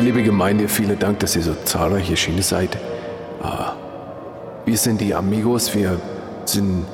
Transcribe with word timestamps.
Ja, 0.00 0.04
liebe 0.06 0.22
Gemeinde, 0.22 0.66
vielen 0.66 0.98
Dank, 0.98 1.18
dass 1.18 1.36
ihr 1.36 1.42
so 1.42 1.52
zahlreich 1.66 2.10
erschienen 2.10 2.40
seid. 2.40 2.78
Ah, 3.42 3.72
wir 4.64 4.78
sind 4.78 4.98
die 4.98 5.14
Amigos, 5.14 5.74
wir 5.74 6.00
sind 6.46 6.86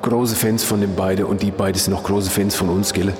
große 0.00 0.34
Fans 0.34 0.64
von 0.64 0.80
den 0.80 0.94
beiden 0.94 1.26
und 1.26 1.42
die 1.42 1.50
beiden 1.50 1.78
sind 1.78 1.92
auch 1.92 2.02
große 2.02 2.30
Fans 2.30 2.54
von 2.54 2.70
uns, 2.70 2.94
gell? 2.94 3.12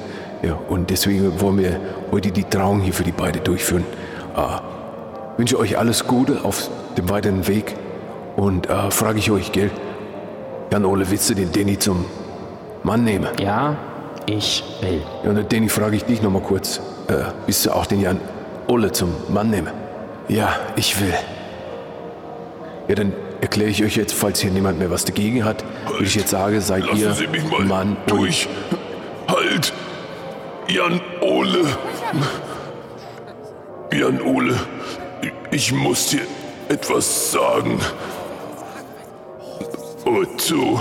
Ja, 0.42 0.58
und 0.70 0.88
deswegen 0.88 1.38
wollen 1.38 1.58
wir 1.58 1.78
heute 2.10 2.30
die 2.30 2.44
Trauung 2.44 2.80
hier 2.80 2.94
für 2.94 3.04
die 3.04 3.12
beiden 3.12 3.44
durchführen. 3.44 3.84
Ah, 4.34 4.62
wünsche 5.36 5.58
euch 5.58 5.76
alles 5.76 6.06
Gute 6.06 6.42
auf 6.42 6.70
dem 6.96 7.10
weiteren 7.10 7.46
Weg 7.46 7.74
und 8.36 8.70
ah, 8.70 8.90
frage 8.90 9.18
ich 9.18 9.30
euch, 9.30 9.52
gell? 9.52 9.70
Jan-Ole, 10.72 11.10
willst 11.10 11.28
du 11.28 11.34
den 11.34 11.52
Danny 11.52 11.78
zum 11.78 12.06
Mann 12.84 13.04
nehmen? 13.04 13.28
Ja, 13.38 13.76
ich 14.24 14.64
will. 14.80 15.02
Ja, 15.24 15.28
und 15.28 15.52
Danny, 15.52 15.68
frage 15.68 15.96
ich 15.96 16.06
dich 16.06 16.22
nochmal 16.22 16.40
kurz. 16.40 16.80
Äh, 17.08 17.24
willst 17.44 17.66
du 17.66 17.72
auch 17.72 17.84
den 17.84 18.00
Jan-Ole 18.66 18.92
zum 18.92 19.14
Mann 19.28 19.50
nehmen? 19.50 19.72
Ja, 20.28 20.56
ich 20.74 21.00
will. 21.00 21.14
Ja, 22.88 22.94
dann 22.94 23.12
erkläre 23.40 23.70
ich 23.70 23.84
euch 23.84 23.96
jetzt, 23.96 24.12
falls 24.12 24.40
hier 24.40 24.50
niemand 24.50 24.78
mehr 24.78 24.90
was 24.90 25.04
dagegen 25.04 25.44
hat, 25.44 25.64
würde 25.88 26.04
ich 26.04 26.14
jetzt 26.14 26.30
sagen, 26.30 26.60
seid 26.60 26.84
Lassen 26.86 26.98
ihr 26.98 27.12
Sie 27.12 27.26
mich 27.28 27.48
mal 27.48 27.64
Mann 27.64 27.96
durch. 28.06 28.48
Halt! 29.28 29.72
Jan 30.68 31.00
Ole! 31.20 31.60
Jan 33.92 34.20
Ole, 34.20 34.56
ich 35.50 35.72
muss 35.72 36.08
dir 36.08 36.22
etwas 36.68 37.30
sagen. 37.30 37.80
Otto 40.04 40.80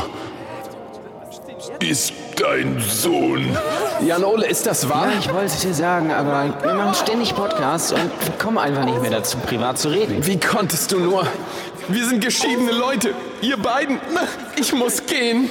ist 1.79 2.13
dein 2.35 2.79
Sohn. 2.79 3.57
und 3.99 4.07
Jan-Ole, 4.07 4.47
ist 4.47 4.65
das 4.65 4.89
wahr? 4.89 5.07
Ja, 5.11 5.19
ich 5.19 5.31
wollte 5.33 5.45
es 5.45 5.59
dir 5.61 5.73
sagen, 5.73 6.11
aber 6.11 6.53
wir 6.61 6.73
machen 6.73 6.93
ständig 6.93 7.35
Podcasts 7.35 7.91
und 7.91 7.99
wir 7.99 8.37
kommen 8.37 8.57
einfach 8.57 8.85
nicht 8.85 9.01
mehr 9.01 9.11
dazu, 9.11 9.37
privat 9.37 9.77
zu 9.77 9.89
reden. 9.89 10.25
Wie 10.25 10.39
konntest 10.39 10.91
du 10.91 10.99
nur? 10.99 11.27
Wir 11.87 12.05
sind 12.05 12.23
geschiedene 12.23 12.71
Leute. 12.71 13.13
Ihr 13.41 13.57
beiden. 13.57 13.99
Ich 14.55 14.73
muss 14.73 15.05
gehen. 15.05 15.49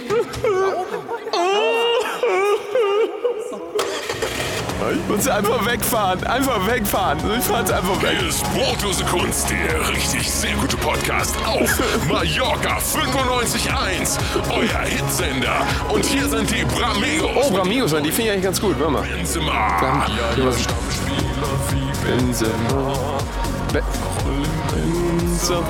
Ich 4.93 5.09
muss 5.09 5.29
einfach 5.29 5.65
wegfahren. 5.67 6.25
Einfach 6.25 6.67
wegfahren. 6.67 7.19
Ich 7.39 7.45
fahr 7.45 7.61
jetzt 7.61 7.73
einfach 7.73 8.03
weg. 8.03 8.17
Hier 8.19 8.29
ist 8.29 8.43
Brotlose 8.53 9.05
Kunst, 9.05 9.49
der 9.51 9.89
richtig 9.89 10.31
sehr 10.31 10.55
gute 10.57 10.77
Podcast 10.77 11.35
auf 11.47 11.71
Mallorca 12.09 12.79
95.1, 12.79 14.19
euer 14.51 14.81
Hitsender. 14.85 15.67
Und 15.89 16.05
hier 16.05 16.29
sind 16.29 16.51
die 16.51 16.65
Bramigos. 16.65 17.31
Oh, 17.35 17.51
Bramigos, 17.51 17.93
die 17.93 18.11
finde 18.11 18.23
ich 18.23 18.31
eigentlich 18.31 18.45
ganz 18.45 18.61
gut. 18.61 18.79
Warte 18.79 18.93
mal. 18.93 19.03
Benzema. 19.03 19.77
Benzema. 22.05 22.93
Be 23.73 23.83
Benzema. 24.71 25.61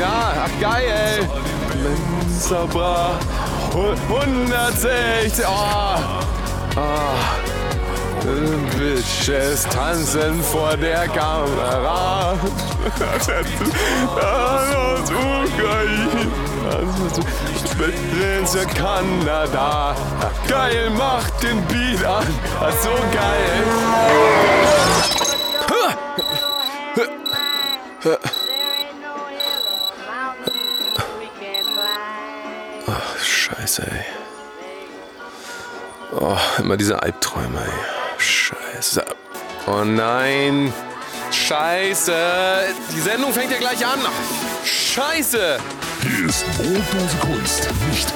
Ja, 0.00 0.32
ach 0.44 0.60
geil. 0.60 1.28
Benzema. 2.24 3.18
160. 3.72 5.44
Oh. 5.46 6.26
Oh. 6.76 7.45
Bitches 8.26 9.62
tanzen 9.64 10.42
vor 10.42 10.76
der 10.76 11.06
Kamera. 11.08 12.32
Aus 14.16 15.10
Ukraine. 15.10 16.26
Spitze 17.56 18.66
Kanada. 18.66 19.94
Geil, 20.48 20.90
macht 20.90 21.42
den 21.42 21.62
Beat 21.66 22.04
an. 22.04 22.26
Ist 22.68 22.82
so 22.82 22.90
geil. 23.12 23.64
Ach, 32.88 33.24
scheiße, 33.24 33.82
ey. 33.82 34.04
Oh, 36.18 36.36
immer 36.58 36.76
diese 36.76 37.00
Albträume, 37.02 37.60
ey. 37.60 37.95
Scheiße. 38.72 39.04
Oh 39.66 39.84
nein. 39.84 40.72
Scheiße. 41.30 42.14
Die 42.94 43.00
Sendung 43.00 43.32
fängt 43.32 43.52
ja 43.52 43.58
gleich 43.58 43.84
an. 43.86 44.00
Scheiße. 44.64 45.58
Hier 46.02 46.26
ist 46.28 46.44
Brotlose 46.56 47.16
Kunst, 47.20 47.68
nicht 47.90 48.12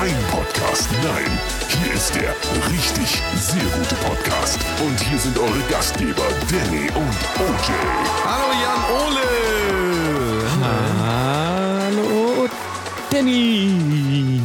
irgendein 0.00 0.22
Podcast. 0.30 0.88
Nein, 1.02 1.38
hier 1.68 1.92
ist 1.94 2.14
der 2.14 2.34
richtig 2.70 3.22
sehr 3.36 3.64
gute 3.64 3.94
Podcast. 3.96 4.58
Und 4.80 4.98
hier 5.00 5.18
sind 5.18 5.38
eure 5.38 5.60
Gastgeber 5.70 6.28
Danny 6.50 6.88
und 6.94 7.18
OJ. 7.38 7.72
Hallo 8.24 8.52
Jan 8.62 8.82
Ole. 9.04 9.28
Hallo, 11.90 12.48
Danny. 13.10 14.40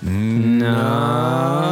Na? 0.00 1.71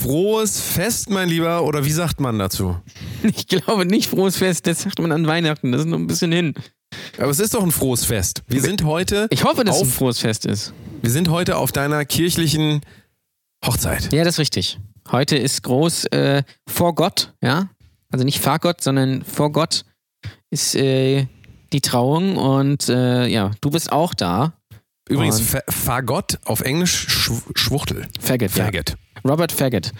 Frohes 0.00 0.60
Fest, 0.60 1.10
mein 1.10 1.28
Lieber, 1.28 1.62
oder 1.64 1.84
wie 1.84 1.90
sagt 1.92 2.20
man 2.20 2.38
dazu? 2.38 2.76
Ich 3.22 3.46
glaube 3.48 3.84
nicht 3.84 4.08
frohes 4.08 4.38
Fest, 4.38 4.66
das 4.66 4.80
sagt 4.82 4.98
man 4.98 5.12
an 5.12 5.26
Weihnachten, 5.26 5.72
das 5.72 5.82
ist 5.82 5.88
noch 5.88 5.98
ein 5.98 6.06
bisschen 6.06 6.32
hin. 6.32 6.54
Aber 7.18 7.28
es 7.28 7.38
ist 7.38 7.52
doch 7.52 7.62
ein 7.62 7.70
frohes 7.70 8.06
Fest. 8.06 8.42
Wir 8.48 8.62
sind 8.62 8.82
heute, 8.84 9.26
Ich 9.30 9.44
hoffe, 9.44 9.62
dass 9.62 9.76
es 9.76 9.82
ein 9.82 9.88
auf, 9.88 9.94
frohes 9.94 10.18
Fest 10.18 10.46
ist. 10.46 10.72
wir 11.02 11.10
sind 11.10 11.28
heute 11.28 11.56
auf 11.56 11.70
deiner 11.70 12.04
kirchlichen 12.06 12.80
Hochzeit. 13.64 14.10
Ja, 14.12 14.24
das 14.24 14.36
ist 14.36 14.38
richtig. 14.40 14.78
Heute 15.10 15.36
ist 15.36 15.62
groß 15.64 16.06
äh, 16.06 16.44
vor 16.66 16.94
Gott, 16.94 17.34
ja. 17.42 17.68
Also 18.10 18.24
nicht 18.24 18.40
Fahrgott, 18.40 18.80
sondern 18.80 19.22
vor 19.22 19.52
Gott 19.52 19.84
ist 20.50 20.74
äh, 20.76 21.26
die 21.74 21.80
Trauung 21.82 22.36
und 22.38 22.88
äh, 22.88 23.26
ja, 23.26 23.50
du 23.60 23.70
bist 23.70 23.92
auch 23.92 24.14
da. 24.14 24.54
Übrigens, 25.10 25.56
Fagott 25.68 26.38
auf 26.44 26.60
Englisch 26.60 27.06
Schw 27.08 27.34
Schwuchtel. 27.54 28.06
Faggot, 28.20 28.54
ja. 28.56 28.64
Faggot. 28.64 28.94
Robert 29.26 29.52
Faggot. 29.52 29.92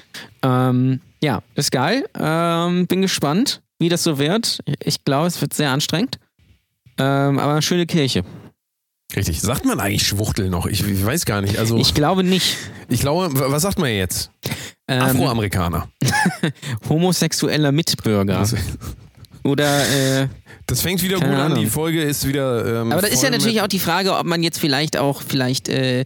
Ähm, 0.43 1.01
ja, 1.23 1.43
ist 1.55 1.71
geil. 1.73 2.05
Ähm, 2.19 2.87
bin 2.87 3.03
gespannt, 3.03 3.61
wie 3.79 3.89
das 3.89 4.03
so 4.03 4.19
wird. 4.19 4.61
Ich 4.83 5.05
glaube, 5.05 5.27
es 5.27 5.41
wird 5.41 5.53
sehr 5.53 5.71
anstrengend. 5.71 6.19
Ähm, 6.99 7.39
aber 7.39 7.53
eine 7.53 7.63
schöne 7.63 7.87
Kirche. 7.87 8.25
Richtig. 9.17 9.41
Sagt 9.41 9.65
man 9.65 9.81
eigentlich 9.81 10.07
Schwuchtel 10.07 10.49
noch? 10.51 10.67
Ich, 10.67 10.87
ich 10.87 11.05
weiß 11.05 11.25
gar 11.25 11.41
nicht. 11.41 11.59
Also, 11.59 11.77
Ich 11.77 11.89
ich, 11.89 11.95
glaube 11.95 12.23
nicht. 12.23 12.57
glaube, 12.89 13.35
w- 13.35 13.45
was 13.53 13.63
sagt 13.63 13.79
man 13.79 13.91
jetzt? 13.91 14.31
Ähm, 14.87 15.03
Afroamerikaner. 15.03 15.89
homosexueller 16.89 17.73
Mitbürger. 17.73 18.47
Das, 19.43 19.51
Oder, 19.53 20.23
äh, 20.23 20.29
das 20.67 20.83
fängt 20.83 21.03
wieder 21.03 21.17
gut 21.17 21.25
an. 21.29 21.35
Ahnung. 21.35 21.59
Die 21.61 21.67
Folge 21.71 22.03
ist 22.03 22.27
wieder. 22.27 22.83
Ähm, 22.83 22.93
aber 22.93 23.03
da 23.03 23.09
ist 23.09 23.23
ja 23.23 23.31
natürlich 23.31 23.63
auch 23.63 23.69
die 23.69 23.79
Frage, 23.79 24.15
ob 24.17 24.27
man 24.27 24.43
jetzt 24.43 24.59
vielleicht 24.59 24.97
auch 24.97 25.23
vielleicht 25.23 25.69
äh, 25.69 26.05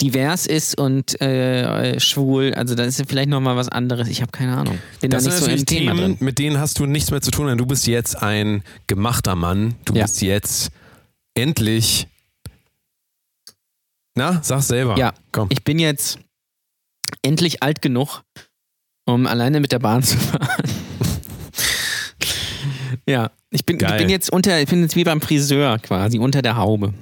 divers 0.00 0.46
ist 0.46 0.78
und 0.78 1.20
äh, 1.20 1.98
schwul. 2.00 2.54
Also 2.54 2.74
da 2.74 2.84
ist 2.84 2.98
ja 2.98 3.04
vielleicht 3.06 3.28
nochmal 3.28 3.56
was 3.56 3.68
anderes. 3.68 4.08
Ich 4.08 4.22
habe 4.22 4.32
keine 4.32 4.56
Ahnung. 4.56 4.78
Bin 5.00 5.10
Das 5.10 5.24
da 5.24 5.30
nicht 5.30 5.38
so 5.44 5.50
im 5.50 5.66
Thema 5.66 5.92
Themen, 5.92 5.98
drin. 5.98 6.16
mit 6.20 6.38
denen 6.38 6.58
hast 6.58 6.78
du 6.78 6.86
nichts 6.86 7.10
mehr 7.10 7.20
zu 7.20 7.30
tun, 7.30 7.48
denn 7.48 7.58
du 7.58 7.66
bist 7.66 7.86
jetzt 7.86 8.22
ein 8.22 8.62
gemachter 8.86 9.34
Mann. 9.34 9.74
Du 9.84 9.94
Ja. 9.94 10.02
bist 10.04 10.22
jetzt 10.22 10.70
endlich. 11.34 12.06
Na, 14.14 14.40
sag 14.42 14.62
selber. 14.62 14.96
Ja. 14.96 15.12
Komm. 15.32 15.48
Ich 15.50 15.62
bin 15.62 15.78
jetzt 15.78 16.18
endlich 17.22 17.62
alt 17.62 17.82
genug, 17.82 18.22
um 19.04 19.26
alleine 19.26 19.60
mit 19.60 19.72
der 19.72 19.78
Bahn 19.78 20.02
zu 20.02 20.16
fahren. 20.16 20.70
Ja, 23.08 23.30
ich 23.50 23.64
bin, 23.64 23.78
ich 23.80 23.96
bin 23.96 24.08
jetzt 24.08 24.32
unter, 24.32 24.60
ich 24.60 24.68
bin 24.68 24.82
jetzt 24.82 24.96
wie 24.96 25.04
beim 25.04 25.20
Friseur 25.20 25.78
quasi, 25.78 26.18
unter 26.18 26.42
der 26.42 26.56
Haube. 26.56 26.92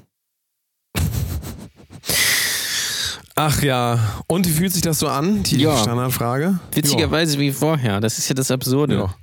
Ach 3.37 3.62
ja. 3.62 3.99
Und 4.29 4.47
wie 4.47 4.53
fühlt 4.53 4.73
sich 4.73 4.83
das 4.83 5.01
so 5.01 5.09
an? 5.09 5.43
Die 5.43 5.56
Ja. 5.59 5.77
Standardfrage. 5.77 6.61
Witzigerweise 6.73 7.39
wie 7.41 7.51
vorher. 7.51 8.01
Das 8.01 8.19
ist 8.19 8.29
ja 8.29 8.35
das 8.35 8.51
Absurde. 8.51 8.95
Ja. 8.95 9.15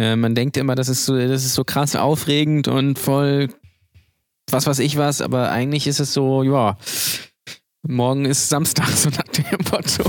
Äh, 0.00 0.16
man 0.16 0.34
denkt 0.34 0.56
immer, 0.56 0.74
das 0.74 0.88
ist 0.88 1.04
so, 1.04 1.16
das 1.16 1.44
ist 1.44 1.54
so 1.54 1.62
krass 1.62 1.94
aufregend 1.94 2.66
und 2.66 2.98
voll 2.98 3.48
was 4.50 4.66
weiß 4.66 4.78
ich 4.80 4.96
was, 4.96 5.20
aber 5.20 5.50
eigentlich 5.50 5.86
ist 5.86 6.00
es 6.00 6.12
so, 6.12 6.42
ja, 6.42 6.76
morgen 7.82 8.24
ist 8.24 8.48
Samstag, 8.48 8.88
so 8.94 9.10
nach 9.10 9.24
dem 9.24 9.58
Motto. 9.70 10.04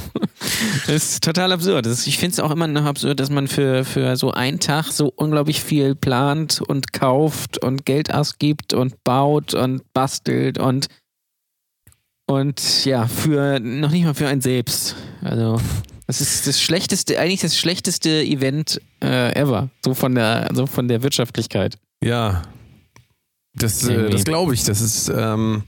Ist 0.88 1.24
total 1.24 1.52
absurd. 1.52 1.86
Ist, 1.86 2.08
ich 2.08 2.18
finde 2.18 2.34
es 2.34 2.40
auch 2.40 2.52
immer 2.52 2.68
noch 2.68 2.86
absurd, 2.86 3.20
dass 3.20 3.30
man 3.30 3.48
für, 3.48 3.86
für 3.86 4.16
so 4.18 4.32
einen 4.32 4.60
Tag 4.60 4.92
so 4.92 5.12
unglaublich 5.16 5.62
viel 5.62 5.96
plant 5.96 6.62
und 6.62 6.94
kauft 6.94 7.58
und 7.58 7.86
Geld 7.86 8.14
ausgibt 8.14 8.74
und 8.74 9.04
baut 9.04 9.54
und 9.54 9.82
bastelt 9.94 10.58
und 10.58 10.88
und 12.28 12.86
ja, 12.86 13.08
für 13.08 13.60
noch 13.60 13.92
nicht 13.92 14.04
mal 14.04 14.16
für 14.16 14.28
ein 14.28 14.42
selbst. 14.42 14.96
Also 15.22 15.62
das 16.08 16.22
ist 16.22 16.48
das 16.48 16.62
schlechteste, 16.62 17.20
eigentlich 17.20 17.42
das 17.42 17.58
schlechteste 17.58 18.24
Event 18.24 18.82
äh, 19.04 19.34
ever. 19.40 19.70
So 19.84 19.94
von 19.94 20.16
der, 20.16 20.50
so 20.54 20.66
von 20.68 20.88
der 20.88 21.04
Wirtschaftlichkeit. 21.04 21.78
Ja. 22.04 22.44
Das, 23.56 23.88
äh, 23.88 24.10
das 24.10 24.24
glaube 24.26 24.54
ich. 24.54 24.64
Das 24.66 24.82
ist 24.82 25.10
ähm, 25.16 25.64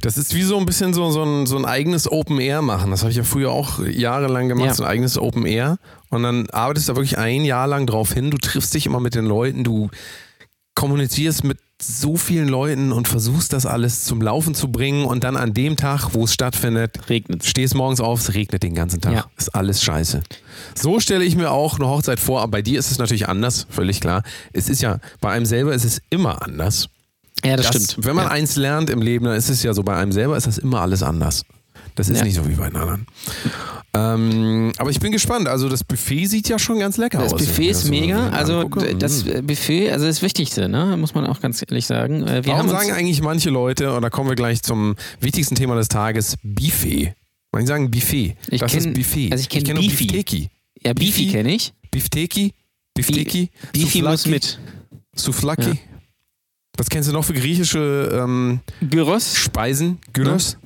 Das 0.00 0.16
ist 0.18 0.34
wie 0.34 0.42
so 0.42 0.56
ein 0.58 0.66
bisschen 0.66 0.94
so, 0.94 1.10
so, 1.10 1.22
ein, 1.22 1.46
so 1.46 1.56
ein 1.56 1.64
eigenes 1.64 2.10
Open 2.10 2.40
Air 2.40 2.62
machen. 2.62 2.90
Das 2.90 3.02
habe 3.02 3.10
ich 3.10 3.16
ja 3.18 3.24
früher 3.24 3.50
auch 3.50 3.78
jahrelang 3.84 4.48
gemacht, 4.48 4.66
Ja. 4.68 4.74
so 4.74 4.82
ein 4.84 4.88
eigenes 4.90 5.18
Open 5.18 5.44
Air. 5.46 5.78
Und 6.10 6.22
dann 6.22 6.48
arbeitest 6.50 6.88
du 6.88 6.92
da 6.92 6.96
wirklich 6.96 7.18
ein 7.18 7.44
Jahr 7.44 7.66
lang 7.66 7.86
drauf 7.86 8.12
hin. 8.12 8.30
Du 8.30 8.38
triffst 8.38 8.74
dich 8.74 8.86
immer 8.86 9.00
mit 9.00 9.14
den 9.14 9.26
Leuten, 9.26 9.62
du 9.64 9.90
kommunizierst 10.74 11.44
mit 11.44 11.58
so 11.80 12.16
vielen 12.16 12.48
Leuten 12.48 12.92
und 12.92 13.08
versuchst 13.08 13.52
das 13.52 13.66
alles 13.66 14.04
zum 14.04 14.22
Laufen 14.22 14.54
zu 14.54 14.70
bringen 14.70 15.04
und 15.04 15.24
dann 15.24 15.36
an 15.36 15.52
dem 15.52 15.76
Tag, 15.76 16.10
wo 16.14 16.24
es 16.24 16.32
stattfindet, 16.32 16.98
Regnet's. 17.10 17.48
stehst 17.48 17.74
morgens 17.74 18.00
auf, 18.00 18.20
es 18.20 18.34
regnet 18.34 18.62
den 18.62 18.74
ganzen 18.74 19.00
Tag. 19.00 19.12
Ja. 19.12 19.24
Ist 19.36 19.54
alles 19.54 19.82
scheiße. 19.82 20.22
So 20.74 21.00
stelle 21.00 21.24
ich 21.24 21.34
mir 21.36 21.50
auch 21.50 21.78
eine 21.78 21.88
Hochzeit 21.88 22.20
vor, 22.20 22.40
aber 22.40 22.52
bei 22.52 22.62
dir 22.62 22.78
ist 22.78 22.90
es 22.92 22.98
natürlich 22.98 23.28
anders, 23.28 23.66
völlig 23.68 24.00
klar. 24.00 24.22
Es 24.52 24.68
ist 24.68 24.80
ja, 24.80 24.98
bei 25.20 25.30
einem 25.32 25.44
selber 25.44 25.74
ist 25.74 25.84
es 25.84 26.00
immer 26.08 26.42
anders. 26.42 26.88
Ja, 27.44 27.56
das, 27.56 27.70
Das- 27.70 27.84
stimmt. 27.92 28.06
Wenn 28.06 28.16
man 28.16 28.26
ja. 28.26 28.30
eins 28.30 28.56
lernt 28.56 28.90
im 28.90 29.02
Leben, 29.02 29.24
dann 29.24 29.34
ist 29.36 29.48
es 29.48 29.62
ja 29.62 29.74
so, 29.74 29.82
bei 29.82 29.96
einem 29.96 30.12
selber 30.12 30.36
ist 30.36 30.46
das 30.46 30.58
immer 30.58 30.80
alles 30.80 31.02
anders. 31.02 31.44
Das 31.94 32.08
ist 32.08 32.18
Ja. 32.18 32.24
nicht 32.24 32.36
so 32.36 32.48
wie 32.48 32.54
bei 32.54 32.68
den 32.70 32.76
anderen. 32.76 33.06
Ähm, 33.94 34.72
aber 34.78 34.90
ich 34.90 35.00
bin 35.00 35.12
gespannt. 35.12 35.48
Also 35.48 35.68
das 35.68 35.84
Buffet 35.84 36.26
sieht 36.26 36.48
ja 36.48 36.58
schon 36.58 36.78
ganz 36.78 36.96
lecker 36.96 37.18
Das 37.18 37.34
aus. 37.34 37.40
Buffet 37.40 37.56
wenn 37.58 37.64
ich 37.64 37.70
ist 37.70 37.82
das 37.82 37.90
mega. 37.90 38.28
Also 38.30 38.58
angucke. 38.60 38.94
das 38.94 39.26
äh, 39.26 39.42
Buffet, 39.42 39.90
also 39.90 40.06
das 40.06 40.22
Wichtigste, 40.22 40.68
ne? 40.68 40.96
muss 40.96 41.14
man 41.14 41.26
auch 41.26 41.40
ganz 41.40 41.60
ehrlich 41.62 41.86
sagen. 41.86 42.26
Äh, 42.26 42.44
Wir 42.46 42.54
Warum 42.54 42.70
sagen 42.70 42.90
eigentlich 42.92 43.20
manche 43.20 43.50
Leute, 43.50 43.92
und 43.94 44.02
da 44.02 44.08
kommen 44.10 44.30
wir 44.30 44.36
gleich 44.36 44.62
zum 44.62 44.96
wichtigsten 45.20 45.54
Thema 45.56 45.74
des 45.74 45.88
Tages, 45.88 46.36
Buffet? 46.42 47.14
Manche 47.52 47.66
sagen 47.68 47.90
Buffet. 47.90 48.36
Ich 48.50 48.60
das 48.60 48.72
kenn- 48.72 48.78
ist 48.78 48.94
Buffet. 48.94 49.32
also 49.32 49.42
ich 49.42 49.48
kenn 49.50 49.64
kenn 49.64 49.76
Beefy. 49.76 50.06
Beefteki. 50.06 50.50
ja, 50.84 50.92
Beefy 50.94 51.10
Beefy? 51.24 51.32
kenne 51.32 51.54
ich. 51.54 51.72
Beefteki? 51.90 52.54
Beefteki? 52.94 53.50
Beefy 53.74 54.00
muss 54.02 54.26
mit. 54.26 54.58
Souvlaki? 55.14 55.62
Ja. 55.68 55.76
Was 56.78 56.88
kennst 56.88 57.08
du 57.08 57.12
noch 57.12 57.24
für 57.24 57.34
griechische 57.34 58.10
ähm, 58.22 58.60
Gyros. 58.80 59.36
Speisen? 59.36 59.98
Gyros? 60.14 60.56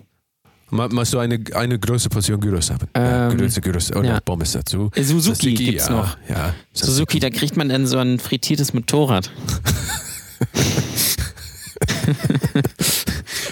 Ma- 0.70 0.88
Machst 0.88 1.12
du 1.14 1.18
eine, 1.18 1.40
eine 1.54 1.78
große 1.78 2.08
Portion 2.08 2.40
Gyros 2.40 2.70
haben? 2.70 2.86
ja, 2.96 3.28
Ähm, 3.30 3.36
Größe 3.38 3.60
Gyros 3.60 3.90
und 3.90 4.04
ja. 4.04 4.14
noch 4.14 4.24
Pommes 4.24 4.52
dazu. 4.52 4.90
Äh, 4.94 5.02
Suzuki 5.02 5.32
Tzatziki, 5.34 5.64
gibt's 5.64 5.88
ja, 5.88 5.92
noch. 5.94 6.16
Ja, 6.28 6.54
Suzuki, 6.72 7.18
da 7.18 7.30
kriegt 7.30 7.56
man 7.56 7.68
dann 7.68 7.86
so 7.88 7.98
ein 7.98 8.18
frittiertes 8.20 8.72
Motorrad. 8.72 9.30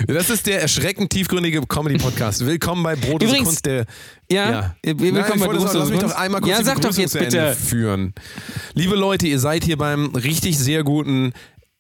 Das 0.07 0.29
ist 0.29 0.47
der 0.47 0.61
erschreckend 0.61 1.11
tiefgründige 1.11 1.63
Comedy-Podcast. 1.63 2.45
Willkommen 2.45 2.83
bei 2.83 2.95
Brot 2.95 3.23
und 3.23 3.29
Übrigens- 3.29 3.47
Kunst 3.49 3.65
der. 3.67 3.87
Ja, 4.31 4.51
Ja. 4.51 4.77
Nein, 4.85 4.99
willkommen 5.01 5.15
ich 5.41 5.47
bei 5.47 5.59
sagen, 5.59 5.59
lass 5.59 5.73
mich 5.73 5.83
und 5.83 5.91
doch 5.95 6.01
Kunst. 6.01 6.17
einmal 6.19 6.41
kurz 6.43 6.51
Ja, 6.59 6.65
sag 6.65 6.81
doch 6.83 6.95
jetzt 6.97 7.19
bitte. 7.19 7.55
führen. 7.55 8.13
Liebe 8.75 8.97
Leute, 8.97 9.27
ihr 9.27 9.39
seid 9.39 9.65
hier 9.65 9.79
beim 9.79 10.07
richtig 10.15 10.59
sehr 10.59 10.83
guten, 10.85 11.33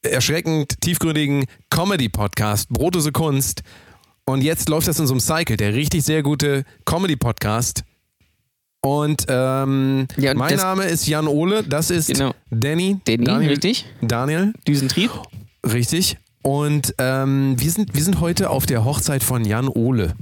erschreckend 0.04 0.80
tiefgründigen 0.80 1.44
Comedy-Podcast 1.70 2.68
Brotose 2.68 3.12
Kunst. 3.12 3.62
Und 4.26 4.42
jetzt 4.42 4.68
läuft 4.68 4.88
das 4.88 4.98
in 4.98 5.06
so 5.06 5.12
einem 5.14 5.20
Cycle, 5.20 5.56
der 5.56 5.74
richtig 5.74 6.02
sehr 6.04 6.22
gute 6.22 6.64
Comedy-Podcast. 6.86 7.82
Und, 8.80 9.24
ähm, 9.28 10.06
Ja, 10.16 10.32
und 10.32 10.38
mein 10.38 10.56
Name 10.56 10.84
ist 10.84 11.06
Jan 11.06 11.26
Ole, 11.26 11.62
das 11.62 11.90
ist 11.90 12.08
Genau. 12.08 12.34
Danny. 12.50 12.98
Danny, 13.04 13.24
Daniel, 13.24 13.50
richtig? 13.50 13.86
Daniel, 14.02 14.52
Düsentrieb. 14.68 15.10
richtig. 15.66 16.18
Und 16.42 16.94
ähm, 16.98 17.54
wir, 17.58 17.70
sind, 17.70 17.94
wir 17.94 18.02
sind 18.04 18.20
heute 18.20 18.50
auf 18.50 18.66
der 18.66 18.84
Hochzeit 18.84 19.24
von 19.24 19.46
Jan 19.46 19.66
Ole. 19.68 20.12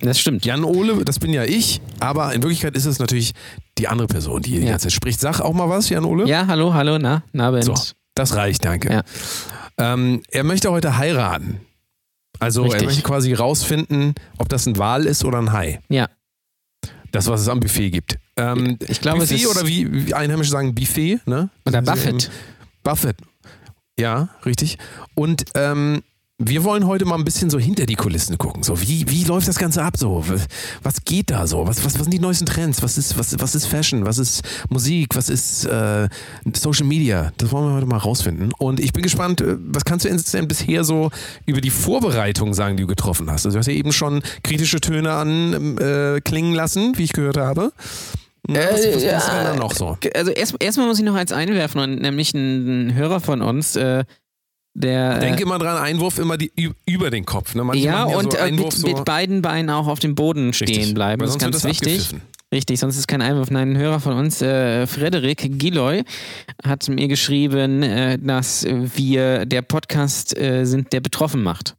Das 0.00 0.18
stimmt. 0.18 0.44
Jan 0.44 0.64
Ole, 0.64 1.04
das 1.04 1.20
bin 1.20 1.32
ja 1.32 1.44
ich, 1.44 1.80
aber 2.00 2.34
in 2.34 2.42
Wirklichkeit 2.42 2.76
ist 2.76 2.84
es 2.86 2.98
natürlich 2.98 3.32
die 3.78 3.86
andere 3.86 4.08
Person, 4.08 4.42
die 4.42 4.50
hier 4.58 4.62
Ja. 4.62 4.78
Zeit 4.78 4.90
spricht. 4.92 5.20
Sag 5.20 5.38
auch 5.40 5.52
mal 5.54 5.68
was, 5.68 5.88
Jan 5.88 6.04
Ole. 6.04 6.26
Ja, 6.26 6.48
hallo, 6.48 6.74
hallo, 6.74 6.98
na, 6.98 7.22
na, 7.32 7.52
Ben. 7.52 7.62
So, 7.62 7.74
das 8.18 8.34
reicht, 8.34 8.64
danke. 8.64 8.92
Ja. 8.92 9.02
Ähm, 9.78 10.22
er 10.30 10.44
möchte 10.44 10.70
heute 10.70 10.96
heiraten. 10.98 11.60
Also 12.40 12.62
er 12.64 12.72
Richtig. 12.72 12.86
möchte 12.86 13.02
quasi 13.02 13.32
rausfinden, 13.34 14.14
ob 14.38 14.48
das 14.48 14.66
ein 14.66 14.76
Wal 14.76 15.06
ist 15.06 15.24
oder 15.24 15.38
ein 15.38 15.52
Hai. 15.52 15.80
Ja. 15.88 16.08
Das, 17.10 17.26
was 17.26 17.40
es 17.40 17.48
am 17.48 17.60
Buffet 17.60 17.90
gibt. 17.90 18.18
Ähm, 18.36 18.78
Ich 18.86 19.00
glaube, 19.00 19.22
es 19.24 19.30
Buffet 19.30 19.42
ist- 19.42 19.56
oder 19.56 19.66
wie, 19.66 20.12
Einheimische 20.14 20.50
sagen, 20.50 20.74
Buffet, 20.74 21.20
ne? 21.26 21.48
Oder 21.66 21.80
Das 21.82 21.98
ist 21.98 22.04
ja 22.04 22.10
Buffet. 22.12 22.24
eben- 22.26 22.34
Buffet. 22.84 23.16
Ja, 23.98 24.28
richtig. 24.44 24.78
Und 25.14 25.44
ähm, 25.54 26.02
wir 26.40 26.62
wollen 26.62 26.86
heute 26.86 27.04
mal 27.04 27.16
ein 27.16 27.24
bisschen 27.24 27.50
so 27.50 27.58
hinter 27.58 27.84
die 27.84 27.96
Kulissen 27.96 28.38
gucken. 28.38 28.62
So, 28.62 28.80
wie, 28.80 29.04
wie 29.08 29.24
läuft 29.24 29.48
das 29.48 29.58
Ganze 29.58 29.82
ab? 29.82 29.96
So, 29.96 30.24
was 30.84 31.04
geht 31.04 31.30
da 31.30 31.48
so? 31.48 31.66
Was, 31.66 31.84
was, 31.84 31.94
was 31.94 32.02
sind 32.04 32.12
die 32.12 32.20
neuesten 32.20 32.46
Trends? 32.46 32.80
Was 32.80 32.96
ist, 32.96 33.18
was, 33.18 33.34
was 33.40 33.56
ist 33.56 33.66
Fashion? 33.66 34.06
Was 34.06 34.18
ist 34.18 34.42
Musik? 34.68 35.16
Was 35.16 35.30
ist 35.30 35.64
äh, 35.64 36.08
Social 36.54 36.86
Media? 36.86 37.32
Das 37.38 37.50
wollen 37.50 37.66
wir 37.66 37.74
heute 37.74 37.86
mal 37.86 37.96
rausfinden. 37.96 38.52
Und 38.56 38.78
ich 38.78 38.92
bin 38.92 39.02
gespannt, 39.02 39.40
äh, 39.40 39.56
was 39.58 39.84
kannst 39.84 40.04
du 40.04 40.10
denn 40.10 40.46
bisher 40.46 40.84
so 40.84 41.10
über 41.44 41.60
die 41.60 41.70
Vorbereitung 41.70 42.54
sagen, 42.54 42.76
die 42.76 42.84
du 42.84 42.86
getroffen 42.86 43.28
hast? 43.32 43.44
Also 43.44 43.56
du 43.56 43.58
hast 43.58 43.66
ja 43.66 43.72
eben 43.72 43.90
schon 43.90 44.22
kritische 44.44 44.80
Töne 44.80 45.12
an 45.14 45.76
äh, 45.78 46.20
klingen 46.20 46.54
lassen, 46.54 46.96
wie 46.98 47.02
ich 47.02 47.14
gehört 47.14 47.36
habe. 47.36 47.72
Na, 48.46 48.60
was, 48.60 48.86
was, 48.86 48.94
was 48.94 49.28
Äh, 49.28 49.44
da 49.44 49.56
noch 49.56 49.74
so? 49.74 49.98
Also 50.14 50.30
erst, 50.30 50.54
erstmal 50.60 50.86
muss 50.86 51.00
ich 51.00 51.04
noch 51.04 51.16
eins 51.16 51.32
einwerfen, 51.32 51.80
und 51.80 52.00
nämlich 52.00 52.32
ein, 52.32 52.90
ein 52.90 52.94
Hörer 52.94 53.18
von 53.18 53.42
uns, 53.42 53.74
äh, 53.74 54.04
der. 54.78 55.18
Denk 55.18 55.38
äh, 55.38 55.42
immer 55.42 55.58
dran, 55.58 55.76
Einwurf 55.76 56.18
immer 56.18 56.36
die, 56.36 56.52
über 56.86 57.10
den 57.10 57.24
Kopf. 57.24 57.54
Ne? 57.54 57.64
Manche 57.64 57.84
ja, 57.84 58.04
und 58.04 58.32
so 58.32 58.38
äh, 58.38 58.42
Einwurf 58.42 58.76
mit, 58.76 58.80
so 58.80 58.86
mit 58.86 59.04
beiden 59.04 59.42
Beinen 59.42 59.70
auch 59.70 59.86
auf 59.86 59.98
dem 59.98 60.14
Boden 60.14 60.52
stehen 60.52 60.68
Richtig, 60.68 60.94
bleiben. 60.94 61.20
Das 61.20 61.30
ist 61.30 61.38
ganz 61.38 61.56
das 61.56 61.64
wichtig. 61.64 62.14
Richtig, 62.50 62.80
sonst 62.80 62.96
ist 62.96 63.06
kein 63.06 63.20
Einwurf. 63.20 63.50
Nein, 63.50 63.72
ein 63.72 63.76
Hörer 63.76 64.00
von 64.00 64.14
uns, 64.14 64.40
äh, 64.40 64.86
Frederik 64.86 65.58
Giloy, 65.58 66.02
hat 66.64 66.88
mir 66.88 67.06
geschrieben, 67.06 67.82
äh, 67.82 68.18
dass 68.18 68.64
wir 68.66 69.44
der 69.44 69.60
Podcast 69.60 70.36
äh, 70.38 70.64
sind, 70.64 70.92
der 70.94 71.00
betroffen 71.00 71.42
macht. 71.42 71.76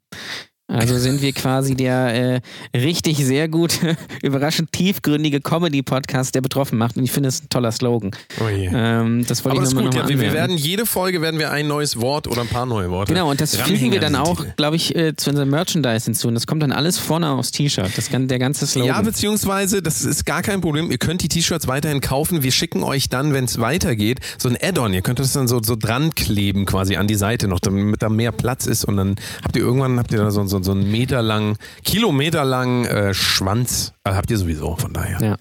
Also 0.70 0.98
sind 1.00 1.22
wir 1.22 1.34
quasi 1.34 1.76
der 1.76 2.42
äh, 2.74 2.78
richtig 2.78 3.18
sehr 3.18 3.48
gute, 3.50 3.98
überraschend 4.22 4.72
tiefgründige 4.72 5.42
Comedy-Podcast, 5.42 6.36
der 6.36 6.42
betroffen 6.42 6.78
macht. 6.78 6.96
Und 6.96 7.04
ich 7.04 7.12
finde, 7.12 7.28
das 7.28 7.36
ist 7.36 7.46
ein 7.46 7.50
toller 7.50 7.72
Slogan. 7.72 8.12
Oh 8.40 8.48
je. 8.50 8.70
Ähm, 8.72 9.26
das 9.28 9.44
wollte 9.44 9.58
Aber 9.58 9.68
ich 9.68 9.74
gut, 9.74 9.84
noch 9.86 9.94
ja, 9.94 10.04
mal 10.04 10.10
wir, 10.10 10.34
werden 10.34 10.58
jede 10.58 10.86
Folge 10.86 11.22
werden 11.22 11.40
wir 11.40 11.52
ein 11.52 11.68
neues 11.68 12.00
Wort 12.00 12.28
oder 12.28 12.42
ein 12.42 12.48
paar 12.48 12.66
neue 12.68 12.90
Worte. 12.92 13.14
Genau, 13.14 13.30
und 13.32 13.42
das 13.42 13.56
fügen 13.56 13.92
wir 13.92 14.04
an 14.06 14.14
dann 14.14 14.16
auch, 14.22 14.46
glaube 14.58 14.76
ich, 14.76 14.96
äh, 14.96 15.16
zu 15.16 15.32
unserem 15.32 15.50
Merchandise 15.50 16.06
hinzu. 16.06 16.28
Und 16.28 16.36
das 16.36 16.46
kommt 16.46 16.62
dann 16.62 16.72
alles 16.72 17.00
vorne 17.00 17.30
aufs 17.30 17.52
T-Shirt, 17.52 17.92
das 17.96 18.10
gan- 18.12 18.28
der 18.28 18.38
ganze 18.40 18.66
Ja, 18.66 18.68
Slogan. 18.72 19.06
beziehungsweise, 19.06 19.82
das 19.82 20.04
ist 20.04 20.26
gar 20.26 20.42
kein 20.44 20.62
Problem. 20.62 20.92
Ihr 20.92 20.98
könnt 21.00 21.24
die 21.24 21.30
T-Shirts 21.30 21.68
weiterhin 21.68 22.00
kaufen. 22.02 22.44
Wir 22.44 22.52
schicken 22.52 22.84
euch 22.84 23.10
dann, 23.10 23.34
wenn 23.34 23.46
es 23.46 23.60
weitergeht, 23.60 24.20
so 24.38 24.50
ein 24.50 24.58
Add-on. 24.62 24.94
Ihr 24.94 25.02
könnt 25.02 25.20
das 25.20 25.34
dann 25.34 25.48
so, 25.48 25.62
so 25.64 25.76
dran 25.76 26.14
kleben 26.16 26.66
quasi 26.66 26.96
an 26.96 27.08
die 27.08 27.16
Seite 27.16 27.48
noch, 27.48 27.60
damit 27.60 28.02
da 28.02 28.10
mehr 28.10 28.32
Platz 28.32 28.66
ist. 28.68 28.86
Und 28.86 28.98
dann 28.98 29.16
habt 29.44 29.56
ihr 29.56 29.62
irgendwann 29.64 29.98
habt 29.98 30.12
ihr 30.12 30.20
da 30.20 30.30
so, 30.32 30.46
so, 30.46 30.59
so 30.64 30.72
einen 30.72 30.90
Meter 30.92 31.22
lang, 31.22 31.58
Kilometer 31.84 32.44
lang 32.46 32.86
äh, 32.86 33.14
Schwanz. 33.14 33.94
Äh, 34.04 34.12
habt 34.12 34.30
ihr 34.32 34.38
sowieso, 34.38 34.76
von 34.76 34.94
daher. 34.94 35.20
ja. 35.22 35.38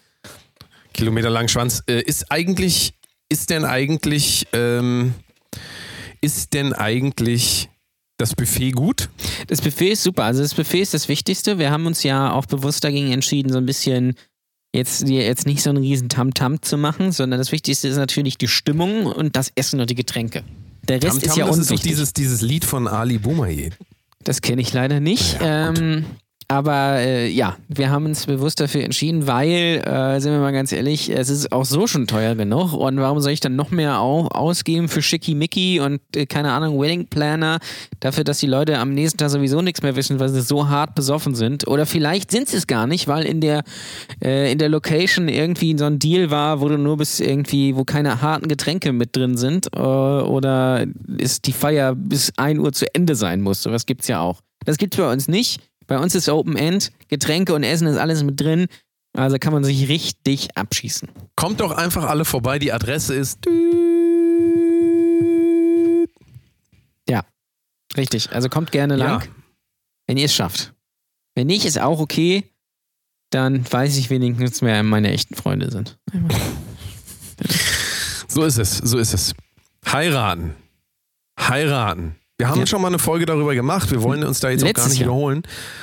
Kilometer 0.93 1.31
lang 1.31 1.49
Schwanz. 1.49 1.83
Äh, 1.89 2.03
ist 2.03 2.31
eigentlich, 2.31 2.95
ist 3.29 3.51
denn 3.51 3.65
eigentlich, 3.65 4.47
ähm, 4.53 5.15
ist 6.21 6.55
denn 6.55 6.73
eigentlich 6.73 7.69
das 8.17 8.35
Buffet 8.35 8.73
gut? 8.73 9.09
Das 9.47 9.61
Buffet 9.61 9.93
ist 9.93 10.03
super. 10.03 10.25
Also 10.25 10.43
das 10.43 10.55
Buffet 10.55 10.81
ist 10.81 10.95
das 10.95 11.09
Wichtigste. 11.09 11.59
Wir 11.59 11.71
haben 11.71 11.87
uns 11.87 12.03
ja 12.03 12.33
auch 12.33 12.47
bewusst 12.47 12.83
dagegen 12.83 13.13
entschieden, 13.13 13.53
so 13.53 13.59
ein 13.59 13.67
bisschen 13.67 14.15
jetzt, 14.75 15.09
jetzt 15.09 15.47
nicht 15.47 15.63
so 15.63 15.71
einen 15.71 15.79
riesen 15.79 16.09
Tamtam 16.09 16.61
zu 16.63 16.77
machen, 16.77 17.13
sondern 17.13 17.39
das 17.39 17.53
Wichtigste 17.53 17.87
ist 17.89 17.97
natürlich 17.97 18.37
die 18.37 18.49
Stimmung 18.49 19.07
und 19.07 19.37
das 19.37 19.53
Essen 19.55 19.81
und 19.81 19.89
die 19.91 19.95
Getränke. 19.95 20.43
Der 20.89 21.03
Rest 21.03 21.21
Tam 21.21 21.31
ist 21.31 21.37
ja 21.37 21.47
das 21.47 21.59
ist 21.59 21.67
doch 21.67 21.75
unwichtig. 21.75 21.91
dieses, 21.91 22.13
dieses 22.13 22.41
Lied 22.41 22.65
von 22.65 22.89
Ali 22.89 23.19
Boumaier. 23.19 23.71
Das 24.25 24.43
kenne 24.43 24.61
ich 24.61 24.73
leider 24.73 25.01
nicht. 25.01 25.41
Ja, 25.41 25.69
ähm, 25.71 26.05
aber 26.51 26.97
äh, 27.01 27.29
ja, 27.29 27.59
wir 27.69 27.91
haben 27.91 28.07
uns 28.07 28.25
bewusst 28.25 28.59
dafür 28.59 28.83
entschieden, 28.83 29.27
weil, 29.27 29.83
äh, 29.85 30.19
sind 30.19 30.33
wir 30.33 30.41
mal 30.41 30.53
ganz 30.53 30.73
ehrlich, 30.73 31.11
es 31.11 31.29
ist 31.29 31.53
auch 31.53 31.67
so 31.67 31.87
schon 31.87 32.07
teuer 32.07 32.35
genug. 32.37 32.73
Und 32.73 32.99
warum 32.99 33.21
soll 33.21 33.33
ich 33.33 33.41
dann 33.41 33.55
noch 33.55 33.71
mehr 33.71 34.01
au 34.01 34.29
ausgeben 34.29 34.89
für 34.89 35.03
Schickimicki 35.03 35.81
und 35.81 36.01
äh, 36.17 36.25
keine 36.25 36.53
Ahnung, 36.53 36.81
Wedding 36.81 37.07
Planner, 37.09 37.59
dafür, 38.01 38.25
dass 38.25 38.39
die 38.39 38.47
Leute 38.47 38.79
am 38.79 38.95
nächsten 38.95 39.19
Tag 39.19 39.29
sowieso 39.29 39.61
nichts 39.61 39.83
mehr 39.83 39.95
wissen, 39.95 40.21
weil 40.21 40.31
sie 40.31 40.41
so 40.41 40.71
hart 40.71 40.95
besoffen 40.95 41.35
sind? 41.35 41.69
Oder 41.69 41.85
vielleicht 41.85 42.31
sind 42.31 42.49
sie 42.49 42.57
es 42.57 42.67
gar 42.67 42.87
nicht, 42.87 43.09
weil 43.09 43.27
in 43.27 43.43
der, 43.43 43.63
äh, 44.25 44.51
in 44.51 44.57
der 44.57 44.71
Location 44.71 45.29
irgendwie 45.29 45.77
so 45.77 45.85
ein 45.85 45.99
Deal 45.99 46.31
war, 46.31 46.63
wo 46.63 46.69
du 46.71 46.79
nur 46.79 46.97
bis 46.97 47.21
irgendwie, 47.21 47.77
wo 47.77 47.85
keine 47.85 48.23
harten 48.23 48.49
Getränke 48.49 48.95
mit 48.95 49.15
drin 49.15 49.37
sind, 49.37 49.69
äh, 49.77 49.81
oder 49.81 50.87
ist 51.19 51.47
die 51.47 51.53
Feier 51.53 51.95
bis 51.95 52.33
1 52.39 52.59
Uhr 52.59 52.73
zu 52.73 52.87
Ende 52.95 53.17
sein 53.17 53.43
muss. 53.43 53.63
Sowas 53.63 53.85
gibt's 53.85 54.09
ja 54.09 54.21
auch. 54.21 54.41
Das 54.65 54.79
gibt's 54.79 54.97
bei 54.97 55.13
uns 55.13 55.29
nicht. 55.29 55.61
Bei 55.89 55.99
uns 55.99 56.15
ist 56.15 56.29
Open 56.29 56.55
End, 56.57 56.93
Getränke 57.09 57.55
und 57.55 57.65
Essen 57.65 57.89
ist 57.89 57.97
alles 57.97 58.23
mit 58.23 58.39
drin. 58.41 58.69
Also 59.15 59.39
kann 59.39 59.53
man 59.53 59.65
sich 59.65 59.89
richtig 59.89 60.57
abschießen. 60.57 61.09
Kommt 61.35 61.59
doch 61.61 61.73
einfach 61.73 62.05
alle 62.05 62.25
vorbei. 62.25 62.59
Die 62.61 62.73
Adresse 62.73 63.15
ist. 63.15 63.39
Ja, 67.09 67.25
richtig. 67.97 68.31
Also 68.33 68.49
kommt 68.49 68.71
gerne 68.71 68.97
lang, 68.97 69.23
Ja. 69.23 69.27
wenn 70.07 70.19
ihr 70.19 70.27
es 70.27 70.35
schafft. 70.35 70.75
Wenn 71.35 71.47
nicht, 71.47 71.65
ist 71.65 71.81
auch 71.81 72.01
okay. 72.01 72.45
Dann 73.31 73.71
weiß 73.71 73.97
ich 73.97 74.11
wenigstens, 74.11 74.63
wer 74.63 74.83
meine 74.83 75.11
echten 75.11 75.35
Freunde 75.35 75.71
sind. 75.71 75.99
So 78.29 78.45
ist 78.45 78.59
es, 78.59 78.77
so 78.79 78.99
ist 78.99 79.15
es. 79.15 79.35
Heiraten. 79.87 80.55
Heiraten. 81.39 82.17
Wir 82.41 82.49
haben 82.49 82.61
Wir- 82.61 82.67
schon 82.69 82.81
mal 82.81 82.87
eine 82.87 83.01
Folge 83.01 83.27
darüber 83.27 83.53
gemacht. 83.57 83.91
Wir 83.91 84.01
wollen 84.05 84.23
uns 84.23 84.39
da 84.39 84.49
jetzt 84.49 84.63
auch 84.63 84.73
gar 84.73 84.87
nicht 84.87 84.99
Jahr. 85.01 85.09
wiederholen. 85.09 85.43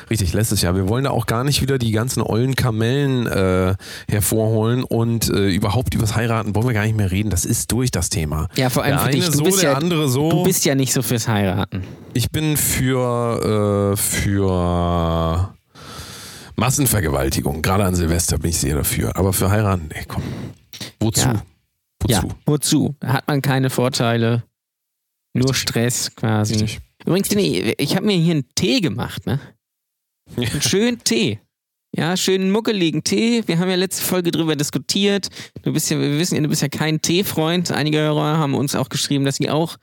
Richtig, 0.10 0.32
letztes 0.32 0.62
Jahr. 0.62 0.74
Wir 0.74 0.88
wollen 0.88 1.04
da 1.04 1.10
auch 1.10 1.26
gar 1.26 1.44
nicht 1.44 1.62
wieder 1.62 1.78
die 1.78 1.92
ganzen 1.92 2.22
ollen 2.22 2.56
Kamellen 2.56 3.28
äh, 3.28 3.76
hervorholen 4.10 4.86
und 4.86 5.30
äh, 5.30 5.50
überhaupt 5.50 5.94
übers 5.94 6.16
Heiraten 6.16 6.56
wollen 6.56 6.66
wir 6.68 6.74
gar 6.74 6.86
nicht 6.86 6.96
mehr 6.96 7.12
reden. 7.12 7.30
Das 7.30 7.44
ist 7.44 7.74
durch 7.74 7.92
das 7.92 8.08
Thema. 8.10 8.48
Ja, 8.56 8.70
vor 8.70 8.84
allem 8.84 8.94
der 8.94 9.00
für 9.02 9.06
eine 9.08 9.16
dich. 9.18 9.26
Du 9.32 9.38
so, 9.40 9.44
bist 9.44 9.64
der 9.64 9.72
ja, 9.72 9.76
andere 9.78 10.08
so. 10.08 10.30
Du 10.30 10.44
bist 10.46 10.64
ja 10.64 10.76
nicht 10.76 10.94
so 10.94 11.02
fürs 11.02 11.28
Heiraten. 11.28 11.84
ich 12.14 12.32
bin 12.32 12.56
für, 12.56 13.92
äh, 13.94 13.98
für 13.98 15.54
Massenvergewaltigung. 16.56 17.62
Gerade 17.64 17.84
an 17.84 17.96
Silvester 17.96 18.38
bin 18.38 18.52
ich 18.52 18.58
sehr 18.60 18.76
dafür. 18.76 19.12
Aber 19.18 19.34
für 19.34 19.52
heiraten, 19.52 19.90
nee, 19.94 20.06
komm. 20.08 20.24
Wozu? 21.02 21.28
Ja. 21.28 21.42
Ja, 22.08 22.22
Wozu? 22.24 22.36
wozu? 22.46 22.96
Hat 23.04 23.28
man 23.28 23.42
keine 23.42 23.70
Vorteile, 23.70 24.44
nur 25.36 25.54
Stress 25.54 26.16
quasi. 26.16 26.56
Richtig. 26.56 26.80
Übrigens, 27.06 27.30
nee, 27.32 27.76
ich 27.78 27.96
habe 27.96 28.06
mir 28.06 28.18
hier 28.18 28.36
einen 28.36 28.50
Tee 28.56 28.82
gemacht, 28.82 29.26
ne? 29.26 29.40
Einen 30.36 30.62
schönen 30.62 31.00
Tee. 31.04 31.40
Ja, 31.98 32.18
schönen 32.18 32.52
muckeligen 32.52 33.06
Tee. 33.06 33.44
Wir 33.46 33.58
haben 33.58 33.70
ja 33.70 33.78
letzte 33.78 34.04
Folge 34.04 34.30
drüber 34.32 34.58
diskutiert. 34.58 35.30
Du 35.64 35.72
bist 35.72 35.90
ja, 35.90 35.98
wir 35.98 36.20
wissen 36.20 36.36
ja, 36.36 36.42
du 36.42 36.50
bist 36.50 36.62
ja 36.62 36.68
kein 36.68 37.02
Teefreund. 37.02 37.72
Einige 37.72 38.00
Hörer 38.00 38.38
haben 38.38 38.54
uns 38.54 38.76
auch 38.76 38.90
geschrieben, 38.90 39.24
dass 39.24 39.38
sie 39.38 39.50
auch 39.50 39.78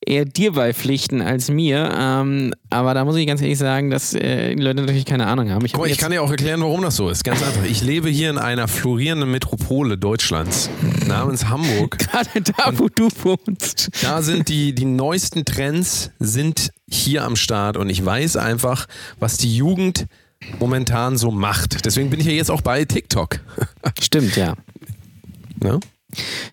eher 0.00 0.24
dir 0.24 0.52
beipflichten 0.52 1.20
als 1.20 1.50
mir. 1.50 1.92
Ähm, 1.98 2.54
aber 2.70 2.94
da 2.94 3.04
muss 3.04 3.16
ich 3.16 3.26
ganz 3.26 3.42
ehrlich 3.42 3.58
sagen, 3.58 3.90
dass 3.90 4.14
äh, 4.14 4.54
die 4.54 4.62
Leute 4.62 4.82
natürlich 4.82 5.04
keine 5.04 5.26
Ahnung 5.26 5.50
haben. 5.50 5.64
Ich, 5.64 5.74
hab 5.74 5.84
ich 5.84 5.98
kann 5.98 6.12
dir 6.12 6.22
auch 6.22 6.30
erklären, 6.30 6.60
warum 6.60 6.82
das 6.82 6.94
so 6.94 7.08
ist. 7.08 7.24
Ganz 7.24 7.42
einfach. 7.42 7.64
Ich 7.64 7.82
lebe 7.82 8.08
hier 8.08 8.30
in 8.30 8.38
einer 8.38 8.68
florierenden 8.68 9.28
Metropole 9.28 9.98
Deutschlands 9.98 10.70
namens 11.08 11.48
Hamburg. 11.48 11.98
gerade 11.98 12.40
da, 12.40 12.78
wo 12.78 12.88
du 12.88 13.08
wohnst. 13.24 13.90
Da 14.02 14.22
sind 14.22 14.48
die, 14.48 14.76
die 14.76 14.84
neuesten 14.84 15.44
Trends 15.44 16.12
sind 16.20 16.70
hier 16.88 17.24
am 17.24 17.34
Start 17.34 17.76
und 17.76 17.90
ich 17.90 18.04
weiß 18.04 18.36
einfach, 18.36 18.86
was 19.18 19.38
die 19.38 19.56
Jugend 19.56 20.06
momentan 20.58 21.16
so 21.16 21.30
macht. 21.30 21.84
Deswegen 21.84 22.10
bin 22.10 22.20
ich 22.20 22.26
ja 22.26 22.32
jetzt 22.32 22.50
auch 22.50 22.60
bei 22.60 22.84
TikTok. 22.84 23.40
Stimmt, 24.00 24.36
ja. 24.36 24.54
Ne? 25.62 25.80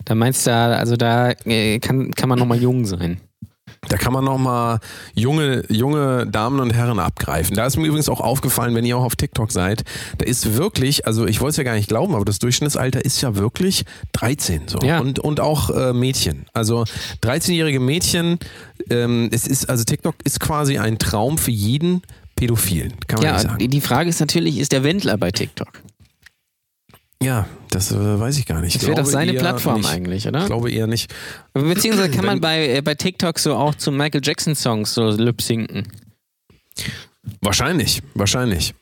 Da 0.03 0.15
meinst 0.15 0.47
du, 0.47 0.51
also 0.51 0.95
da 0.97 1.31
äh, 1.45 1.79
kann, 1.79 2.11
kann 2.11 2.29
man 2.29 2.39
nochmal 2.39 2.61
jung 2.61 2.85
sein. 2.85 3.21
Da 3.87 3.97
kann 3.97 4.13
man 4.13 4.23
nochmal 4.23 4.79
junge, 5.13 5.63
junge 5.69 6.25
Damen 6.27 6.59
und 6.59 6.71
Herren 6.71 6.99
abgreifen. 6.99 7.55
Da 7.55 7.65
ist 7.65 7.77
mir 7.77 7.85
übrigens 7.85 8.09
auch 8.09 8.21
aufgefallen, 8.21 8.73
wenn 8.75 8.85
ihr 8.85 8.97
auch 8.97 9.03
auf 9.03 9.15
TikTok 9.15 9.51
seid, 9.51 9.83
da 10.17 10.25
ist 10.25 10.55
wirklich, 10.55 11.05
also 11.05 11.27
ich 11.27 11.39
wollte 11.41 11.51
es 11.51 11.57
ja 11.57 11.63
gar 11.63 11.75
nicht 11.75 11.87
glauben, 11.87 12.15
aber 12.15 12.25
das 12.25 12.39
Durchschnittsalter 12.39 13.03
ist 13.03 13.21
ja 13.21 13.35
wirklich 13.35 13.85
13 14.13 14.67
so. 14.67 14.79
Ja. 14.79 14.99
Und, 14.99 15.19
und 15.19 15.39
auch 15.39 15.69
äh, 15.69 15.93
Mädchen. 15.93 16.45
Also 16.53 16.85
13-jährige 17.21 17.79
Mädchen, 17.79 18.39
ähm, 18.89 19.29
es 19.31 19.47
ist, 19.47 19.69
also 19.69 19.83
TikTok 19.83 20.15
ist 20.23 20.39
quasi 20.39 20.77
ein 20.77 20.97
Traum 20.97 21.37
für 21.37 21.51
jeden 21.51 22.01
Pädophilen, 22.35 22.93
kann 23.07 23.21
man 23.21 23.33
nicht 23.33 23.43
Ja, 23.43 23.49
sagen. 23.49 23.59
die 23.59 23.67
die 23.67 23.81
Frage 23.81 24.09
ist 24.09 24.19
natürlich, 24.19 24.57
ist 24.57 24.71
der 24.71 24.83
Wendler 24.83 25.17
bei 25.17 25.31
TikTok? 25.31 25.81
Ja, 27.23 27.47
das 27.71 27.91
äh, 27.91 28.19
weiß 28.19 28.37
ich 28.37 28.45
gar 28.45 28.61
nicht. 28.61 28.75
Das 28.75 28.85
wäre 28.85 28.95
doch 29.01 29.05
seine 29.05 29.33
Plattform 29.33 29.77
nicht. 29.77 29.89
eigentlich, 29.89 30.25
Ich 30.25 30.27
oder? 30.27 30.45
glaube 30.45 30.69
eher 30.69 30.85
nicht. 30.85 31.13
Beziehungsweise 31.53 32.09
kann 32.11 32.25
man 32.25 32.41
bei, 32.41 32.67
äh, 32.67 32.81
bei 32.81 32.93
TikTok 32.95 33.39
so 33.39 33.55
auch 33.55 33.73
zu 33.75 33.91
Michael 33.91 34.21
Jackson 34.23 34.53
Songs 34.53 34.93
so 34.93 35.09
lip 35.11 35.41
sinken. 35.41 35.87
Wahrscheinlich, 37.41 38.01
wahrscheinlich. 38.13 38.73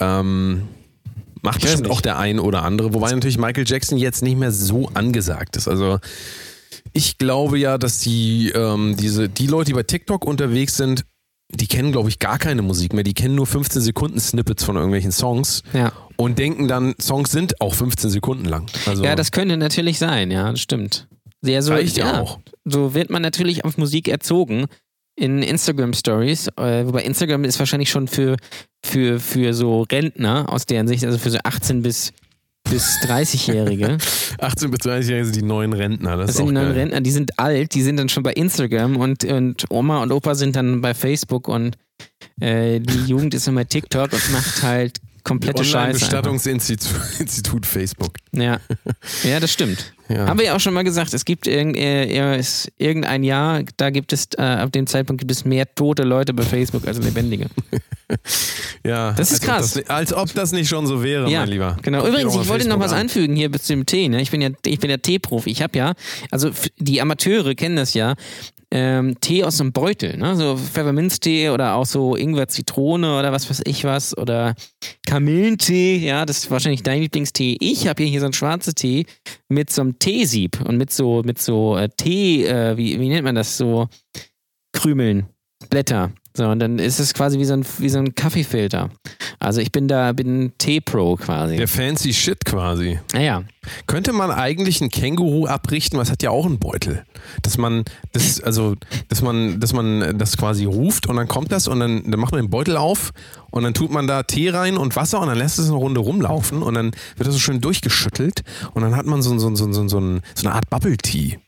Ähm, 0.00 0.68
macht 1.42 1.56
Ich 1.56 1.62
bestimmt 1.62 1.84
nicht. 1.84 1.92
auch 1.92 2.00
der 2.00 2.18
ein 2.18 2.38
oder 2.38 2.62
andere, 2.62 2.92
wobei 2.94 3.10
natürlich 3.10 3.38
Michael 3.38 3.64
Jackson 3.66 3.98
jetzt 3.98 4.22
nicht 4.22 4.36
mehr 4.38 4.52
so 4.52 4.88
angesagt 4.94 5.56
ist. 5.56 5.66
Also 5.66 5.98
ich 6.92 7.18
glaube 7.18 7.58
ja, 7.58 7.78
dass 7.78 7.98
die, 8.00 8.50
ähm, 8.54 8.96
diese, 8.96 9.28
die 9.28 9.46
Leute, 9.46 9.66
die 9.70 9.74
bei 9.74 9.82
TikTok 9.82 10.24
unterwegs 10.24 10.76
sind, 10.76 11.04
die 11.50 11.66
kennen, 11.66 11.92
glaube 11.92 12.08
ich, 12.10 12.18
gar 12.18 12.38
keine 12.38 12.62
Musik 12.62 12.92
mehr. 12.92 13.04
Die 13.04 13.14
kennen 13.14 13.34
nur 13.34 13.46
15 13.46 13.80
Sekunden 13.82 14.20
Snippets 14.20 14.64
von 14.64 14.76
irgendwelchen 14.76 15.12
Songs 15.12 15.62
Ja. 15.72 15.92
und 16.16 16.38
denken 16.38 16.68
dann, 16.68 16.94
Songs 17.00 17.30
sind 17.30 17.60
auch 17.60 17.74
15 17.74 18.10
Sekunden 18.10 18.44
lang. 18.44 18.66
Also 18.86 19.02
ja, 19.04 19.14
das 19.16 19.32
könnte 19.32 19.56
natürlich 19.56 19.98
sein, 19.98 20.30
ja, 20.30 20.50
das 20.50 20.60
stimmt. 20.60 21.08
Ja, 21.42 21.62
so, 21.62 21.72
reicht 21.72 21.96
ja 21.96 22.06
ja, 22.14 22.20
auch. 22.22 22.38
so 22.64 22.94
wird 22.94 23.10
man 23.10 23.22
natürlich 23.22 23.64
auf 23.64 23.78
Musik 23.78 24.08
erzogen 24.08 24.66
in 25.16 25.42
Instagram 25.42 25.94
Stories, 25.94 26.48
äh, 26.58 26.84
wobei 26.86 27.02
Instagram 27.02 27.44
ist 27.44 27.58
wahrscheinlich 27.58 27.90
schon 27.90 28.08
für, 28.08 28.36
für, 28.84 29.18
für 29.20 29.54
so 29.54 29.82
Rentner 29.90 30.52
aus 30.52 30.66
deren 30.66 30.86
Sicht, 30.88 31.04
also 31.04 31.16
für 31.18 31.30
so 31.30 31.38
18 31.44 31.82
bis, 31.82 32.12
bis 32.70 32.98
30-Jährige. 33.02 33.98
18 34.40 34.70
bis 34.70 34.80
30-Jährige 34.80 35.24
sind 35.24 35.36
die 35.36 35.42
neuen 35.42 35.72
Rentner. 35.72 36.16
Das, 36.16 36.28
Das 36.28 36.36
sind 36.36 36.46
die 36.48 36.52
neuen 36.52 36.68
geil. 36.68 36.78
Rentner, 36.78 37.00
die 37.00 37.10
sind 37.10 37.38
alt, 37.38 37.74
die 37.74 37.82
sind 37.82 37.96
dann 37.96 38.08
schon 38.08 38.22
bei 38.22 38.32
Instagram 38.32 38.96
und, 38.96 39.24
und 39.24 39.64
Oma 39.70 40.02
und 40.02 40.12
Opa 40.12 40.34
sind 40.34 40.56
dann 40.56 40.80
bei 40.80 40.94
Facebook 40.94 41.48
und 41.48 41.76
äh, 42.40 42.80
die 42.80 43.04
Jugend 43.06 43.34
ist 43.34 43.46
dann 43.46 43.54
bei 43.54 43.64
TikTok 43.64 44.12
und 44.12 44.32
macht 44.32 44.62
halt 44.62 44.98
komplette 45.28 45.64
Scheiße. 45.64 45.78
einfach. 45.78 46.08
Online-Bestattungsinstitut 46.08 47.20
Institut 47.20 47.66
Facebook. 47.66 48.14
Ja. 48.32 48.60
ja, 49.24 49.40
das 49.40 49.52
stimmt. 49.52 49.92
Ja. 50.08 50.26
Haben 50.26 50.38
wir 50.38 50.46
ja 50.46 50.56
auch 50.56 50.60
schon 50.60 50.72
mal 50.72 50.84
gesagt, 50.84 51.12
es 51.12 51.24
gibt 51.24 51.46
irgend, 51.46 51.76
äh, 51.76 52.40
irgendein 52.78 53.24
Jahr, 53.24 53.62
da 53.76 53.90
gibt 53.90 54.12
es, 54.14 54.28
äh, 54.38 54.42
ab 54.42 54.72
dem 54.72 54.86
Zeitpunkt 54.86 55.20
gibt 55.20 55.30
es 55.30 55.44
mehr 55.44 55.72
tote 55.74 56.02
Leute 56.02 56.32
bei 56.32 56.42
Facebook 56.44 56.86
als 56.86 56.98
lebendige. 56.98 57.46
Ja, 58.84 59.12
Das 59.12 59.32
ist 59.32 59.46
als 59.46 59.74
krass. 59.74 59.76
Ob 59.76 59.82
das, 59.84 59.90
als 59.90 60.12
ob 60.14 60.34
das 60.34 60.52
nicht 60.52 60.68
schon 60.68 60.86
so 60.86 61.02
wäre, 61.02 61.30
ja, 61.30 61.40
mein 61.40 61.50
Lieber. 61.50 61.76
genau. 61.82 62.00
Guck 62.00 62.08
Übrigens, 62.08 62.36
ich 62.36 62.48
wollte 62.48 62.66
noch 62.66 62.78
was 62.80 62.92
an. 62.92 63.00
anfügen 63.00 63.36
hier 63.36 63.50
bis 63.50 63.64
zum 63.64 63.84
Tee. 63.84 64.08
Ne? 64.08 64.22
Ich 64.22 64.30
bin 64.30 64.40
ja, 64.40 64.48
ich 64.64 64.78
bin 64.78 64.88
ja 64.88 64.96
Teeprofi. 64.96 65.50
Ich 65.50 65.60
habe 65.60 65.76
ja, 65.76 65.92
also 66.30 66.50
die 66.78 67.02
Amateure 67.02 67.54
kennen 67.54 67.76
das 67.76 67.92
ja, 67.92 68.14
ähm, 68.70 69.18
Tee 69.20 69.44
aus 69.44 69.60
einem 69.60 69.72
Beutel, 69.72 70.16
ne? 70.18 70.36
so 70.36 70.56
Pfefferminztee 70.56 71.50
oder 71.50 71.74
auch 71.74 71.86
so 71.86 72.16
Ingwer-Zitrone 72.16 73.18
oder 73.18 73.32
was 73.32 73.48
weiß 73.48 73.62
ich 73.64 73.84
was 73.84 74.16
oder 74.16 74.54
Kamillentee, 75.06 75.96
ja, 75.96 76.26
das 76.26 76.38
ist 76.38 76.50
wahrscheinlich 76.50 76.82
dein 76.82 77.00
Lieblingstee. 77.00 77.56
Ich 77.60 77.88
habe 77.88 78.02
hier, 78.02 78.10
hier 78.10 78.20
so 78.20 78.26
einen 78.26 78.34
schwarzen 78.34 78.74
Tee 78.74 79.06
mit 79.48 79.70
so 79.70 79.82
einem 79.82 79.98
Teesieb 79.98 80.60
und 80.66 80.76
mit 80.76 80.92
so, 80.92 81.22
mit 81.24 81.38
so 81.38 81.76
äh, 81.76 81.88
Tee, 81.88 82.44
äh, 82.44 82.76
wie, 82.76 83.00
wie 83.00 83.08
nennt 83.08 83.24
man 83.24 83.34
das, 83.34 83.56
so 83.56 83.88
Krümeln, 84.72 85.26
Blätter. 85.70 86.12
So, 86.38 86.46
und 86.46 86.60
dann 86.60 86.78
ist 86.78 87.00
es 87.00 87.14
quasi 87.14 87.38
wie 87.38 87.44
so 87.44 87.54
ein, 87.54 87.66
wie 87.78 87.88
so 87.88 87.98
ein 87.98 88.14
Kaffeefilter. 88.14 88.90
Also 89.40 89.60
ich 89.60 89.72
bin 89.72 89.88
da, 89.88 90.12
bin 90.12 90.52
Tee-Pro 90.58 91.16
quasi. 91.16 91.56
Der 91.56 91.66
fancy 91.68 92.12
Shit 92.12 92.44
quasi. 92.44 93.00
Naja, 93.12 93.42
Könnte 93.86 94.12
man 94.12 94.30
eigentlich 94.30 94.80
ein 94.80 94.88
Känguru 94.88 95.46
abrichten? 95.46 95.98
Was 95.98 96.10
hat 96.10 96.22
ja 96.22 96.30
auch 96.30 96.46
einen 96.46 96.58
Beutel. 96.58 97.04
Dass 97.42 97.58
man 97.58 97.84
das, 98.12 98.40
also, 98.40 98.74
dass 99.08 99.22
man, 99.22 99.60
dass 99.60 99.72
man 99.72 100.16
das 100.18 100.36
quasi 100.36 100.64
ruft 100.64 101.06
und 101.06 101.16
dann 101.16 101.28
kommt 101.28 101.52
das 101.52 101.68
und 101.68 101.80
dann, 101.80 102.10
dann 102.10 102.20
macht 102.20 102.32
man 102.32 102.42
den 102.42 102.50
Beutel 102.50 102.76
auf 102.76 103.12
und 103.50 103.64
dann 103.64 103.74
tut 103.74 103.90
man 103.90 104.06
da 104.06 104.22
Tee 104.22 104.50
rein 104.50 104.76
und 104.76 104.96
Wasser 104.96 105.20
und 105.20 105.28
dann 105.28 105.38
lässt 105.38 105.58
es 105.58 105.66
eine 105.66 105.76
Runde 105.76 106.00
rumlaufen 106.00 106.62
und 106.62 106.74
dann 106.74 106.92
wird 107.16 107.26
das 107.26 107.34
so 107.34 107.40
schön 107.40 107.60
durchgeschüttelt 107.60 108.42
und 108.74 108.82
dann 108.82 108.96
hat 108.96 109.06
man 109.06 109.22
so, 109.22 109.36
so, 109.38 109.54
so, 109.54 109.72
so, 109.72 109.88
so, 109.88 109.88
so 109.88 109.98
eine 110.46 110.54
Art 110.54 110.70
Bubble 110.70 110.96
Tea. 110.96 111.38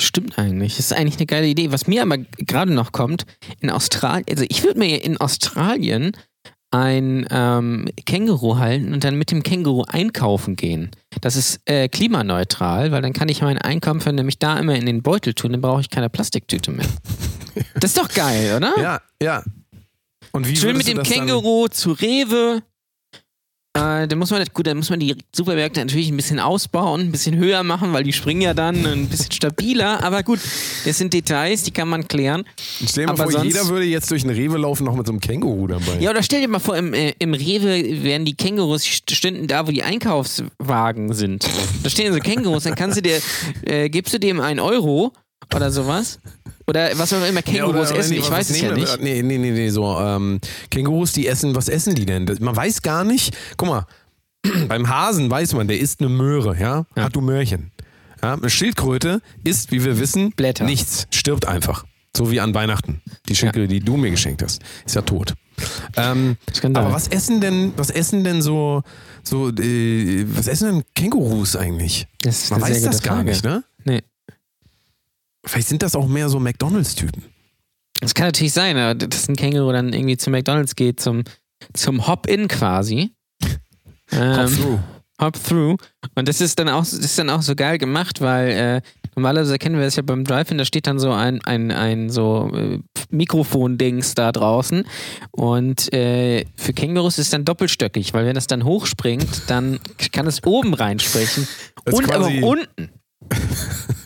Stimmt 0.00 0.38
eigentlich. 0.38 0.76
Das 0.76 0.86
ist 0.86 0.92
eigentlich 0.92 1.16
eine 1.16 1.26
geile 1.26 1.46
Idee. 1.46 1.72
Was 1.72 1.86
mir 1.86 2.02
aber 2.02 2.18
gerade 2.38 2.72
noch 2.72 2.92
kommt, 2.92 3.24
in 3.60 3.70
Australien, 3.70 4.24
also 4.30 4.44
ich 4.48 4.62
würde 4.62 4.78
mir 4.78 5.02
in 5.04 5.16
Australien 5.18 6.12
ein 6.70 7.26
ähm, 7.30 7.88
Känguru 8.06 8.56
halten 8.56 8.94
und 8.94 9.04
dann 9.04 9.16
mit 9.16 9.30
dem 9.30 9.42
Känguru 9.42 9.84
einkaufen 9.88 10.56
gehen. 10.56 10.90
Das 11.20 11.36
ist 11.36 11.60
äh, 11.66 11.88
klimaneutral, 11.88 12.92
weil 12.92 13.02
dann 13.02 13.12
kann 13.12 13.28
ich 13.28 13.42
meinen 13.42 13.58
Einkauf 13.58 14.06
nämlich 14.06 14.38
da 14.38 14.58
immer 14.58 14.74
in 14.74 14.86
den 14.86 15.02
Beutel 15.02 15.34
tun, 15.34 15.52
dann 15.52 15.60
brauche 15.60 15.82
ich 15.82 15.90
keine 15.90 16.08
Plastiktüte 16.08 16.70
mehr. 16.70 16.86
Das 17.74 17.90
ist 17.90 17.98
doch 17.98 18.08
geil, 18.08 18.54
oder? 18.56 18.72
Ja, 18.80 19.00
ja. 19.22 19.42
Und 20.32 20.48
wie 20.48 20.56
Schön 20.56 20.74
mit 20.74 20.88
dem 20.88 20.96
dann- 20.96 21.04
Känguru 21.04 21.68
zu 21.68 21.92
Rewe. 21.92 22.62
Äh, 23.74 24.06
dann 24.06 24.18
muss 24.18 24.30
man, 24.30 24.44
gut, 24.52 24.66
dann 24.66 24.76
muss 24.76 24.90
man 24.90 25.00
die 25.00 25.16
Supermärkte 25.34 25.80
natürlich 25.80 26.10
ein 26.10 26.16
bisschen 26.18 26.38
ausbauen, 26.38 27.00
ein 27.00 27.10
bisschen 27.10 27.36
höher 27.36 27.62
machen, 27.62 27.94
weil 27.94 28.04
die 28.04 28.12
springen 28.12 28.42
ja 28.42 28.52
dann 28.52 28.84
ein 28.84 29.06
bisschen 29.08 29.32
stabiler. 29.32 30.04
Aber 30.04 30.22
gut, 30.22 30.40
das 30.84 30.98
sind 30.98 31.14
Details, 31.14 31.62
die 31.62 31.70
kann 31.70 31.88
man 31.88 32.06
klären. 32.06 32.44
Stell 32.86 33.06
dir 33.06 33.12
mal 33.14 33.16
vor, 33.16 33.42
jeder 33.42 33.66
würde 33.68 33.86
jetzt 33.86 34.10
durch 34.10 34.24
einen 34.24 34.34
Rewe 34.36 34.58
laufen, 34.58 34.84
noch 34.84 34.94
mit 34.94 35.06
so 35.06 35.12
einem 35.12 35.20
Känguru 35.20 35.68
dabei. 35.68 35.98
Ja, 36.00 36.10
oder 36.10 36.22
stell 36.22 36.42
dir 36.42 36.48
mal 36.48 36.58
vor, 36.58 36.76
im, 36.76 36.92
äh, 36.92 37.14
im 37.18 37.32
Rewe 37.32 38.02
wären 38.02 38.26
die 38.26 38.34
Kängurus 38.34 38.82
st- 38.84 39.14
stünden 39.14 39.46
da, 39.46 39.66
wo 39.66 39.70
die 39.70 39.82
Einkaufswagen 39.82 41.14
sind. 41.14 41.48
Da 41.82 41.88
stehen 41.88 42.12
so 42.12 42.18
Kängurus, 42.18 42.64
dann 42.64 42.74
kannst 42.74 42.98
du 42.98 43.02
dir, 43.02 43.20
äh, 43.62 43.88
gibst 43.88 44.12
du 44.12 44.18
dem 44.20 44.40
einen 44.40 44.60
Euro 44.60 45.12
oder 45.54 45.70
sowas? 45.70 46.20
Oder 46.66 46.90
was 46.98 47.12
auch 47.12 47.18
immer 47.18 47.34
Ja, 47.34 47.42
Kängurus 47.42 47.90
oder 47.90 47.98
essen, 48.00 48.12
nee, 48.12 48.18
ich 48.18 48.30
weiß 48.30 48.50
es 48.50 48.60
ja 48.60 48.72
nehmen 48.72 48.76
wir? 48.76 48.82
nicht. 48.98 49.00
Nee, 49.02 49.22
nee, 49.22 49.38
nee, 49.38 49.50
nee, 49.50 49.68
so. 49.70 49.98
Ähm, 49.98 50.40
Kängurus, 50.70 51.12
die 51.12 51.26
essen, 51.26 51.54
was 51.56 51.68
essen 51.68 51.94
die 51.94 52.06
denn? 52.06 52.24
Man 52.40 52.54
weiß 52.56 52.82
gar 52.82 53.04
nicht. 53.04 53.36
Guck 53.56 53.68
mal, 53.68 53.86
beim 54.68 54.88
Hasen 54.88 55.30
weiß 55.30 55.54
man, 55.54 55.68
der 55.68 55.78
isst 55.78 56.00
eine 56.00 56.08
Möhre, 56.08 56.56
ja? 56.58 56.84
Ja. 56.96 57.04
Hat 57.04 57.16
du 57.16 57.20
Möhrchen. 57.20 57.70
Ja? 58.22 58.34
Eine 58.34 58.50
Schildkröte 58.50 59.20
isst, 59.44 59.72
wie 59.72 59.84
wir 59.84 59.98
wissen, 59.98 60.30
Blätter. 60.32 60.64
nichts. 60.64 61.06
Stirbt 61.10 61.46
einfach. 61.46 61.84
So 62.16 62.30
wie 62.30 62.40
an 62.40 62.54
Weihnachten. 62.54 63.00
Die 63.28 63.34
Schildkröte, 63.34 63.68
die 63.68 63.80
du 63.80 63.96
mir 63.96 64.10
geschenkt 64.10 64.42
hast, 64.42 64.60
ist 64.84 64.94
ja 64.94 65.02
tot. 65.02 65.32
Ähm, 65.96 66.36
aber 66.62 66.92
was 66.92 67.08
essen 67.08 67.40
denn, 67.40 67.72
was 67.76 67.88
essen 67.90 68.22
denn 68.24 68.42
so, 68.42 68.82
so, 69.22 69.48
äh, 69.48 70.24
was 70.36 70.46
essen 70.46 70.70
denn 70.72 70.82
Kängurus 70.94 71.56
eigentlich? 71.56 72.06
Das 72.20 72.44
ist 72.44 72.50
Man 72.50 72.60
weiß 72.62 72.82
das 72.82 72.96
gute 72.96 73.08
gar 73.08 73.16
Frage. 73.16 73.30
nicht, 73.30 73.44
ne? 73.44 73.64
Vielleicht 75.44 75.68
sind 75.68 75.82
das 75.82 75.96
auch 75.96 76.06
mehr 76.06 76.28
so 76.28 76.38
McDonalds-Typen. 76.38 77.24
Das 78.00 78.14
kann 78.14 78.26
natürlich 78.26 78.52
sein, 78.52 78.98
dass 78.98 79.28
ein 79.28 79.36
Känguru 79.36 79.72
dann 79.72 79.92
irgendwie 79.92 80.16
zu 80.16 80.30
McDonalds 80.30 80.76
geht, 80.76 81.00
zum, 81.00 81.22
zum 81.72 82.06
Hop-In 82.06 82.48
quasi. 82.48 83.12
Ähm, 84.14 84.36
Hop 84.36 84.52
through. 84.54 84.80
Hop 85.22 85.42
through. 85.42 85.76
Und 86.16 86.28
das 86.28 86.42
ist 86.42 86.58
dann 86.58 86.68
auch, 86.68 86.82
das 86.82 86.92
ist 86.92 87.18
dann 87.18 87.30
auch 87.30 87.40
so 87.40 87.54
geil 87.54 87.78
gemacht, 87.78 88.20
weil 88.20 88.50
äh, 88.50 88.80
normalerweise 89.16 89.56
kennen 89.56 89.76
wir 89.76 89.86
das 89.86 89.96
ja 89.96 90.02
beim 90.02 90.24
Drive-In, 90.24 90.58
da 90.58 90.66
steht 90.66 90.86
dann 90.86 90.98
so 90.98 91.12
ein, 91.12 91.42
ein, 91.44 91.70
ein 91.70 92.10
so 92.10 92.50
äh, 92.54 92.78
Mikrofon-Dings 93.08 94.14
da 94.14 94.30
draußen. 94.30 94.84
Und 95.30 95.90
äh, 95.94 96.44
für 96.56 96.74
Kängurus 96.74 97.18
ist 97.18 97.26
es 97.26 97.30
dann 97.30 97.46
doppelstöckig, 97.46 98.12
weil 98.12 98.26
wenn 98.26 98.34
das 98.34 98.48
dann 98.48 98.64
hochspringt, 98.64 99.44
dann 99.46 99.80
kann 100.12 100.26
es 100.26 100.44
oben 100.44 100.74
reinsprechen. 100.74 101.48
Und 101.90 102.12
aber 102.12 102.26
unten. 102.42 102.90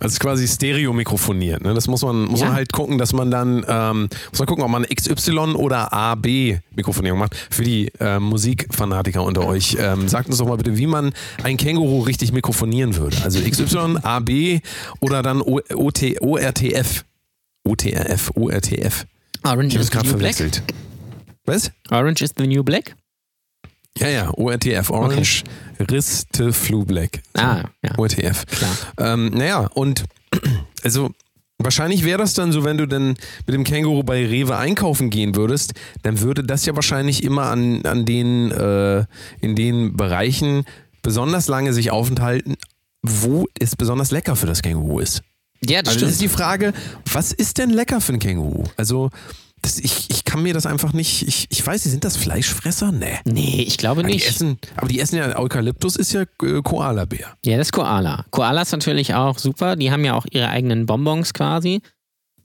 Also 0.00 0.12
ist 0.14 0.20
quasi 0.20 0.46
stereo-mikrofoniert. 0.48 1.62
Ne? 1.62 1.74
Das 1.74 1.86
muss 1.88 2.02
man, 2.02 2.24
muss 2.26 2.40
Ja. 2.40 2.46
man 2.46 2.54
halt 2.56 2.72
gucken, 2.72 2.98
dass 2.98 3.12
man 3.12 3.30
dann, 3.30 3.64
ähm, 3.68 4.08
muss 4.30 4.38
man 4.38 4.46
gucken, 4.46 4.64
ob 4.64 4.70
man 4.70 4.84
XY 4.84 5.54
oder 5.56 5.92
AB-Mikrofonierung 5.92 7.18
macht. 7.18 7.34
Für 7.50 7.64
die 7.64 7.90
ähm, 8.00 8.24
Musikfanatiker 8.24 9.22
unter 9.22 9.46
euch, 9.46 9.76
ähm, 9.80 10.08
sagt 10.08 10.28
uns 10.28 10.38
doch 10.38 10.46
mal 10.46 10.56
bitte, 10.56 10.76
wie 10.76 10.86
man 10.86 11.12
ein 11.42 11.56
Känguru 11.56 12.00
richtig 12.00 12.32
mikrofonieren 12.32 12.96
würde. 12.96 13.16
Also 13.24 13.40
XY, 13.40 13.98
AB 14.02 14.60
oder 15.00 15.22
dann 15.22 15.40
o 15.42 15.60
OT, 15.74 16.20
ORTF. 16.20 17.04
OTRF, 17.64 18.30
ORTF. 18.34 19.06
Orange 19.44 19.66
Ich 19.68 19.74
habe 19.74 19.80
is 19.80 19.80
es 19.80 19.86
the 19.86 19.90
gerade 19.92 20.08
verwechselt. 20.08 20.62
Was? 21.44 21.70
Orange 21.90 22.22
is 22.22 22.30
the 22.36 22.46
new 22.46 22.62
black? 22.62 22.94
Ja, 23.96 24.08
ja, 24.08 24.30
ORTF, 24.34 24.90
Orange 24.90 25.42
Riste 25.90 26.52
Flu 26.52 26.84
Black. 26.84 27.20
Ah, 27.34 27.64
ja. 27.82 27.98
ORTF. 27.98 28.46
Klar. 28.46 28.76
Ähm, 28.98 29.30
naja, 29.30 29.60
und 29.74 30.04
also 30.84 31.10
wahrscheinlich 31.58 32.04
wäre 32.04 32.18
das 32.18 32.34
dann 32.34 32.52
so, 32.52 32.62
wenn 32.64 32.78
du 32.78 32.86
dann 32.86 33.08
mit 33.46 33.54
dem 33.54 33.64
Känguru 33.64 34.04
bei 34.04 34.24
Rewe 34.26 34.56
einkaufen 34.56 35.10
gehen 35.10 35.34
würdest, 35.34 35.72
dann 36.02 36.20
würde 36.20 36.44
das 36.44 36.64
ja 36.66 36.74
wahrscheinlich 36.76 37.24
immer 37.24 37.46
an, 37.46 37.84
an 37.86 38.04
den, 38.04 38.52
äh, 38.52 39.04
in 39.40 39.56
den 39.56 39.96
Bereichen 39.96 40.64
besonders 41.02 41.48
lange 41.48 41.72
sich 41.72 41.90
aufenthalten, 41.90 42.56
wo 43.02 43.46
es 43.58 43.74
besonders 43.74 44.10
lecker 44.12 44.36
für 44.36 44.46
das 44.46 44.62
Känguru 44.62 45.00
ist. 45.00 45.22
Ja, 45.64 45.82
das 45.82 45.94
Also 45.94 46.06
das 46.06 46.10
ist 46.12 46.16
stimmt. 46.18 46.32
die 46.32 46.36
Frage, 46.36 46.72
was 47.12 47.32
ist 47.32 47.58
denn 47.58 47.70
lecker 47.70 48.00
für 48.00 48.12
ein 48.12 48.20
Känguru? 48.20 48.64
Also 48.76 49.10
das, 49.62 49.78
ich, 49.78 50.10
ich 50.10 50.24
kann 50.24 50.42
mir 50.42 50.54
das 50.54 50.66
einfach 50.66 50.92
nicht, 50.92 51.26
ich, 51.26 51.46
ich 51.50 51.66
weiß 51.66 51.82
sind 51.84 52.04
das 52.04 52.16
Fleischfresser? 52.16 52.92
Nee. 52.92 53.18
Nee, 53.24 53.64
ich 53.66 53.78
glaube 53.78 54.00
Aber 54.00 54.08
die, 54.08 54.14
nicht. 54.14 54.28
essen, 54.28 54.58
aber 54.76 54.88
die 54.88 55.00
essen 55.00 55.16
ja, 55.16 55.38
Eukalyptus 55.38 55.96
ist 55.96 56.12
ja 56.12 56.22
äh, 56.42 56.62
Koalabär. 56.62 57.36
Ja, 57.44 57.56
das 57.56 57.68
ist 57.68 57.72
Koala. 57.72 58.24
Koalas 58.30 58.72
natürlich 58.72 59.14
auch 59.14 59.38
super. 59.38 59.76
Die 59.76 59.90
haben 59.90 60.04
ja 60.04 60.14
auch 60.14 60.26
ihre 60.30 60.48
eigenen 60.48 60.86
Bonbons 60.86 61.32
quasi. 61.34 61.80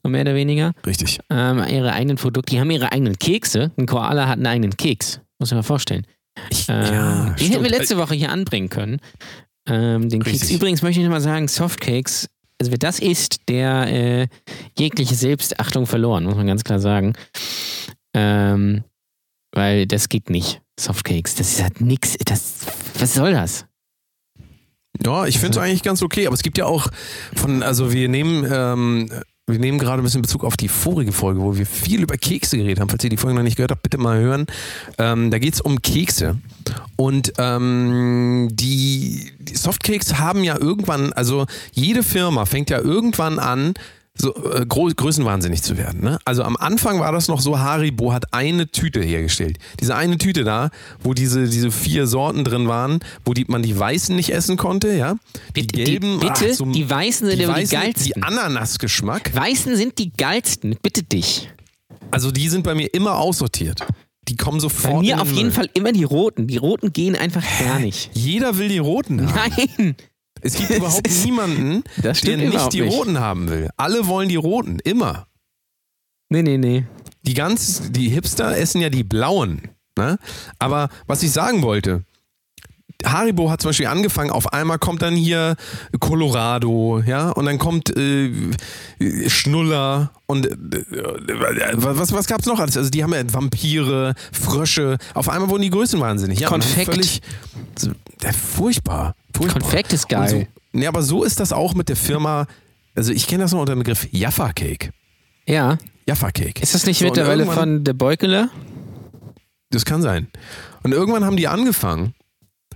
So 0.03 0.09
mehr 0.09 0.21
oder 0.21 0.35
weniger. 0.35 0.73
Richtig. 0.85 1.19
Ähm, 1.29 1.63
ihre 1.69 1.93
eigenen 1.93 2.17
Produkte. 2.17 2.51
Die 2.55 2.59
haben 2.59 2.71
ihre 2.71 2.91
eigenen 2.91 3.17
Kekse. 3.17 3.71
Ein 3.77 3.85
Koala 3.85 4.27
hat 4.27 4.33
einen 4.37 4.47
eigenen 4.47 4.75
Keks. 4.75 5.19
Muss 5.39 5.51
man 5.51 5.59
mal 5.59 5.63
vorstellen. 5.63 6.05
Ich, 6.49 6.67
Äh, 6.67 6.73
ja, 6.93 7.25
den 7.25 7.37
stimmt. 7.37 7.51
hätten 7.53 7.63
wir 7.63 7.69
letzte 7.71 7.97
Woche 7.97 8.15
hier 8.15 8.31
anbringen 8.31 8.69
können. 8.69 8.99
Ähm, 9.67 10.09
den 10.09 10.23
Keks. 10.23 10.49
Übrigens 10.51 10.81
möchte 10.81 10.99
ich 10.99 11.05
nochmal 11.05 11.21
sagen, 11.21 11.47
Softcakes, 11.47 12.27
also 12.59 12.71
wer 12.71 12.77
das 12.77 12.99
isst, 12.99 13.49
der 13.49 13.87
äh, 13.87 14.27
jegliche 14.77 15.15
Selbstachtung 15.15 15.85
verloren, 15.85 16.25
muss 16.25 16.35
man 16.35 16.47
ganz 16.47 16.63
klar 16.63 16.79
sagen. 16.79 17.13
Ähm, 18.13 18.83
weil 19.53 19.85
das 19.87 20.09
geht 20.09 20.29
nicht. 20.29 20.61
Softcakes, 20.79 21.35
das 21.35 21.51
ist 21.53 21.63
halt 21.63 21.81
nix. 21.81 22.17
Das, 22.25 22.65
was 22.97 23.13
soll 23.13 23.33
das? 23.33 23.65
Ja, 25.03 25.25
ich 25.25 25.39
finde 25.39 25.57
es 25.57 25.63
eigentlich 25.63 25.83
ganz 25.83 26.01
okay, 26.01 26.27
aber 26.27 26.33
es 26.33 26.43
gibt 26.43 26.57
ja 26.57 26.65
auch 26.65 26.87
von, 27.35 27.63
also 27.63 27.93
wir 27.93 28.09
nehmen, 28.09 28.47
ähm, 28.51 29.09
wir 29.45 29.59
nehmen 29.59 29.77
gerade 29.77 30.01
ein 30.01 30.05
bisschen 30.05 30.21
Bezug 30.21 30.45
auf 30.45 30.55
die 30.55 30.69
vorige 30.69 31.11
Folge, 31.11 31.41
wo 31.41 31.57
wir 31.57 31.65
viel 31.65 32.01
über 32.01 32.15
Kekse 32.15 32.57
geredet 32.57 32.79
haben. 32.79 32.87
Falls 32.87 33.03
ihr 33.03 33.09
die 33.09 33.17
Folge 33.17 33.35
noch 33.35 33.43
nicht 33.43 33.57
gehört 33.57 33.71
habt, 33.71 33.83
bitte 33.83 33.97
mal 33.97 34.17
hören. 34.19 34.45
Ähm, 34.97 35.31
da 35.31 35.39
geht 35.39 35.55
es 35.55 35.61
um 35.61 35.81
Kekse. 35.81 36.37
Und 36.95 37.33
ähm, 37.39 38.47
die, 38.53 39.31
die 39.39 39.55
Softcakes 39.55 40.17
haben 40.17 40.45
ja 40.45 40.57
irgendwann, 40.57 41.11
also 41.11 41.45
jede 41.73 42.03
Firma 42.03 42.45
fängt 42.45 42.69
ja 42.69 42.79
irgendwann 42.79 43.37
an, 43.37 43.73
so 44.15 44.33
äh, 44.53 44.65
größenwahnsinnig 44.65 45.63
zu 45.63 45.77
werden. 45.77 46.01
Ne? 46.03 46.19
Also 46.23 46.43
am 46.43 46.55
Anfang 46.55 46.99
war 46.99 47.11
das 47.11 47.27
noch 47.27 47.41
so, 47.41 47.59
Haribo 47.59 48.13
hat 48.13 48.33
eine 48.33 48.67
Tüte 48.67 49.01
hergestellt. 49.01 49.57
Diese 49.79 49.95
eine 49.95 50.17
Tüte 50.17 50.43
da, 50.43 50.69
wo 51.01 51.13
diese, 51.13 51.47
diese 51.49 51.71
vier 51.71 52.05
Sorten 52.05 52.43
drin 52.43 52.67
waren, 52.67 52.99
wo 53.25 53.33
die, 53.33 53.45
man 53.47 53.63
die 53.63 53.77
weißen 53.77 54.15
nicht 54.15 54.29
essen 54.29 54.55
konnte, 54.55 54.93
ja. 54.95 55.15
Die 55.55 55.63
Bitte, 55.63 55.83
gelben, 55.83 56.19
die, 56.19 56.27
bitte, 56.27 56.47
ach, 56.51 56.55
so- 56.55 56.65
die 56.65 56.89
Weißen 56.89 57.27
sind 57.27 57.39
die 57.39 57.47
weißen, 57.47 57.79
geilsten. 57.79 58.05
die 58.05 58.21
Ananasgeschmack, 58.23 59.35
Weißen 59.35 59.75
sind 59.75 59.97
die 59.97 60.11
geilsten, 60.13 60.77
bitte 60.81 61.01
dich. 61.03 61.49
also 62.11 62.29
die 62.31 62.49
sind 62.49 62.63
bei 62.63 62.75
mir 62.75 62.93
immer 62.93 63.17
aussortiert. 63.17 63.79
Die 64.29 64.37
kommen 64.37 64.61
sofort 64.61 64.93
Bei 64.93 64.99
mir 65.01 65.21
auf 65.21 65.31
jeden. 65.33 65.51
Fall 65.51 65.69
immer 65.73 65.91
die 65.91 66.05
roten. 66.05 66.47
Die 66.47 66.55
roten 66.55 66.93
gehen 66.93 67.17
einfach 67.17 67.43
gar 67.59 67.79
nicht. 67.79 68.09
Jeder 68.13 68.57
will 68.57 68.69
die 68.69 68.77
roten 68.77 69.27
haben. 69.33 69.51
Nein. 69.77 69.95
Es 70.43 70.55
gibt 70.55 70.69
überhaupt 70.69 71.09
niemanden, 71.25 71.83
der 71.97 72.13
nicht 72.13 72.73
die 72.73 72.81
nicht. 72.81 72.93
roten 72.93 73.19
haben 73.19 73.49
will. 73.49 73.69
Alle 73.77 74.07
wollen 74.07 74.29
die 74.29 74.35
roten, 74.35 74.79
immer. 74.83 75.27
Nee, 76.29 76.43
nee, 76.43 76.57
nee. 76.57 76.85
Die 77.23 77.33
ganz, 77.33 77.91
die 77.91 78.09
Hipster 78.09 78.57
essen 78.57 78.81
ja 78.81 78.89
die 78.89 79.03
blauen. 79.03 79.69
Ne? 79.97 80.17
Aber 80.59 80.89
was 81.07 81.23
ich 81.23 81.31
sagen 81.31 81.61
wollte, 81.61 82.03
Haribo 83.05 83.49
hat 83.49 83.61
zum 83.61 83.69
Beispiel 83.69 83.87
angefangen, 83.87 84.31
auf 84.31 84.53
einmal 84.53 84.79
kommt 84.79 85.01
dann 85.01 85.15
hier 85.15 85.55
Colorado, 85.99 87.01
ja, 87.05 87.29
und 87.29 87.45
dann 87.45 87.57
kommt 87.57 87.95
äh, 87.97 88.31
Schnuller 89.27 90.11
und 90.25 90.47
äh, 90.47 90.55
was, 91.73 92.13
was 92.13 92.27
gab's 92.27 92.45
noch 92.45 92.59
alles? 92.59 92.77
Also 92.77 92.89
die 92.89 93.03
haben 93.03 93.13
ja 93.13 93.21
Vampire, 93.31 94.15
Frösche, 94.31 94.97
auf 95.13 95.29
einmal 95.29 95.49
wurden 95.49 95.63
die 95.63 95.69
Größen 95.69 95.99
wahnsinnig. 95.99 96.39
Ja, 96.39 96.47
Konfekt. 96.47 96.91
Völlig, 96.93 97.21
äh, 98.21 98.31
furchtbar, 98.33 99.15
furchtbar. 99.35 99.61
Konfekt 99.61 99.93
ist 99.93 100.09
geil. 100.09 100.47
So, 100.73 100.79
ja, 100.79 100.89
aber 100.89 101.01
so 101.03 101.23
ist 101.23 101.39
das 101.39 101.51
auch 101.53 101.73
mit 101.73 101.89
der 101.89 101.95
Firma, 101.95 102.47
also 102.95 103.11
ich 103.11 103.27
kenne 103.27 103.43
das 103.43 103.51
noch 103.51 103.59
unter 103.61 103.73
dem 103.75 103.79
Begriff 103.79 104.07
Jaffa 104.11 104.53
Cake. 104.53 104.89
Ja. 105.47 105.77
Jaffa 106.07 106.31
Cake. 106.31 106.61
Ist 106.61 106.73
das 106.75 106.85
nicht 106.85 106.99
So, 106.99 107.05
mittlerweile 107.05 107.45
von 107.45 107.83
der 107.83 107.93
Beukeler? 107.93 108.49
Das 109.69 109.85
kann 109.85 110.01
sein. 110.01 110.27
Und 110.83 110.91
irgendwann 110.93 111.23
haben 111.25 111.37
die 111.37 111.47
angefangen, 111.47 112.13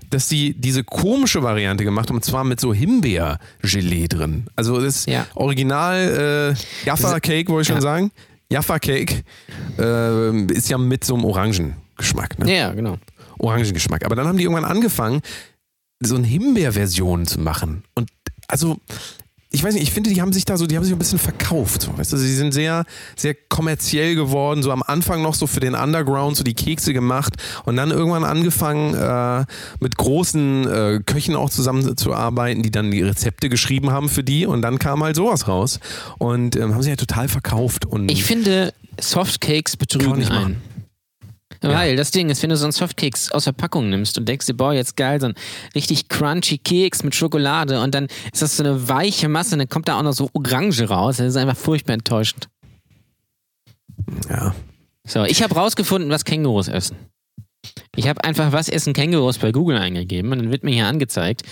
dass 0.09 0.29
die 0.29 0.53
diese 0.53 0.83
komische 0.83 1.43
Variante 1.43 1.83
gemacht 1.83 2.07
haben, 2.09 2.15
und 2.15 2.23
zwar 2.23 2.43
mit 2.45 2.59
so 2.61 2.73
Himbeer-Gelee 2.73 4.07
drin. 4.07 4.45
Also 4.55 4.79
das 4.79 5.05
Ja. 5.05 5.27
Original 5.35 6.55
äh, 6.55 6.85
Jaffa 6.85 7.19
Cake, 7.19 7.49
wollte 7.49 7.63
ich 7.63 7.67
schon 7.67 7.75
Ja. 7.77 7.81
sagen. 7.81 8.11
Jaffa 8.49 8.79
Cake 8.79 9.23
äh, 9.77 10.43
ist 10.53 10.69
ja 10.69 10.77
mit 10.77 11.03
so 11.03 11.15
einem 11.15 11.25
Orangengeschmack. 11.25 12.39
Ne? 12.39 12.55
Ja, 12.55 12.71
genau. 12.73 12.97
Orangengeschmack. 13.39 14.05
Aber 14.05 14.15
dann 14.15 14.25
haben 14.27 14.37
die 14.37 14.43
irgendwann 14.43 14.63
angefangen, 14.65 15.21
so 15.99 16.15
eine 16.15 16.27
Himbeer-Version 16.27 17.25
zu 17.25 17.39
machen. 17.39 17.83
Und 17.95 18.09
also, 18.47 18.77
ich 19.49 19.63
weiß 19.63 19.73
nicht, 19.73 19.83
ich 19.83 19.91
finde, 19.91 20.09
die 20.13 20.21
haben 20.21 20.33
sich 20.33 20.43
da 20.45 20.57
so, 20.57 20.67
die 20.67 20.75
haben 20.75 20.83
sich 20.83 20.93
ein 20.93 20.99
bisschen 20.99 21.19
verkauft. 21.19 21.81
So, 21.83 21.97
weißt 21.97 22.11
du, 22.13 22.17
sie 22.17 22.35
sind 22.35 22.53
sehr, 22.53 22.83
sehr 23.15 23.33
kommerziell 23.33 24.13
geworden, 24.15 24.61
so 24.61 24.71
am 24.71 24.83
Anfang 24.83 25.21
noch 25.21 25.35
so 25.35 25.47
für 25.47 25.61
den 25.61 25.73
Underground, 25.73 26.35
so 26.35 26.43
die 26.43 26.53
Kekse 26.53 26.93
gemacht 26.93 27.33
und 27.63 27.77
dann 27.77 27.91
irgendwann 27.91 28.25
angefangen, 28.25 28.93
äh, 28.93 29.45
mit 29.79 29.97
großen 29.97 30.67
äh, 30.67 30.99
Köchen 31.05 31.35
auch 31.35 31.49
zusammenzuarbeiten, 31.49 32.61
die 32.61 32.71
dann 32.71 32.91
die 32.91 33.01
Rezepte 33.01 33.47
geschrieben 33.49 33.91
haben 33.91 34.09
für 34.09 34.23
die 34.23 34.45
und 34.45 34.61
dann 34.61 34.79
kam 34.79 35.01
halt 35.03 35.15
sowas 35.15 35.47
raus 35.47 35.79
und 36.17 36.55
ähm, 36.57 36.73
haben 36.73 36.81
sich 36.83 36.91
ja 36.91 36.97
total 36.97 37.29
verkauft. 37.29 37.85
Und 37.85 38.11
Ich 38.11 38.25
finde, 38.25 38.73
Softcakes 38.99 39.77
betrügen 39.77 40.17
nicht 40.17 40.29
machen. 40.29 40.45
einen. 40.45 40.76
Weil 41.61 41.95
das 41.95 42.11
Ding 42.11 42.29
ist, 42.29 42.41
wenn 42.43 42.49
du 42.49 42.57
so 42.57 42.65
einen 42.65 42.71
Softcakes 42.71 43.31
aus 43.31 43.45
der 43.45 43.51
Packung 43.51 43.89
nimmst 43.89 44.17
und 44.17 44.27
denkst 44.27 44.45
dir, 44.45 44.53
boah, 44.53 44.73
jetzt 44.73 44.95
geil, 44.95 45.19
so 45.19 45.27
ein 45.27 45.35
richtig 45.75 46.09
crunchy 46.09 46.57
Keks 46.57 47.03
mit 47.03 47.15
Schokolade 47.15 47.81
und 47.81 47.93
dann 47.95 48.07
ist 48.31 48.41
das 48.41 48.57
so 48.57 48.63
eine 48.63 48.87
weiche 48.87 49.29
Masse 49.29 49.55
und 49.55 49.59
dann 49.59 49.69
kommt 49.69 49.87
da 49.87 49.97
auch 49.97 50.03
noch 50.03 50.13
so 50.13 50.29
Orange 50.33 50.89
raus. 50.89 51.17
Das 51.17 51.27
ist 51.27 51.37
einfach 51.37 51.57
furchtbar 51.57 51.93
enttäuschend. 51.93 52.49
ja. 54.29 54.55
So, 55.07 55.23
ich 55.23 55.41
habe 55.41 55.55
rausgefunden, 55.55 56.11
was 56.11 56.25
Kängurus 56.25 56.67
essen. 56.67 56.97
Ich 57.95 58.07
habe 58.07 58.23
einfach, 58.23 58.51
was 58.51 58.69
essen 58.69 58.93
Kängurus 58.93 59.37
bei 59.37 59.51
Google 59.51 59.77
eingegeben 59.77 60.31
und 60.31 60.39
dann 60.39 60.51
wird 60.51 60.63
mir 60.63 60.73
hier 60.73 60.85
angezeigt. 60.85 61.43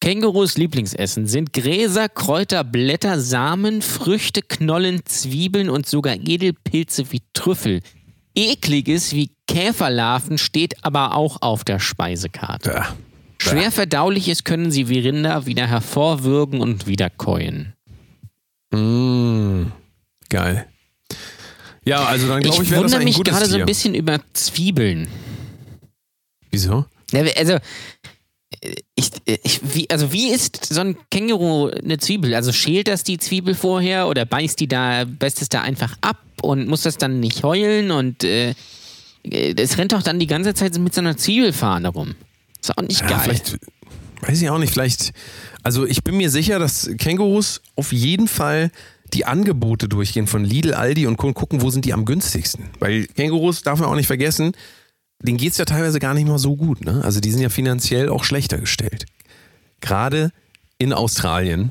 Kängurus 0.00 0.56
Lieblingsessen 0.56 1.26
sind 1.26 1.52
Gräser, 1.52 2.08
Kräuter, 2.08 2.64
Blätter, 2.64 3.18
Samen, 3.18 3.82
Früchte, 3.82 4.42
Knollen, 4.42 5.04
Zwiebeln 5.06 5.70
und 5.70 5.86
sogar 5.86 6.14
Edelpilze 6.14 7.10
wie 7.10 7.22
Trüffel. 7.32 7.80
Ekliges 8.34 9.12
wie 9.12 9.30
Käferlarven 9.48 10.38
steht 10.38 10.74
aber 10.84 11.16
auch 11.16 11.42
auf 11.42 11.64
der 11.64 11.80
Speisekarte. 11.80 12.70
ja. 12.70 12.96
Schwer 13.40 13.70
verdauliches 13.70 14.42
können 14.42 14.70
sie 14.72 14.88
wie 14.88 14.98
Rinder 14.98 15.46
wieder 15.46 15.66
hervorwürgen 15.68 16.60
und 16.60 16.86
wieder 16.88 17.08
käuen. 17.08 17.72
Mm, 18.72 19.66
geil. 20.28 20.66
Ja, 21.84 22.04
also 22.04 22.26
dann 22.26 22.42
glaube 22.42 22.56
ich, 22.56 22.62
Ich 22.64 22.70
wäre 22.70 22.82
das 22.82 22.92
wundere 22.92 23.00
ein 23.00 23.04
mich 23.04 23.16
gutes 23.16 23.32
gerade 23.32 23.46
so 23.46 23.54
Tier. 23.54 23.62
ein 23.62 23.66
bisschen 23.66 23.94
über 23.94 24.18
Zwiebeln. 24.32 25.06
Wieso? 26.50 26.84
Also, 27.36 27.58
ich, 28.96 29.10
ich, 29.24 29.60
wie, 29.62 29.88
also 29.88 30.12
wie 30.12 30.30
ist 30.30 30.66
so 30.66 30.80
ein 30.80 30.96
Känguru 31.10 31.68
eine 31.68 31.98
Zwiebel? 31.98 32.34
Also 32.34 32.52
schält 32.52 32.88
das 32.88 33.04
die 33.04 33.18
Zwiebel 33.18 33.54
vorher 33.54 34.08
oder 34.08 34.24
beißt 34.24 34.58
die 34.58 34.68
da, 34.68 35.04
beißt 35.06 35.40
es 35.42 35.48
da 35.48 35.60
einfach 35.62 35.96
ab 36.00 36.18
und 36.42 36.66
muss 36.66 36.82
das 36.82 36.98
dann 36.98 37.20
nicht 37.20 37.44
heulen 37.44 37.90
und 37.92 38.24
äh, 38.24 38.54
es 39.32 39.78
rennt 39.78 39.92
doch 39.92 40.02
dann 40.02 40.18
die 40.18 40.26
ganze 40.26 40.54
Zeit 40.54 40.76
mit 40.78 40.94
so 40.94 41.00
einer 41.00 41.16
Zwiebelfahne 41.16 41.88
rum. 41.88 42.14
Ist 42.60 42.76
auch 42.76 42.82
nicht 42.82 43.00
Ja, 43.02 43.08
geil. 43.08 43.20
vielleicht, 43.22 43.58
weiß 44.22 44.42
ich 44.42 44.50
auch 44.50 44.58
nicht, 44.58 44.72
vielleicht, 44.72 45.12
also 45.62 45.86
ich 45.86 46.02
bin 46.04 46.16
mir 46.16 46.30
sicher, 46.30 46.58
dass 46.58 46.90
Kängurus 46.98 47.62
auf 47.76 47.92
jeden 47.92 48.28
Fall 48.28 48.70
die 49.14 49.24
Angebote 49.24 49.88
durchgehen 49.88 50.26
von 50.26 50.44
Lidl, 50.44 50.74
Aldi 50.74 51.06
und 51.06 51.16
gu- 51.16 51.32
gucken, 51.32 51.62
wo 51.62 51.70
sind 51.70 51.84
die 51.84 51.92
am 51.94 52.04
günstigsten. 52.04 52.64
Weil 52.78 53.06
Kängurus, 53.06 53.62
darf 53.62 53.78
man 53.80 53.88
auch 53.88 53.94
nicht 53.94 54.06
vergessen, 54.06 54.52
denen 55.22 55.38
geht 55.38 55.52
es 55.52 55.58
ja 55.58 55.64
teilweise 55.64 55.98
gar 55.98 56.14
nicht 56.14 56.28
mal 56.28 56.38
so 56.38 56.56
gut. 56.56 56.84
Ne? 56.84 57.02
Also 57.04 57.20
die 57.20 57.30
sind 57.30 57.40
ja 57.40 57.48
finanziell 57.48 58.08
auch 58.10 58.24
schlechter 58.24 58.58
gestellt. 58.58 59.06
Gerade 59.80 60.30
in 60.78 60.92
Australien, 60.92 61.70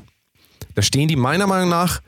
da 0.74 0.82
stehen 0.82 1.08
die 1.08 1.16
meiner 1.16 1.46
Meinung 1.46 1.68
nach 1.70 2.00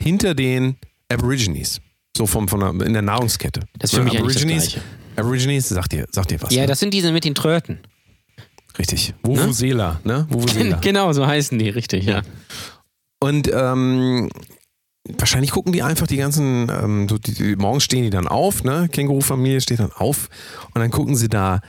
hinter 0.00 0.34
den 0.34 0.76
Aborigines. 1.08 1.80
So 2.18 2.26
vom, 2.26 2.48
von 2.48 2.58
der, 2.58 2.86
in 2.86 2.92
der 2.92 3.02
Nahrungskette. 3.02 3.60
Das 3.78 3.92
ist 3.92 3.96
für 3.96 4.02
mich 4.02 4.12
ja 4.12 4.20
nicht 4.20 4.34
das 4.34 4.42
Aborigines. 4.42 4.76
Aborigines, 5.14 5.68
sagt 5.68 5.92
dir, 5.92 6.04
sagt 6.10 6.32
dir 6.32 6.42
was. 6.42 6.52
Ja, 6.52 6.62
ne? 6.62 6.66
das 6.66 6.80
sind 6.80 6.92
diese 6.92 7.12
mit 7.12 7.24
den 7.24 7.36
Tröten. 7.36 7.78
Richtig. 8.76 9.14
Vuvuzela, 9.22 10.00
ne? 10.02 10.26
Vuvuzela. 10.28 10.76
genau, 10.80 11.12
so 11.12 11.24
heißen 11.24 11.56
die, 11.60 11.68
richtig, 11.68 12.06
ja. 12.06 12.22
Und 13.20 13.48
ähm, 13.52 14.30
wahrscheinlich 15.16 15.52
gucken 15.52 15.72
die 15.72 15.84
einfach 15.84 16.08
die 16.08 16.16
ganzen, 16.16 16.68
ähm, 16.70 17.08
so 17.08 17.18
die, 17.18 17.34
die, 17.34 17.54
morgens 17.54 17.84
stehen 17.84 18.02
die 18.02 18.10
dann 18.10 18.26
auf, 18.26 18.64
ne? 18.64 18.88
Känguru-Familie 18.90 19.60
steht 19.60 19.78
dann 19.78 19.92
auf 19.92 20.28
und 20.74 20.80
dann 20.80 20.90
gucken 20.90 21.14
sie 21.14 21.28
da 21.28 21.60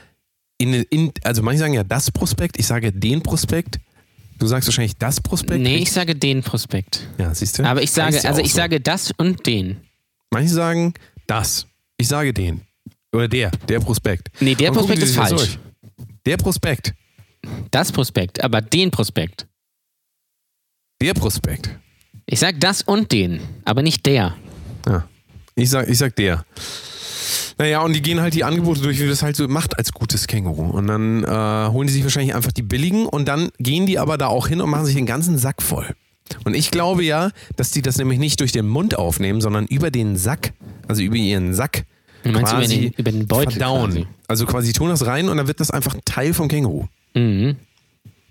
in, 0.58 0.74
in, 0.74 1.12
also 1.22 1.42
manche 1.42 1.60
sagen 1.60 1.74
ja 1.74 1.84
das 1.84 2.10
Prospekt, 2.10 2.58
ich 2.58 2.66
sage 2.66 2.92
den 2.92 3.22
Prospekt. 3.22 3.78
Du 4.40 4.48
sagst 4.48 4.66
wahrscheinlich 4.66 4.96
das 4.96 5.20
Prospekt. 5.20 5.60
Nee, 5.60 5.76
ich 5.76 5.92
sage 5.92 6.16
den 6.16 6.42
Prospekt. 6.42 7.06
Ja, 7.18 7.32
siehst 7.34 7.58
du? 7.58 7.64
Aber 7.64 7.82
ich 7.82 7.92
sage, 7.92 8.20
also 8.26 8.40
ich 8.40 8.52
so. 8.52 8.56
sage 8.56 8.80
das 8.80 9.12
und 9.16 9.46
den. 9.46 9.76
Manche 10.30 10.52
sagen 10.54 10.94
das. 11.26 11.66
Ich 11.96 12.08
sage 12.08 12.32
den. 12.32 12.62
Oder 13.12 13.28
der, 13.28 13.50
der 13.68 13.80
Prospekt. 13.80 14.28
Nee, 14.40 14.54
der 14.54 14.70
Und 14.70 14.78
Prospekt 14.78 15.02
ist 15.02 15.14
falsch. 15.16 15.30
durch. 15.30 15.58
Der 16.26 16.36
Prospekt. 16.36 16.94
Das 17.70 17.90
Prospekt, 17.90 18.42
aber 18.44 18.60
den 18.60 18.90
Prospekt. 18.90 19.46
Der 21.00 21.14
Prospekt. 21.14 21.70
Ich 22.26 22.38
sag 22.38 22.60
das 22.60 22.82
und 22.82 23.10
den, 23.10 23.40
aber 23.64 23.82
nicht 23.82 24.06
der. 24.06 24.36
Ja. 24.86 25.08
Ich 25.56 25.70
sag, 25.70 25.88
ich 25.88 25.98
sag 25.98 26.14
der. 26.16 26.44
Naja, 27.58 27.80
und 27.82 27.92
die 27.92 28.00
gehen 28.02 28.20
halt 28.20 28.34
die 28.34 28.44
Angebote 28.44 28.80
durch, 28.80 29.00
wie 29.00 29.08
das 29.08 29.22
halt 29.22 29.36
so 29.36 29.46
macht 29.48 29.76
als 29.76 29.92
gutes 29.92 30.26
Känguru. 30.26 30.70
Und 30.70 30.86
dann 30.86 31.24
äh, 31.24 31.70
holen 31.72 31.86
die 31.88 31.92
sich 31.92 32.02
wahrscheinlich 32.04 32.34
einfach 32.34 32.52
die 32.52 32.62
billigen 32.62 33.06
und 33.06 33.26
dann 33.26 33.50
gehen 33.58 33.84
die 33.86 33.98
aber 33.98 34.16
da 34.16 34.28
auch 34.28 34.46
hin 34.46 34.60
und 34.60 34.70
machen 34.70 34.86
sich 34.86 34.94
den 34.94 35.06
ganzen 35.06 35.36
Sack 35.36 35.60
voll. 35.62 35.94
Und 36.44 36.54
ich 36.54 36.70
glaube 36.70 37.02
ja, 37.04 37.30
dass 37.56 37.70
die 37.70 37.82
das 37.82 37.96
nämlich 37.98 38.18
nicht 38.18 38.40
durch 38.40 38.52
den 38.52 38.68
Mund 38.68 38.96
aufnehmen, 38.98 39.40
sondern 39.40 39.66
über 39.66 39.90
den 39.90 40.16
Sack, 40.16 40.52
also 40.88 41.02
über 41.02 41.16
ihren 41.16 41.54
Sack 41.54 41.84
meinst 42.24 42.40
über 42.40 42.40
quasi 42.60 42.80
den, 42.80 42.92
über 42.96 43.12
den 43.12 43.26
Beutel 43.26 43.52
verdauen. 43.52 43.90
quasi. 43.90 44.06
Also 44.28 44.46
quasi 44.46 44.72
tun 44.72 44.88
das 44.90 45.06
rein 45.06 45.28
und 45.28 45.36
dann 45.36 45.46
wird 45.46 45.60
das 45.60 45.70
einfach 45.70 45.96
Teil 46.04 46.34
vom 46.34 46.48
Känguru. 46.48 46.86
Mhm. 47.14 47.56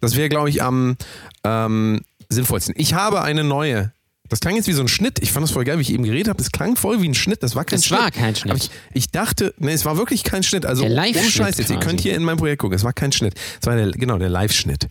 Das 0.02 0.16
wäre, 0.16 0.30
glaube 0.30 0.50
ich, 0.50 0.62
am 0.62 0.96
ähm, 1.44 2.02
sinnvollsten. 2.30 2.74
Ich 2.78 2.94
habe 2.94 3.22
eine 3.22 3.44
neue. 3.44 3.92
Das 4.30 4.40
klang 4.42 4.56
jetzt 4.56 4.68
wie 4.68 4.74
so 4.74 4.82
ein 4.84 4.88
Schnitt. 4.88 5.18
Ich 5.24 5.32
fand 5.32 5.44
das 5.44 5.50
voll 5.52 5.64
geil, 5.66 5.78
wie 5.80 5.82
ich 5.82 5.92
eben 5.92 6.04
geredet 6.04 6.28
habe. 6.30 6.38
Das 6.38 6.52
klang 6.52 6.76
voll 6.76 7.02
wie 7.02 7.10
ein 7.10 7.16
Schnitt. 7.16 7.42
Das 7.42 7.56
war 7.56 7.66
kein 7.66 7.80
Es 7.80 7.88
Schnitt. 7.88 8.00
war 8.00 8.12
kein 8.12 8.36
Schnitt. 8.36 8.52
Aber 8.54 8.62
ich, 8.64 8.70
ich 8.94 9.10
dachte, 9.10 9.56
nee, 9.58 9.72
es 9.74 9.86
war 9.86 9.98
wirklich 9.98 10.24
kein 10.24 10.44
Schnitt. 10.44 10.68
Also 10.68 10.84
Der 10.84 10.92
ohne 10.92 11.02
Live-Schnitt 11.02 11.32
Scheiß 11.32 11.58
jetzt. 11.58 11.72
Ihr 11.72 11.80
könnt 11.80 12.00
hier 12.00 12.16
in 12.16 12.24
mein 12.24 12.38
Projekt 12.38 12.62
gucken. 12.62 12.76
Es 12.76 12.84
war 12.84 12.94
kein 12.94 13.12
Schnitt. 13.12 13.34
Es 13.60 13.66
war 13.66 13.76
der, 13.76 13.90
genau 13.92 14.20
der 14.20 14.30
Live-Schnitt. 14.30 14.88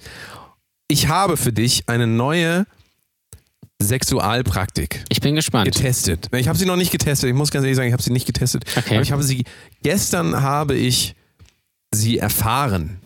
Ich 0.89 1.07
habe 1.07 1.37
für 1.37 1.53
dich 1.53 1.85
eine 1.89 2.07
neue 2.09 2.67
Sexualpraktik 3.81 5.05
Ich 5.09 5.21
bin 5.21 5.35
gespannt. 5.37 5.67
getestet. 5.73 6.29
Ich 6.35 6.49
habe 6.49 6.59
sie 6.59 6.67
noch 6.67 6.77
nicht 6.77 6.91
getestet. 6.91 7.29
Ich 7.31 7.35
muss 7.35 7.51
ganz 7.51 7.65
ehrlich 7.65 7.77
sagen, 7.77 7.89
ich 7.89 7.93
habe 7.93 8.03
sie 8.03 8.13
nicht 8.13 8.27
getestet. 8.27 8.65
Okay. 8.77 8.95
Aber 8.95 9.03
ich 9.03 9.13
habe 9.13 9.23
sie, 9.23 9.45
gestern 9.83 10.41
habe 10.43 10.75
ich 10.75 11.15
sie 11.93 12.19
erfahren. 12.19 12.99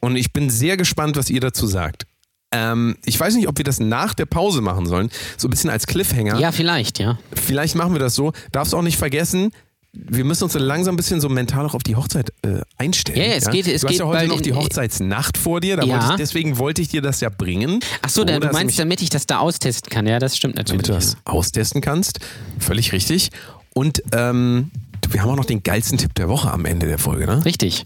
Und 0.00 0.16
ich 0.16 0.32
bin 0.32 0.50
sehr 0.50 0.76
gespannt, 0.76 1.16
was 1.16 1.30
ihr 1.30 1.40
dazu 1.40 1.66
sagt. 1.66 2.06
Ähm, 2.52 2.96
ich 3.04 3.18
weiß 3.18 3.34
nicht, 3.34 3.48
ob 3.48 3.58
wir 3.58 3.64
das 3.64 3.80
nach 3.80 4.14
der 4.14 4.26
Pause 4.26 4.60
machen 4.60 4.86
sollen. 4.86 5.10
So 5.36 5.48
ein 5.48 5.50
bisschen 5.50 5.70
als 5.70 5.86
Cliffhanger. 5.86 6.38
Ja, 6.38 6.52
vielleicht, 6.52 6.98
ja. 6.98 7.18
Vielleicht 7.34 7.74
machen 7.74 7.92
wir 7.92 7.98
das 7.98 8.14
so. 8.14 8.32
Darfst 8.52 8.74
auch 8.74 8.82
nicht 8.82 8.96
vergessen, 8.96 9.50
wir 9.92 10.24
müssen 10.24 10.44
uns 10.44 10.52
dann 10.52 10.62
langsam 10.62 10.94
ein 10.94 10.96
bisschen 10.96 11.20
so 11.20 11.28
mental 11.28 11.64
auch 11.66 11.74
auf 11.74 11.82
die 11.82 11.96
Hochzeit 11.96 12.30
äh, 12.42 12.60
einstellen. 12.76 13.18
Ja, 13.18 13.24
ja, 13.26 13.32
es 13.34 13.50
geht- 13.50 13.66
es 13.66 13.80
du 13.80 13.86
hast 13.88 13.92
geht 13.92 14.00
ja 14.00 14.06
heute 14.06 14.26
noch 14.28 14.40
die 14.40 14.52
Hochzeitsnacht 14.52 15.38
vor 15.38 15.60
dir. 15.60 15.76
Da 15.76 15.84
Ja. 15.84 15.94
wollte 15.94 16.06
ich, 16.10 16.16
deswegen 16.16 16.58
wollte 16.58 16.82
ich 16.82 16.88
dir 16.88 17.00
das 17.02 17.20
ja 17.20 17.30
bringen. 17.30 17.80
Ach 18.02 18.08
so, 18.10 18.24
du 18.24 18.38
meinst, 18.52 18.78
damit 18.78 19.00
ich 19.02 19.10
das 19.10 19.26
da 19.26 19.38
austesten 19.38 19.90
kann. 19.90 20.06
Ja, 20.06 20.18
das 20.18 20.36
stimmt 20.36 20.56
natürlich. 20.56 20.82
damit 20.86 21.02
du 21.04 21.06
das 21.06 21.16
austesten 21.24 21.80
kannst. 21.80 22.20
Völlig 22.58 22.92
richtig. 22.92 23.30
Und 23.74 24.02
ähm, 24.12 24.70
wir 25.10 25.22
haben 25.22 25.30
auch 25.30 25.36
noch 25.36 25.44
den 25.46 25.62
geilsten 25.62 25.96
Tipp 25.98 26.14
der 26.14 26.28
Woche 26.28 26.50
am 26.52 26.64
Ende 26.66 26.86
der 26.86 26.98
Folge, 26.98 27.26
ne? 27.26 27.44
Richtig. 27.44 27.84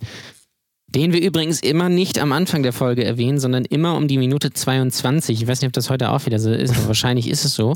Den 0.89 1.13
wir 1.15 1.23
übrigens 1.23 1.61
immer 1.61 1.89
nicht 1.89 2.19
am 2.19 2.33
Anfang 2.33 2.63
der 2.63 2.73
Folge 2.75 3.05
erwähnen, 3.05 3.39
sondern 3.41 3.65
immer 3.65 3.97
um 3.97 4.09
die 4.09 4.19
Minute 4.19 4.53
22. 4.53 5.41
Ich 5.41 5.49
weiß 5.49 5.61
nicht, 5.63 5.69
ob 5.69 5.73
das 5.73 5.89
heute 5.89 6.11
auch 6.11 6.27
wieder 6.27 6.39
so 6.39 6.51
ist, 6.53 6.77
aber 6.77 6.89
wahrscheinlich 6.89 7.29
ist 7.29 7.45
es 7.47 7.55
so. 7.55 7.75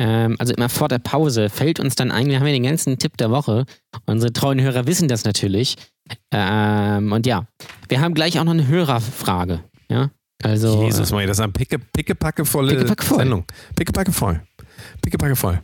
Ähm, 0.00 0.36
also 0.38 0.54
immer 0.54 0.68
vor 0.68 0.86
der 0.88 1.00
Pause 1.00 1.48
fällt 1.50 1.80
uns 1.80 1.96
dann 1.96 2.12
ein, 2.12 2.28
wir 2.28 2.38
haben 2.38 2.46
ja 2.46 2.52
den 2.52 2.62
ganzen 2.62 2.98
Tipp 2.98 3.16
der 3.16 3.30
Woche. 3.32 3.64
Unsere 4.06 4.32
treuen 4.32 4.60
Hörer 4.60 4.86
wissen 4.86 5.08
das 5.08 5.24
natürlich. 5.24 5.74
Ähm, 6.32 7.10
und 7.12 7.26
ja, 7.26 7.46
wir 7.88 8.00
haben 8.00 8.14
gleich 8.14 8.38
auch 8.38 8.44
noch 8.44 8.52
eine 8.52 8.66
Hörerfrage. 8.68 9.60
Ja, 9.90 10.10
also. 10.42 10.84
Jesus, 10.84 11.10
Maria, 11.10 11.26
das 11.26 11.38
ist 11.38 11.42
eine 11.42 11.52
picke, 11.52 11.78
pickepacke 11.78 12.44
volle 12.44 12.74
Pickepacke 12.74 13.04
voll. 13.04 13.18
Sendung. 13.18 13.44
Pickepacke 13.74 14.12
voll. 14.12 14.40
Pickepacke 15.02 15.34
voll. 15.36 15.60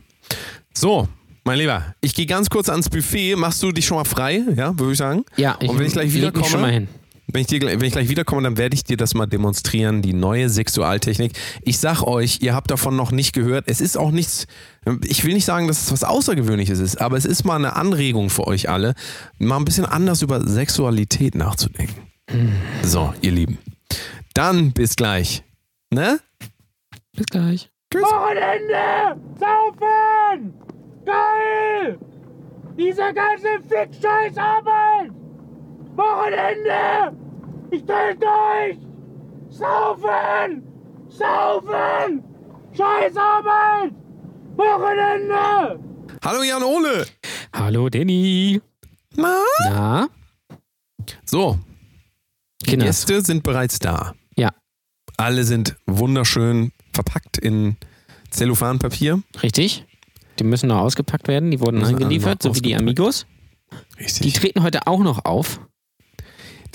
So, 0.73 1.07
mein 1.45 1.57
Lieber, 1.59 1.95
ich 2.01 2.13
gehe 2.13 2.25
ganz 2.25 2.49
kurz 2.49 2.67
ans 2.69 2.89
Buffet. 2.89 3.35
Machst 3.35 3.63
du 3.63 3.71
dich 3.71 3.85
schon 3.85 3.97
mal 3.97 4.03
frei? 4.03 4.41
Ja, 4.55 4.77
würde 4.77 4.91
ich 4.91 4.97
sagen. 4.97 5.23
ja, 5.37 5.53
Und 5.55 5.79
wenn 5.79 5.85
ich 5.85 5.93
gleich 5.93 6.11
wiederkomme- 6.11 6.45
schon 6.49 6.61
mal 6.61 6.71
hin. 6.73 6.87
Wenn 7.27 7.41
ich, 7.41 7.47
dir, 7.47 7.59
gleich- 7.59 7.79
wenn 7.79 7.87
ich 7.87 7.93
gleich 7.93 8.09
wiederkomme, 8.09 8.43
dann 8.43 8.57
werde 8.57 8.75
ich 8.75 8.83
dir 8.83 8.97
das 8.97 9.13
mal 9.15 9.25
demonstrieren, 9.25 10.01
die 10.01 10.13
neue 10.13 10.49
Sexualtechnik. 10.49 11.33
Ich 11.63 11.79
sag 11.79 12.03
euch, 12.03 12.39
ihr 12.41 12.53
habt 12.53 12.69
davon 12.71 12.95
noch 12.95 13.11
nicht 13.11 13.33
gehört. 13.33 13.65
Es 13.67 13.81
ist 13.81 13.97
auch 13.97 14.11
nichts, 14.11 14.45
ich 15.03 15.23
will 15.23 15.33
nicht 15.33 15.45
sagen, 15.45 15.67
dass 15.67 15.81
es 15.83 15.91
was 15.91 16.03
Außergewöhnliches 16.03 16.79
ist, 16.79 17.01
aber 17.01 17.17
es 17.17 17.25
ist 17.25 17.43
mal 17.43 17.55
eine 17.55 17.75
Anregung 17.75 18.29
für 18.29 18.45
euch 18.47 18.69
alle, 18.69 18.93
mal 19.39 19.57
ein 19.57 19.65
bisschen 19.65 19.85
anders 19.85 20.21
über 20.21 20.47
Sexualität 20.47 21.35
nachzudenken. 21.35 21.95
So, 22.83 23.13
ihr 23.21 23.31
Lieben. 23.31 23.57
Dann 24.33 24.71
bis 24.71 24.95
gleich. 24.95 25.43
Ne? 25.91 26.19
Bis 27.15 27.25
gleich. 27.27 27.69
Wochenende! 27.93 29.21
Saufen! 29.39 30.53
Geil! 31.05 31.97
Diese 32.77 33.01
ganze 33.13 33.47
Fick-Scheiß-Arbeit! 33.69 35.11
Wochenende! 35.95 37.15
Ich 37.71 37.83
dreh 37.85 38.13
durch! 38.19 38.77
Saufen! 39.49 40.63
Saufen! 41.09 42.23
Scheißarbeit! 42.73 43.93
Wochenende! 44.57 45.79
Hallo 46.23 46.43
Jan 46.43 46.63
Ole. 46.63 47.05
Hallo, 47.53 47.89
Danny. 47.89 48.61
Na? 49.15 49.39
Na? 49.69 50.07
So, 51.25 51.57
die 52.61 52.71
Kinder. 52.71 52.85
Gäste 52.87 53.21
sind 53.21 53.43
bereits 53.43 53.79
da. 53.79 54.13
Ja, 54.35 54.49
Alle 55.17 55.43
sind 55.43 55.75
wunderschön 55.85 56.71
verpackt 56.93 57.37
in 57.37 57.77
Zellophanpapier. 58.31 59.21
richtig. 59.41 59.85
Die 60.39 60.43
müssen 60.43 60.67
noch 60.67 60.79
ausgepackt 60.79 61.29
werden. 61.29 61.49
Die 61.51 61.61
wurden 61.61 61.81
angeliefert, 61.85 62.43
so 62.43 62.53
wie 62.53 62.59
die. 62.59 62.75
Amigos. 62.75 63.25
Die 63.97 64.03
Richtig. 64.03 64.33
treten 64.33 64.63
heute 64.63 64.85
auch 64.87 64.99
noch 64.99 65.23
auf. 65.23 65.61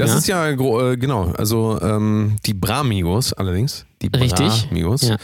Das 0.01 0.11
Ja. 0.11 0.19
ist 0.19 0.29
ja 0.29 0.49
äh, 0.49 0.97
genau, 0.97 1.33
also 1.37 1.81
ähm, 1.81 2.37
die 2.47 2.55
Bramigos 2.55 3.33
allerdings, 3.33 3.87
die. 4.03 4.09
Bramigos, 4.11 5.03
Ja. 5.03 5.17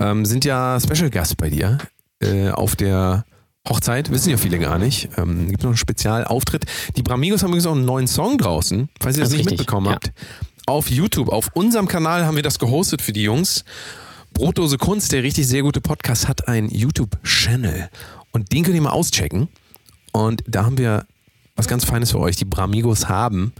ähm, 0.00 0.24
sind 0.24 0.44
ja 0.44 0.78
Special 0.80 1.10
Gast 1.10 1.36
bei 1.36 1.50
dir 1.50 1.78
äh, 2.20 2.50
auf 2.50 2.76
der 2.76 3.24
Hochzeit. 3.68 4.10
Wissen 4.10 4.30
ja 4.30 4.36
viele 4.36 4.58
gar 4.58 4.78
nicht. 4.78 5.08
Ähm, 5.16 5.48
gibt 5.48 5.62
noch 5.62 5.70
einen 5.70 5.76
Spezialauftritt. 5.76 6.64
Die 6.96 7.02
Bramigos 7.02 7.42
haben 7.42 7.48
übrigens 7.50 7.66
auch 7.66 7.72
einen 7.74 7.84
neuen 7.86 8.06
Song 8.06 8.36
draußen, 8.38 8.88
falls 9.00 9.16
ihr 9.16 9.20
das 9.22 9.30
Das 9.30 9.38
nicht 9.38 9.46
richtig, 9.46 9.58
mitbekommen 9.60 9.86
ja. 9.86 9.92
habt. 9.94 10.12
Auf 10.66 10.90
YouTube, 10.90 11.28
auf 11.28 11.50
unserem 11.54 11.88
Kanal 11.88 12.24
haben 12.26 12.36
wir 12.36 12.42
das 12.42 12.58
gehostet 12.58 13.02
für 13.02 13.12
die 13.12 13.22
Jungs. 13.22 13.64
Brotdose 14.32 14.78
Kunst, 14.78 15.12
der 15.12 15.22
richtig 15.22 15.46
sehr 15.46 15.62
gute 15.62 15.80
Podcast, 15.80 16.26
hat 16.28 16.48
einen 16.48 16.68
YouTube-Channel. 16.68 17.88
Und 18.32 18.52
den 18.52 18.64
könnt 18.64 18.74
ihr 18.74 18.82
mal 18.82 18.90
auschecken. 18.90 19.48
Und 20.12 20.42
da 20.48 20.64
haben 20.64 20.76
wir 20.78 21.06
was 21.56 21.68
ganz 21.68 21.84
Feines 21.84 22.10
für 22.10 22.18
euch. 22.18 22.36
Die 22.36 22.44
Bramigos 22.44 23.08
haben. 23.08 23.52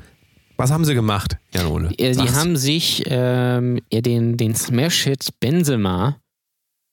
Was 0.56 0.70
haben 0.70 0.84
sie 0.84 0.94
gemacht, 0.94 1.36
Jan 1.52 1.66
Ole? 1.66 1.90
Äh, 1.98 2.14
Sag's. 2.14 2.34
haben 2.34 2.56
sich 2.56 3.02
ähm, 3.06 3.80
den, 3.92 4.36
den 4.36 4.54
Smash-Hit 4.54 5.40
Benzema 5.40 6.16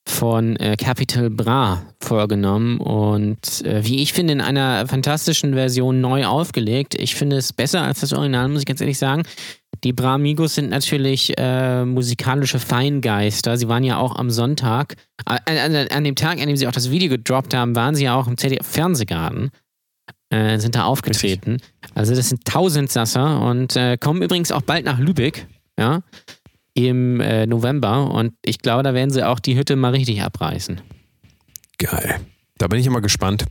von 0.08 0.56
äh, 0.56 0.76
Capital 0.78 1.30
Bra 1.30 1.84
vorgenommen 2.02 2.80
und 2.80 3.63
äh, 3.65 3.86
wie 3.86 4.02
ich 4.02 4.13
finde, 4.13 4.34
in 4.34 4.41
einer 4.41 4.88
fantastischen 4.88 5.54
Version 5.54 6.02
neu 6.02 6.26
aufgelegt. 6.26 6.95
Ich 6.95 7.15
finde 7.15 7.38
es 7.38 7.54
besser 7.54 7.84
als 7.84 8.00
das 8.00 8.13
Original, 8.13 8.47
muss 8.50 8.62
ich 8.62 8.65
ganz 8.65 8.82
ehrlich 8.82 8.97
sagen. 8.97 9.24
Die 9.84 9.93
Bramigos 9.93 10.56
sind 10.56 10.69
natürlich 10.69 11.34
äh, 11.38 11.86
musikalische 11.86 12.60
Feingeister. 12.60 13.58
Sie 13.58 13.67
waren 13.67 13.84
ja 13.84 13.97
auch 13.97 14.15
am 14.15 14.30
Sonntag, 14.30 14.95
äh, 15.28 15.60
an, 15.60 15.76
an, 15.76 16.04
dem 16.04 16.15
Tag, 16.15 16.39
an 16.39 16.47
dem 16.47 16.58
sie 16.58 16.67
auch 16.67 16.71
das 16.71 16.91
Video 16.91 17.10
gedroppt 17.10 17.54
haben, 17.54 17.76
waren 17.76 17.95
sie 17.95 18.06
ja 18.06 18.15
auch 18.15 18.28
im 18.28 18.38
ZDF-Fernsehgarten. 18.38 19.52
Äh, 20.32 20.60
sind 20.60 20.76
da 20.76 20.86
aufgetreten. 20.86 21.58
Also 21.94 22.15
das 22.15 22.30
sind 22.30 22.46
Tausendsasser 22.46 23.41
und 23.41 23.76
äh, 23.76 23.98
kommen 23.98 24.22
übrigens 24.22 24.54
auch 24.54 24.62
bald 24.62 24.86
nach 24.86 24.98
Lübeck, 24.98 25.46
ja, 25.78 26.04
im 26.74 27.20
äh, 27.20 27.46
November. 27.46 28.10
Und 28.12 28.34
ich 28.41 28.60
glaube, 28.60 28.82
da 28.84 28.94
werden 28.94 29.10
sie 29.12 29.28
auch 29.28 29.39
die 29.39 29.58
Hütte 29.58 29.76
mal 29.76 29.91
richtig 29.91 30.24
abreißen. 30.24 30.80
Geil. 31.78 32.22
Da 32.58 32.67
bin 32.70 32.80
ich 32.80 32.88
immer 32.88 33.02
gespannt, 33.02 33.44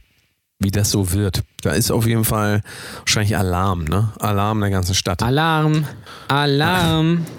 wie 0.58 0.70
das 0.70 0.90
so 0.90 1.12
wird. 1.12 1.42
Da 1.60 1.72
ist 1.72 1.90
auf 1.90 2.06
jeden 2.06 2.24
Fall 2.24 2.62
wahrscheinlich 3.00 3.36
Alarm, 3.36 3.84
ne? 3.84 4.14
Alarm 4.18 4.60
der 4.60 4.70
ganzen 4.70 4.94
Stadt. 4.94 5.22
Alarm, 5.22 5.86
Alarm. 6.28 7.26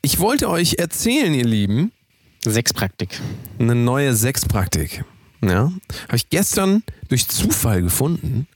Ich 0.00 0.20
wollte 0.20 0.48
euch 0.48 0.76
erzählen, 0.78 1.34
ihr 1.34 1.44
Lieben, 1.44 1.92
Sexpraktik. 2.44 3.20
eine 3.58 3.74
neue 3.74 4.14
Sexpraktik. 4.14 5.04
Ja, 5.40 5.72
habe 6.06 6.16
ich 6.16 6.30
gestern 6.30 6.82
durch 7.08 7.28
Zufall 7.28 7.82
gefunden. 7.82 8.48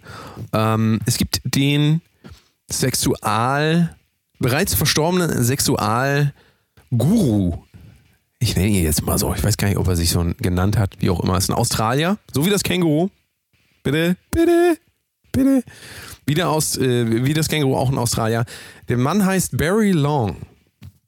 Ähm, 0.52 0.98
es 1.06 1.16
gibt 1.16 1.40
den 1.44 2.00
Sexual, 2.70 3.94
bereits 4.38 4.74
verstorbenen 4.74 5.44
Sexual-Guru. 5.44 6.32
Ich 8.40 8.56
nenne 8.56 8.68
ihn 8.68 8.82
jetzt 8.82 9.06
mal 9.06 9.18
so. 9.18 9.32
Ich 9.34 9.44
weiß 9.44 9.56
gar 9.56 9.68
nicht, 9.68 9.78
ob 9.78 9.86
er 9.86 9.94
sich 9.94 10.10
so 10.10 10.26
genannt 10.38 10.76
hat, 10.76 10.96
wie 10.98 11.10
auch 11.10 11.20
immer. 11.20 11.38
Ist 11.38 11.48
ein 11.48 11.54
Australier, 11.54 12.18
so 12.32 12.44
wie 12.44 12.50
das 12.50 12.64
Känguru. 12.64 13.08
Bitte, 13.84 14.16
bitte, 14.32 14.78
bitte. 15.30 15.62
Wieder 16.26 16.50
aus, 16.50 16.76
äh, 16.76 17.24
wie 17.24 17.34
das 17.34 17.48
Känguru, 17.48 17.76
auch 17.76 17.90
ein 17.90 17.98
Australier. 17.98 18.44
Der 18.88 18.98
Mann 18.98 19.24
heißt 19.24 19.56
Barry 19.56 19.92
Long. 19.92 20.36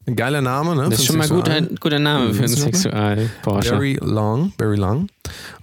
Ein 0.07 0.15
geiler 0.15 0.41
Name, 0.41 0.75
ne? 0.75 0.89
Das 0.89 0.99
ist 0.99 1.05
schon 1.05 1.17
mal 1.17 1.27
guter, 1.27 1.61
guter 1.61 1.99
Name 1.99 2.33
für 2.33 2.43
einen 2.43 2.55
Sexualforscher. 2.55 3.71
Barry 3.71 3.97
Long, 4.01 4.53
Barry 4.57 4.77
Long. 4.77 5.09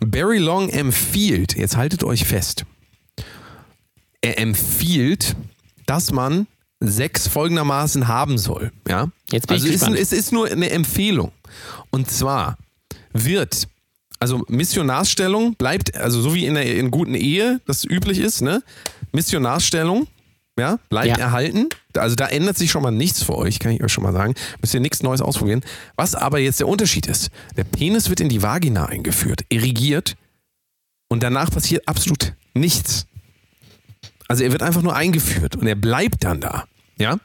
Barry 0.01 0.39
Long 0.39 0.69
empfiehlt, 0.69 1.57
jetzt 1.57 1.77
haltet 1.77 2.03
euch 2.03 2.25
fest, 2.25 2.65
er 4.21 4.39
empfiehlt, 4.39 5.37
dass 5.87 6.11
man 6.11 6.47
Sex 6.81 7.29
folgendermaßen 7.29 8.09
haben 8.09 8.39
soll. 8.39 8.73
Ja? 8.89 9.09
Jetzt 9.31 9.47
bin 9.47 9.55
also 9.55 9.67
ich 9.67 9.75
ist, 9.75 9.81
gespannt. 9.81 9.99
es 10.01 10.13
ist 10.13 10.33
nur 10.33 10.51
eine 10.51 10.71
Empfehlung. 10.71 11.31
Und 11.91 12.11
zwar 12.11 12.57
wird, 13.13 13.69
also 14.19 14.45
Missionarsstellung 14.49 15.55
bleibt, 15.55 15.97
also 15.97 16.21
so 16.21 16.35
wie 16.35 16.47
in 16.47 16.55
der 16.55 16.77
in 16.77 16.91
guten 16.91 17.15
Ehe 17.15 17.61
das 17.67 17.85
üblich 17.85 18.19
ist, 18.19 18.43
ne? 18.43 18.63
Missionarsstellung, 19.13 20.09
ja, 20.59 20.79
bleibt 20.91 21.09
Ja. 21.09 21.17
erhalten. 21.17 21.69
Also 21.97 22.15
da 22.15 22.27
ändert 22.27 22.59
sich 22.59 22.71
schon 22.71 22.83
mal 22.83 22.91
nichts 22.91 23.23
für 23.23 23.35
euch, 23.37 23.59
kann 23.59 23.73
ich 23.73 23.83
euch 23.83 23.93
schon 23.93 24.05
mal 24.05 24.13
sagen. 24.13 24.35
Müsst 24.61 24.75
ihr 24.75 24.81
nichts 24.81 25.03
Neues 25.03 25.21
ausprobieren. 25.21 25.63
Was 25.97 26.15
aber 26.15 26.39
jetzt 26.39 26.61
der 26.61 26.69
Unterschied 26.69 27.07
ist, 27.07 27.31
der 27.57 27.65
Penis 27.65 28.09
wird 28.09 28.21
in 28.21 28.29
die 28.29 28.43
Vagina 28.43 28.87
eingeführt, 28.87 29.43
irrigiert 29.49 30.15
und 31.09 31.23
danach 31.23 31.51
passiert 31.51 31.87
absolut 31.89 32.35
nichts. 32.55 33.07
Also 34.29 34.45
er 34.45 34.53
wird 34.53 34.63
einfach 34.63 34.83
nur 34.83 34.95
eingeführt 34.97 35.57
und 35.57 35.67
er 35.67 35.75
bleibt 35.75 36.25
dann 36.25 36.41
da. 36.41 36.65
Ja? 36.99 37.19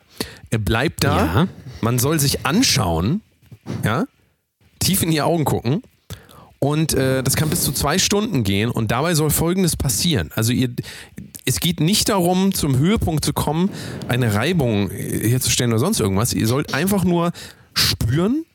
Er 0.49 0.57
bleibt 0.59 1.03
da. 1.03 1.25
Ja. 1.25 1.47
Man 1.81 1.99
soll 1.99 2.19
sich 2.19 2.45
anschauen, 2.45 3.21
ja, 3.83 4.05
tief 4.79 5.03
in 5.03 5.11
die 5.11 5.21
Augen 5.21 5.45
gucken. 5.45 5.83
Und 6.59 6.93
äh, 6.95 7.21
das 7.21 7.35
kann 7.35 7.49
bis 7.51 7.63
zu 7.63 7.71
zwei 7.71 7.99
Stunden 7.99 8.43
gehen 8.43 8.71
und 8.71 8.89
dabei 8.89 9.13
soll 9.13 9.29
Folgendes 9.29 9.75
passieren. 9.77 10.31
Also 10.33 10.51
ihr, 10.53 10.69
es 11.47 11.59
geht 11.61 11.79
nicht 11.79 12.09
darum, 12.09 12.53
zum 12.53 12.77
Höhepunkt 12.77 13.23
zu 13.23 13.31
kommen, 13.33 13.71
eine 14.07 14.33
Reibung 14.33 14.91
herzustellen 14.91 15.71
oder 15.71 15.79
sonst 15.79 15.99
irgendwas. 16.01 16.33
Ihr 16.33 16.45
sollt 16.45 16.73
einfach 16.73 17.03
nur 17.05 17.31
spüren 17.73 18.45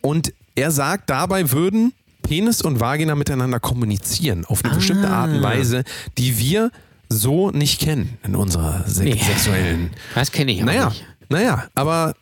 und 0.00 0.34
er 0.56 0.70
sagt, 0.70 1.10
dabei 1.10 1.50
würden 1.52 1.92
Penis 2.22 2.60
und 2.62 2.80
Vagina 2.80 3.14
miteinander 3.14 3.60
kommunizieren 3.60 4.44
auf 4.46 4.64
eine 4.64 4.74
bestimmte 4.74 5.08
Art 5.08 5.30
und 5.30 5.42
Weise, 5.42 5.84
die 6.18 6.38
wir 6.38 6.70
so 7.08 7.50
nicht 7.50 7.80
kennen 7.80 8.18
in 8.24 8.34
unserer 8.34 8.84
se 8.88 9.04
Nee. 9.04 9.20
sexuellen 9.22 9.90
Das 10.14 10.32
kenne 10.32 10.52
ich 10.52 10.62
auch 10.62 10.66
naja, 10.66 10.88
nicht. 10.88 11.04
naja, 11.28 11.68
aber 11.74 12.14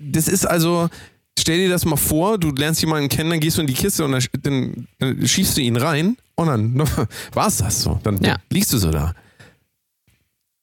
das 0.00 0.28
ist 0.28 0.44
also, 0.46 0.90
stell 1.38 1.58
dir 1.58 1.70
das 1.70 1.84
mal 1.84 1.96
vor, 1.96 2.38
du 2.38 2.50
lernst 2.50 2.80
jemanden 2.82 3.08
kennen, 3.08 3.30
dann 3.30 3.40
gehst 3.40 3.56
du 3.56 3.60
in 3.62 3.68
die 3.68 3.72
Kiste 3.74 4.04
und 4.04 4.12
dann, 4.12 4.22
dann, 4.42 4.88
dann 4.98 5.26
schießt 5.26 5.56
du 5.56 5.60
ihn 5.62 5.76
rein 5.76 6.16
und 6.36 6.46
dann 6.46 6.82
war's 7.32 7.58
das 7.58 7.82
so. 7.82 7.98
Dann 8.02 8.18
Ja. 8.22 8.36
liegst 8.50 8.72
du 8.72 8.78
so 8.78 8.90
da. 8.90 9.14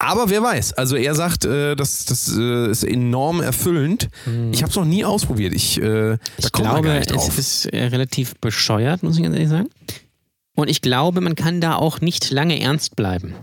Aber 0.02 0.30
wer 0.30 0.42
weiß, 0.42 0.72
also 0.74 0.96
er 0.96 1.14
sagt, 1.14 1.44
äh, 1.44 1.76
das, 1.76 2.06
das 2.06 2.34
äh, 2.38 2.72
ist 2.72 2.86
enorm 2.86 3.42
erfüllend. 3.42 4.08
Ich 4.54 4.62
habe 4.64 4.70
es 4.70 4.76
noch 4.78 4.86
nie 4.86 5.04
ausprobiert. 5.04 5.54
Ich, 5.54 5.82
äh, 5.82 6.14
Ich 6.38 6.54
glaube, 6.54 6.90
es 7.00 7.38
ist 7.38 7.66
äh, 7.66 7.84
relativ 7.88 8.36
bescheuert, 8.40 9.04
muss 9.04 9.18
ich 9.18 9.24
ganz 9.24 9.36
ehrlich 9.36 9.50
sagen. 9.50 9.68
Und 10.56 10.70
ich 10.70 10.80
glaube, 10.82 11.20
man 11.20 11.36
kann 11.36 11.60
da 11.60 11.76
auch 11.76 12.00
nicht 12.00 12.32
lange 12.32 12.62
ernst 12.62 12.96
bleiben. 12.96 13.36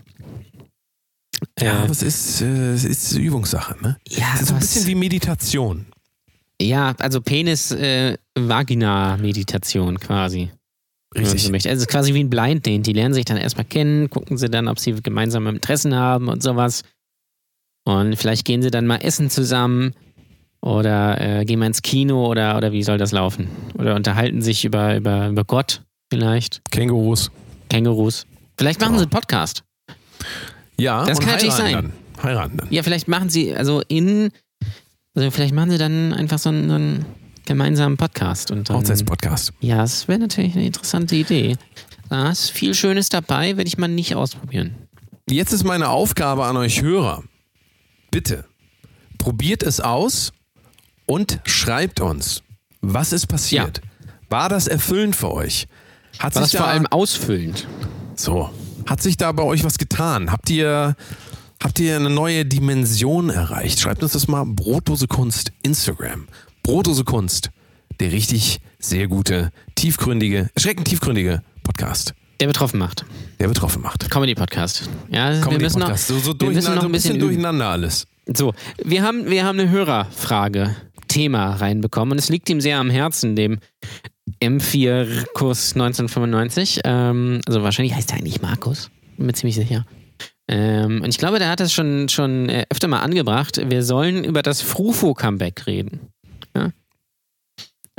ja, 1.60 1.74
Äh, 1.74 1.76
aber 1.82 1.90
es 1.90 2.00
ist, 2.02 2.40
äh, 2.40 2.72
es 2.72 2.84
ist 2.84 3.12
Übungssache. 3.12 3.76
Ne? 3.82 3.98
ja, 4.08 4.28
Es 4.34 4.40
ist 4.42 4.48
so 4.48 4.54
ein 4.54 4.60
bisschen 4.60 4.86
wie 4.86 4.94
Meditation. 4.94 5.84
ja, 6.58 6.94
also 6.98 7.20
Penis-Vagina-Meditation 7.20 10.00
quasi. 10.00 10.50
So 11.14 11.50
möchte. 11.50 11.68
Also 11.68 11.80
es 11.80 11.86
ist 11.86 11.88
quasi 11.88 12.14
wie 12.14 12.22
ein 12.22 12.30
Blind 12.30 12.66
Date. 12.66 12.86
Die 12.86 12.92
lernen 12.92 13.14
sich 13.14 13.24
dann 13.24 13.36
erstmal 13.36 13.64
kennen, 13.64 14.10
gucken 14.10 14.36
sie 14.36 14.50
dann, 14.50 14.68
ob 14.68 14.78
sie 14.78 14.92
gemeinsame 14.92 15.50
Interessen 15.50 15.94
haben 15.94 16.28
und 16.28 16.42
sowas. 16.42 16.82
Und 17.84 18.16
vielleicht 18.16 18.44
gehen 18.44 18.62
sie 18.62 18.70
dann 18.70 18.86
mal 18.86 18.96
essen 18.96 19.30
zusammen 19.30 19.94
oder 20.60 21.20
äh, 21.20 21.44
gehen 21.44 21.60
mal 21.60 21.66
ins 21.66 21.82
Kino 21.82 22.26
oder, 22.26 22.56
oder 22.56 22.72
wie 22.72 22.82
soll 22.82 22.98
das 22.98 23.12
laufen? 23.12 23.48
Oder 23.78 23.94
unterhalten 23.94 24.42
sich 24.42 24.64
über, 24.64 24.96
über, 24.96 25.28
über 25.28 25.44
Gott 25.44 25.82
vielleicht, 26.10 26.62
Kängurus. 26.70 27.30
Kängurus. 27.68 28.26
Vielleicht 28.58 28.80
machen 28.80 28.96
sie 28.96 29.02
einen 29.02 29.10
Podcast. 29.10 29.62
Ja, 30.78 31.04
Das 31.04 31.20
kann 31.20 31.30
natürlich 31.30 31.54
heiraten 31.54 31.92
Dann. 32.16 32.24
Heiraten 32.24 32.56
dann. 32.56 32.68
Ja, 32.70 32.82
vielleicht 32.82 33.08
machen 33.08 33.28
sie, 33.28 33.54
also 33.54 33.82
in, 33.88 34.30
also 35.14 35.30
vielleicht 35.30 35.54
machen 35.54 35.70
sie 35.70 35.78
dann 35.78 36.12
einfach 36.12 36.38
so 36.38 36.48
einen, 36.48 36.68
so 36.68 36.74
einen 36.74 37.06
gemeinsamen 37.46 37.96
Podcast. 37.96 38.50
Und 38.50 38.68
dann, 38.68 38.76
Hochzeitspodcast. 38.76 39.52
Ja, 39.60 39.78
das 39.78 40.06
wäre 40.08 40.18
natürlich 40.18 40.54
eine 40.54 40.66
interessante 40.66 41.16
Idee. 41.16 41.56
Da 42.10 42.30
ist 42.30 42.50
viel 42.50 42.74
Schönes 42.74 43.08
dabei, 43.08 43.56
werde 43.56 43.66
ich 43.68 43.78
mal 43.78 43.88
nicht 43.88 44.14
ausprobieren. 44.14 44.74
Jetzt 45.28 45.52
ist 45.52 45.64
meine 45.64 45.88
Aufgabe 45.88 46.44
an 46.44 46.56
euch 46.56 46.82
Hörer. 46.82 47.24
Bitte 48.10 48.44
probiert 49.18 49.62
es 49.64 49.80
aus 49.80 50.32
und 51.06 51.40
schreibt 51.44 52.00
uns, 52.00 52.42
was 52.80 53.12
ist 53.12 53.26
passiert. 53.26 53.80
War 54.28 54.48
das 54.48 54.68
erfüllend 54.68 55.16
für 55.16 55.32
euch? 55.32 55.66
Hat 56.18 56.34
War 56.36 56.42
sich 56.44 56.52
das 56.52 56.60
vor 56.60 56.66
da, 56.66 56.72
allem 56.72 56.86
ausfüllend? 56.86 57.66
so, 58.14 58.50
hat 58.86 59.02
sich 59.02 59.16
da 59.16 59.32
bei 59.32 59.42
euch 59.42 59.64
was 59.64 59.78
getan? 59.78 60.30
Habt 60.30 60.48
ihr, 60.48 60.94
habt 61.62 61.78
ihr 61.80 61.96
eine 61.96 62.08
neue 62.10 62.44
Dimension 62.44 63.30
erreicht? 63.30 63.80
Schreibt 63.80 64.02
uns 64.04 64.12
das 64.12 64.28
mal. 64.28 64.44
Brotdose 64.46 65.08
Kunst 65.08 65.52
Instagram. 65.62 66.28
Brotdose 66.66 67.04
Kunst. 67.04 67.50
Der 68.00 68.10
richtig 68.10 68.58
sehr 68.80 69.06
gute, 69.06 69.52
tiefgründige, 69.76 70.50
erschreckend 70.52 70.88
tiefgründige 70.88 71.40
Podcast, 71.62 72.12
Der 72.40 72.48
betroffen 72.48 72.80
macht. 72.80 73.04
der 73.38 73.46
betroffen 73.46 73.82
macht. 73.82 74.10
Comedy-Podcast. 74.10 74.90
Ja, 75.08 75.32
wir 75.32 75.40
Comedy 75.42 75.62
müssen 75.62 75.78
noch, 75.78 75.86
Podcast. 75.86 76.08
So, 76.08 76.18
so 76.18 76.34
wir 76.40 76.50
müssen 76.50 76.74
noch 76.74 76.82
so 76.82 76.88
ein 76.88 76.92
bisschen 76.92 77.14
üben. 77.14 77.20
durcheinander 77.28 77.68
alles. 77.68 78.08
So, 78.34 78.52
wir 78.82 79.04
haben, 79.04 79.30
wir 79.30 79.44
haben 79.44 79.60
eine 79.60 79.70
Hörerfrage, 79.70 80.74
Thema 81.06 81.52
reinbekommen 81.52 82.10
und 82.10 82.18
es 82.18 82.30
liegt 82.30 82.50
ihm 82.50 82.60
sehr 82.60 82.80
am 82.80 82.90
Herzen, 82.90 83.36
dem 83.36 83.60
M4-Kurs 84.42 85.74
1995. 85.74 86.80
Ähm, 86.82 87.42
also 87.46 87.62
wahrscheinlich 87.62 87.94
heißt 87.94 88.10
er 88.10 88.16
eigentlich 88.16 88.42
Markus, 88.42 88.90
bin 89.16 89.26
mir 89.26 89.34
ziemlich 89.34 89.54
sicher. 89.54 89.86
Ähm, 90.48 91.00
und 91.02 91.10
ich 91.10 91.18
glaube, 91.18 91.38
der 91.38 91.48
hat 91.48 91.60
das 91.60 91.72
schon, 91.72 92.08
schon 92.08 92.48
äh, 92.48 92.66
öfter 92.70 92.88
mal 92.88 93.02
angebracht. 93.02 93.60
Wir 93.70 93.84
sollen 93.84 94.24
über 94.24 94.42
das 94.42 94.62
Frufo-Comeback 94.62 95.68
reden. 95.68 96.00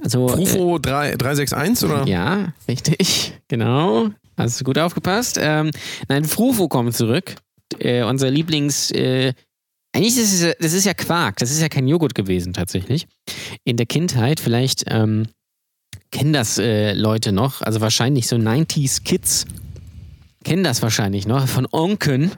Also, 0.02 0.28
Frufo 0.28 0.78
3, 0.78 1.16
361 1.16 1.90
oder? 1.90 2.06
äh, 2.06 2.10
ja, 2.10 2.54
richtig, 2.68 3.34
genau. 3.48 4.10
Hast 4.38 4.60
du 4.60 4.64
gut 4.64 4.78
aufgepasst. 4.78 5.40
Ähm, 5.42 5.72
nein, 6.08 6.26
Frufo 6.26 6.68
kommt 6.68 6.96
zurück. 6.96 7.36
Äh, 7.80 8.04
unser 8.04 8.30
Lieblings... 8.30 8.92
Äh, 8.92 9.34
eigentlich 9.96 10.18
ist 10.18 10.42
es, 10.42 10.56
das 10.60 10.74
ist 10.74 10.86
ja 10.86 10.94
Quark, 10.94 11.38
das 11.38 11.50
ist 11.50 11.60
ja 11.60 11.70
kein 11.70 11.88
Joghurt 11.88 12.14
gewesen 12.14 12.54
tatsächlich. 12.54 13.08
In 13.64 13.78
der 13.78 13.88
Kindheit, 13.88 14.40
vielleicht 14.40 14.84
ähm, 14.88 15.28
kennen 16.12 16.34
das 16.34 16.60
äh, 16.60 16.94
Leute 16.94 17.32
noch, 17.32 17.62
also 17.62 17.82
wahrscheinlich 17.82 18.28
so 18.28 18.36
90s 18.36 19.04
Kids 19.04 19.46
kennen 20.48 20.64
das 20.64 20.82
wahrscheinlich 20.82 21.28
noch, 21.28 21.46
von 21.48 21.68
Onken, 21.72 22.32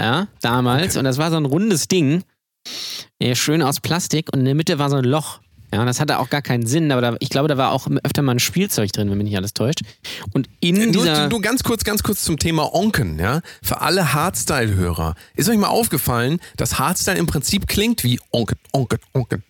ja, 0.00 0.28
damals. 0.40 0.96
Und 0.96 1.04
das 1.04 1.18
war 1.18 1.30
so 1.30 1.36
ein 1.36 1.44
rundes 1.44 1.88
Ding, 1.88 2.22
äh, 3.18 3.34
schön 3.34 3.60
aus 3.60 3.80
Plastik 3.80 4.32
und 4.32 4.40
in 4.40 4.44
der 4.46 4.54
Mitte 4.54 4.78
war 4.78 4.88
so 4.88 4.96
ein 4.96 5.04
Loch. 5.04 5.40
Ja, 5.74 5.80
und 5.80 5.86
das 5.86 5.98
hatte 5.98 6.20
auch 6.20 6.30
gar 6.30 6.40
keinen 6.40 6.66
Sinn, 6.66 6.92
aber 6.92 7.00
da, 7.00 7.16
ich 7.18 7.30
glaube, 7.30 7.48
da 7.48 7.56
war 7.56 7.72
auch 7.72 7.88
öfter 8.04 8.22
mal 8.22 8.36
ein 8.36 8.38
Spielzeug 8.38 8.92
drin, 8.92 9.10
wenn 9.10 9.18
mich 9.18 9.24
nicht 9.24 9.36
alles 9.36 9.54
täuscht. 9.54 9.80
Und 10.32 10.48
in 10.60 10.76
Nur, 10.76 11.02
dieser. 11.02 11.28
nur 11.28 11.42
ganz 11.42 11.64
kurz, 11.64 11.82
ganz 11.82 12.04
kurz 12.04 12.22
zum 12.22 12.38
Thema 12.38 12.72
Onken, 12.72 13.18
ja. 13.18 13.40
Für 13.60 13.80
alle 13.80 14.14
Hardstyle-Hörer. 14.14 15.16
Ist 15.34 15.48
euch 15.48 15.58
mal 15.58 15.66
aufgefallen, 15.66 16.38
dass 16.56 16.78
Hardstyle 16.78 17.18
im 17.18 17.26
Prinzip 17.26 17.66
klingt 17.66 18.04
wie 18.04 18.20
Onken, 18.30 18.56
Onken, 18.72 19.00
Onken. 19.14 19.42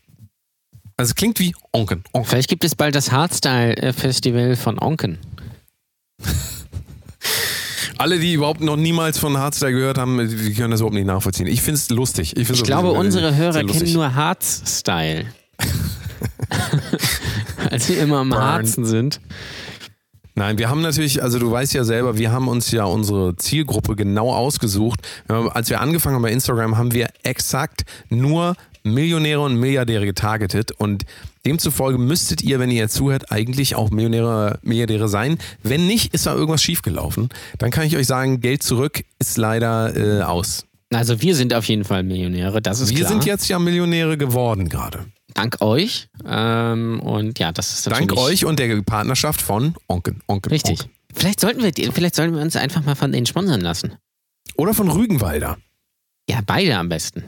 Also 0.97 1.11
es 1.11 1.15
klingt 1.15 1.39
wie 1.41 1.55
Onken, 1.73 2.03
Onken. 2.15 2.31
Vielleicht 2.31 2.49
gibt 2.49 2.65
es 2.65 2.75
bald 2.75 2.95
das 2.95 3.13
Hardstyle-Festival 3.13 4.57
von 4.57 4.79
Onken. 4.79 5.19
Alle, 7.99 8.19
die 8.19 8.33
überhaupt 8.33 8.63
noch 8.63 8.77
niemals 8.77 9.19
von 9.19 9.37
Hardstyle 9.37 9.73
gehört 9.73 9.99
haben, 9.99 10.27
die 10.27 10.55
können 10.55 10.71
das 10.71 10.81
überhaupt 10.81 10.95
nicht 10.95 11.07
nachvollziehen. 11.07 11.47
Ich 11.49 11.61
finde 11.61 11.77
es 11.79 11.91
lustig. 11.91 12.35
Ich, 12.39 12.49
Ich 12.49 12.63
glaube, 12.63 12.93
unsere 12.93 13.37
Hörer 13.37 13.63
kennen 13.63 13.93
nur 13.93 14.15
Hardstyle. 14.15 15.27
Als 17.71 17.87
sie 17.87 17.95
immer 17.95 18.19
am 18.19 18.31
Burn. 18.31 18.43
Harzen 18.43 18.85
sind. 18.85 19.21
Nein, 20.37 20.59
wir 20.59 20.69
haben 20.69 20.83
natürlich, 20.83 21.23
also 21.23 21.39
du 21.39 21.51
weißt 21.51 21.75
ja 21.75 21.85
selber, 21.85 22.19
wir 22.19 22.33
haben 22.33 22.49
uns 22.49 22.71
ja 22.73 22.85
unsere 22.85 23.37
Zielgruppe 23.37 23.95
genau 23.95 24.33
ausgesucht. 24.33 25.01
Wir 25.29 25.55
Als 25.55 25.71
wir 25.71 25.81
angefangen 25.81 26.17
haben 26.17 26.23
bei 26.23 26.33
Instagram, 26.33 26.77
haben 26.77 26.93
wir 26.93 27.09
exakt 27.23 27.85
nur 28.09 28.57
Millionäre 28.83 29.41
und 29.41 29.57
Milliardäre 29.57 30.05
getargetet 30.05 30.73
und 30.73 31.05
demzufolge 31.47 31.99
müsstet 31.99 32.43
ihr, 32.43 32.59
wenn 32.59 32.71
ihr 32.71 32.79
jetzt 32.83 32.95
zuhört, 32.95 33.31
eigentlich 33.31 33.77
auch 33.77 33.91
Millionäre, 33.91 34.59
Milliardäre 34.63 35.09
sein. 35.09 35.39
Wenn 35.63 35.87
nicht, 35.87 36.13
ist 36.13 36.27
da 36.27 36.35
irgendwas 36.35 36.63
schiefgelaufen. 36.63 37.29
Dann 37.59 37.71
kann 37.71 37.87
ich 37.87 37.97
euch 37.97 38.07
sagen, 38.07 38.41
Geld 38.41 38.63
zurück 38.63 39.05
ist 39.19 39.39
leider 39.39 39.97
äh, 39.97 40.23
aus. 40.23 40.67
Also 40.93 41.23
wir 41.23 41.35
sind 41.35 41.55
auf 41.55 41.65
jeden 41.67 41.85
Fall 41.85 42.03
Millionäre, 42.03 42.61
das 42.61 42.81
ist 42.81 42.91
Wir 42.91 42.99
klar. 42.99 43.09
sind 43.09 43.25
jetzt 43.25 43.49
ja 43.49 43.59
Millionäre 43.59 44.19
geworden 44.19 44.69
gerade. 44.69 45.07
Dank 45.35 45.61
euch. 45.61 46.09
Ähm, 46.25 47.01
und 47.01 47.39
ja, 47.39 47.53
das 47.53 47.75
ist 47.75 47.87
natürlich 47.87 48.09
Dank 48.09 48.19
euch 48.19 48.45
und 48.45 48.59
der 48.59 48.81
Partnerschaft 48.83 49.43
von 49.43 49.75
Onken. 49.89 50.23
Onken 50.27 50.51
Richtig. 50.51 50.81
Onken. 50.81 50.95
Vielleicht 51.13 51.41
sollten 51.41 51.63
wir, 51.63 51.73
vielleicht 51.93 52.15
sollten 52.15 52.35
wir 52.35 52.43
uns 52.43 52.57
einfach 52.57 52.85
mal 52.85 52.95
von 52.95 53.13
denen 53.13 53.27
sponsern 53.27 53.61
lassen. 53.61 53.97
Oder 54.57 54.75
von 54.75 54.89
Rügenwalder. 54.91 55.59
Ja, 56.29 56.41
beide 56.45 56.77
am 56.77 56.89
besten. 56.89 57.25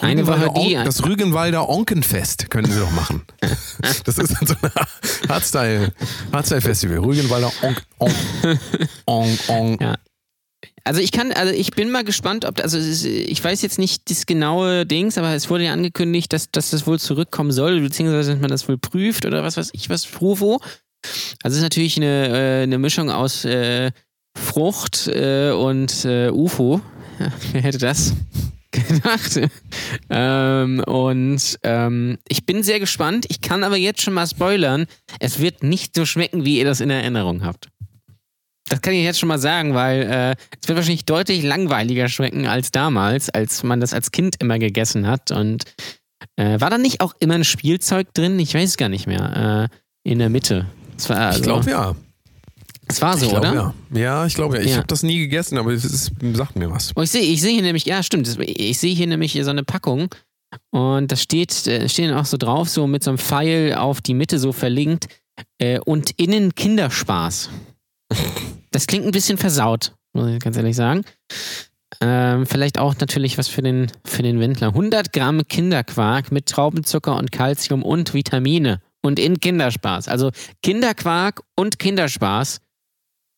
Eine 0.00 0.26
Woche 0.26 0.52
die, 0.56 0.74
das 0.74 1.04
Rügenwalder 1.04 1.68
Onkenfest 1.68 2.50
können 2.50 2.70
sie 2.70 2.78
doch 2.78 2.90
machen. 2.92 3.22
das 4.04 4.18
ist 4.18 4.36
so 4.46 4.54
ein 4.62 4.70
Hardstyle, 5.28 5.92
Hardstyle. 6.32 7.02
Rügenwalder 7.02 7.50
Onk, 7.62 7.82
Onk, 7.98 8.14
Onk, 9.06 9.48
Onk. 9.48 9.80
Ja. 9.80 9.96
Also 10.84 11.00
ich 11.00 11.12
kann, 11.12 11.32
also 11.32 11.52
ich 11.52 11.72
bin 11.72 11.90
mal 11.90 12.04
gespannt, 12.04 12.44
ob, 12.44 12.60
also 12.60 12.78
ich 12.78 13.42
weiß 13.42 13.62
jetzt 13.62 13.78
nicht 13.78 14.10
das 14.10 14.26
genaue 14.26 14.86
Dings, 14.86 15.18
aber 15.18 15.34
es 15.34 15.50
wurde 15.50 15.64
ja 15.64 15.72
angekündigt, 15.72 16.32
dass, 16.32 16.50
dass 16.50 16.70
das 16.70 16.86
wohl 16.86 16.98
zurückkommen 16.98 17.52
soll, 17.52 17.80
beziehungsweise 17.80 18.32
dass 18.32 18.40
man 18.40 18.50
das 18.50 18.68
wohl 18.68 18.78
prüft 18.78 19.26
oder 19.26 19.42
was 19.42 19.56
weiß 19.56 19.70
ich 19.72 19.90
was, 19.90 20.06
Prufo. 20.06 20.60
Also 21.42 21.54
es 21.54 21.56
ist 21.56 21.62
natürlich 21.62 21.96
eine, 21.96 22.28
äh, 22.28 22.62
eine 22.62 22.78
Mischung 22.78 23.10
aus 23.10 23.44
äh, 23.44 23.90
Frucht 24.36 25.08
äh, 25.08 25.50
und 25.50 26.04
äh, 26.04 26.30
UFO. 26.30 26.80
Ja, 27.18 27.32
wer 27.52 27.62
hätte 27.62 27.78
das 27.78 28.14
gedacht? 28.70 29.40
ähm, 30.10 30.82
und 30.86 31.58
ähm, 31.62 32.18
ich 32.28 32.46
bin 32.46 32.62
sehr 32.62 32.80
gespannt. 32.80 33.26
Ich 33.28 33.40
kann 33.40 33.64
aber 33.64 33.76
jetzt 33.76 34.02
schon 34.02 34.14
mal 34.14 34.26
spoilern, 34.26 34.86
es 35.20 35.40
wird 35.40 35.62
nicht 35.62 35.94
so 35.94 36.04
schmecken, 36.04 36.44
wie 36.44 36.58
ihr 36.58 36.64
das 36.64 36.80
in 36.80 36.90
Erinnerung 36.90 37.44
habt. 37.44 37.68
Das 38.68 38.80
kann 38.82 38.92
ich 38.94 39.02
jetzt 39.04 39.18
schon 39.18 39.28
mal 39.28 39.38
sagen, 39.38 39.74
weil 39.74 40.02
äh, 40.02 40.30
es 40.60 40.68
wird 40.68 40.76
wahrscheinlich 40.76 41.04
deutlich 41.04 41.42
langweiliger 41.42 42.08
schmecken 42.08 42.46
als 42.46 42.70
damals, 42.70 43.30
als 43.30 43.62
man 43.62 43.80
das 43.80 43.92
als 43.94 44.10
Kind 44.12 44.36
immer 44.40 44.58
gegessen 44.58 45.06
hat. 45.06 45.30
Und 45.30 45.64
äh, 46.36 46.60
war 46.60 46.70
da 46.70 46.78
nicht 46.78 47.00
auch 47.00 47.14
immer 47.20 47.34
ein 47.34 47.44
Spielzeug 47.44 48.12
drin? 48.14 48.38
Ich 48.38 48.54
weiß 48.54 48.70
es 48.70 48.76
gar 48.76 48.88
nicht 48.88 49.06
mehr. 49.06 49.68
Äh, 50.04 50.10
in 50.10 50.18
der 50.18 50.28
Mitte. 50.30 50.66
War, 51.06 51.16
also, 51.18 51.38
Ich 51.38 51.42
glaube 51.44 51.70
ja. 51.70 51.94
Es 52.90 53.02
war 53.02 53.18
so, 53.18 53.26
ich 53.26 53.30
glaube 53.30 53.48
oder? 53.50 53.74
ja. 53.92 54.00
Ja, 54.00 54.26
ich 54.26 54.34
glaube 54.34 54.56
ja. 54.56 54.62
Ich 54.62 54.70
Ja. 54.70 54.76
habe 54.78 54.86
das 54.86 55.02
nie 55.02 55.18
gegessen, 55.18 55.58
aber 55.58 55.72
es 55.72 55.84
ist, 55.84 56.10
sagt 56.34 56.56
mir 56.56 56.70
was. 56.70 56.92
Oh, 56.96 57.02
ich 57.02 57.10
sehe 57.10 57.20
ich 57.22 57.40
sehe 57.42 57.52
hier 57.52 57.62
nämlich, 57.62 57.84
ja, 57.84 58.02
stimmt. 58.02 58.26
das- 58.26 58.38
Ich 58.40 58.78
sehe 58.78 58.94
hier 58.94 59.06
nämlich 59.06 59.38
so 59.42 59.50
eine 59.50 59.62
Packung 59.64 60.08
und 60.70 61.12
da 61.12 61.16
steht, 61.16 61.66
äh, 61.66 61.86
stehen 61.90 62.14
auch 62.14 62.24
so 62.24 62.38
drauf, 62.38 62.70
so 62.70 62.86
mit 62.86 63.04
so 63.04 63.10
einem 63.10 63.18
Pfeil 63.18 63.74
auf 63.74 64.00
die 64.00 64.14
Mitte 64.14 64.38
so 64.38 64.52
verlinkt 64.52 65.06
äh, 65.58 65.78
und 65.80 66.12
innen 66.18 66.54
Kinderspaß. 66.54 67.50
Das 68.70 68.86
klingt 68.86 69.04
ein 69.04 69.12
bisschen 69.12 69.38
versaut, 69.38 69.94
muss 70.12 70.28
ich 70.30 70.40
ganz 70.40 70.56
ehrlich 70.56 70.76
sagen. 70.76 71.04
Ähm, 72.00 72.46
vielleicht 72.46 72.78
auch 72.78 72.94
natürlich 73.00 73.38
was 73.38 73.48
für 73.48 73.62
den, 73.62 73.90
für 74.04 74.22
den 74.22 74.40
Wendler. 74.40 74.68
100 74.68 75.12
Gramm 75.12 75.46
Kinderquark 75.48 76.30
mit 76.30 76.46
Traubenzucker 76.46 77.16
und 77.16 77.32
Kalzium 77.32 77.82
und 77.82 78.14
Vitamine 78.14 78.80
und 79.02 79.18
in 79.18 79.40
Kinderspaß. 79.40 80.08
Also 80.08 80.30
Kinderquark 80.62 81.42
und 81.56 81.78
Kinderspaß. 81.78 82.60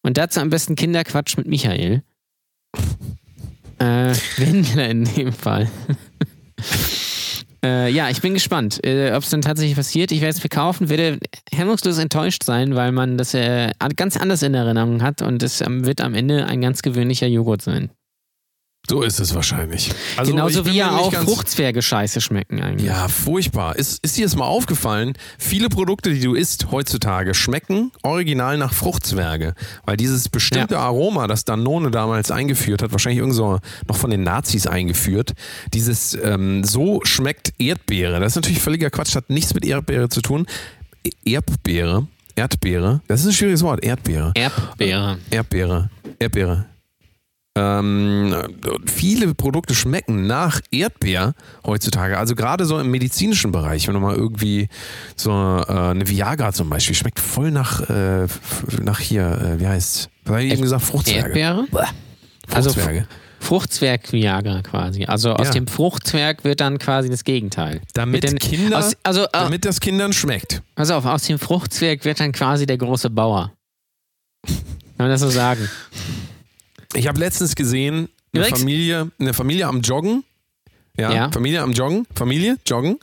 Und 0.03 0.17
dazu 0.17 0.41
am 0.41 0.51
besten 0.51 0.77
Kinderquatsch 0.77 1.37
mit 1.37 1.47
Michael. 1.47 2.03
Äh, 3.79 4.15
Wendler 4.37 4.89
in 4.89 5.05
dem 5.05 5.33
Fall. 5.33 5.71
äh, 7.65 7.91
ja, 7.91 8.11
ich 8.11 8.21
bin 8.21 8.35
gespannt, 8.35 8.85
äh, 8.85 9.13
ob 9.13 9.23
es 9.23 9.31
dann 9.31 9.43
tatsächlich 9.43 9.77
passiert. 9.77 10.13
Ich 10.13 10.21
werde 10.21 10.35
es 10.35 10.41
verkaufen, 10.41 10.89
werde 10.89 11.19
hemmungslos 11.53 11.99
enttäuscht 11.99 12.45
sein, 12.45 12.75
weil 12.75 12.93
man 12.93 13.19
das 13.19 13.35
äh, 13.35 13.71
ganz 13.97 14.17
anders 14.17 14.43
in 14.43 14.55
Erinnerung 14.55 15.03
hat 15.03 15.23
und 15.23 15.43
es 15.43 15.61
ähm, 15.61 15.87
wird 15.87 16.01
am 16.01 16.15
Ende 16.15 16.47
ein 16.47 16.61
ganz 16.61 16.83
gewöhnlicher 16.83 17.27
Joghurt 17.27 17.63
sein. 17.63 17.91
So 18.89 19.03
ist 19.03 19.21
es 19.21 19.35
wahrscheinlich. 19.35 19.93
Also, 20.17 20.33
Genauso 20.33 20.67
wie 20.67 20.71
ja 20.71 20.97
auch 20.97 21.13
Fruchtzwerge 21.13 21.81
scheiße 21.81 22.21
schmecken 22.21 22.61
eigentlich. 22.61 22.89
Ja, 22.89 23.07
furchtbar. 23.09 23.77
Ist, 23.77 24.03
ist 24.03 24.17
dir 24.17 24.25
das 24.25 24.35
mal 24.35 24.47
aufgefallen? 24.47 25.13
Viele 25.39 25.69
Produkte, 25.69 26.13
die 26.13 26.21
du 26.21 26.35
isst 26.35 26.73
heutzutage, 26.73 27.35
schmecken 27.35 27.93
original 28.03 28.59
nach 28.59 28.73
Fruchtzwerge. 28.73 29.55
Weil 29.85 29.97
dieses 29.97 30.29
bestimmte 30.29 30.79
Aroma, 30.79 31.29
das 31.29 31.45
Danone 31.45 31.93
damals 31.93 32.33
eingeführt 32.33 32.83
hat, 32.83 32.91
wahrscheinlich 32.91 33.21
irgend 33.21 33.37
so 33.37 33.61
noch 33.87 33.97
von 33.97 34.11
den 34.11 34.23
Nazis 34.25 34.67
eingeführt, 34.67 35.35
dieses 35.73 36.15
ähm, 36.15 36.65
so 36.65 37.01
schmeckt 37.05 37.53
Erdbeere. 37.59 38.19
Das 38.19 38.33
ist 38.33 38.37
natürlich 38.37 38.61
völliger 38.61 38.91
Quatsch, 38.91 39.15
hat 39.15 39.31
nichts 39.31 39.55
mit 39.55 39.65
Erdbeere 39.65 40.09
zu 40.09 40.21
tun. 40.21 40.47
Erdbeere, 41.25 42.07
Erdbeere, 42.37 43.01
das 43.07 43.21
ist 43.21 43.27
ein 43.27 43.33
schwieriges 43.33 43.63
Wort, 43.63 43.83
Erdbeere. 43.83 44.33
Erdbeere. 44.35 45.19
Erdbeere. 45.31 45.91
Erdbeere. 46.19 46.67
Ähm, 47.57 48.35
viele 48.87 49.35
Produkte 49.35 49.75
schmecken 49.75 50.29
nach 50.29 50.61
Erdbeer 50.71 51.35
heutzutage. 51.67 52.17
Also 52.17 52.37
gerade 52.37 52.65
so 52.65 52.79
im 52.79 52.91
medizinischen 52.93 53.51
Bereich, 53.51 53.89
wenn 53.89 53.95
du 53.95 54.01
mal 54.01 54.15
irgendwie 54.15 54.69
so 55.17 55.31
äh, 55.31 55.73
eine 55.73 56.09
Viagra 56.09 56.53
zum 56.53 56.71
Beispiel 56.71 56.95
schmeckt 56.95 57.19
voll 57.19 57.51
nach, 57.51 57.91
äh, 57.91 58.29
nach 58.83 59.01
hier, 59.01 59.57
äh, 59.57 59.61
wie 59.61 59.67
heißt 59.67 60.11
Was 60.25 60.35
hab 60.35 60.43
ich 60.43 60.53
eben 60.53 60.63
gesagt? 60.63 60.83
Fruchtzwerge. 60.83 61.39
Erdbeere? 61.39 61.67
Also 62.53 62.71
Fruchtzwerge. 63.41 64.03
Fruchtzwerg-Viagra 64.07 64.63
quasi. 64.63 65.05
Also 65.07 65.33
aus 65.33 65.49
Ja. 65.49 65.53
dem 65.55 65.67
Fruchtzwerg 65.67 66.45
wird 66.45 66.61
dann 66.61 66.79
quasi 66.79 67.09
das 67.09 67.25
Gegenteil. 67.25 67.81
damit 67.95 68.23
Mit 68.23 68.31
den- 68.31 68.39
Kinder, 68.39 68.79
aus, 68.79 68.97
also, 69.03 69.25
äh, 69.25 69.29
damit 69.33 69.65
das 69.65 69.81
Kindern 69.81 70.13
schmeckt. 70.13 70.63
pass 70.75 70.91
auf, 70.91 71.05
aus 71.07 71.23
dem 71.25 71.39
Fruchtzwerg 71.39 72.05
wird 72.05 72.21
dann 72.21 72.33
quasi 72.33 72.67
der 72.67 72.77
große 72.79 73.11
Bauer. 73.11 73.53
Kann 74.47 74.57
man 74.99 75.09
das 75.09 75.21
so 75.21 75.31
sagen? 75.31 75.69
Ich 76.95 77.07
habe 77.09 77.19
letztens 77.19 77.55
gesehen, 77.55 78.09
eine? 78.35 78.45
Familie, 78.45 79.11
eine 79.19 79.33
Familie 79.35 79.67
am 79.67 79.81
Joggen. 79.81 80.23
Ja, 81.01 81.13
Ja. 81.13 81.31
Familie 81.33 81.63
am 81.63 81.73
Joggen, 81.73 82.07
Familie, 82.15 82.57
Joggen. 82.67 82.99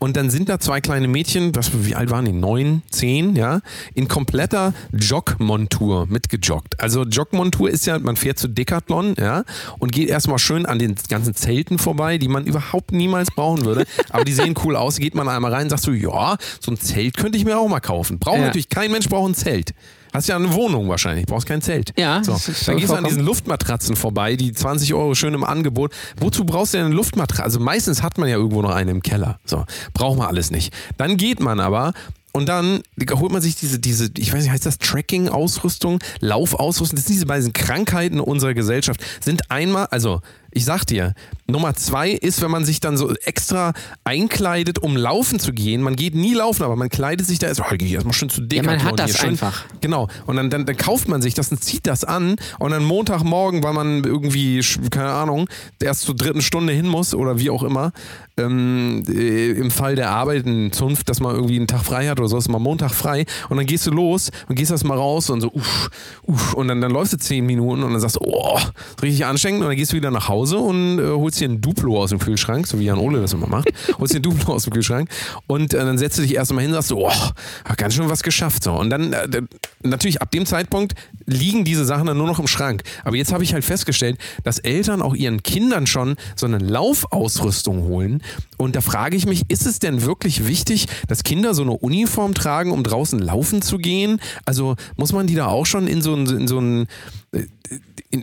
Und 0.00 0.16
dann 0.16 0.28
sind 0.28 0.48
da 0.48 0.58
zwei 0.58 0.80
kleine 0.80 1.08
Mädchen, 1.08 1.54
was, 1.54 1.70
wie 1.86 1.94
alt 1.94 2.10
waren 2.10 2.24
die? 2.26 2.32
Neun, 2.32 2.82
zehn, 2.90 3.36
ja, 3.36 3.60
in 3.94 4.06
kompletter 4.08 4.74
Jogmontur 4.92 6.06
mitgejoggt. 6.06 6.78
Also 6.80 7.04
Jogmontur 7.04 7.70
ist 7.70 7.86
ja, 7.86 7.98
man 7.98 8.16
fährt 8.16 8.38
zu 8.38 8.48
Decathlon, 8.48 9.14
ja, 9.18 9.44
und 9.78 9.92
geht 9.92 10.08
erstmal 10.08 10.38
schön 10.38 10.66
an 10.66 10.78
den 10.78 10.94
ganzen 11.08 11.34
Zelten 11.34 11.78
vorbei, 11.78 12.18
die 12.18 12.28
man 12.28 12.44
überhaupt 12.46 12.92
niemals 12.92 13.30
brauchen 13.30 13.64
würde. 13.64 13.84
Aber 14.10 14.24
die 14.24 14.32
sehen 14.32 14.54
cool 14.64 14.76
aus. 14.76 14.96
Geht 14.98 15.14
man 15.14 15.28
einmal 15.28 15.52
rein, 15.54 15.70
sagst 15.70 15.86
du, 15.86 15.92
ja, 15.92 16.36
so 16.60 16.70
ein 16.72 16.76
Zelt 16.78 17.16
könnte 17.16 17.38
ich 17.38 17.44
mir 17.44 17.58
auch 17.58 17.68
mal 17.68 17.80
kaufen. 17.80 18.18
Braucht 18.18 18.38
Ja. 18.38 18.46
natürlich, 18.46 18.68
kein 18.68 18.90
Mensch 18.90 19.08
braucht 19.08 19.30
ein 19.30 19.34
Zelt. 19.34 19.72
Hast 20.14 20.28
ja 20.28 20.36
eine 20.36 20.52
Wohnung 20.54 20.88
wahrscheinlich, 20.88 21.26
brauchst 21.26 21.46
kein 21.48 21.60
Zelt. 21.60 21.92
Ja, 21.98 22.22
So, 22.22 22.38
dann 22.66 22.76
gehst 22.76 22.92
du 22.92 22.96
an 22.96 23.02
diesen 23.04 23.24
Luftmatratzen 23.24 23.96
vorbei, 23.96 24.36
die 24.36 24.52
20 24.52 24.94
Euro 24.94 25.16
schön 25.16 25.34
im 25.34 25.42
Angebot. 25.42 25.92
Wozu 26.20 26.44
brauchst 26.44 26.72
du 26.72 26.78
denn 26.78 26.86
eine 26.86 26.94
Luftmatratze? 26.94 27.42
Also 27.42 27.58
meistens 27.58 28.00
hat 28.00 28.16
man 28.16 28.28
ja 28.28 28.36
irgendwo 28.36 28.62
noch 28.62 28.70
eine 28.70 28.92
im 28.92 29.02
Keller. 29.02 29.40
So, 29.44 29.64
braucht 29.92 30.16
man 30.16 30.28
alles 30.28 30.52
nicht. 30.52 30.72
Dann 30.98 31.16
geht 31.16 31.40
man 31.40 31.58
aber 31.58 31.94
und 32.32 32.48
dann 32.48 32.82
holt 33.12 33.32
man 33.32 33.42
sich 33.42 33.56
diese, 33.56 33.78
diese, 33.78 34.10
ich 34.16 34.32
weiß 34.32 34.42
nicht, 34.42 34.52
heißt 34.52 34.66
das 34.66 34.78
Tracking-Ausrüstung, 34.78 36.00
Laufausrüstung, 36.20 36.96
das 36.96 37.06
sind 37.06 37.14
diese 37.14 37.26
beiden 37.26 37.52
Krankheiten 37.52 38.18
unserer 38.18 38.54
Gesellschaft, 38.54 39.00
sind 39.20 39.50
einmal, 39.52 39.86
also 39.86 40.20
ich 40.54 40.64
sag 40.64 40.84
dir, 40.84 41.14
Nummer 41.46 41.74
zwei 41.74 42.10
ist, 42.10 42.40
wenn 42.40 42.50
man 42.50 42.64
sich 42.64 42.80
dann 42.80 42.96
so 42.96 43.12
extra 43.24 43.74
einkleidet, 44.04 44.78
um 44.78 44.96
laufen 44.96 45.38
zu 45.38 45.52
gehen. 45.52 45.82
Man 45.82 45.96
geht 45.96 46.14
nie 46.14 46.32
laufen, 46.32 46.62
aber 46.62 46.76
man 46.76 46.88
kleidet 46.88 47.26
sich 47.26 47.38
da 47.38 47.48
erst, 47.48 47.60
oh, 47.60 47.74
erstmal 47.74 48.14
schön 48.14 48.30
zu 48.30 48.40
dick. 48.40 48.58
Ja, 48.58 48.62
man 48.62 48.82
hat 48.82 48.98
das 48.98 49.18
schön, 49.18 49.30
einfach. 49.30 49.64
Genau. 49.80 50.08
Und 50.26 50.36
dann, 50.36 50.48
dann, 50.48 50.64
dann 50.64 50.76
kauft 50.76 51.08
man 51.08 51.20
sich 51.20 51.34
das 51.34 51.50
und 51.50 51.62
zieht 51.62 51.86
das 51.86 52.04
an. 52.04 52.36
Und 52.58 52.70
dann 52.70 52.84
Montagmorgen, 52.84 53.62
weil 53.62 53.74
man 53.74 54.04
irgendwie, 54.04 54.64
keine 54.90 55.10
Ahnung, 55.10 55.48
erst 55.82 56.02
zur 56.02 56.16
dritten 56.16 56.40
Stunde 56.40 56.72
hin 56.72 56.86
muss 56.86 57.14
oder 57.14 57.38
wie 57.38 57.50
auch 57.50 57.62
immer, 57.64 57.92
ähm, 58.36 59.04
äh, 59.08 59.50
im 59.50 59.70
Fall 59.70 59.96
der 59.96 60.10
Arbeit 60.10 60.46
in 60.46 60.72
Zunft, 60.72 61.08
dass 61.08 61.20
man 61.20 61.34
irgendwie 61.34 61.56
einen 61.56 61.66
Tag 61.66 61.84
frei 61.84 62.08
hat 62.08 62.18
oder 62.20 62.28
so, 62.28 62.38
ist 62.38 62.48
mal 62.48 62.58
Montag 62.58 62.92
frei. 62.92 63.26
Und 63.48 63.58
dann 63.58 63.66
gehst 63.66 63.86
du 63.86 63.90
los 63.90 64.30
und 64.48 64.54
gehst 64.54 64.70
erst 64.70 64.84
mal 64.84 64.96
raus 64.96 65.30
und 65.30 65.40
so, 65.40 65.52
uff, 65.52 65.90
uff. 66.22 66.54
Und 66.54 66.68
dann, 66.68 66.80
dann 66.80 66.90
läufst 66.90 67.12
du 67.12 67.18
zehn 67.18 67.44
Minuten 67.44 67.82
und 67.82 67.92
dann 67.92 68.00
sagst 68.00 68.16
du, 68.16 68.20
oh, 68.24 68.58
richtig 69.02 69.26
anstrengend. 69.26 69.62
Und 69.62 69.68
dann 69.68 69.76
gehst 69.76 69.92
du 69.92 69.96
wieder 69.96 70.10
nach 70.10 70.28
Hause 70.28 70.43
und 70.52 70.98
äh, 70.98 71.08
holst 71.08 71.40
dir 71.40 71.48
ein 71.48 71.60
Duplo 71.60 72.02
aus 72.02 72.10
dem 72.10 72.18
Kühlschrank, 72.18 72.66
so 72.66 72.78
wie 72.78 72.84
Jan 72.84 72.98
Ole 72.98 73.20
das 73.20 73.32
immer 73.32 73.46
macht. 73.46 73.68
holst 73.98 74.14
dir 74.14 74.18
ein 74.18 74.22
Duplo 74.22 74.54
aus 74.54 74.64
dem 74.64 74.72
Kühlschrank 74.72 75.08
und 75.46 75.74
äh, 75.74 75.78
dann 75.78 75.98
setzt 75.98 76.18
du 76.18 76.22
dich 76.22 76.34
erst 76.34 76.52
mal 76.52 76.60
hin 76.60 76.70
und 76.70 76.74
sagst, 76.74 76.92
oh, 76.92 77.10
hab 77.10 77.76
ganz 77.76 77.94
schön 77.94 78.08
was 78.08 78.22
geschafft. 78.22 78.64
So. 78.64 78.72
Und 78.72 78.90
dann, 78.90 79.12
äh, 79.12 79.42
natürlich 79.82 80.22
ab 80.22 80.30
dem 80.30 80.46
Zeitpunkt 80.46 80.94
liegen 81.26 81.64
diese 81.64 81.84
Sachen 81.84 82.06
dann 82.06 82.16
nur 82.16 82.26
noch 82.26 82.38
im 82.38 82.46
Schrank. 82.46 82.82
Aber 83.04 83.16
jetzt 83.16 83.32
habe 83.32 83.44
ich 83.44 83.54
halt 83.54 83.64
festgestellt, 83.64 84.18
dass 84.42 84.58
Eltern 84.58 85.02
auch 85.02 85.14
ihren 85.14 85.42
Kindern 85.42 85.86
schon 85.86 86.16
so 86.36 86.46
eine 86.46 86.58
Laufausrüstung 86.58 87.84
holen. 87.84 88.22
Und 88.56 88.76
da 88.76 88.80
frage 88.80 89.16
ich 89.16 89.26
mich, 89.26 89.42
ist 89.48 89.66
es 89.66 89.78
denn 89.78 90.02
wirklich 90.02 90.46
wichtig, 90.46 90.86
dass 91.08 91.22
Kinder 91.22 91.54
so 91.54 91.62
eine 91.62 91.72
Uniform 91.72 92.34
tragen, 92.34 92.72
um 92.72 92.82
draußen 92.82 93.18
laufen 93.18 93.62
zu 93.62 93.78
gehen? 93.78 94.20
Also 94.44 94.76
muss 94.96 95.12
man 95.12 95.26
die 95.26 95.34
da 95.34 95.46
auch 95.46 95.66
schon 95.66 95.86
in 95.86 96.02
so 96.02 96.14
ein, 96.14 96.26
in 96.26 96.48
so 96.48 96.60
ein 96.60 96.86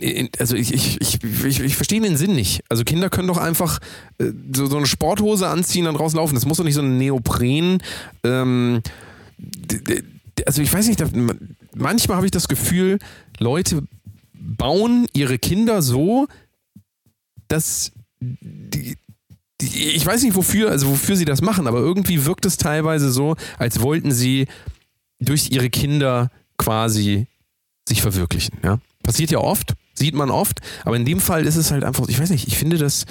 in, 0.00 0.28
also 0.38 0.56
ich, 0.56 0.72
ich, 0.72 1.00
ich, 1.00 1.60
ich, 1.60 1.76
verstehe 1.76 2.00
den 2.00 2.16
Sinn 2.16 2.34
nicht. 2.34 2.62
Also 2.68 2.84
Kinder 2.84 3.10
können 3.10 3.28
doch 3.28 3.38
einfach 3.38 3.78
äh, 4.18 4.32
so, 4.54 4.66
so 4.66 4.76
eine 4.76 4.86
Sporthose 4.86 5.48
anziehen 5.48 5.86
und 5.86 5.96
rauslaufen. 5.96 6.34
Das 6.34 6.46
muss 6.46 6.56
doch 6.56 6.64
nicht 6.64 6.74
so 6.74 6.82
ein 6.82 6.98
Neopren. 6.98 7.82
Ähm, 8.24 8.82
also 10.46 10.62
ich 10.62 10.72
weiß 10.72 10.88
nicht, 10.88 11.02
manchmal 11.74 12.16
habe 12.16 12.26
ich 12.26 12.30
das 12.30 12.48
Gefühl, 12.48 12.98
Leute 13.38 13.82
bauen 14.34 15.06
ihre 15.12 15.38
Kinder 15.38 15.82
so, 15.82 16.26
dass 17.48 17.92
die, 18.20 18.96
die, 19.60 19.88
ich 19.90 20.06
weiß 20.06 20.22
nicht 20.22 20.36
wofür, 20.36 20.70
also 20.70 20.88
wofür 20.88 21.16
sie 21.16 21.24
das 21.24 21.42
machen, 21.42 21.66
aber 21.66 21.78
irgendwie 21.78 22.24
wirkt 22.24 22.46
es 22.46 22.56
teilweise 22.56 23.10
so, 23.10 23.36
als 23.58 23.80
wollten 23.80 24.10
sie 24.10 24.46
durch 25.20 25.50
ihre 25.50 25.70
Kinder 25.70 26.30
quasi 26.56 27.26
sich 27.88 28.02
verwirklichen. 28.02 28.58
Ja? 28.62 28.78
Passiert 29.02 29.30
ja 29.30 29.38
oft, 29.38 29.74
sieht 29.94 30.14
man 30.14 30.30
oft, 30.30 30.58
aber 30.84 30.96
in 30.96 31.04
dem 31.04 31.20
Fall 31.20 31.46
ist 31.46 31.56
es 31.56 31.70
halt 31.70 31.84
einfach, 31.84 32.08
ich 32.08 32.18
weiß 32.20 32.30
nicht, 32.30 32.46
ich 32.48 32.56
finde 32.58 32.78
das, 32.78 33.04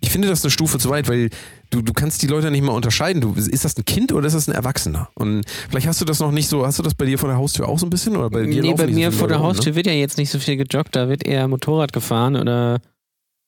ich 0.00 0.10
finde 0.10 0.28
das 0.28 0.44
eine 0.44 0.50
Stufe 0.50 0.78
zu 0.78 0.90
weit, 0.90 1.08
weil 1.08 1.30
du, 1.70 1.82
du 1.82 1.92
kannst 1.92 2.22
die 2.22 2.28
Leute 2.28 2.50
nicht 2.52 2.62
mal 2.62 2.72
unterscheiden. 2.72 3.20
Du, 3.20 3.34
ist 3.34 3.64
das 3.64 3.76
ein 3.76 3.84
Kind 3.84 4.12
oder 4.12 4.26
ist 4.28 4.34
das 4.34 4.46
ein 4.48 4.54
Erwachsener? 4.54 5.08
Und 5.14 5.44
vielleicht 5.68 5.88
hast 5.88 6.00
du 6.00 6.04
das 6.04 6.20
noch 6.20 6.30
nicht 6.30 6.48
so, 6.48 6.64
hast 6.64 6.78
du 6.78 6.84
das 6.84 6.94
bei 6.94 7.04
dir 7.04 7.18
vor 7.18 7.28
der 7.28 7.36
Haustür 7.38 7.68
auch 7.68 7.78
so 7.80 7.86
ein 7.86 7.90
bisschen? 7.90 8.16
Oder 8.16 8.30
bei 8.30 8.44
dir 8.44 8.62
nee, 8.62 8.74
bei 8.74 8.86
mir 8.86 9.10
so 9.10 9.18
vor 9.18 9.28
der 9.28 9.38
rum, 9.38 9.46
Haustür 9.46 9.72
ne? 9.72 9.76
wird 9.76 9.86
ja 9.86 9.92
jetzt 9.92 10.16
nicht 10.18 10.30
so 10.30 10.38
viel 10.38 10.56
gejoggt, 10.56 10.94
da 10.94 11.08
wird 11.08 11.26
eher 11.26 11.48
Motorrad 11.48 11.92
gefahren 11.92 12.36
oder, 12.36 12.80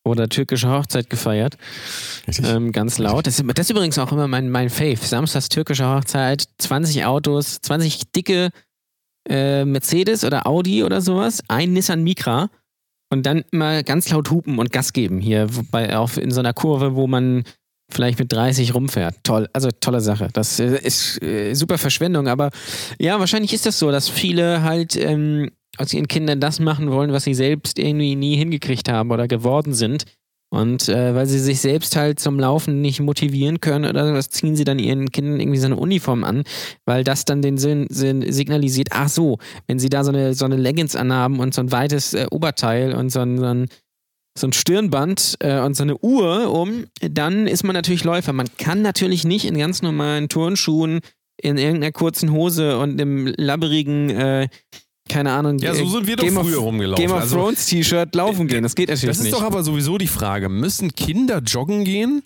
oder 0.05 0.29
türkische 0.29 0.69
Hochzeit 0.71 1.09
gefeiert. 1.09 1.57
Ähm, 2.43 2.73
ganz 2.73 2.99
laut. 2.99 3.29
Das, 3.29 3.39
ist- 3.39 3.47
das 3.55 3.67
ist 3.67 3.71
übrigens 3.71 3.99
auch 4.01 4.11
immer 4.11 4.27
mein, 4.27 4.51
mein 4.51 4.71
Fave. 4.71 4.97
Samstags 4.97 5.51
türkische 5.51 5.87
Hochzeit, 5.89 6.45
20 6.59 7.05
Autos, 7.05 7.61
20 7.63 8.11
dicke 8.11 8.51
äh, 9.29 9.65
Mercedes 9.65 10.25
oder 10.25 10.49
Audi 10.49 10.83
oder 10.83 11.01
sowas, 11.01 11.43
ein 11.47 11.73
Nissan 11.75 12.03
Micra 12.03 12.51
und 13.11 13.27
dann 13.27 13.45
immer 13.51 13.83
ganz 13.83 14.09
laut 14.11 14.31
hupen 14.31 14.59
und 14.59 14.73
Gas 14.73 14.93
geben 14.93 15.21
hier 15.21 15.49
bei, 15.71 15.97
auf, 15.97 16.17
in 16.17 16.31
so 16.31 16.41
einer 16.41 16.53
Kurve, 16.53 16.95
wo 16.95 17.07
man 17.07 17.45
vielleicht 17.91 18.19
mit 18.19 18.33
30 18.33 18.75
rumfährt. 18.75 19.17
Toll, 19.25 19.49
also 19.53 19.69
tolle 19.81 20.01
Sache. 20.01 20.29
Das 20.33 20.61
äh, 20.61 20.79
ist 20.81 21.21
äh, 21.23 21.55
super 21.55 21.77
Verschwendung, 21.77 22.29
aber 22.29 22.51
ja, 22.99 23.19
wahrscheinlich 23.19 23.53
ist 23.53 23.67
das 23.67 23.79
so, 23.79 23.91
dass 23.91 24.09
viele 24.09 24.63
halt 24.63 24.97
ähm, 24.97 25.51
aus 25.77 25.93
ihren 25.93 26.09
Kindern 26.09 26.41
das 26.41 26.61
machen 26.61 26.91
wollen, 26.91 27.13
was 27.13 27.25
sie 27.25 27.35
selbst 27.35 27.79
irgendwie 27.79 28.15
nie 28.15 28.37
hingekriegt 28.37 28.89
haben 28.89 29.11
oder 29.11 29.27
geworden 29.29 29.75
sind. 29.75 30.05
Und 30.53 30.89
äh, 30.89 31.15
weil 31.15 31.27
sie 31.27 31.39
sich 31.39 31.61
selbst 31.61 31.95
halt 31.95 32.19
zum 32.19 32.41
Laufen 32.41 32.81
nicht 32.81 32.99
motivieren 33.01 33.61
können 33.61 33.89
oder 33.89 34.13
was, 34.15 34.31
ziehen 34.31 34.57
sie 34.57 34.65
dann 34.65 34.81
ihren 34.81 35.13
Kindern 35.13 35.39
irgendwie 35.39 35.61
so 35.61 35.67
eine 35.67 35.77
Uniform 35.77 36.25
an, 36.25 36.43
weil 36.85 37.05
das 37.05 37.25
dann 37.25 37.41
den 37.41 37.57
Sinn, 37.57 37.87
Sinn 37.89 38.31
signalisiert, 38.33 38.89
ach 38.91 39.09
so, 39.09 39.39
wenn 39.69 39.79
sie 39.79 39.89
da 39.89 40.03
so 40.03 40.11
eine, 40.11 40.35
so 40.35 40.45
eine 40.45 40.57
Leggings 40.57 40.97
anhaben 40.97 41.39
und 41.39 41.55
so 41.55 41.61
ein 41.61 41.71
weites 41.71 42.15
äh, 42.15 42.27
Oberteil 42.33 42.95
und 42.95 43.11
so 43.11 43.21
ein, 43.21 43.39
so 43.39 43.45
ein, 43.45 43.69
so 44.37 44.49
ein 44.49 44.53
Stirnband 44.53 45.37
äh, 45.39 45.61
und 45.61 45.75
so 45.75 45.85
eine 45.85 45.97
Uhr 45.99 46.53
um, 46.53 46.87
dann 47.01 47.47
ist 47.47 47.63
man 47.63 47.75
natürlich 47.75 48.03
Läufer. 48.03 48.33
Man 48.33 48.49
kann 48.59 48.83
natürlich 48.83 49.25
nicht 49.25 49.45
in 49.45 49.57
ganz 49.57 49.83
normalen 49.83 50.29
Turnschuhen, 50.29 50.99
in 51.41 51.59
irgendeiner 51.59 51.93
kurzen 51.93 52.33
Hose 52.33 52.79
und 52.79 53.01
im 53.01 53.33
labberigen, 53.37 54.11
äh, 54.11 54.49
keine 55.11 55.33
Ahnung, 55.33 55.59
Ja, 55.59 55.75
so 55.75 55.83
äh, 55.85 55.89
sind 55.89 56.07
wir 56.07 56.17
doch 56.17 56.25
Game 56.25 56.35
früher 56.35 56.59
of, 56.59 56.65
rumgelaufen. 56.65 57.05
Game 57.05 57.15
of 57.15 57.21
Also- 57.23 57.37
Thrones 57.37 57.67
T-Shirt 57.67 58.15
laufen 58.15 58.47
gehen. 58.47 58.63
Das 58.63 58.75
geht 58.75 58.89
natürlich 58.89 59.09
Das 59.11 59.19
ist 59.19 59.25
nicht. 59.25 59.35
doch 59.35 59.43
aber 59.43 59.63
sowieso 59.63 59.99
die 59.99 60.07
Frage. 60.07 60.49
Müssen 60.49 60.95
Kinder 60.95 61.39
joggen 61.45 61.85
gehen? 61.85 62.23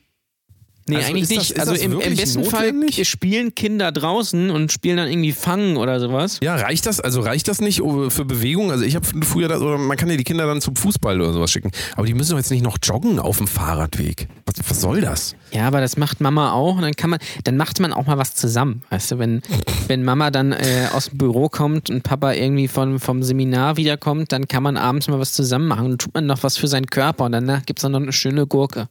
Nee, 0.87 0.97
Also 0.97 1.09
eigentlich 1.09 1.29
das- 1.29 1.39
nicht. 1.39 1.51
ist 1.53 1.61
also 1.61 1.73
das 1.73 1.81
im, 1.83 2.01
im 2.01 2.17
besten 2.17 2.43
notwendig? 2.43 2.97
Fall 2.97 3.05
spielen 3.05 3.55
Kinder 3.55 3.91
draußen 3.91 4.51
und 4.51 4.71
spielen 4.71 4.99
dann 4.99 5.09
irgendwie 5.09 5.33
Fangen 5.33 5.77
oder 5.77 5.99
sowas. 5.99 6.39
Ja, 6.43 6.57
reicht 6.57 6.87
das? 6.87 7.01
Also 7.01 7.21
reicht 7.23 7.49
das 7.49 7.61
nicht 7.61 7.81
oh, 7.81 8.11
für 8.11 8.25
Bewegung? 8.25 8.71
Also 8.71 8.85
ich 8.85 8.95
habe 8.95 9.07
früher, 9.25 9.49
das, 9.49 9.61
oder 9.63 9.79
man 9.79 9.97
kann 9.97 10.11
ja 10.11 10.17
die 10.17 10.25
Kinder 10.25 10.47
dann 10.47 10.61
zum 10.61 10.77
Fußball 10.77 11.21
oder 11.21 11.33
sowas 11.33 11.51
schicken. 11.51 11.71
Aber 11.97 12.07
die 12.07 12.13
müssen 12.15 12.33
doch 12.33 12.39
jetzt 12.39 12.51
nicht 12.51 12.63
noch 12.63 12.77
joggen 12.83 13.19
auf 13.19 13.39
dem 13.39 13.47
Fahrradweg. 13.47 14.29
Was, 14.47 14.57
was 14.71 14.81
soll 14.81 15.01
das? 15.01 15.35
Ja, 15.53 15.67
aber 15.67 15.81
das 15.81 15.97
macht 15.97 16.21
Mama 16.21 16.53
auch 16.53 16.77
und 16.77 16.83
dann 16.83 16.95
kann 16.95 17.11
man, 17.11 17.19
dann 17.45 17.57
macht 17.57 17.81
man 17.81 17.93
auch 17.93 18.07
mal 18.07 18.19
was 18.19 18.35
zusammen. 18.35 18.83
Weißt 18.91 19.13
du, 19.13 19.19
wenn, 19.19 19.41
wenn 19.89 20.05
Mama 20.05 20.31
dann 20.31 20.53
äh, 20.53 20.89
aus 20.93 21.09
dem 21.09 21.19
Büro 21.19 21.49
kommt 21.49 21.89
und 21.89 22.03
Papa 22.03 22.33
irgendwie 22.33 22.69
von, 22.69 22.99
vom 22.99 23.23
Seminar 23.23 23.77
wiederkommt, 23.79 24.33
dann 24.33 24.49
kann 24.49 24.63
man 24.63 24.77
abends 24.77 25.09
mal 25.09 25.19
was 25.19 25.33
zusammen 25.33 25.67
machen 25.69 25.87
und 25.87 26.01
tut 26.01 26.13
man 26.15 26.27
noch 26.27 26.43
was 26.43 26.59
für 26.59 26.69
seinen 26.69 26.87
Körper 26.87 27.25
und 27.25 27.33
danach 27.33 27.65
gibt 27.65 27.79
es 27.79 27.83
dann 27.83 27.93
noch 27.93 28.01
eine 28.03 28.13
schöne 28.13 28.47
Gurke. 28.47 28.89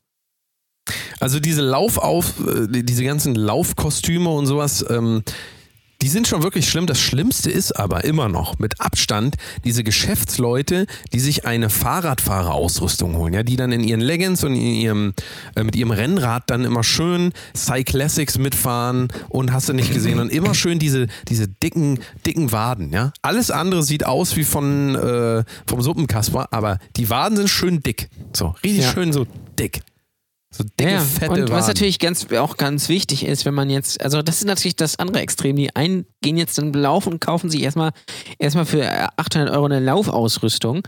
Also 1.20 1.40
diese 1.40 1.62
Laufauf, 1.62 2.34
äh, 2.46 2.84
diese 2.84 3.04
ganzen 3.04 3.36
Laufkostüme 3.36 4.30
und 4.30 4.46
sowas, 4.46 4.86
ähm, 4.90 5.24
die 6.02 6.10
sind 6.10 6.28
schon 6.28 6.44
wirklich 6.44 6.68
schlimm. 6.70 6.86
Das 6.86 7.00
Schlimmste 7.00 7.50
ist 7.50 7.80
aber 7.80 8.04
immer 8.04 8.28
noch 8.28 8.60
mit 8.60 8.82
Abstand 8.82 9.36
diese 9.64 9.86
Geschäftsleute, 9.86 10.86
die 11.14 11.20
sich 11.22 11.46
eine 11.46 11.70
Fahrradfahrerausrüstung 11.70 13.16
holen, 13.16 13.34
ja, 13.34 13.44
die 13.44 13.56
dann 13.56 13.72
in 13.72 13.86
ihren 13.86 14.02
Leggings 14.02 14.44
und 14.44 14.54
in 14.54 14.62
ihrem, 14.62 15.14
äh, 15.56 15.64
mit 15.64 15.78
ihrem 15.78 15.92
Rennrad 15.92 16.50
dann 16.50 16.66
immer 16.66 16.84
schön 16.84 17.32
Cyclassics 17.56 18.38
mitfahren 18.38 19.08
und 19.30 19.54
hast 19.54 19.70
du 19.70 19.74
nicht 19.74 19.94
gesehen 19.94 20.20
und 20.20 20.30
immer 20.30 20.54
schön 20.54 20.78
diese, 20.78 21.08
diese 21.30 21.48
dicken, 21.48 22.00
dicken 22.26 22.52
Waden, 22.52 22.92
ja. 22.92 23.14
Alles 23.22 23.50
andere 23.50 23.84
sieht 23.84 24.06
aus 24.06 24.36
wie 24.36 24.44
von, 24.44 24.96
äh, 24.96 25.46
vom 25.68 25.82
Suppenkasper, 25.82 26.50
aber 26.52 26.80
die 26.98 27.10
Waden 27.10 27.38
sind 27.38 27.50
schön 27.50 27.82
dick. 27.82 28.10
So, 28.34 28.56
richtig 28.62 28.84
Ja. 28.84 28.92
schön 28.92 29.14
so 29.14 29.26
dick. 29.58 29.80
So 30.56 30.64
dicke, 30.80 30.92
ja, 30.92 31.00
fette 31.00 31.32
und 31.32 31.42
was 31.44 31.50
Waden. 31.50 31.68
natürlich 31.68 31.98
ganz, 31.98 32.32
auch 32.32 32.58
ganz 32.58 32.88
wichtig 32.88 33.26
ist, 33.26 33.46
wenn 33.46 33.56
man 33.56 33.72
jetzt, 33.72 34.02
also 34.04 34.22
das 34.22 34.38
ist 34.38 34.46
natürlich 34.46 34.76
das 34.76 35.00
andere 35.00 35.22
Extrem. 35.22 35.56
Die 35.56 35.76
einen 35.76 36.06
gehen 36.22 36.38
jetzt 36.38 36.58
dann 36.60 36.72
laufen 36.74 37.14
und 37.14 37.22
kaufen 37.22 37.50
sich 37.50 37.64
erstmal 37.64 37.92
erstmal 38.38 38.66
für 38.66 38.84
äh, 38.84 39.08
800 39.18 39.52
Euro 39.52 39.66
eine 39.66 39.80
Laufausrüstung 39.80 40.84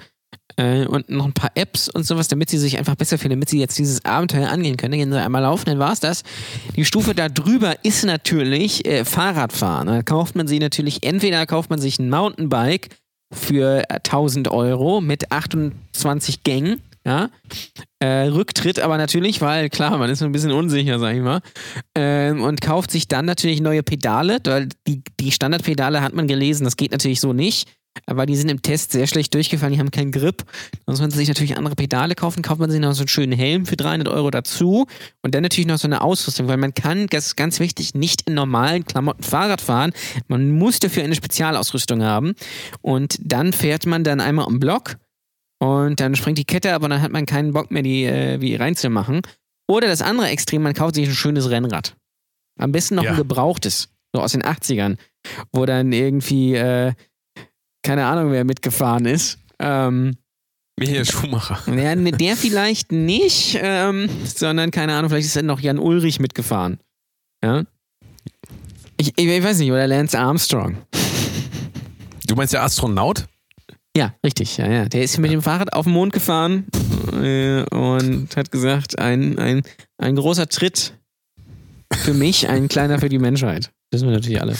äh, 0.57 0.85
und 0.85 1.09
noch 1.09 1.25
ein 1.25 1.33
paar 1.33 1.51
Apps 1.55 1.89
und 1.89 2.05
sowas, 2.05 2.27
damit 2.27 2.49
sie 2.49 2.59
sich 2.59 2.77
einfach 2.77 2.95
besser 2.95 3.17
fühlen, 3.17 3.31
damit 3.31 3.49
sie 3.49 3.59
jetzt 3.59 3.77
dieses 3.79 4.05
Abenteuer 4.05 4.49
angehen 4.49 4.77
können. 4.77 4.91
Dann 4.91 4.99
gehen 4.99 5.11
sie 5.11 5.19
einmal 5.21 5.41
laufen, 5.41 5.65
dann 5.65 5.79
war's 5.79 5.99
das. 5.99 6.23
Die 6.75 6.85
Stufe 6.85 7.15
da 7.15 7.27
drüber 7.27 7.83
ist 7.83 8.05
natürlich 8.05 8.85
äh, 8.85 9.03
Fahrradfahren. 9.03 9.87
Da 9.87 10.03
kauft 10.03 10.35
man 10.35 10.47
sich 10.47 10.59
natürlich, 10.59 11.03
entweder 11.03 11.45
kauft 11.45 11.71
man 11.71 11.79
sich 11.79 11.97
ein 11.97 12.09
Mountainbike 12.09 12.89
für 13.33 13.83
äh, 13.89 13.95
1000 13.95 14.49
Euro 14.49 15.01
mit 15.01 15.31
28 15.31 16.43
Gängen, 16.43 16.81
ja, 17.05 17.29
äh, 17.99 18.27
Rücktritt 18.27 18.79
aber 18.79 18.97
natürlich, 18.97 19.39
weil 19.39 19.69
klar, 19.69 19.97
man 19.97 20.09
ist 20.09 20.23
ein 20.23 20.31
bisschen 20.31 20.51
unsicher, 20.51 20.97
sag 20.99 21.15
ich 21.15 21.21
mal. 21.21 21.41
Ähm, 21.93 22.41
und 22.41 22.61
kauft 22.61 22.89
sich 22.89 23.07
dann 23.07 23.25
natürlich 23.25 23.61
neue 23.61 23.83
Pedale, 23.83 24.39
weil 24.43 24.69
die, 24.87 25.03
die 25.19 25.31
Standardpedale 25.31 26.01
hat 26.01 26.13
man 26.13 26.27
gelesen, 26.27 26.63
das 26.63 26.77
geht 26.77 26.91
natürlich 26.91 27.21
so 27.21 27.31
nicht. 27.31 27.69
Aber 28.07 28.25
die 28.25 28.35
sind 28.35 28.49
im 28.49 28.61
Test 28.61 28.91
sehr 28.91 29.07
schlecht 29.07 29.33
durchgefallen, 29.33 29.73
die 29.73 29.79
haben 29.79 29.91
keinen 29.91 30.11
Grip. 30.11 30.43
Da 30.85 30.91
muss 30.91 30.99
man 30.99 31.11
sich 31.11 31.27
natürlich 31.29 31.57
andere 31.57 31.75
Pedale 31.75 32.15
kaufen, 32.15 32.41
kauft 32.41 32.59
man 32.59 32.69
sich 32.69 32.81
noch 32.81 32.93
so 32.93 33.01
einen 33.01 33.07
schönen 33.07 33.31
Helm 33.31 33.65
für 33.65 33.77
300 33.77 34.09
Euro 34.09 34.31
dazu 34.31 34.85
und 35.21 35.33
dann 35.33 35.43
natürlich 35.43 35.67
noch 35.67 35.77
so 35.77 35.87
eine 35.87 36.01
Ausrüstung, 36.01 36.47
weil 36.47 36.57
man 36.57 36.73
kann, 36.73 37.07
das 37.07 37.27
ist 37.27 37.35
ganz 37.37 37.59
wichtig, 37.59 37.93
nicht 37.93 38.23
in 38.27 38.33
normalen 38.33 38.83
Klamotten 38.83 39.23
Fahrrad 39.23 39.61
fahren. 39.61 39.93
Man 40.27 40.51
muss 40.51 40.79
dafür 40.79 41.03
eine 41.03 41.15
Spezialausrüstung 41.15 42.03
haben 42.03 42.33
und 42.81 43.17
dann 43.21 43.53
fährt 43.53 43.85
man 43.85 44.03
dann 44.03 44.19
einmal 44.19 44.47
im 44.49 44.59
Block 44.59 44.97
und 45.65 45.99
dann 45.99 46.15
springt 46.15 46.37
die 46.37 46.45
Kette 46.45 46.73
ab 46.73 46.83
und 46.83 46.89
dann 46.89 47.01
hat 47.01 47.11
man 47.11 47.25
keinen 47.25 47.53
Bock 47.53 47.71
mehr, 47.71 47.83
die 47.83 48.03
äh, 48.05 48.39
wie 48.41 48.55
reinzumachen. 48.55 49.21
Oder 49.67 49.87
das 49.87 50.01
andere 50.01 50.27
Extrem, 50.27 50.61
man 50.61 50.73
kauft 50.73 50.95
sich 50.95 51.07
ein 51.07 51.15
schönes 51.15 51.49
Rennrad. 51.49 51.95
Am 52.59 52.71
besten 52.71 52.95
noch 52.95 53.03
Ja. 53.03 53.11
ein 53.11 53.17
gebrauchtes, 53.17 53.89
so 54.13 54.21
aus 54.21 54.31
den 54.33 54.43
80ern, 54.43 54.97
wo 55.51 55.65
dann 55.65 55.91
irgendwie, 55.91 56.55
äh, 56.55 56.93
keine 57.83 58.05
Ahnung, 58.05 58.31
wer 58.31 58.43
mitgefahren 58.43 59.05
ist. 59.05 59.39
Ähm, 59.59 60.17
Michael 60.77 61.05
Schumacher. 61.05 61.59
Ja, 61.75 61.95
mit 61.95 62.19
der 62.21 62.35
vielleicht 62.37 62.91
nicht, 62.91 63.57
ähm, 63.61 64.09
sondern 64.25 64.71
keine 64.71 64.93
Ahnung, 64.95 65.09
vielleicht 65.09 65.27
ist 65.27 65.35
dann 65.35 65.45
noch 65.45 65.59
Jan 65.59 65.79
Ulrich 65.79 66.19
mitgefahren. 66.19 66.79
Ja. 67.43 67.63
Ich, 68.97 69.13
ich, 69.17 69.25
ich 69.27 69.43
weiß 69.43 69.59
nicht, 69.59 69.71
oder 69.71 69.87
Lance 69.87 70.17
Armstrong. 70.17 70.77
Du 72.27 72.35
meinst 72.35 72.53
der 72.53 72.63
Astronaut? 72.63 73.25
Ja, 73.95 74.13
richtig, 74.25 74.57
ja, 74.57 74.69
ja. 74.69 74.85
Der 74.89 75.03
ist 75.03 75.17
mit 75.19 75.31
dem 75.31 75.41
Fahrrad 75.41 75.73
auf 75.73 75.85
den 75.85 75.93
Mond 75.93 76.11
gefahren 76.13 76.65
äh, 77.13 77.63
und 77.73 78.35
hat 78.35 78.51
gesagt, 78.51 78.99
ein, 78.99 79.39
ein, 79.39 79.61
ein 79.97 80.15
großer 80.15 80.47
Tritt 80.49 80.93
für 81.93 82.13
mich, 82.13 82.49
ein 82.49 82.67
kleiner 82.67 82.99
für 82.99 83.07
die 83.09 83.19
Menschheit. 83.19 83.71
Das 83.91 84.01
wissen 84.01 84.07
wir 84.09 84.15
natürlich 84.15 84.41
alle. 84.41 84.55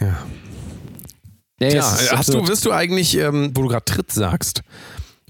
Ja. 0.00 0.26
Ja, 1.60 1.68
Ja, 1.68 1.82
hast 1.82 2.12
absurd. 2.12 2.44
du, 2.44 2.48
wirst 2.48 2.64
du 2.64 2.72
eigentlich, 2.72 3.16
ähm, 3.18 3.50
wo 3.54 3.62
du 3.62 3.68
gerade 3.68 3.84
Tritt 3.84 4.10
sagst, 4.12 4.62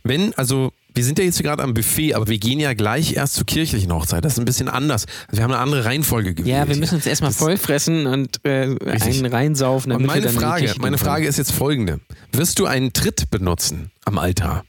wenn, 0.04 0.32
also 0.34 0.72
wir 0.94 1.04
sind 1.04 1.18
ja 1.18 1.24
jetzt 1.24 1.40
gerade 1.42 1.62
am 1.62 1.74
Buffet, 1.74 2.14
aber 2.14 2.26
wir 2.28 2.38
gehen 2.38 2.58
ja 2.58 2.74
gleich 2.74 3.14
erst 3.14 3.34
zur 3.34 3.46
kirchlichen 3.46 3.92
Hochzeit. 3.92 4.24
Das 4.24 4.32
ist 4.32 4.38
ein 4.40 4.44
bisschen 4.44 4.68
anders. 4.68 5.06
Wir 5.30 5.42
haben 5.44 5.52
eine 5.52 5.60
andere 5.60 5.84
Reihenfolge 5.84 6.34
gewählt. 6.34 6.56
Ja, 6.56 6.66
wir 6.68 6.76
müssen 6.76 6.96
uns 6.96 7.06
erstmal 7.06 7.30
Das- 7.30 7.38
vollfressen 7.38 8.06
und 8.06 8.44
äh, 8.44 8.76
einen 8.84 9.26
reinsaufen. 9.26 9.92
Und 9.92 10.02
damit 10.02 10.14
wir 10.24 10.30
meine 10.30 10.38
Frage, 10.40 10.74
meine 10.80 10.98
Frage 10.98 11.26
ist 11.28 11.36
jetzt 11.38 11.52
folgende. 11.52 12.00
Wirst 12.32 12.58
du 12.58 12.66
einen 12.66 12.92
Tritt 12.92 13.30
benutzen 13.30 13.90
am 14.04 14.18
Altar? 14.18 14.64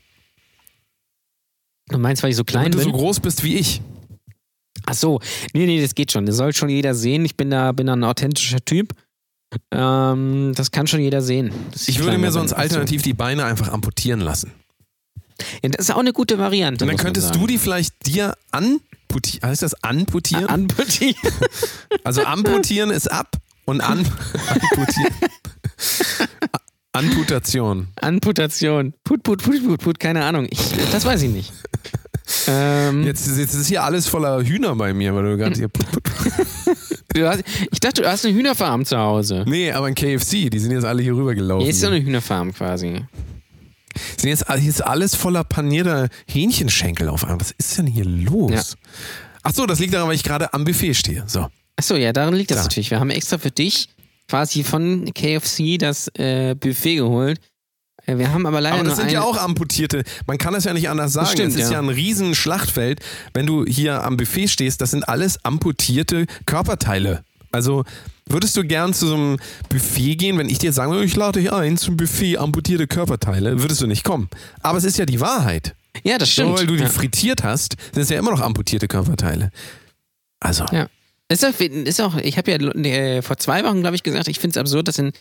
Du 1.89 1.97
meinst, 1.97 2.21
weil 2.21 2.29
ich 2.29 2.35
so 2.35 2.43
klein 2.43 2.65
Wenn 2.65 2.71
du 2.73 2.77
bin? 2.77 2.85
so 2.87 2.91
groß 2.93 3.19
bist 3.19 3.43
wie 3.43 3.55
ich. 3.55 3.81
Ach 4.85 4.93
so, 4.93 5.19
nee, 5.53 5.65
nee, 5.65 5.81
das 5.81 5.95
geht 5.95 6.11
schon. 6.11 6.25
Das 6.25 6.35
soll 6.35 6.53
schon 6.53 6.69
jeder 6.69 6.93
sehen. 6.93 7.25
Ich 7.25 7.35
bin 7.35 7.49
da, 7.49 7.71
bin 7.71 7.87
da 7.87 7.93
ein 7.93 8.03
authentischer 8.03 8.63
Typ. 8.63 8.93
Ähm, 9.71 10.53
das 10.55 10.69
kann 10.69 10.85
schon 10.85 10.99
jeder 10.99 11.21
sehen. 11.23 11.51
Ich 11.87 11.99
würde 11.99 12.19
mir 12.19 12.31
sonst 12.31 12.51
bin. 12.51 12.59
alternativ 12.59 13.01
die 13.01 13.13
Beine 13.13 13.45
einfach 13.45 13.69
amputieren 13.69 14.19
lassen. 14.19 14.51
Ja, 15.63 15.69
das 15.69 15.89
ist 15.89 15.91
auch 15.95 15.99
eine 15.99 16.13
gute 16.13 16.37
Variante. 16.37 16.83
Und 16.85 16.89
dann 16.89 16.97
könntest 16.97 17.35
du 17.35 17.47
die 17.47 17.57
vielleicht 17.57 18.05
dir 18.05 18.35
amputieren. 18.51 19.49
Heißt 19.49 19.61
das 19.61 19.73
amputieren? 19.83 20.47
Amputieren. 20.49 21.15
Also 22.03 22.23
amputieren 22.23 22.91
ist 22.91 23.11
ab 23.11 23.35
und 23.65 23.81
an 23.81 24.05
amputieren. 24.47 25.13
Amputation. 26.93 27.87
Amputation. 28.01 28.93
Put, 29.03 29.23
put, 29.23 29.43
put, 29.43 29.63
put, 29.65 29.79
put, 29.79 29.99
keine 29.99 30.23
Ahnung. 30.25 30.47
Ich, 30.49 30.59
das 30.91 31.05
weiß 31.05 31.21
ich 31.23 31.29
nicht. 31.29 31.53
Ähm, 32.47 33.03
Jetzt, 33.03 33.27
jetzt 33.37 33.53
ist 33.53 33.67
hier 33.67 33.83
alles 33.83 34.07
voller 34.07 34.43
Hühner 34.43 34.75
bei 34.75 34.93
mir, 34.93 35.15
weil 35.15 35.23
du 35.23 35.37
gerade 35.37 35.55
hier. 35.55 35.69
hast, 37.27 37.43
ich 37.71 37.79
dachte, 37.79 38.01
du 38.03 38.09
hast 38.09 38.25
eine 38.25 38.35
Hühnerfarm 38.35 38.85
zu 38.85 38.97
Hause. 38.97 39.45
Nee, 39.47 39.71
aber 39.71 39.87
ein 39.87 39.95
KFC, 39.95 40.49
die 40.49 40.59
sind 40.59 40.71
jetzt 40.71 40.85
alle 40.85 41.01
hier 41.01 41.15
rübergelaufen. 41.15 41.61
Hier 41.63 41.71
ist 41.71 41.81
so 41.81 41.87
eine 41.87 42.01
Hühnerfarm 42.01 42.53
quasi. 42.53 43.01
Sind 44.17 44.29
jetzt, 44.29 44.45
hier 44.47 44.69
ist 44.69 44.81
alles 44.81 45.15
voller 45.15 45.43
panierter 45.43 46.09
Hähnchenschenkel 46.27 47.09
auf 47.09 47.23
einmal. 47.23 47.39
Was 47.39 47.51
ist 47.51 47.77
denn 47.77 47.87
hier 47.87 48.05
los? 48.05 48.51
Ja. 48.51 48.63
Ach 49.43 49.53
so, 49.53 49.65
das 49.65 49.79
liegt 49.79 49.93
daran, 49.93 50.07
weil 50.07 50.15
ich 50.15 50.23
gerade 50.23 50.53
am 50.53 50.63
Buffet 50.63 50.93
stehe. 50.93 51.23
So. 51.27 51.47
Achso, 51.75 51.95
ja, 51.95 52.11
daran 52.11 52.33
liegt 52.33 52.51
das 52.51 52.57
Klar. 52.57 52.65
natürlich. 52.65 52.91
Wir 52.91 52.99
haben 52.99 53.09
extra 53.09 53.37
für 53.37 53.51
dich 53.51 53.89
quasi 54.27 54.63
von 54.63 55.11
KFC 55.13 55.77
das 55.79 56.07
äh, 56.15 56.55
Buffet 56.55 56.97
geholt. 56.97 57.39
Äh, 58.05 58.17
Wir 58.17 58.31
haben 58.33 58.45
aber 58.45 58.61
leider 58.61 58.75
Aber 58.75 58.83
das 58.85 58.97
sind 58.97 59.11
ja 59.11 59.21
auch 59.21 59.37
amputierte. 59.37 60.03
Man 60.27 60.37
kann 60.37 60.53
das 60.53 60.65
ja 60.65 60.73
nicht 60.73 60.89
anders 60.89 61.13
sagen. 61.13 61.27
stimmt, 61.27 61.49
es 61.49 61.55
ist 61.55 61.71
ja. 61.71 61.73
ja. 61.73 61.79
ein 61.79 61.89
riesen 61.89 62.35
Schlachtfeld. 62.35 62.99
Wenn 63.33 63.45
du 63.45 63.65
hier 63.65 64.03
am 64.03 64.17
Buffet 64.17 64.47
stehst, 64.47 64.81
das 64.81 64.91
sind 64.91 65.07
alles 65.07 65.43
amputierte 65.43 66.25
Körperteile. 66.45 67.23
Also 67.51 67.83
würdest 68.29 68.55
du 68.55 68.63
gern 68.63 68.93
zu 68.93 69.07
so 69.07 69.15
einem 69.15 69.37
Buffet 69.69 70.15
gehen, 70.15 70.37
wenn 70.37 70.49
ich 70.49 70.59
dir 70.59 70.71
sagen 70.71 70.91
würde, 70.91 71.05
ich 71.05 71.15
lade 71.15 71.39
dich 71.39 71.51
ein 71.51 71.77
zum 71.77 71.97
Buffet 71.97 72.37
amputierte 72.37 72.87
Körperteile, 72.87 73.61
würdest 73.61 73.81
du 73.81 73.87
nicht 73.87 74.03
kommen. 74.03 74.29
Aber 74.61 74.77
es 74.77 74.83
ist 74.83 74.97
ja 74.97 75.05
die 75.05 75.19
Wahrheit. 75.19 75.75
Ja, 76.03 76.17
das 76.17 76.29
stimmt. 76.29 76.49
Nur 76.49 76.59
weil 76.59 76.67
du 76.67 76.75
die 76.75 76.83
ja. 76.83 76.89
frittiert 76.89 77.43
hast, 77.43 77.75
sind 77.93 78.03
es 78.03 78.09
ja 78.09 78.19
immer 78.19 78.31
noch 78.31 78.41
amputierte 78.41 78.87
Körperteile. 78.87 79.51
Also, 80.39 80.65
Ja. 80.71 80.87
Ist 81.31 81.45
auch, 81.45 81.59
ist 81.59 82.01
auch 82.01 82.17
ich 82.17 82.39
habe 82.39 82.51
ja 82.51 82.57
äh, 82.57 83.21
vor 83.21 83.37
zwei 83.37 83.63
Wochen, 83.63 83.81
glaube 83.81 83.95
ich, 83.95 84.01
gesagt, 84.01 84.27
ich 84.27 84.39
finde 84.39 84.53
es 84.53 84.57
absurd, 84.57 84.87
dass 84.87 84.97
in, 84.97 85.11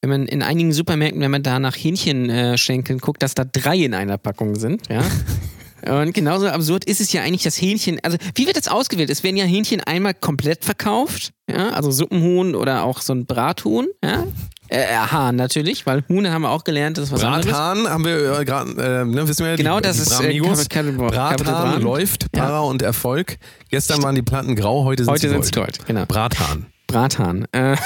wenn 0.00 0.10
man 0.10 0.26
in 0.26 0.44
einigen 0.44 0.72
Supermärkten, 0.72 1.20
wenn 1.20 1.30
man 1.32 1.42
da 1.42 1.58
nach 1.58 1.74
Hähnchenschenkeln 1.74 3.00
guckt, 3.00 3.20
dass 3.20 3.34
da 3.34 3.44
drei 3.44 3.76
in 3.78 3.92
einer 3.92 4.16
Packung 4.16 4.54
sind, 4.54 4.88
ja. 4.88 5.02
Und 5.88 6.12
genauso 6.12 6.48
absurd 6.48 6.84
ist 6.84 7.00
es 7.00 7.12
ja 7.12 7.22
eigentlich 7.22 7.42
das 7.42 7.60
Hähnchen. 7.60 7.98
Also, 8.02 8.18
wie 8.34 8.46
wird 8.46 8.56
das 8.56 8.68
ausgewählt? 8.68 9.10
Es 9.10 9.22
werden 9.22 9.36
ja 9.36 9.44
Hähnchen 9.44 9.80
einmal 9.80 10.14
komplett 10.14 10.64
verkauft, 10.64 11.32
ja, 11.50 11.70
also 11.70 11.90
Suppenhuhn 11.90 12.54
oder 12.54 12.84
auch 12.84 13.00
so 13.00 13.12
ein 13.14 13.26
Brathuhn, 13.26 13.86
ja. 14.04 14.24
Äh, 14.68 14.80
äh, 14.82 14.96
Hahn 14.96 15.36
natürlich, 15.36 15.86
weil 15.86 16.02
Huhn 16.08 16.28
haben 16.28 16.42
wir 16.42 16.50
auch 16.50 16.64
gelernt, 16.64 16.98
das 16.98 17.12
was 17.12 17.22
anderes. 17.22 17.46
Brathahn 17.46 17.88
haben 17.88 18.04
wir 18.04 18.40
äh, 18.40 18.44
gerade, 18.44 18.70
äh, 18.72 19.04
ne, 19.04 19.28
wissen 19.28 19.44
wir 19.44 19.50
ja, 19.52 19.56
Genau, 19.56 19.76
die, 19.76 19.82
das 19.84 19.96
die 19.96 20.02
ist, 20.02 20.12
äh, 20.20 20.24
Bramigos. 20.24 20.68
Capital 20.68 20.92
Brathahn 20.92 21.82
läuft, 21.82 22.26
Ja. 22.34 22.42
Para 22.46 22.60
und 22.62 22.82
Erfolg. 22.82 23.38
Gestern 23.70 24.02
waren 24.02 24.16
die 24.16 24.22
Platten 24.22 24.56
grau, 24.56 24.82
heute 24.84 25.04
sind 25.04 25.12
Heute 25.12 25.20
sie 25.20 25.28
sind 25.28 25.36
gold. 25.36 25.44
es 25.46 25.78
Gold, 25.78 25.86
genau. 25.86 26.04
Brathahn. 26.06 26.66
Brathahn. 26.88 27.46
Äh, 27.52 27.76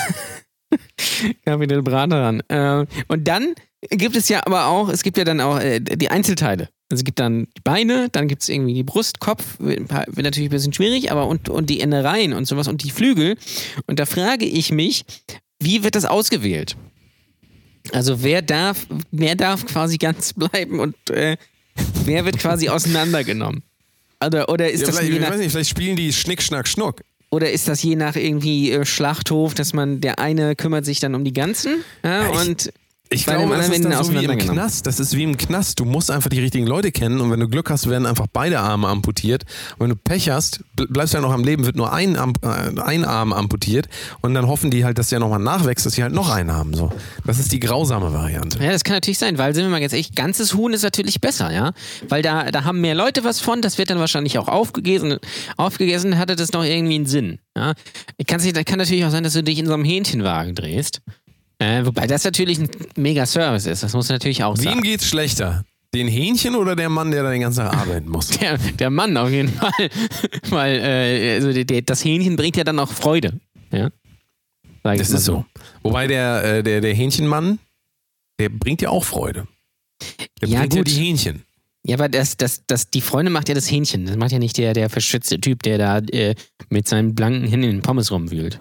Kapitel 1.44 1.82
Brathahn. 1.82 2.40
Äh, 2.48 2.86
und 3.09 3.28
dann 3.28 3.55
gibt 3.90 4.16
es 4.16 4.28
ja 4.30 4.40
aber 4.46 4.66
auch, 4.66 4.88
es 4.88 5.03
gibt 5.03 5.18
ja 5.18 5.24
dann 5.24 5.40
auch 5.40 5.59
äh, 5.61 5.80
die 5.80 6.11
Einzelteile. 6.11 6.68
Also 6.91 7.01
es 7.03 7.05
gibt 7.05 7.20
dann 7.20 7.47
die 7.57 7.61
Beine, 7.62 8.09
dann 8.11 8.26
gibt 8.26 8.43
es 8.43 8.49
irgendwie 8.49 8.74
die 8.74 8.82
Brust, 8.82 9.20
Kopf, 9.20 9.45
wird, 9.61 9.88
natürlich 9.91 10.49
ein 10.49 10.51
bisschen 10.51 10.72
schwierig, 10.72 11.12
aber 11.12 11.26
und, 11.28 11.49
und 11.49 11.70
die 11.70 11.78
Innereien 11.80 12.32
und 12.32 12.47
sowas 12.47 12.66
und 12.66 12.82
die 12.82 12.91
Flügel. 12.91 13.36
Und 13.86 14.01
da 14.01 14.07
frage 14.07 14.45
ich 14.45 14.72
mich, 14.72 15.05
wie 15.61 15.84
wird 15.84 15.95
das 15.95 16.05
ausgewählt? 16.05 16.76
Also 17.93 18.22
wer 18.22 18.43
darf, 18.43 18.86
wer 19.11 19.34
darf 19.36 19.66
quasi 19.66 19.99
ganz 19.99 20.32
bleiben 20.36 20.80
und 20.80 20.95
äh, 21.11 21.36
wer 22.05 22.24
wird 22.24 22.38
quasi 22.38 22.68
auseinandergenommen? 22.68 23.62
Oder, 24.24 24.49
oder 24.51 24.70
ist 24.70 24.80
Ja, 24.80 24.86
das 24.88 24.97
vielleicht, 24.99 25.12
je 25.12 25.16
ich 25.18 25.22
nach, 25.22 25.30
weiß 25.30 25.38
nicht, 25.38 25.51
vielleicht 25.53 25.70
spielen 25.70 25.97
die 25.97 26.12
Schnick, 26.12 26.43
Schnack, 26.43 26.68
Schnuck. 26.68 27.03
oder 27.30 27.51
ist 27.51 27.68
das 27.68 27.82
je 27.82 27.97
nach 27.97 28.16
irgendwie 28.16 28.70
äh, 28.72 28.84
Schlachthof, 28.84 29.55
dass 29.55 29.72
man 29.72 30.01
der 30.03 30.18
eine 30.18 30.57
kümmert 30.57 30.84
sich 30.84 31.01
dann 31.01 31.14
um 31.14 31.24
die 31.24 31.32
ganzen 31.32 31.82
ja, 32.05 32.24
Ja, 32.24 32.30
ich- 32.43 32.49
und 32.49 32.72
Ich 33.13 33.27
Bei 33.27 33.35
glaube, 33.35 33.57
das 33.57 33.69
ist 33.69 33.85
dann 33.85 34.05
so 34.05 34.13
wie 34.13 34.25
im. 34.25 34.39
Knast. 34.39 34.87
Das 34.87 35.01
ist 35.01 35.17
wie 35.17 35.25
im 35.25 35.37
Knast. 35.37 35.81
Du 35.81 35.85
musst 35.85 36.13
einfach 36.13 36.31
die 36.31 36.39
richtigen 36.39 36.65
Leute 36.65 36.93
kennen 36.93 37.21
und 37.21 37.33
wenn 37.33 37.41
du 37.41 37.49
Glück 37.49 37.69
hast, 37.69 37.89
werden 37.91 38.07
einfach 38.07 38.29
beide 38.33 38.61
Arme 38.61 38.87
amputiert. 38.87 39.43
Und 39.79 39.81
wenn 39.81 39.89
du 39.91 39.97
Pech 39.97 40.31
hast, 40.31 40.61
ble- 40.79 40.87
bleibst 40.93 41.13
du 41.13 41.19
ja 41.19 41.23
noch 41.23 41.33
am 41.33 41.43
Leben, 41.43 41.67
wird 41.67 41.75
nur 41.75 41.93
ein, 41.93 42.15
äh, 42.15 42.81
ein 42.81 43.05
Arm 43.05 43.33
amputiert 43.33 43.89
und 44.21 44.35
dann 44.35 44.47
hoffen 44.47 44.71
die 44.71 44.85
halt, 44.85 44.97
dass 44.97 45.09
der 45.09 45.19
nochmal 45.19 45.41
nachwächst, 45.41 45.85
dass 45.87 45.95
sie 45.95 46.05
halt 46.05 46.13
noch 46.13 46.31
einen 46.31 46.53
haben. 46.53 46.73
So. 46.73 46.93
Das 47.27 47.41
ist 47.41 47.51
die 47.51 47.59
grausame 47.59 48.13
Variante. 48.13 48.63
ja, 48.63 48.71
das 48.71 48.85
kann 48.85 48.95
natürlich 48.95 49.19
sein, 49.19 49.39
weil 49.39 49.57
sind 49.57 49.65
wir 49.65 49.71
mal 49.71 49.81
ganz 49.81 49.93
ehrlich, 49.93 50.15
ganzes 50.15 50.55
Huhn 50.55 50.73
ist 50.73 50.83
natürlich 50.85 51.21
besser, 51.21 51.53
ja, 51.53 51.73
weil 52.09 52.23
da, 52.23 52.53
da 52.53 52.63
haben 52.63 52.81
mehr 52.81 52.95
Leute 52.95 53.25
was 53.25 53.41
von, 53.41 53.61
das 53.61 53.77
wird 53.77 53.91
dann 53.91 53.99
wahrscheinlich 53.99 54.39
auch 54.39 54.47
aufgegessen, 54.47 55.19
aufgegessen 55.57 56.17
hatte 56.17 56.37
das 56.37 56.53
noch 56.53 56.63
irgendwie 56.63 56.95
einen 56.95 57.07
Sinn, 57.07 57.41
ja. 57.57 57.75
Kann, 58.29 58.39
sich, 58.39 58.53
kann 58.65 58.79
natürlich 58.79 59.05
auch 59.05 59.11
sein, 59.11 59.25
dass 59.25 59.33
du 59.33 59.43
dich 59.43 59.59
in 59.59 59.67
so 59.67 59.75
einem 59.75 59.85
Hähnchenwagen 59.85 60.55
drehst, 60.55 61.01
äh, 61.61 61.87
wobei 61.87 62.07
das 62.09 62.25
natürlich 62.25 62.59
ein 62.59 62.69
mega 62.97 63.25
Service 63.27 63.67
ist, 63.67 63.83
das 63.85 63.93
muss 63.93 64.09
natürlich 64.09 64.43
auch 64.43 64.57
Wem 64.59 64.65
sagen. 64.65 64.83
geht's 64.83 65.07
schlechter? 65.07 65.65
Den 65.95 66.07
Hähnchen 66.09 66.55
oder 66.55 66.77
der 66.77 66.89
Mann, 66.89 67.11
der 67.11 67.23
da 67.25 67.31
den 67.31 67.41
ganzen 67.41 67.61
Tag 67.65 67.77
arbeiten 67.77 68.09
muss? 68.09 68.29
Der, 68.39 68.59
der 68.59 68.91
Mann 68.91 69.17
auf 69.17 69.31
jeden 69.31 69.49
Fall, 69.53 69.73
weil 70.51 70.77
äh, 70.81 71.35
also 71.35 71.53
der, 71.53 71.65
der, 71.65 71.83
das 71.83 72.05
Hähnchen 72.05 72.37
bringt 72.37 72.57
ja 72.57 72.65
dann 72.65 72.79
auch 72.79 72.91
Freude, 72.91 73.41
ja. 73.73 73.91
Das 74.83 75.11
ist 75.11 75.25
so. 75.25 75.45
Wobei 75.83 76.07
der, 76.07 76.43
äh, 76.45 76.63
der, 76.63 76.81
der 76.81 76.95
Hähnchenmann, 76.95 77.59
der 78.39 78.49
bringt 78.49 78.81
ja 78.83 78.89
auch 78.89 79.05
Freude. 79.05 79.47
Der 80.41 80.49
Ja, 80.49 80.61
bringt 80.61 80.75
ja 80.75 80.81
gut. 80.81 80.89
die 80.89 80.95
Hähnchen. 80.95 81.43
Ja, 81.85 81.97
aber 81.97 82.09
das, 82.09 82.37
das, 82.39 82.63
das, 82.67 82.89
die 82.89 83.01
Freunde 83.03 83.31
macht 83.31 83.49
ja 83.49 83.55
das 83.55 83.71
Hähnchen. 83.71 84.07
Das 84.07 84.17
macht 84.17 84.33
ja 84.33 84.39
nicht 84.39 84.57
der, 84.59 84.73
der 84.73 84.89
verschützte 84.89 85.39
Typ, 85.41 85.63
der 85.65 85.77
da 85.79 85.99
äh, 85.99 86.35
mit 86.71 86.89
seinen 86.89 87.15
blanken 87.15 87.47
Händen 87.49 87.65
in 87.69 87.77
den 87.77 87.83
Pommes 87.83 88.11
rumwühlt. 88.11 88.59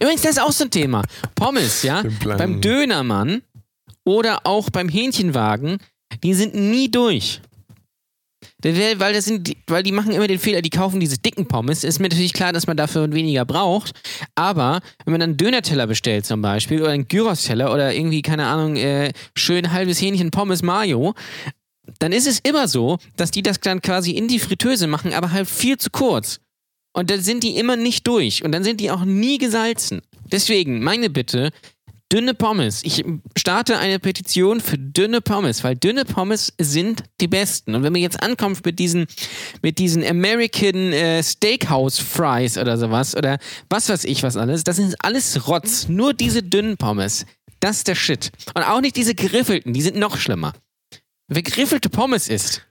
Übrigens, 0.00 0.22
das 0.22 0.32
ist 0.32 0.42
auch 0.42 0.52
so 0.52 0.64
ein 0.64 0.70
Thema. 0.70 1.02
Pommes, 1.34 1.82
ja. 1.82 2.02
Beim 2.38 2.60
Dönermann 2.60 3.42
oder 4.04 4.40
auch 4.44 4.70
beim 4.70 4.88
Hähnchenwagen, 4.88 5.78
die 6.22 6.34
sind 6.34 6.54
nie 6.54 6.90
durch. 6.90 7.40
Weil, 8.62 9.12
das 9.12 9.24
sind, 9.26 9.46
die- 9.48 9.56
weil 9.66 9.82
die 9.82 9.92
machen 9.92 10.12
immer 10.12 10.26
den 10.26 10.38
Fehler, 10.38 10.60
die 10.62 10.70
kaufen 10.70 10.98
diese 11.00 11.18
dicken 11.18 11.46
Pommes. 11.46 11.84
Ist 11.84 11.98
mir 12.00 12.08
natürlich 12.08 12.32
klar, 12.32 12.52
dass 12.52 12.66
man 12.66 12.76
dafür 12.76 13.10
weniger 13.12 13.44
braucht. 13.44 13.92
Aber 14.34 14.80
wenn 15.04 15.12
man 15.12 15.20
dann 15.20 15.30
einen 15.30 15.36
Dönerteller 15.36 15.86
bestellt 15.86 16.26
zum 16.26 16.42
Beispiel 16.42 16.80
oder 16.82 16.90
einen 16.92 17.06
Gyros-Teller 17.08 17.72
oder 17.72 17.94
irgendwie, 17.94 18.22
keine 18.22 18.46
Ahnung, 18.46 18.76
äh, 18.76 19.12
schön 19.36 19.72
halbes 19.72 20.00
Hähnchen 20.00 20.30
Pommes 20.30 20.62
Mayo, 20.62 21.14
dann 21.98 22.12
ist 22.12 22.26
es 22.26 22.40
immer 22.40 22.66
so, 22.66 22.98
dass 23.16 23.30
die 23.30 23.42
das 23.42 23.60
dann 23.60 23.80
quasi 23.82 24.12
in 24.12 24.26
die 24.28 24.40
Fritteuse 24.40 24.86
machen, 24.86 25.12
aber 25.14 25.30
halt 25.32 25.48
viel 25.48 25.76
zu 25.78 25.90
kurz. 25.90 26.40
Und 26.96 27.10
dann 27.10 27.20
sind 27.20 27.44
die 27.44 27.58
immer 27.58 27.76
nicht 27.76 28.06
durch. 28.06 28.42
Und 28.42 28.52
dann 28.52 28.64
sind 28.64 28.80
die 28.80 28.90
auch 28.90 29.04
nie 29.04 29.36
gesalzen. 29.36 30.00
Deswegen, 30.32 30.82
meine 30.82 31.10
Bitte, 31.10 31.50
dünne 32.10 32.32
Pommes. 32.32 32.80
Ich 32.84 33.04
starte 33.36 33.76
eine 33.76 33.98
Petition 33.98 34.62
für 34.62 34.78
dünne 34.78 35.20
Pommes, 35.20 35.62
weil 35.62 35.76
dünne 35.76 36.06
Pommes 36.06 36.54
sind 36.58 37.02
die 37.20 37.28
besten. 37.28 37.74
Und 37.74 37.82
wenn 37.82 37.92
man 37.92 38.00
jetzt 38.00 38.22
ankommt 38.22 38.64
mit 38.64 38.78
diesen, 38.78 39.06
mit 39.60 39.78
diesen 39.78 40.06
American 40.06 40.94
äh, 40.94 41.22
Steakhouse 41.22 41.98
Fries 41.98 42.56
oder 42.56 42.78
sowas 42.78 43.14
oder 43.14 43.38
was 43.68 43.90
weiß 43.90 44.04
ich 44.04 44.22
was 44.22 44.38
alles, 44.38 44.64
das 44.64 44.78
ist 44.78 44.96
alles 45.04 45.46
Rotz. 45.48 45.88
Nur 45.88 46.14
diese 46.14 46.42
dünnen 46.42 46.78
Pommes. 46.78 47.26
Das 47.60 47.76
ist 47.76 47.88
der 47.88 47.94
Shit. 47.94 48.32
Und 48.54 48.62
auch 48.62 48.80
nicht 48.80 48.96
diese 48.96 49.14
geriffelten, 49.14 49.74
die 49.74 49.82
sind 49.82 49.96
noch 49.96 50.16
schlimmer. 50.16 50.54
wer 51.28 51.42
geriffelte 51.42 51.90
Pommes 51.90 52.28
isst, 52.28 52.66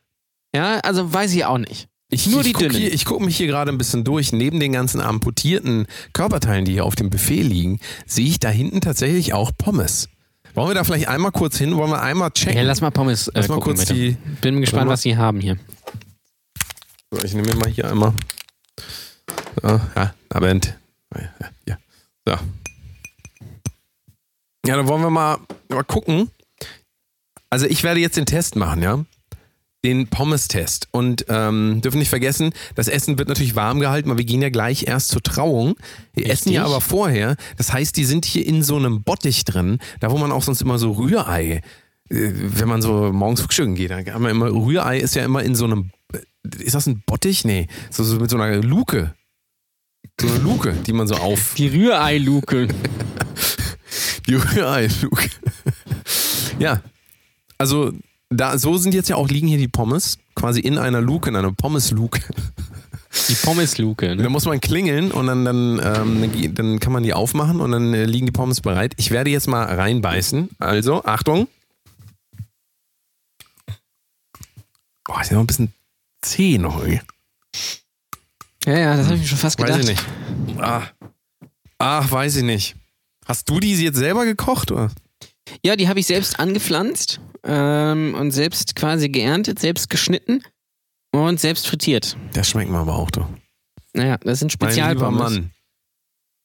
ja, 0.55 0.79
also 0.79 1.13
weiß 1.13 1.31
ich 1.35 1.45
auch 1.45 1.59
nicht. 1.59 1.89
Ich, 2.15 2.27
Nur 2.27 2.39
ich 2.39 2.47
die 2.47 2.53
guck 2.53 2.61
dünnen. 2.61 2.77
Hier, 2.77 2.93
ich 2.93 3.03
gucke 3.03 3.25
mich 3.25 3.35
hier 3.35 3.47
gerade 3.47 3.71
ein 3.71 3.77
bisschen 3.77 4.05
durch. 4.05 4.31
Neben 4.31 4.61
den 4.61 4.71
ganzen 4.71 5.01
amputierten 5.01 5.85
Körperteilen, 6.13 6.63
die 6.63 6.71
hier 6.71 6.85
auf 6.85 6.95
dem 6.95 7.09
Buffet 7.09 7.41
liegen, 7.41 7.81
sehe 8.05 8.25
ich 8.25 8.39
da 8.39 8.47
hinten 8.49 8.79
tatsächlich 8.79 9.33
auch 9.33 9.51
Pommes. 9.57 10.07
Wollen 10.53 10.69
wir 10.69 10.75
da 10.75 10.85
vielleicht 10.85 11.09
einmal 11.09 11.33
kurz 11.33 11.57
hin? 11.57 11.75
Wollen 11.75 11.91
wir 11.91 12.01
einmal 12.01 12.31
checken? 12.31 12.55
Ja, 12.55 12.63
lass 12.63 12.79
mal 12.79 12.89
Pommes 12.91 13.27
äh, 13.27 13.31
Lass 13.35 13.49
mal 13.49 13.55
gucken, 13.55 13.75
kurz 13.75 13.89
bitte. 13.89 13.93
die. 13.93 14.17
Bin 14.39 14.61
gespannt, 14.61 14.89
was 14.89 15.01
sie 15.01 15.17
haben 15.17 15.41
hier. 15.41 15.57
So, 17.11 17.21
Ich 17.21 17.33
nehme 17.33 17.49
mir 17.49 17.55
mal 17.55 17.69
hier 17.69 17.91
einmal. 17.91 18.13
So, 19.61 19.81
ja, 19.95 20.13
Abend. 20.29 20.77
Ja, 21.13 21.77
ja. 22.27 22.39
Ja, 24.65 24.77
dann 24.77 24.87
wollen 24.87 25.01
wir 25.01 25.09
mal, 25.09 25.37
mal 25.67 25.83
gucken. 25.83 26.31
Also 27.49 27.65
ich 27.65 27.83
werde 27.83 27.99
jetzt 27.99 28.15
den 28.15 28.25
Test 28.25 28.55
machen, 28.55 28.81
ja. 28.81 29.03
Den 29.85 30.07
Pommes-Test. 30.07 30.87
Und 30.89 31.25
ähm, 31.29 31.79
dürfen 31.81 31.99
nicht 31.99 32.09
vergessen, 32.09 32.53
das 32.73 32.87
Essen 32.87 33.19
wird 33.19 33.29
natürlich 33.29 33.55
warm 33.55 33.79
gehalten, 33.79 34.09
weil 34.09 34.17
wir 34.17 34.25
gehen 34.25 34.41
ja 34.41 34.49
gleich 34.49 34.87
erst 34.87 35.09
zur 35.09 35.21
Trauung. 35.21 35.75
Wir 36.13 36.23
Richtig. 36.23 36.31
essen 36.31 36.51
ja 36.53 36.65
aber 36.65 36.81
vorher. 36.81 37.35
Das 37.57 37.71
heißt, 37.71 37.95
die 37.95 38.05
sind 38.05 38.25
hier 38.25 38.47
in 38.47 38.63
so 38.63 38.77
einem 38.77 39.03
Bottich 39.03 39.45
drin, 39.45 39.77
da 39.99 40.09
wo 40.09 40.17
man 40.17 40.31
auch 40.31 40.41
sonst 40.41 40.63
immer 40.63 40.79
so 40.79 40.93
Rührei, 40.93 41.61
äh, 42.09 42.31
wenn 42.33 42.67
man 42.67 42.81
so 42.81 43.13
morgens 43.13 43.41
frühstücken 43.41 43.75
geht, 43.75 43.91
dann 43.91 44.11
haben 44.11 44.23
wir 44.23 44.31
immer, 44.31 44.47
Rührei 44.47 44.97
ist 44.97 45.13
ja 45.13 45.23
immer 45.23 45.43
in 45.43 45.53
so 45.53 45.65
einem, 45.65 45.91
ist 46.57 46.73
das 46.73 46.87
ein 46.87 47.03
Bottich? 47.05 47.45
Nee, 47.45 47.67
so, 47.91 48.03
so 48.03 48.17
mit 48.17 48.31
so 48.31 48.37
einer 48.37 48.57
Luke. 48.63 49.13
So 50.19 50.27
eine 50.27 50.39
Luke, 50.39 50.73
die 50.87 50.93
man 50.93 51.07
so 51.07 51.13
auf. 51.15 51.53
Die 51.55 51.67
Rührei-Luke. 51.67 52.69
Die 54.27 54.33
Rührei-Luke. 54.33 55.29
ja. 56.57 56.81
Also, 57.59 57.93
da, 58.29 58.57
so 58.57 58.77
sind 58.77 58.93
jetzt 58.93 59.09
ja 59.09 59.15
auch, 59.15 59.29
liegen 59.29 59.47
hier 59.47 59.57
die 59.57 59.67
Pommes, 59.67 60.17
quasi 60.35 60.59
in 60.59 60.77
einer 60.77 61.01
Luke, 61.01 61.29
in 61.29 61.35
einer 61.35 61.51
Pommes-Luke. 61.51 62.19
Die 63.29 63.35
Pommes-Luke. 63.35 64.07
Da 64.07 64.15
Ne? 64.15 64.29
muss 64.29 64.45
man 64.45 64.59
klingeln 64.59 65.11
und 65.11 65.27
dann, 65.27 65.45
dann, 65.45 65.79
ähm, 65.83 66.53
dann 66.55 66.79
kann 66.79 66.91
man 66.91 67.03
die 67.03 67.13
aufmachen 67.13 67.61
und 67.61 67.71
dann 67.71 67.93
äh, 67.93 68.03
liegen 68.05 68.25
die 68.25 68.31
Pommes 68.33 68.59
bereit. 68.61 68.93
Ich 68.97 69.11
werde 69.11 69.29
jetzt 69.29 69.47
mal 69.47 69.63
reinbeißen. 69.63 70.49
Also, 70.59 71.03
Achtung. 71.05 71.47
Boah, 75.05 75.21
ist 75.21 75.29
ja 75.29 75.35
noch 75.35 75.43
ein 75.43 75.47
bisschen 75.47 75.73
zäh 76.21 76.57
noch 76.57 76.79
irgendwie. 76.79 77.01
Ja, 78.65 78.77
ja, 78.77 78.97
das 78.97 79.05
habe 79.05 79.15
ich 79.15 79.21
mir 79.21 79.27
schon 79.27 79.37
fast 79.37 79.57
gedacht. 79.57 79.77
Weiß 79.79 79.87
ich 79.87 79.91
nicht. 79.91 80.59
Ah. 80.59 80.83
Ach, 81.77 82.11
weiß 82.11 82.37
ich 82.37 82.43
nicht. 82.43 82.75
Hast 83.25 83.49
du 83.49 83.59
die 83.59 83.75
jetzt 83.75 83.97
selber 83.97 84.25
gekocht? 84.25 84.71
Oder? 84.71 84.91
Ja, 85.63 85.75
die 85.75 85.87
habe 85.87 85.99
ich 85.99 86.07
selbst 86.07 86.39
angepflanzt 86.39 87.19
ähm, 87.45 88.15
und 88.19 88.31
selbst 88.31 88.75
quasi 88.75 89.09
geerntet, 89.09 89.59
selbst 89.59 89.89
geschnitten 89.89 90.43
und 91.13 91.39
selbst 91.39 91.67
frittiert. 91.67 92.17
Das 92.33 92.49
schmeckt 92.49 92.69
mir 92.71 92.79
aber 92.79 92.95
auch, 92.95 93.11
du. 93.11 93.25
Naja, 93.93 94.17
das 94.17 94.39
sind 94.39 94.51
Mein 94.59 94.69
lieber 94.71 94.81
Spezialpommes. 94.83 95.19
Mann. 95.33 95.51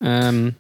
Ähm, 0.03 0.55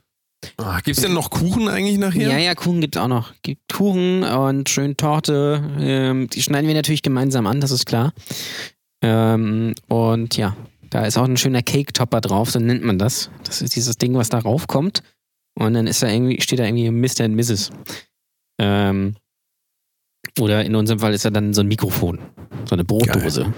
Ah, 0.57 0.81
Gibt 0.81 0.97
es 0.97 1.03
denn 1.03 1.13
noch 1.13 1.29
Kuchen 1.29 1.69
eigentlich 1.69 1.99
nachher? 1.99 2.31
ja, 2.31 2.39
ja, 2.39 2.55
Kuchen 2.55 2.81
gibt's 2.81 2.97
auch 2.97 3.09
noch. 3.09 3.35
Gibt 3.43 3.71
Kuchen 3.71 4.25
und 4.25 4.71
schön 4.71 4.97
Torte. 4.97 5.63
Ähm, 5.79 6.31
die 6.31 6.41
schneiden 6.43 6.67
wir 6.67 6.75
natürlich 6.75 7.03
gemeinsam 7.03 7.47
an, 7.47 7.61
das 7.61 7.71
ist 7.73 7.85
klar. 7.85 8.15
Ähm, 9.03 9.75
und 9.89 10.39
ja, 10.39 10.57
da 10.89 11.05
ist 11.05 11.19
auch 11.19 11.25
ein 11.25 11.37
schöner 11.37 11.63
Cake-Topper 11.63 12.23
drauf, 12.23 12.51
so 12.51 12.59
nennt 12.59 12.83
man 12.83 12.99
das. 12.99 13.31
Das 13.45 13.61
ist 13.61 13.77
dieses 13.77 13.99
Ding, 13.99 14.15
was 14.15 14.31
da 14.31 14.39
raufkommt. 14.39 15.03
Und 15.59 15.75
dann 15.75 15.87
ist 15.87 16.03
da 16.03 16.09
irgendwie, 16.09 16.41
steht 16.41 16.59
da 16.59 16.65
irgendwie 16.65 16.91
Mr. 16.91 17.27
und 17.27 17.35
Mrs. 17.35 17.71
Ähm, 18.59 19.17
oder 20.41 20.65
in 20.65 20.75
unserem 20.75 21.01
Fall 21.01 21.15
ist 21.15 21.25
da 21.25 21.31
dann 21.31 21.55
so 21.55 21.61
ein 21.61 21.69
Mikrofon. 21.69 22.19
So 22.69 22.75
eine 22.75 22.85
Brotdose. 22.85 23.53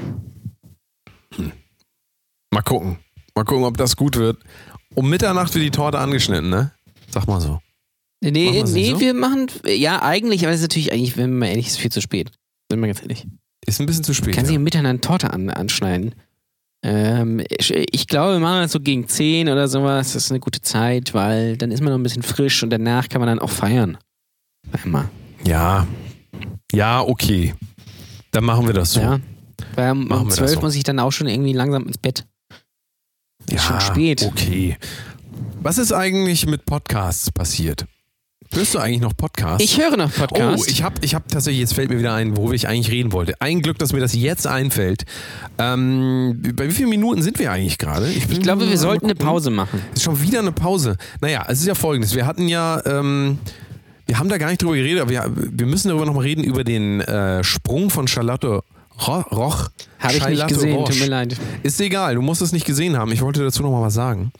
Mal 2.50 2.62
gucken. 2.62 2.98
Mal 3.34 3.44
gucken, 3.44 3.64
ob 3.64 3.76
das 3.76 3.96
gut 3.96 4.16
wird. 4.16 4.38
Um 4.94 5.08
Mitternacht 5.08 5.54
wird 5.54 5.64
die 5.64 5.70
Torte 5.70 5.98
angeschnitten, 5.98 6.50
ne? 6.50 6.72
Sag 7.08 7.26
mal 7.26 7.40
so. 7.40 7.60
Nee, 8.20 8.30
nee, 8.30 8.64
so? 8.64 9.00
wir 9.00 9.14
machen, 9.14 9.48
ja, 9.66 10.00
eigentlich, 10.02 10.44
aber 10.44 10.50
es 10.50 10.60
ist 10.60 10.64
natürlich, 10.64 10.92
eigentlich, 10.92 11.16
wenn 11.16 11.38
man 11.38 11.48
ehrlich 11.48 11.66
ist, 11.66 11.78
viel 11.78 11.90
zu 11.90 12.00
spät. 12.00 12.30
Sind 12.70 12.80
wir 12.80 12.86
ganz 12.86 13.02
ehrlich. 13.02 13.26
Ist 13.66 13.80
ein 13.80 13.86
bisschen 13.86 14.04
zu 14.04 14.14
spät. 14.14 14.34
Kann 14.34 14.44
sich 14.44 14.54
ja. 14.54 14.60
miteinander 14.60 15.00
Torte 15.00 15.32
an, 15.32 15.50
anschneiden. 15.50 16.14
Ähm, 16.84 17.42
ich, 17.48 17.72
ich 17.72 18.06
glaube, 18.06 18.34
wir 18.34 18.40
machen 18.40 18.62
das 18.62 18.72
so 18.72 18.80
gegen 18.80 19.08
10 19.08 19.48
oder 19.48 19.66
sowas. 19.66 20.12
Das 20.12 20.24
ist 20.24 20.30
eine 20.30 20.40
gute 20.40 20.60
Zeit, 20.60 21.14
weil 21.14 21.56
dann 21.56 21.70
ist 21.70 21.80
man 21.80 21.92
noch 21.92 21.98
ein 21.98 22.02
bisschen 22.02 22.22
frisch 22.22 22.62
und 22.62 22.70
danach 22.70 23.08
kann 23.08 23.20
man 23.20 23.28
dann 23.28 23.38
auch 23.38 23.50
feiern. 23.50 23.98
Einmal. 24.72 25.08
ja. 25.44 25.86
Ja, 26.72 27.00
okay. 27.02 27.54
Dann 28.30 28.44
machen 28.44 28.66
wir 28.66 28.74
das 28.74 28.92
so. 28.92 29.00
Ja. 29.00 29.20
Weil 29.74 29.92
um, 29.92 30.08
Machen 30.08 30.22
um 30.22 30.26
wir 30.26 30.30
das 30.30 30.36
12 30.36 30.50
so. 30.54 30.60
muss 30.60 30.74
ich 30.74 30.84
dann 30.84 30.98
auch 30.98 31.10
schon 31.12 31.28
irgendwie 31.28 31.52
langsam 31.52 31.86
ins 31.86 31.98
Bett. 31.98 32.26
Ja, 33.50 33.58
schon 33.58 33.80
spät. 33.80 34.22
Okay. 34.22 34.76
Was 35.62 35.78
ist 35.78 35.92
eigentlich 35.92 36.46
mit 36.46 36.64
Podcasts 36.64 37.30
passiert? 37.30 37.86
Hörst 38.54 38.74
du 38.74 38.78
eigentlich 38.80 39.00
noch 39.00 39.16
Podcasts? 39.16 39.64
Ich 39.64 39.80
höre 39.80 39.96
noch 39.96 40.12
Podcasts. 40.12 40.62
Oh, 40.66 40.70
ich 40.70 40.82
habe 40.82 40.96
ich 41.00 41.14
hab 41.14 41.26
tatsächlich, 41.28 41.60
jetzt 41.60 41.72
fällt 41.72 41.88
mir 41.88 41.98
wieder 41.98 42.12
ein, 42.12 42.36
worüber 42.36 42.52
ich 42.54 42.68
eigentlich 42.68 42.90
reden 42.90 43.12
wollte. 43.12 43.40
Ein 43.40 43.62
Glück, 43.62 43.78
dass 43.78 43.94
mir 43.94 44.00
das 44.00 44.12
jetzt 44.14 44.46
einfällt. 44.46 45.04
Ähm, 45.58 46.38
bei 46.54 46.68
wie 46.68 46.72
vielen 46.72 46.90
Minuten 46.90 47.22
sind 47.22 47.38
wir 47.38 47.50
eigentlich 47.50 47.78
gerade? 47.78 48.10
ich 48.10 48.26
bin- 48.28 48.42
glaube, 48.42 48.68
wir 48.68 48.76
sollten 48.76 49.06
eine. 49.06 49.14
Pause 49.14 49.48
machen. 49.50 49.80
Ist 49.94 50.02
schon 50.02 50.20
wieder 50.20 50.40
eine 50.40 50.52
Pause. 50.52 50.96
Naja, 51.22 51.46
es 51.48 51.60
ist 51.60 51.66
ja 51.66 51.74
folgendes. 51.74 52.14
Wir 52.14 52.26
hatten 52.26 52.46
ja, 52.46 52.82
ähm, 52.84 53.38
wir 54.12 54.18
haben 54.18 54.28
da 54.28 54.36
gar 54.36 54.50
nicht 54.50 54.60
drüber 54.60 54.74
geredet, 54.74 55.00
aber 55.00 55.10
wir, 55.10 55.24
wir 55.34 55.64
müssen 55.64 55.88
darüber 55.88 56.04
nochmal 56.04 56.24
reden, 56.24 56.44
über 56.44 56.64
den 56.64 57.00
äh, 57.00 57.42
Sprung 57.42 57.88
von 57.88 58.06
Charlotte 58.06 58.62
Ro 59.06 59.20
Roch. 59.32 59.70
Habe 60.00 60.14
ich 60.16 60.26
nicht 60.26 60.48
gesehen, 60.48 60.76
Roche. 60.76 60.92
tut 60.92 61.00
mir 61.00 61.06
leid. 61.06 61.36
Ist 61.62 61.80
egal, 61.80 62.16
du 62.16 62.20
musst 62.20 62.42
es 62.42 62.52
nicht 62.52 62.66
gesehen 62.66 62.98
haben. 62.98 63.10
Ich 63.10 63.22
wollte 63.22 63.42
dazu 63.42 63.62
nochmal 63.62 63.80
was 63.80 63.94
sagen. 63.94 64.30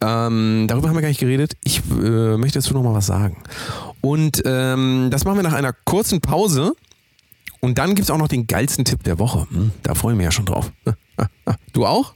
Ähm, 0.00 0.64
darüber 0.66 0.88
haben 0.88 0.96
wir 0.96 1.02
gar 1.02 1.08
nicht 1.08 1.20
geredet. 1.20 1.52
Ich 1.62 1.82
äh, 1.90 2.38
möchte 2.38 2.60
dazu 2.60 2.72
nochmal 2.72 2.94
was 2.94 3.04
sagen. 3.04 3.36
Und 4.00 4.40
ähm, 4.46 5.08
das 5.10 5.26
machen 5.26 5.36
wir 5.36 5.42
nach 5.42 5.52
einer 5.52 5.74
kurzen 5.84 6.22
Pause. 6.22 6.72
Und 7.60 7.76
dann 7.76 7.94
gibt 7.94 8.04
es 8.04 8.10
auch 8.10 8.16
noch 8.16 8.28
den 8.28 8.46
geilsten 8.46 8.86
Tipp 8.86 9.02
der 9.02 9.18
Woche. 9.18 9.46
Hm, 9.50 9.72
da 9.82 9.94
freue 9.94 10.14
ich 10.14 10.16
mich 10.16 10.24
ja 10.24 10.32
schon 10.32 10.46
drauf. 10.46 10.72
Du 11.74 11.84
auch? 11.84 12.14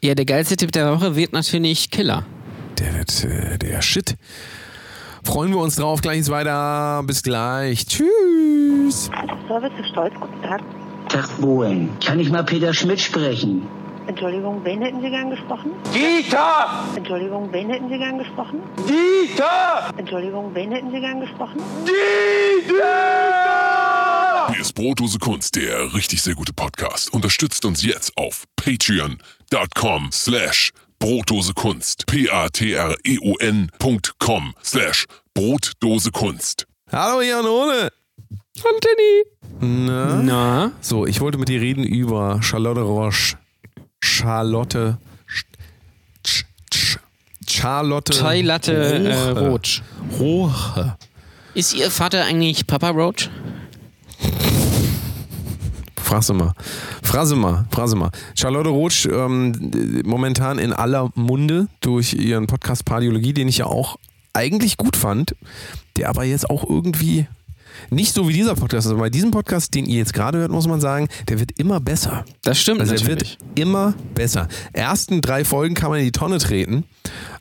Ja, 0.00 0.14
der 0.14 0.24
geilste 0.24 0.56
Tipp 0.56 0.70
der 0.70 0.92
Woche 0.94 1.16
wird 1.16 1.32
natürlich 1.32 1.90
Killer. 1.90 2.24
Der 2.78 2.94
wird 2.94 3.24
äh, 3.24 3.58
der 3.58 3.82
Shit. 3.82 4.16
Freuen 5.24 5.50
wir 5.50 5.58
uns 5.58 5.76
drauf. 5.76 6.00
Gleich 6.00 6.20
ist 6.20 6.30
weiter. 6.30 7.02
Bis 7.06 7.22
gleich. 7.22 7.86
Tschüss. 7.86 9.10
Service 9.48 9.72
ist 9.80 9.88
stolz. 9.90 10.12
Guten 10.20 10.42
Tag. 10.42 10.60
Tag 11.08 11.28
Boeing. 11.40 11.90
Kann 12.04 12.18
ich 12.20 12.30
mal 12.30 12.44
Peter 12.44 12.72
Schmidt 12.74 13.00
sprechen? 13.00 13.66
Entschuldigung, 14.06 14.64
wen 14.64 14.82
hätten 14.82 15.00
Sie 15.00 15.10
gern 15.10 15.30
gesprochen? 15.30 15.70
Dieter! 15.94 16.66
Entschuldigung, 16.96 17.52
wen 17.52 17.70
hätten 17.70 17.88
Sie 17.88 17.98
gern 17.98 18.18
gesprochen? 18.18 18.60
Dieter! 18.88 19.90
Entschuldigung, 19.96 20.52
wen 20.54 20.72
hätten 20.72 20.90
Sie 20.90 20.98
gern 21.00 21.20
gesprochen? 21.20 21.62
Dieter! 21.86 22.82
Hier 24.52 24.60
ist 24.60 24.72
Brotdose 24.74 25.20
Kunst, 25.20 25.54
der 25.54 25.94
richtig 25.94 26.20
sehr 26.20 26.34
gute 26.34 26.52
Podcast. 26.52 27.12
Unterstützt 27.12 27.64
uns 27.64 27.84
jetzt 27.84 28.16
auf 28.16 28.44
patreon.com 28.56 30.10
slash 30.10 30.72
Brotdose 31.02 31.52
Kunst. 31.52 32.06
P-A-T-R-E-O-N.com 32.06 32.94
slash 34.62 35.04
Brotdose 35.34 36.12
Kunst. 36.12 36.64
Hallo 36.92 37.20
Jan 37.20 37.44
Ole. 37.44 37.90
Anthony! 38.64 39.24
Na? 39.60 40.22
Na? 40.22 40.70
So, 40.80 41.04
ich 41.04 41.20
wollte 41.20 41.38
mit 41.38 41.48
dir 41.48 41.60
reden 41.60 41.82
über 41.82 42.40
Charlotte 42.40 42.82
Roche. 42.82 43.36
Charlotte. 44.00 44.98
Sch- 46.24 46.44
Sch- 46.72 46.98
Charlotte. 47.48 48.12
Chai 48.12 48.42
Latte 48.42 48.72
äh, 48.72 49.30
Roche. 49.30 49.82
Roche. 50.20 50.96
Ist 51.54 51.74
Ihr 51.74 51.90
Vater 51.90 52.24
eigentlich 52.26 52.64
Papa 52.68 52.90
Roach? 52.90 53.28
Frag 56.12 56.24
sie 56.24 56.34
mal. 56.34 56.52
Frag 57.02 57.26
sie 57.26 57.36
mal. 57.36 57.64
Frag 57.70 57.88
sie 57.88 57.96
mal. 57.96 58.10
Charlotte 58.34 58.68
Roach, 58.68 59.08
ähm, 59.10 60.02
momentan 60.04 60.58
in 60.58 60.74
aller 60.74 61.08
Munde 61.14 61.68
durch 61.80 62.12
ihren 62.12 62.46
Podcast 62.46 62.84
Pardiologie, 62.84 63.32
den 63.32 63.48
ich 63.48 63.56
ja 63.56 63.64
auch 63.64 63.96
eigentlich 64.34 64.76
gut 64.76 64.94
fand, 64.94 65.34
der 65.96 66.10
aber 66.10 66.24
jetzt 66.24 66.50
auch 66.50 66.68
irgendwie 66.68 67.26
nicht 67.90 68.14
so 68.14 68.28
wie 68.28 68.32
dieser 68.32 68.54
Podcast. 68.54 68.86
Also 68.86 68.98
bei 68.98 69.10
diesem 69.10 69.30
Podcast, 69.30 69.74
den 69.74 69.86
ihr 69.86 69.96
jetzt 69.98 70.14
gerade 70.14 70.38
hört, 70.38 70.50
muss 70.50 70.66
man 70.66 70.80
sagen, 70.80 71.08
der 71.28 71.40
wird 71.40 71.52
immer 71.58 71.80
besser. 71.80 72.24
Das 72.42 72.58
stimmt 72.58 72.80
Also 72.80 72.94
er 72.94 73.00
natürlich. 73.00 73.38
wird 73.38 73.58
immer 73.58 73.94
besser. 74.14 74.48
Ersten 74.72 75.20
drei 75.20 75.44
Folgen 75.44 75.74
kann 75.74 75.90
man 75.90 75.98
in 76.00 76.06
die 76.06 76.12
Tonne 76.12 76.38
treten. 76.38 76.84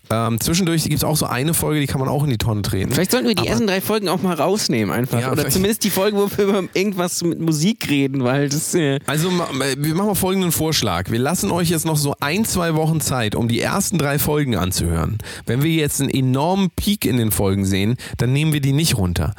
Ähm, 0.10 0.42
zwischendurch 0.42 0.84
gibt 0.84 0.96
es 0.96 1.04
auch 1.06 1.16
so 1.16 1.26
eine 1.26 1.54
Folge, 1.54 1.80
die 1.80 1.88
kann 1.88 2.00
man 2.02 2.10
auch 2.10 2.26
in 2.26 2.30
die 2.30 2.38
Tonne 2.38 2.64
treten. 2.64 2.92
Vielleicht 2.92 3.12
sollten 3.12 3.28
wir 3.30 3.36
die 3.36 3.44
Aber- 3.44 3.50
ersten 3.50 3.68
drei 3.68 3.80
Folgen 3.80 4.10
auch 4.10 4.22
mal 4.22 4.34
rausnehmen 4.34 4.94
einfach. 4.94 5.22
Ja, 5.22 5.32
Oder 5.32 5.48
zumindest 5.50 5.86
die 5.86 5.90
Folgen, 5.90 6.18
wo 6.18 6.30
wir 6.36 6.44
über 6.46 6.64
irgendwas 6.74 7.24
mit 7.24 7.40
Musik 7.40 7.88
reden, 7.90 8.24
weil 8.26 8.50
das... 8.50 8.74
Äh, 8.76 9.00
Also 9.06 9.30
wir 9.32 9.96
machen 9.96 10.08
mal 10.08 10.16
folgenden 10.16 10.52
Vorschlag. 10.52 11.10
Wir 11.12 11.20
lassen 11.20 11.50
euch 11.52 11.70
jetzt 11.70 11.86
noch 11.86 11.96
so 11.96 12.14
ein, 12.20 12.44
zwei 12.44 12.76
Wochen 12.76 13.00
Zeit, 13.00 13.36
um 13.36 13.48
die 13.48 13.62
ersten 13.62 13.98
drei 13.98 14.20
Folgen 14.20 14.58
anzuhören. 14.58 15.18
Wenn 15.46 15.64
wir 15.64 15.72
jetzt 15.72 16.02
einen 16.02 16.10
enormen 16.10 16.72
Peak 16.76 17.06
in 17.06 17.16
den 17.16 17.32
Folgen 17.32 17.64
sehen, 17.66 17.96
dann 18.18 18.34
nehmen 18.34 18.52
wir 18.52 18.60
die 18.62 18.74
nicht 18.74 18.98
runter. 18.98 19.34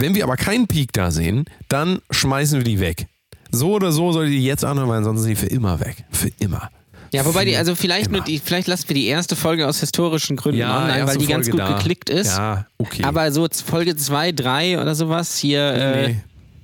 Wenn 0.00 0.14
wir 0.14 0.24
aber 0.24 0.36
keinen 0.36 0.66
Peak 0.66 0.92
da 0.92 1.10
sehen, 1.10 1.44
dann 1.68 2.00
schmeißen 2.10 2.58
wir 2.58 2.64
die 2.64 2.80
weg. 2.80 3.06
So 3.50 3.72
oder 3.74 3.92
so 3.92 4.12
soll 4.12 4.28
die 4.28 4.44
jetzt 4.44 4.64
anhören, 4.64 4.88
weil 4.88 5.02
sonst 5.04 5.20
sind 5.22 5.30
die 5.30 5.36
für 5.36 5.46
immer 5.46 5.80
weg. 5.80 6.04
Für 6.10 6.30
immer. 6.38 6.70
Ja, 7.10 7.24
wobei 7.24 7.46
die, 7.46 7.56
also 7.56 7.74
vielleicht 7.74 8.08
Immer. 8.08 8.18
nur 8.18 8.26
die, 8.26 8.38
vielleicht 8.38 8.68
lassen 8.68 8.86
wir 8.88 8.94
die 8.94 9.06
erste 9.06 9.34
Folge 9.34 9.66
aus 9.66 9.80
historischen 9.80 10.36
Gründen 10.36 10.60
Ja, 10.60 10.82
online, 10.82 11.06
weil 11.06 11.16
die 11.16 11.26
ganz 11.26 11.46
Folge 11.48 11.62
gut 11.62 11.70
da. 11.70 11.76
geklickt 11.78 12.10
ist. 12.10 12.36
Ja, 12.36 12.66
okay. 12.76 13.02
Aber 13.02 13.32
so 13.32 13.48
Folge 13.64 13.96
2, 13.96 14.32
3 14.32 14.78
oder 14.78 14.94
sowas 14.94 15.38
hier 15.38 15.62
äh, 15.72 16.08
Nee. 16.08 16.16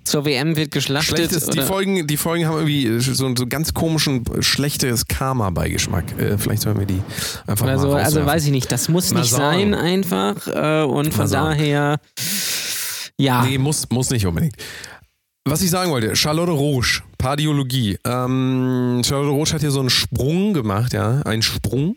zur 0.05 0.27
WM 0.27 0.55
wird 0.55 0.71
geschlachtet. 0.71 1.17
Schlecht 1.17 1.33
ist, 1.33 1.55
die 1.55 1.63
Folgen, 1.63 2.07
die 2.07 2.19
Folgen 2.19 2.47
haben 2.47 2.59
irgendwie 2.69 3.01
so, 3.01 3.35
so 3.35 3.47
ganz 3.47 3.73
komischen, 3.73 4.23
schlechtes 4.41 5.07
Karma-Beigeschmack. 5.09 6.05
Äh, 6.21 6.37
vielleicht 6.37 6.61
sollen 6.61 6.79
wir 6.79 6.85
die 6.85 7.01
einfach 7.47 7.65
Oder 7.65 7.77
mal 7.77 7.81
so, 7.81 7.89
also 7.95 8.05
rauswerfen. 8.05 8.27
weiß 8.27 8.45
ich 8.45 8.51
nicht, 8.51 8.71
das 8.71 8.91
muss 8.91 9.15
Mal 9.15 9.21
nicht 9.21 9.31
sagen. 9.31 9.73
sein 9.73 9.75
einfach 9.75 10.47
äh, 10.47 10.83
und 10.85 11.15
von 11.15 11.21
Mal 11.23 11.29
sagen. 11.29 11.59
daher 11.59 12.01
ja, 13.19 13.45
Nee, 13.45 13.59
muss, 13.59 13.89
muss 13.91 14.11
nicht 14.11 14.27
unbedingt. 14.27 14.57
Was 15.47 15.61
ich 15.61 15.71
sagen 15.71 15.91
wollte, 15.91 16.17
Charlotte 16.17 16.53
Roche, 16.53 17.03
Pardiologie. 17.19 17.99
Ähm, 18.05 19.03
Charlotte 19.05 19.31
Roche 19.31 19.55
hat 19.55 19.61
hier 19.61 19.71
so 19.71 19.81
einen 19.81 19.91
Sprung 19.91 20.55
gemacht, 20.55 20.95
ja, 20.95 21.21
einen 21.23 21.43
Sprung, 21.43 21.97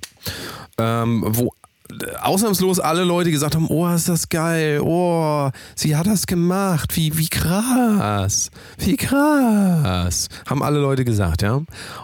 ähm, 0.77 1.23
wo 1.25 1.53
ausnahmslos 2.21 2.79
alle 2.79 3.03
Leute 3.03 3.31
gesagt 3.31 3.55
haben, 3.55 3.67
oh, 3.69 3.87
ist 3.87 4.09
das 4.09 4.27
geil, 4.27 4.81
oh, 4.83 5.49
sie 5.75 5.95
hat 5.95 6.07
das 6.07 6.27
gemacht, 6.27 6.95
wie, 6.97 7.17
wie 7.17 7.29
krass, 7.29 8.51
wie 8.77 8.97
krass, 8.97 10.27
haben 10.45 10.61
alle 10.61 10.79
Leute 10.79 11.05
gesagt, 11.05 11.41
ja. 11.41 11.61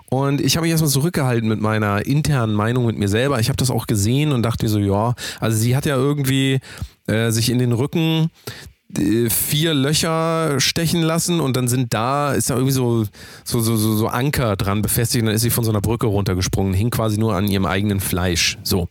Und 0.09 0.39
ich 0.39 0.55
habe 0.55 0.63
mich 0.63 0.71
erstmal 0.71 0.91
zurückgehalten 0.91 1.49
mit 1.49 1.59
meiner 1.59 2.05
internen 2.05 2.53
Meinung 2.53 2.85
mit 2.85 2.97
mir 2.97 3.09
selber. 3.09 3.39
Ich 3.39 3.49
habe 3.49 3.57
das 3.57 3.69
auch 3.69 3.87
gesehen 3.87 4.31
und 4.31 4.43
dachte 4.43 4.67
so, 4.69 4.79
ja, 4.79 5.13
also 5.39 5.57
sie 5.57 5.75
hat 5.75 5.85
ja 5.85 5.97
irgendwie 5.97 6.59
äh, 7.07 7.31
sich 7.31 7.49
in 7.49 7.59
den 7.59 7.73
Rücken 7.73 8.29
vier 9.29 9.73
Löcher 9.73 10.59
stechen 10.59 11.01
lassen 11.01 11.39
und 11.39 11.57
dann 11.57 11.67
sind 11.67 11.93
da, 11.93 12.33
ist 12.33 12.49
da 12.49 12.55
irgendwie 12.55 12.73
so, 12.73 13.05
so, 13.43 13.61
so, 13.61 13.75
so, 13.75 13.95
so 13.95 14.07
Anker 14.07 14.55
dran 14.55 14.81
befestigt 14.81 15.21
und 15.21 15.27
dann 15.27 15.35
ist 15.35 15.41
sie 15.41 15.49
von 15.49 15.63
so 15.63 15.71
einer 15.71 15.81
Brücke 15.81 16.07
runtergesprungen, 16.07 16.73
hing 16.73 16.89
quasi 16.89 17.19
nur 17.19 17.35
an 17.35 17.47
ihrem 17.47 17.65
eigenen 17.65 17.99
Fleisch. 17.99 18.57
So. 18.63 18.89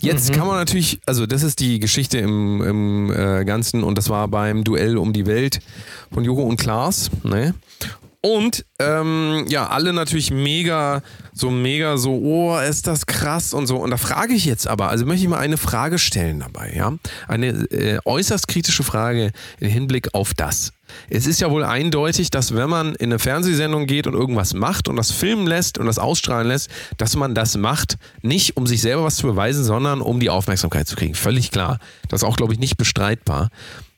Jetzt 0.00 0.32
kann 0.32 0.46
man 0.46 0.56
natürlich, 0.56 1.00
also 1.06 1.26
das 1.26 1.42
ist 1.42 1.58
die 1.58 1.80
Geschichte 1.80 2.18
im, 2.18 2.62
im 2.62 3.12
äh, 3.12 3.44
Ganzen 3.44 3.82
und 3.82 3.98
das 3.98 4.08
war 4.08 4.28
beim 4.28 4.62
Duell 4.62 4.96
um 4.96 5.12
die 5.12 5.26
Welt 5.26 5.58
von 6.12 6.22
Joko 6.24 6.42
und 6.42 6.56
Klaas. 6.56 7.10
Ne? 7.24 7.54
Und 8.20 8.64
ähm, 8.80 9.44
ja, 9.48 9.68
alle 9.68 9.92
natürlich 9.92 10.32
mega, 10.32 11.02
so 11.32 11.50
mega 11.50 11.96
so, 11.98 12.14
oh, 12.14 12.58
ist 12.58 12.88
das 12.88 13.06
krass 13.06 13.54
und 13.54 13.68
so. 13.68 13.76
Und 13.76 13.90
da 13.90 13.96
frage 13.96 14.34
ich 14.34 14.44
jetzt 14.44 14.66
aber, 14.66 14.88
also 14.88 15.06
möchte 15.06 15.22
ich 15.22 15.28
mal 15.28 15.38
eine 15.38 15.56
Frage 15.56 15.98
stellen 15.98 16.40
dabei, 16.40 16.72
ja? 16.74 16.94
Eine 17.28 17.48
äh, 17.70 18.00
äußerst 18.04 18.48
kritische 18.48 18.82
Frage 18.82 19.30
im 19.60 19.68
Hinblick 19.68 20.14
auf 20.14 20.34
das. 20.34 20.72
Es 21.10 21.26
ist 21.26 21.40
ja 21.40 21.50
wohl 21.50 21.62
eindeutig, 21.62 22.30
dass 22.30 22.54
wenn 22.56 22.68
man 22.68 22.94
in 22.96 23.10
eine 23.10 23.20
Fernsehsendung 23.20 23.86
geht 23.86 24.06
und 24.08 24.14
irgendwas 24.14 24.52
macht 24.52 24.88
und 24.88 24.96
das 24.96 25.12
filmen 25.12 25.46
lässt 25.46 25.78
und 25.78 25.86
das 25.86 25.98
ausstrahlen 25.98 26.48
lässt, 26.48 26.70
dass 26.96 27.14
man 27.14 27.36
das 27.36 27.56
macht, 27.56 27.98
nicht 28.22 28.56
um 28.56 28.66
sich 28.66 28.80
selber 28.80 29.04
was 29.04 29.16
zu 29.16 29.26
beweisen, 29.26 29.62
sondern 29.62 30.00
um 30.00 30.18
die 30.18 30.30
Aufmerksamkeit 30.30 30.88
zu 30.88 30.96
kriegen. 30.96 31.14
Völlig 31.14 31.52
klar. 31.52 31.78
Das 32.08 32.22
ist 32.22 32.28
auch, 32.28 32.36
glaube 32.36 32.52
ich, 32.52 32.58
nicht 32.58 32.78
bestreitbar. 32.78 33.50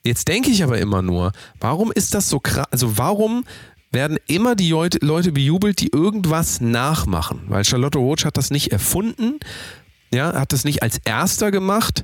Jetzt 0.03 0.27
denke 0.27 0.49
ich 0.49 0.63
aber 0.63 0.79
immer 0.79 1.03
nur, 1.03 1.31
warum 1.59 1.91
ist 1.91 2.15
das 2.15 2.27
so 2.27 2.39
krass? 2.39 2.65
Also 2.71 2.97
warum 2.97 3.45
werden 3.91 4.17
immer 4.27 4.55
die 4.55 4.69
Leute, 4.69 5.31
bejubelt, 5.31 5.79
die 5.81 5.91
irgendwas 5.93 6.61
nachmachen? 6.61 7.41
Weil 7.47 7.65
Charlotte 7.65 7.97
Roach 7.97 8.25
hat 8.25 8.37
das 8.37 8.49
nicht 8.49 8.71
erfunden, 8.71 9.39
ja, 10.13 10.33
hat 10.33 10.53
das 10.53 10.63
nicht 10.63 10.83
als 10.83 10.99
erster 11.03 11.51
gemacht. 11.51 12.03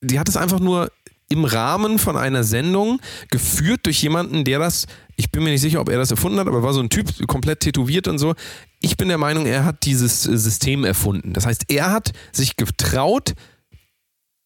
Die 0.00 0.18
hat 0.18 0.28
es 0.28 0.36
einfach 0.36 0.60
nur 0.60 0.90
im 1.28 1.44
Rahmen 1.44 1.98
von 1.98 2.16
einer 2.16 2.44
Sendung 2.44 3.00
geführt 3.30 3.86
durch 3.86 4.02
jemanden, 4.02 4.44
der 4.44 4.58
das, 4.58 4.86
ich 5.16 5.30
bin 5.30 5.42
mir 5.42 5.50
nicht 5.50 5.62
sicher, 5.62 5.80
ob 5.80 5.88
er 5.88 5.98
das 5.98 6.10
erfunden 6.10 6.38
hat, 6.38 6.46
aber 6.46 6.62
war 6.62 6.74
so 6.74 6.80
ein 6.80 6.90
Typ, 6.90 7.26
komplett 7.26 7.60
tätowiert 7.60 8.08
und 8.08 8.18
so. 8.18 8.34
Ich 8.80 8.96
bin 8.96 9.08
der 9.08 9.18
Meinung, 9.18 9.46
er 9.46 9.64
hat 9.64 9.84
dieses 9.84 10.22
System 10.22 10.84
erfunden. 10.84 11.32
Das 11.32 11.46
heißt, 11.46 11.64
er 11.68 11.90
hat 11.90 12.12
sich 12.32 12.56
getraut, 12.56 13.34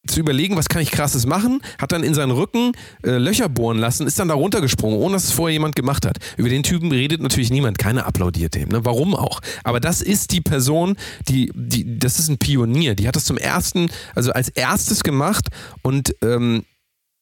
zu 0.09 0.21
überlegen, 0.21 0.57
was 0.57 0.69
kann 0.69 0.83
ich 0.83 0.91
krasses 0.91 1.27
machen, 1.27 1.61
hat 1.81 1.93
dann 1.93 2.03
in 2.03 2.15
seinen 2.15 2.33
Rücken 2.33 2.73
äh, 3.05 3.19
Löcher 3.19 3.49
bohren 3.49 3.79
lassen, 3.79 4.07
ist 4.07 4.19
dann 4.19 4.29
da 4.29 4.35
runtergesprungen, 4.35 4.99
ohne 4.99 5.15
dass 5.15 5.25
es 5.25 5.33
vorher 5.33 5.53
jemand 5.53 5.77
gemacht 5.77 6.07
hat. 6.07 6.19
Über 6.37 6.49
den 6.49 6.63
Typen 6.63 6.91
redet 6.91 7.21
natürlich 7.21 7.51
niemand, 7.51 7.79
keiner 7.79 8.07
applaudiert 8.07 8.55
dem, 8.55 8.69
ne? 8.69 8.85
warum 8.85 9.15
auch. 9.15 9.41
Aber 9.65 9.81
das 9.81 10.03
ist 10.03 10.33
die 10.33 10.41
Person, 10.41 10.97
die, 11.29 11.53
die, 11.55 11.99
das 11.99 12.19
ist 12.19 12.29
ein 12.29 12.39
Pionier, 12.39 12.95
die 12.95 13.07
hat 13.07 13.17
das 13.17 13.25
zum 13.25 13.39
ersten, 13.39 13.91
also 14.15 14.33
als 14.33 14.49
erstes 14.49 15.03
gemacht 15.03 15.49
und 15.83 16.15
ähm, 16.23 16.65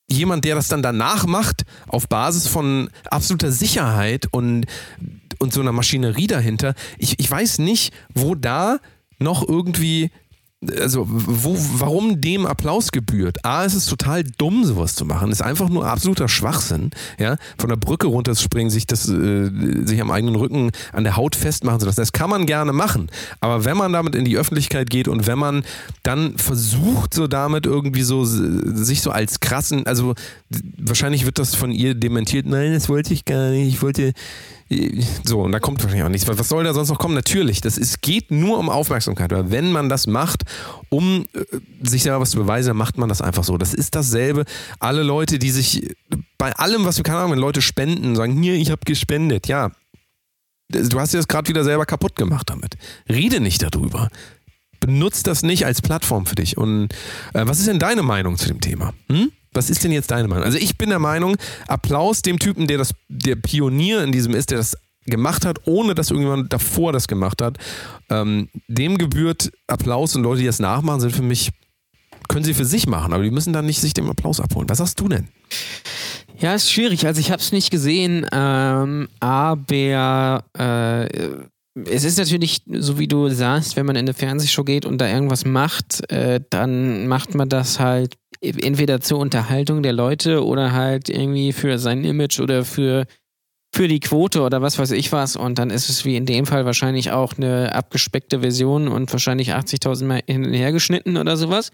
jemand, 0.08 0.44
der 0.44 0.54
das 0.54 0.68
dann 0.68 0.82
danach 0.82 1.26
macht, 1.26 1.64
auf 1.88 2.08
Basis 2.08 2.46
von 2.46 2.90
absoluter 3.10 3.50
Sicherheit 3.50 4.26
und, 4.30 4.66
und 5.38 5.52
so 5.52 5.60
einer 5.60 5.72
Maschinerie 5.72 6.26
dahinter, 6.26 6.74
ich, 6.98 7.18
ich 7.18 7.30
weiß 7.30 7.58
nicht, 7.58 7.92
wo 8.14 8.34
da 8.34 8.78
noch 9.18 9.46
irgendwie 9.46 10.10
also 10.80 11.04
wo, 11.06 11.56
warum 11.74 12.20
dem 12.20 12.46
Applaus 12.46 12.90
gebührt? 12.90 13.44
A, 13.44 13.64
es 13.64 13.74
ist 13.74 13.86
total 13.86 14.24
dumm, 14.24 14.64
sowas 14.64 14.94
zu 14.94 15.04
machen. 15.04 15.30
Ist 15.30 15.42
einfach 15.42 15.68
nur 15.68 15.86
absoluter 15.86 16.28
Schwachsinn, 16.28 16.90
ja, 17.18 17.36
von 17.58 17.68
der 17.68 17.76
Brücke 17.76 18.06
runterzuspringen, 18.06 18.70
sich 18.70 18.86
das, 18.86 19.08
äh, 19.08 19.50
sich 19.84 20.00
am 20.00 20.10
eigenen 20.10 20.34
Rücken 20.34 20.70
an 20.92 21.04
der 21.04 21.16
Haut 21.16 21.36
festmachen 21.36 21.80
zu 21.80 21.86
lassen. 21.86 22.00
Das 22.00 22.12
kann 22.12 22.30
man 22.30 22.46
gerne 22.46 22.72
machen. 22.72 23.10
Aber 23.40 23.64
wenn 23.66 23.76
man 23.76 23.92
damit 23.92 24.14
in 24.14 24.24
die 24.24 24.38
Öffentlichkeit 24.38 24.88
geht 24.88 25.08
und 25.08 25.26
wenn 25.26 25.38
man 25.38 25.64
dann 26.02 26.38
versucht, 26.38 27.12
so 27.12 27.26
damit 27.26 27.66
irgendwie 27.66 28.02
so 28.02 28.24
sich 28.24 29.02
so 29.02 29.10
als 29.10 29.40
krassen, 29.40 29.86
also 29.86 30.14
wahrscheinlich 30.78 31.26
wird 31.26 31.38
das 31.38 31.54
von 31.54 31.70
ihr 31.70 31.94
dementiert, 31.94 32.46
nein, 32.46 32.72
das 32.72 32.88
wollte 32.88 33.12
ich 33.12 33.26
gar 33.26 33.50
nicht, 33.50 33.68
ich 33.68 33.82
wollte 33.82 34.14
so, 35.22 35.42
und 35.42 35.52
da 35.52 35.60
kommt 35.60 35.80
wahrscheinlich 35.82 36.04
auch 36.04 36.08
nichts. 36.08 36.26
Was 36.26 36.48
soll 36.48 36.64
da 36.64 36.74
sonst 36.74 36.88
noch 36.88 36.98
kommen? 36.98 37.14
Natürlich, 37.14 37.60
das 37.60 37.78
ist, 37.78 38.02
geht 38.02 38.32
nur 38.32 38.58
um 38.58 38.68
Aufmerksamkeit. 38.68 39.30
Weil 39.30 39.50
wenn 39.50 39.70
man 39.70 39.88
das 39.88 40.08
macht, 40.08 40.42
um 40.88 41.24
äh, 41.34 41.44
sich 41.82 42.02
selber 42.02 42.20
was 42.20 42.30
zu 42.32 42.38
beweisen, 42.38 42.68
dann 42.68 42.76
macht 42.76 42.98
man 42.98 43.08
das 43.08 43.22
einfach 43.22 43.44
so. 43.44 43.58
Das 43.58 43.74
ist 43.74 43.94
dasselbe. 43.94 44.44
Alle 44.80 45.04
Leute, 45.04 45.38
die 45.38 45.50
sich 45.50 45.94
bei 46.36 46.52
allem, 46.54 46.84
was 46.84 46.96
wir, 46.96 47.04
keine 47.04 47.18
Ahnung, 47.18 47.32
wenn 47.32 47.38
Leute 47.38 47.62
spenden, 47.62 48.16
sagen, 48.16 48.42
hier, 48.42 48.54
ich 48.54 48.72
habe 48.72 48.80
gespendet. 48.84 49.46
Ja, 49.46 49.70
du 50.68 50.98
hast 50.98 51.14
dir 51.14 51.18
das 51.18 51.28
gerade 51.28 51.48
wieder 51.48 51.62
selber 51.62 51.86
kaputt 51.86 52.16
gemacht 52.16 52.50
damit. 52.50 52.76
Rede 53.08 53.38
nicht 53.38 53.62
darüber. 53.62 54.08
Benutzt 54.80 55.28
das 55.28 55.44
nicht 55.44 55.64
als 55.64 55.80
Plattform 55.80 56.26
für 56.26 56.34
dich. 56.34 56.58
Und 56.58 56.92
äh, 57.34 57.46
was 57.46 57.60
ist 57.60 57.68
denn 57.68 57.78
deine 57.78 58.02
Meinung 58.02 58.36
zu 58.36 58.48
dem 58.48 58.60
Thema? 58.60 58.94
Hm? 59.08 59.30
Was 59.56 59.70
ist 59.70 59.82
denn 59.84 59.92
jetzt 59.92 60.10
deine 60.10 60.28
Meinung? 60.28 60.44
Also 60.44 60.58
ich 60.58 60.76
bin 60.78 60.90
der 60.90 60.98
Meinung, 60.98 61.36
Applaus 61.66 62.22
dem 62.22 62.38
Typen, 62.38 62.66
der 62.66 62.78
das, 62.78 62.92
der 63.08 63.36
Pionier 63.36 64.02
in 64.04 64.12
diesem 64.12 64.34
ist, 64.34 64.50
der 64.50 64.58
das 64.58 64.76
gemacht 65.06 65.44
hat, 65.44 65.66
ohne 65.66 65.94
dass 65.94 66.10
irgendjemand 66.10 66.52
davor 66.52 66.92
das 66.92 67.08
gemacht 67.08 67.40
hat. 67.40 67.58
Ähm, 68.10 68.48
dem 68.68 68.98
gebührt 68.98 69.50
Applaus 69.66 70.14
und 70.16 70.22
Leute, 70.22 70.40
die 70.40 70.46
das 70.46 70.58
nachmachen, 70.58 71.00
sind 71.00 71.14
für 71.14 71.22
mich, 71.22 71.50
können 72.28 72.44
sie 72.44 72.54
für 72.54 72.64
sich 72.64 72.86
machen, 72.86 73.12
aber 73.12 73.22
die 73.22 73.30
müssen 73.30 73.52
dann 73.52 73.66
nicht 73.66 73.80
sich 73.80 73.94
den 73.94 74.08
Applaus 74.08 74.40
abholen. 74.40 74.68
Was 74.68 74.78
sagst 74.78 75.00
du 75.00 75.08
denn? 75.08 75.28
Ja, 76.38 76.54
ist 76.54 76.70
schwierig. 76.70 77.06
Also 77.06 77.20
ich 77.20 77.30
habe 77.30 77.40
es 77.40 77.52
nicht 77.52 77.70
gesehen, 77.70 78.26
ähm, 78.32 79.08
aber 79.20 80.44
äh, 80.58 81.28
es 81.84 82.04
ist 82.04 82.18
natürlich, 82.18 82.62
so 82.66 82.98
wie 82.98 83.08
du 83.08 83.28
sagst, 83.28 83.76
wenn 83.76 83.86
man 83.86 83.96
in 83.96 84.06
eine 84.06 84.14
Fernsehshow 84.14 84.64
geht 84.64 84.86
und 84.86 84.98
da 84.98 85.08
irgendwas 85.08 85.44
macht, 85.44 86.10
äh, 86.10 86.40
dann 86.48 87.06
macht 87.06 87.34
man 87.34 87.48
das 87.48 87.78
halt 87.78 88.14
entweder 88.40 89.00
zur 89.00 89.18
Unterhaltung 89.18 89.82
der 89.82 89.92
Leute 89.92 90.44
oder 90.44 90.72
halt 90.72 91.08
irgendwie 91.08 91.52
für 91.52 91.78
sein 91.78 92.04
Image 92.04 92.40
oder 92.40 92.64
für, 92.64 93.06
für 93.74 93.88
die 93.88 94.00
Quote 94.00 94.40
oder 94.42 94.62
was 94.62 94.78
weiß 94.78 94.92
ich 94.92 95.12
was. 95.12 95.36
Und 95.36 95.58
dann 95.58 95.70
ist 95.70 95.90
es 95.90 96.04
wie 96.04 96.16
in 96.16 96.24
dem 96.24 96.46
Fall 96.46 96.64
wahrscheinlich 96.64 97.10
auch 97.10 97.34
eine 97.36 97.74
abgespeckte 97.74 98.40
Version 98.40 98.88
und 98.88 99.12
wahrscheinlich 99.12 99.54
80.000 99.54 100.04
Mal 100.04 100.22
hin 100.26 100.46
und 100.46 100.54
her 100.54 100.72
geschnitten 100.72 101.18
oder 101.18 101.36
sowas. 101.36 101.72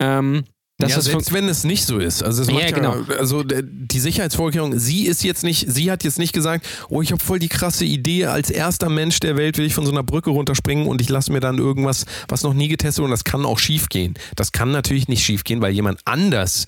Ähm, 0.00 0.44
dass 0.78 0.90
ja, 0.90 0.96
das 0.96 1.06
selbst 1.06 1.32
wenn 1.32 1.48
es 1.48 1.64
nicht 1.64 1.84
so 1.86 1.98
ist. 1.98 2.22
Also, 2.22 2.42
es 2.42 2.48
Ja, 2.48 2.54
macht 2.54 2.70
ja, 2.70 2.70
genau. 2.70 2.96
also 3.18 3.42
die 3.42 3.98
Sicherheitsvorkehrung, 3.98 4.78
sie 4.78 5.06
ist 5.06 5.24
jetzt 5.24 5.42
nicht, 5.42 5.66
sie 5.68 5.90
hat 5.90 6.04
jetzt 6.04 6.20
nicht 6.20 6.32
gesagt, 6.32 6.66
oh, 6.88 7.02
ich 7.02 7.10
habe 7.10 7.22
voll 7.22 7.40
die 7.40 7.48
krasse 7.48 7.84
Idee, 7.84 8.26
als 8.26 8.48
erster 8.48 8.88
Mensch 8.88 9.18
der 9.18 9.36
Welt 9.36 9.58
will 9.58 9.66
ich 9.66 9.74
von 9.74 9.84
so 9.84 9.90
einer 9.90 10.04
Brücke 10.04 10.30
runterspringen 10.30 10.86
und 10.86 11.00
ich 11.00 11.08
lasse 11.08 11.32
mir 11.32 11.40
dann 11.40 11.58
irgendwas, 11.58 12.06
was 12.28 12.44
noch 12.44 12.54
nie 12.54 12.68
getestet 12.68 13.00
wurde, 13.02 13.06
und 13.06 13.10
das 13.10 13.24
kann 13.24 13.44
auch 13.44 13.58
schief 13.58 13.88
gehen. 13.88 14.14
Das 14.36 14.52
kann 14.52 14.70
natürlich 14.70 15.08
nicht 15.08 15.24
schief 15.24 15.42
gehen, 15.42 15.60
weil 15.60 15.72
jemand 15.72 16.00
anders 16.04 16.66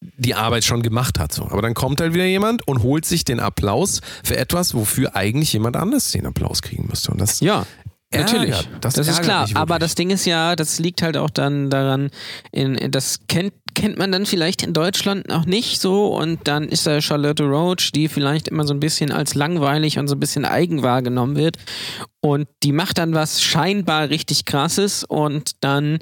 die 0.00 0.34
Arbeit 0.34 0.64
schon 0.64 0.82
gemacht 0.82 1.18
hat. 1.18 1.30
So. 1.32 1.42
Aber 1.44 1.60
dann 1.60 1.74
kommt 1.74 2.00
halt 2.00 2.14
wieder 2.14 2.24
jemand 2.24 2.66
und 2.66 2.82
holt 2.82 3.04
sich 3.04 3.24
den 3.24 3.40
Applaus 3.40 4.00
für 4.24 4.38
etwas, 4.38 4.72
wofür 4.72 5.14
eigentlich 5.14 5.52
jemand 5.52 5.76
anders 5.76 6.10
den 6.12 6.24
Applaus 6.24 6.62
kriegen 6.62 6.86
müsste. 6.88 7.12
Und 7.12 7.20
das 7.20 7.40
Ja, 7.40 7.66
natürlich. 8.12 8.50
ärgert. 8.50 8.68
Das, 8.80 8.94
Das 8.94 9.08
ist 9.08 9.22
klar. 9.22 9.48
Aber 9.54 9.78
das 9.78 9.94
Ding 9.94 10.10
ist 10.10 10.24
ja, 10.24 10.56
das 10.56 10.78
liegt 10.78 11.02
halt 11.02 11.16
auch 11.16 11.30
dann 11.30 11.70
daran, 11.70 12.10
in, 12.50 12.90
das 12.90 13.20
kennt, 13.28 13.52
kennt 13.74 13.98
man 13.98 14.10
dann 14.10 14.26
vielleicht 14.26 14.62
in 14.62 14.72
Deutschland 14.72 15.28
noch 15.28 15.46
nicht 15.46 15.80
so 15.80 16.06
und 16.08 16.40
dann 16.48 16.68
ist 16.68 16.86
da 16.86 17.00
Charlotte 17.00 17.44
Roach, 17.44 17.92
die 17.92 18.08
vielleicht 18.08 18.48
immer 18.48 18.64
so 18.64 18.74
ein 18.74 18.80
bisschen 18.80 19.12
als 19.12 19.34
langweilig 19.34 19.98
und 19.98 20.08
so 20.08 20.16
ein 20.16 20.20
bisschen 20.20 20.44
eigen 20.44 20.82
wahrgenommen 20.82 21.36
wird. 21.36 21.56
Und 22.22 22.48
die 22.62 22.72
macht 22.72 22.98
dann 22.98 23.14
was 23.14 23.42
scheinbar 23.42 24.10
richtig 24.10 24.44
krasses 24.44 25.04
und 25.04 25.64
dann 25.64 25.98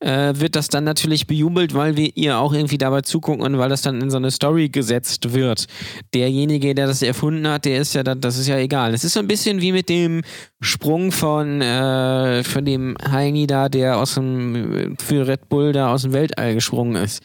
äh, 0.00 0.34
wird 0.36 0.56
das 0.56 0.68
dann 0.68 0.84
natürlich 0.84 1.26
bejubelt, 1.26 1.74
weil 1.74 1.96
wir 1.96 2.16
ihr 2.16 2.38
auch 2.38 2.52
irgendwie 2.52 2.76
dabei 2.76 3.00
zugucken 3.00 3.42
und 3.42 3.58
weil 3.58 3.70
das 3.70 3.82
dann 3.82 4.00
in 4.00 4.10
so 4.10 4.18
eine 4.18 4.30
Story 4.30 4.68
gesetzt 4.68 5.32
wird. 5.32 5.66
Derjenige, 6.12 6.74
der 6.74 6.86
das 6.86 7.00
erfunden 7.00 7.48
hat, 7.48 7.64
der 7.64 7.80
ist 7.80 7.94
ja 7.94 8.02
dann, 8.02 8.20
das 8.20 8.36
ist 8.36 8.48
ja 8.48 8.58
egal. 8.58 8.92
Es 8.92 9.04
ist 9.04 9.14
so 9.14 9.20
ein 9.20 9.26
bisschen 9.26 9.62
wie 9.62 9.72
mit 9.72 9.88
dem 9.88 10.20
Sprung 10.60 11.12
von, 11.12 11.62
äh, 11.62 12.44
von 12.44 12.64
dem 12.64 12.96
Heini 13.10 13.46
da, 13.46 13.70
der 13.70 13.98
aus 13.98 14.14
dem 14.14 14.96
für 14.98 15.26
Red 15.26 15.48
Bull 15.48 15.72
da 15.72 15.92
aus 15.92 16.02
dem 16.02 16.12
Weltall 16.12 16.54
gesprungen 16.54 17.02
ist. 17.02 17.22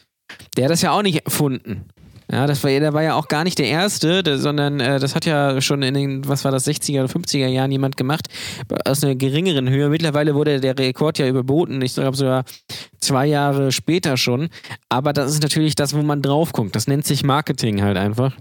Der 0.56 0.64
hat 0.64 0.70
das 0.70 0.82
ja 0.82 0.92
auch 0.92 1.02
nicht 1.02 1.24
erfunden. 1.26 1.84
Ja, 2.32 2.46
das 2.46 2.62
war, 2.62 2.70
der 2.70 2.92
war 2.92 3.02
ja 3.02 3.14
auch 3.14 3.26
gar 3.26 3.42
nicht 3.42 3.58
der 3.58 3.66
Erste, 3.66 4.22
der, 4.22 4.38
sondern 4.38 4.78
äh, 4.78 5.00
das 5.00 5.16
hat 5.16 5.26
ja 5.26 5.60
schon 5.60 5.82
in 5.82 5.94
den, 5.94 6.28
was 6.28 6.44
war 6.44 6.52
das, 6.52 6.66
60er 6.66 7.04
oder 7.04 7.12
50er 7.12 7.48
Jahren 7.48 7.72
jemand 7.72 7.96
gemacht, 7.96 8.28
aus 8.84 9.02
einer 9.02 9.16
geringeren 9.16 9.68
Höhe. 9.68 9.88
Mittlerweile 9.88 10.34
wurde 10.36 10.60
der 10.60 10.78
Rekord 10.78 11.18
ja 11.18 11.26
überboten, 11.26 11.82
ich 11.82 11.94
glaube 11.94 12.16
sogar 12.16 12.44
zwei 13.00 13.26
Jahre 13.26 13.72
später 13.72 14.16
schon. 14.16 14.48
Aber 14.88 15.12
das 15.12 15.32
ist 15.32 15.42
natürlich 15.42 15.74
das, 15.74 15.92
wo 15.92 16.02
man 16.02 16.22
drauf 16.22 16.52
guckt. 16.52 16.76
Das 16.76 16.86
nennt 16.86 17.04
sich 17.04 17.24
Marketing 17.24 17.82
halt 17.82 17.96
einfach. 17.96 18.36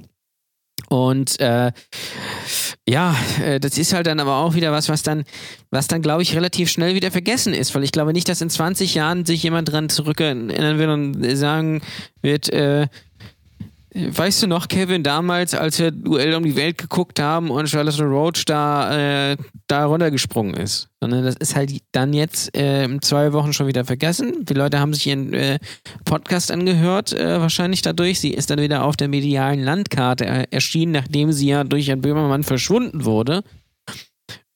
Und 0.87 1.39
äh, 1.39 1.71
ja, 2.87 3.15
äh, 3.43 3.59
das 3.59 3.77
ist 3.77 3.93
halt 3.93 4.07
dann 4.07 4.19
aber 4.19 4.37
auch 4.37 4.55
wieder 4.55 4.71
was, 4.71 4.87
was 4.89 5.03
dann, 5.03 5.23
was 5.71 5.87
dann, 5.87 6.01
glaube 6.01 6.21
ich, 6.21 6.35
relativ 6.35 6.69
schnell 6.69 6.95
wieder 6.95 7.11
vergessen 7.11 7.53
ist, 7.53 7.75
weil 7.75 7.83
ich 7.83 7.91
glaube 7.91 8.13
nicht, 8.13 8.29
dass 8.29 8.41
in 8.41 8.49
20 8.49 8.95
Jahren 8.95 9.25
sich 9.25 9.43
jemand 9.43 9.71
dran 9.71 9.89
zurückerinnern 9.89 10.79
wird 10.79 10.89
und 10.89 11.37
sagen 11.37 11.81
wird, 12.21 12.49
äh, 12.51 12.87
Weißt 13.91 14.43
du 14.43 14.47
noch, 14.47 14.67
Kevin, 14.67 15.01
damals, 15.01 15.55
als 15.55 15.79
wir 15.79 15.89
Duell 15.89 16.35
um 16.35 16.43
die 16.43 16.55
Welt 16.55 16.77
geguckt 16.77 17.19
haben 17.19 17.49
und 17.49 17.67
Charlotte 17.67 18.03
Roach 18.03 18.45
da, 18.45 19.31
äh, 19.31 19.37
da 19.65 19.85
runtergesprungen 19.85 20.53
ist? 20.53 20.89
Sondern 21.01 21.23
das 21.23 21.35
ist 21.37 21.55
halt 21.55 21.71
dann 21.91 22.13
jetzt 22.13 22.55
äh, 22.55 22.83
in 22.83 23.01
zwei 23.01 23.33
Wochen 23.33 23.51
schon 23.51 23.65
wieder 23.65 23.85
vergessen. 23.85 24.45
Die 24.45 24.53
Leute 24.53 24.79
haben 24.79 24.93
sich 24.93 25.07
ihren 25.07 25.33
äh, 25.33 25.57
Podcast 26.05 26.51
angehört, 26.51 27.13
äh, 27.13 27.39
wahrscheinlich 27.39 27.81
dadurch. 27.81 28.19
Sie 28.19 28.31
ist 28.31 28.51
dann 28.51 28.61
wieder 28.61 28.83
auf 28.83 28.95
der 28.95 29.07
medialen 29.07 29.63
Landkarte 29.63 30.25
äh, 30.25 30.45
erschienen, 30.51 30.91
nachdem 30.91 31.31
sie 31.31 31.47
ja 31.47 31.63
durch 31.63 31.87
Herrn 31.87 32.01
Böhmermann 32.01 32.43
verschwunden 32.43 33.05
wurde. 33.05 33.43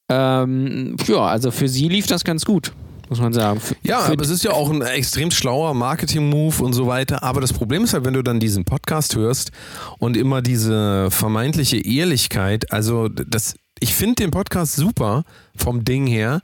Ähm, 0.09 0.95
ja, 1.07 1.25
also 1.25 1.49
für 1.49 1.67
sie 1.67 1.89
lief 1.89 2.05
das 2.05 2.23
ganz 2.23 2.45
gut 2.45 2.71
muss 3.13 3.21
man 3.21 3.31
sagen. 3.31 3.59
Für, 3.59 3.75
ja, 3.83 3.99
für 3.99 4.13
aber 4.13 4.23
es 4.23 4.31
ist 4.31 4.43
ja 4.43 4.51
auch 4.51 4.71
ein 4.71 4.81
extrem 4.81 5.29
schlauer 5.29 5.75
Marketing-Move 5.75 6.63
und 6.63 6.73
so 6.73 6.87
weiter. 6.87 7.21
Aber 7.21 7.41
das 7.41 7.53
Problem 7.53 7.83
ist 7.83 7.93
halt, 7.93 8.05
wenn 8.05 8.15
du 8.15 8.23
dann 8.23 8.39
diesen 8.39 8.65
Podcast 8.65 9.15
hörst 9.15 9.51
und 9.99 10.17
immer 10.17 10.41
diese 10.41 11.11
vermeintliche 11.11 11.77
Ehrlichkeit, 11.77 12.71
also 12.71 13.07
das, 13.07 13.53
ich 13.79 13.93
finde 13.93 14.15
den 14.15 14.31
Podcast 14.31 14.75
super 14.75 15.25
vom 15.55 15.85
Ding 15.85 16.07
her, 16.07 16.41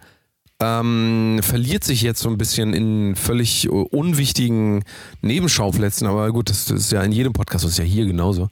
ähm, 0.61 1.39
verliert 1.41 1.83
sich 1.83 2.03
jetzt 2.03 2.21
so 2.21 2.29
ein 2.29 2.37
bisschen 2.37 2.75
in 2.75 3.15
völlig 3.15 3.67
unwichtigen 3.69 4.83
Nebenschauplätzen, 5.21 6.05
aber 6.05 6.31
gut, 6.31 6.51
das, 6.51 6.65
das 6.65 6.81
ist 6.81 6.91
ja 6.91 7.01
in 7.01 7.13
jedem 7.13 7.33
Podcast, 7.33 7.65
das 7.65 7.71
ist 7.71 7.77
ja 7.79 7.85
hier 7.85 8.05
genauso. 8.05 8.49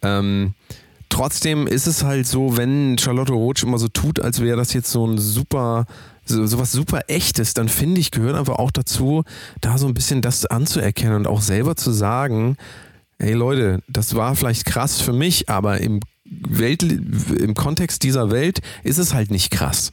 Ähm, 0.00 0.54
trotzdem 1.10 1.66
ist 1.66 1.86
es 1.86 2.02
halt 2.02 2.26
so, 2.26 2.56
wenn 2.56 2.96
Charlotte 2.96 3.32
Roach 3.32 3.62
immer 3.62 3.78
so 3.78 3.88
tut, 3.88 4.20
als 4.20 4.40
wäre 4.40 4.56
das 4.56 4.72
jetzt 4.72 4.90
so 4.90 5.06
ein 5.06 5.18
super 5.18 5.84
so, 6.28 6.46
sowas 6.46 6.72
super 6.72 7.02
echtes, 7.08 7.54
dann 7.54 7.68
finde 7.68 8.00
ich, 8.00 8.10
gehört 8.10 8.36
einfach 8.36 8.56
auch 8.56 8.70
dazu, 8.70 9.24
da 9.60 9.78
so 9.78 9.86
ein 9.86 9.94
bisschen 9.94 10.22
das 10.22 10.46
anzuerkennen 10.46 11.16
und 11.16 11.26
auch 11.26 11.40
selber 11.40 11.76
zu 11.76 11.90
sagen, 11.92 12.56
hey 13.18 13.32
Leute, 13.32 13.80
das 13.88 14.14
war 14.14 14.36
vielleicht 14.36 14.64
krass 14.64 15.00
für 15.00 15.12
mich, 15.12 15.48
aber 15.48 15.80
im, 15.80 16.00
Welt, 16.24 16.82
im 16.82 17.54
Kontext 17.54 18.02
dieser 18.02 18.30
Welt 18.30 18.60
ist 18.84 18.98
es 18.98 19.14
halt 19.14 19.30
nicht 19.30 19.50
krass. 19.50 19.92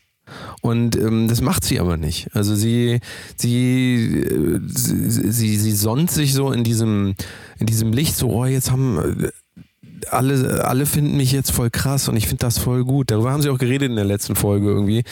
Und 0.62 0.96
ähm, 0.96 1.28
das 1.28 1.42
macht 1.42 1.64
sie 1.64 1.80
aber 1.80 1.98
nicht. 1.98 2.30
Also 2.34 2.56
sie, 2.56 3.00
sie, 3.38 4.24
äh, 4.24 4.60
sie, 4.66 5.32
sie, 5.32 5.58
sie 5.58 5.72
sonnt 5.72 6.10
sich 6.10 6.34
so 6.34 6.52
in 6.52 6.64
diesem, 6.64 7.16
in 7.60 7.68
diesem 7.68 7.94
Licht, 7.94 8.16
so, 8.16 8.32
oh, 8.32 8.46
jetzt 8.46 8.72
haben 8.72 9.30
alle, 10.12 10.64
alle 10.66 10.86
finden 10.86 11.18
mich 11.18 11.32
jetzt 11.32 11.51
voll 11.51 11.70
krass 11.70 12.08
und 12.08 12.16
ich 12.16 12.28
finde 12.28 12.45
das 12.45 12.58
voll 12.58 12.84
gut. 12.84 13.12
Darüber 13.12 13.32
haben 13.32 13.41
sie 13.41 13.49
auch 13.49 13.58
geredet 13.58 13.89
in 13.89 13.95
der 13.95 14.06
letzten 14.06 14.36
Folge 14.36 14.68
irgendwie. 14.68 15.03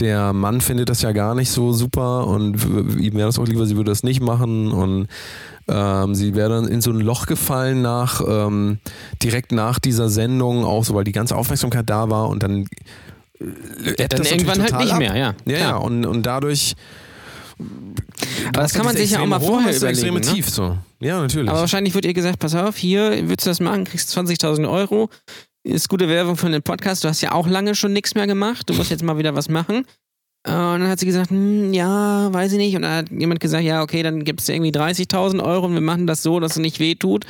Der 0.00 0.32
Mann 0.32 0.60
findet 0.60 0.88
das 0.88 1.02
ja 1.02 1.12
gar 1.12 1.34
nicht 1.34 1.50
so 1.50 1.72
super 1.72 2.26
und 2.26 2.64
ihm 2.98 3.14
wäre 3.14 3.28
das 3.28 3.38
auch 3.38 3.46
lieber, 3.46 3.66
sie 3.66 3.76
würde 3.76 3.90
das 3.90 4.02
nicht 4.02 4.20
machen 4.20 4.72
und 4.72 5.08
ähm, 5.68 6.14
sie 6.14 6.34
wäre 6.34 6.50
dann 6.50 6.68
in 6.68 6.80
so 6.80 6.90
ein 6.90 7.00
Loch 7.00 7.26
gefallen 7.26 7.82
nach, 7.82 8.20
ähm, 8.26 8.78
direkt 9.22 9.52
nach 9.52 9.78
dieser 9.78 10.08
Sendung 10.08 10.64
auch 10.64 10.84
so, 10.84 10.94
weil 10.94 11.04
die 11.04 11.12
ganze 11.12 11.36
Aufmerksamkeit 11.36 11.88
da 11.88 12.10
war 12.10 12.28
und 12.28 12.42
dann 12.42 12.66
äh, 13.40 13.94
ja, 13.98 14.08
dann 14.08 14.24
irgendwann 14.24 14.62
halt 14.62 14.76
nicht 14.78 14.92
ab. 14.92 14.98
mehr, 14.98 15.16
ja. 15.16 15.34
Ja, 15.44 15.58
ja, 15.58 15.76
und, 15.76 16.04
und 16.06 16.24
dadurch 16.24 16.74
aber 18.48 18.62
das 18.62 18.74
kann 18.74 18.84
man 18.84 18.96
sich 18.96 19.10
ja 19.10 19.20
auch 19.20 19.26
mal 19.26 19.40
vorher 19.40 19.76
überlegen. 19.76 20.14
Ne? 20.14 20.20
Tief, 20.20 20.48
so. 20.48 20.78
Ja, 21.00 21.20
natürlich. 21.20 21.48
Aber 21.48 21.60
wahrscheinlich 21.60 21.94
wird 21.94 22.04
ihr 22.04 22.14
gesagt, 22.14 22.38
pass 22.38 22.54
auf, 22.54 22.76
hier 22.76 23.28
willst 23.28 23.46
du 23.46 23.50
das 23.50 23.60
machen, 23.60 23.84
kriegst 23.84 24.16
20.000 24.16 24.70
Euro. 24.70 25.10
Ist 25.64 25.88
gute 25.88 26.08
Werbung 26.08 26.36
für 26.36 26.50
den 26.50 26.62
Podcast. 26.62 27.04
Du 27.04 27.08
hast 27.08 27.20
ja 27.20 27.32
auch 27.32 27.46
lange 27.46 27.74
schon 27.74 27.92
nichts 27.92 28.14
mehr 28.14 28.26
gemacht. 28.26 28.68
Du 28.68 28.74
musst 28.74 28.90
jetzt 28.90 29.02
mal 29.02 29.16
wieder 29.18 29.34
was 29.34 29.48
machen. 29.48 29.84
Und 30.44 30.52
dann 30.52 30.88
hat 30.88 30.98
sie 30.98 31.06
gesagt, 31.06 31.30
hm, 31.30 31.72
ja, 31.72 32.32
weiß 32.32 32.52
ich 32.52 32.58
nicht. 32.58 32.74
Und 32.74 32.82
dann 32.82 32.96
hat 32.96 33.10
jemand 33.10 33.38
gesagt, 33.38 33.62
ja, 33.62 33.80
okay, 33.82 34.02
dann 34.02 34.24
gibst 34.24 34.48
du 34.48 34.52
irgendwie 34.52 34.72
30.000 34.72 35.40
Euro 35.40 35.66
und 35.66 35.74
wir 35.74 35.80
machen 35.80 36.08
das 36.08 36.22
so, 36.22 36.40
dass 36.40 36.52
es 36.52 36.58
nicht 36.58 36.80
wehtut. 36.80 37.26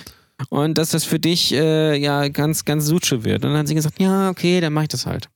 Und 0.49 0.79
dass 0.79 0.91
das 0.91 1.05
für 1.05 1.19
dich 1.19 1.53
äh, 1.53 1.95
ja 1.97 2.29
ganz, 2.29 2.65
ganz 2.65 2.87
sutsche 2.87 3.23
wird. 3.25 3.45
Und 3.45 3.51
dann 3.51 3.61
hat 3.61 3.69
sie 3.69 3.75
gesagt, 3.75 4.01
ja, 4.01 4.31
okay, 4.31 4.61
dann 4.61 4.73
mach 4.73 4.83
ich 4.83 4.89
das 4.89 5.05
halt. 5.05 5.29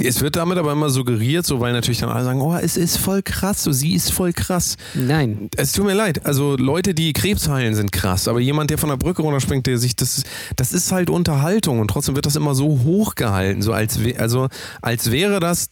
Es 0.00 0.20
wird 0.20 0.36
damit 0.36 0.58
aber 0.58 0.72
immer 0.72 0.90
suggeriert, 0.90 1.46
so 1.46 1.60
weil 1.60 1.72
natürlich 1.72 1.98
dann 1.98 2.08
alle 2.08 2.24
sagen, 2.24 2.40
oh, 2.40 2.54
es 2.54 2.76
ist 2.76 2.96
voll 2.96 3.22
krass, 3.22 3.62
so 3.62 3.72
sie 3.72 3.94
ist 3.94 4.12
voll 4.12 4.32
krass. 4.32 4.76
Nein. 4.94 5.48
Es 5.56 5.72
tut 5.72 5.84
mir 5.84 5.94
leid. 5.94 6.24
Also 6.26 6.56
Leute, 6.56 6.94
die 6.94 7.12
Krebs 7.12 7.48
heilen, 7.48 7.74
sind 7.74 7.92
krass, 7.92 8.28
aber 8.28 8.40
jemand, 8.40 8.70
der 8.70 8.78
von 8.78 8.88
der 8.88 8.96
Brücke 8.96 9.22
runterspringt, 9.22 9.66
der 9.66 9.78
sich 9.78 9.96
das, 9.96 10.24
das 10.56 10.72
ist 10.72 10.92
halt 10.92 11.10
Unterhaltung 11.10 11.80
und 11.80 11.88
trotzdem 11.88 12.14
wird 12.14 12.26
das 12.26 12.36
immer 12.36 12.54
so 12.54 12.80
hochgehalten, 12.84 13.62
so 13.62 13.72
als 13.72 13.98
also 14.18 14.48
als 14.82 15.10
wäre 15.10 15.40
das 15.40 15.70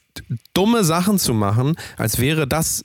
dumme 0.54 0.84
Sachen 0.84 1.18
zu 1.18 1.34
machen, 1.34 1.74
als 1.96 2.18
wäre 2.18 2.46
das 2.46 2.84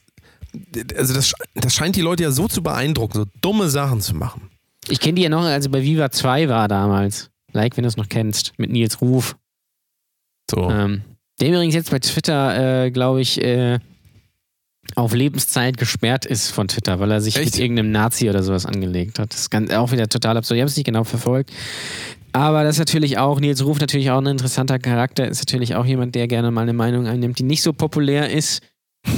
also 0.96 1.14
das, 1.14 1.34
das 1.56 1.74
scheint 1.74 1.96
die 1.96 2.02
Leute 2.02 2.24
ja 2.24 2.32
so 2.32 2.48
zu 2.48 2.62
beeindrucken, 2.62 3.18
so 3.18 3.26
dumme 3.42 3.70
Sachen 3.70 4.02
zu 4.02 4.16
machen. 4.16 4.50
Ich 4.88 5.00
kenne 5.00 5.16
die 5.16 5.24
ja 5.24 5.30
noch, 5.30 5.44
als 5.44 5.64
sie 5.64 5.70
bei 5.70 5.82
Viva 5.82 6.12
2 6.12 6.50
war 6.50 6.68
damals. 6.68 7.32
Like, 7.54 7.78
wenn 7.78 7.84
du 7.84 7.88
es 7.88 7.98
noch 7.98 8.10
kennst, 8.10 8.54
mit 8.58 8.72
Nils 8.72 9.02
Ruf. 9.02 9.36
So. 10.50 10.70
Ähm, 10.70 11.04
der 11.44 11.52
übrigens 11.52 11.76
jetzt 11.76 11.92
bei 11.92 12.00
Twitter, 12.00 12.86
äh, 12.86 12.92
glaube 12.92 13.20
ich, 13.20 13.42
äh, 13.44 13.80
auf 14.96 15.14
Lebenszeit 15.14 15.78
gesperrt 15.78 16.26
ist 16.26 16.52
von 16.52 16.70
Twitter, 16.70 17.02
weil 17.02 17.12
er 17.12 17.20
sich 17.20 17.36
Echt? 17.36 17.46
mit 17.46 17.60
irgendeinem 17.60 17.92
Nazi 17.92 18.30
oder 18.30 18.44
sowas 18.44 18.66
angelegt 18.66 19.20
hat. 19.20 19.34
Das 19.34 19.42
ist 19.42 19.50
ganz, 19.50 19.72
auch 19.74 19.92
wieder 19.92 20.08
total 20.08 20.38
absurd. 20.38 20.58
Ich 20.58 20.62
habe 20.62 20.70
es 20.70 20.78
nicht 20.78 20.86
genau 20.86 21.04
verfolgt. 21.04 21.52
Aber 22.32 22.64
das 22.64 22.76
ist 22.76 22.80
natürlich 22.80 23.18
auch, 23.18 23.42
Nils 23.42 23.64
Ruf 23.66 23.80
natürlich 23.80 24.10
auch 24.10 24.20
ein 24.20 24.28
interessanter 24.28 24.80
Charakter, 24.80 25.28
ist 25.28 25.42
natürlich 25.42 25.76
auch 25.76 25.86
jemand, 25.86 26.16
der 26.16 26.28
gerne 26.28 26.50
mal 26.50 26.62
eine 26.62 26.74
Meinung 26.74 27.08
einnimmt, 27.08 27.40
die 27.40 27.44
nicht 27.44 27.62
so 27.62 27.74
populär 27.74 28.30
ist. 28.32 28.62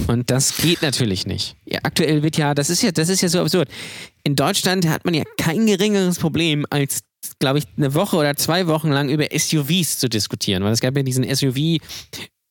Und 0.07 0.31
das 0.31 0.57
geht 0.57 0.81
natürlich 0.81 1.27
nicht. 1.27 1.55
Ja, 1.65 1.79
aktuell 1.83 2.23
wird 2.23 2.37
ja, 2.37 2.55
das 2.55 2.71
ist 2.71 2.81
ja, 2.81 2.91
das 2.91 3.09
ist 3.09 3.21
ja 3.21 3.29
so 3.29 3.39
absurd. 3.39 3.69
In 4.23 4.35
Deutschland 4.35 4.87
hat 4.87 5.05
man 5.05 5.13
ja 5.13 5.23
kein 5.37 5.67
geringeres 5.67 6.17
Problem 6.17 6.65
als 6.71 7.01
glaube 7.39 7.59
ich, 7.59 7.65
eine 7.77 7.93
Woche 7.93 8.17
oder 8.17 8.35
zwei 8.35 8.67
Wochen 8.67 8.89
lang 8.89 9.09
über 9.09 9.25
SUVs 9.31 9.99
zu 9.99 10.09
diskutieren, 10.09 10.63
weil 10.63 10.71
es 10.71 10.81
gab 10.81 10.95
ja 10.95 11.03
diesen 11.03 11.23
SUV 11.23 11.79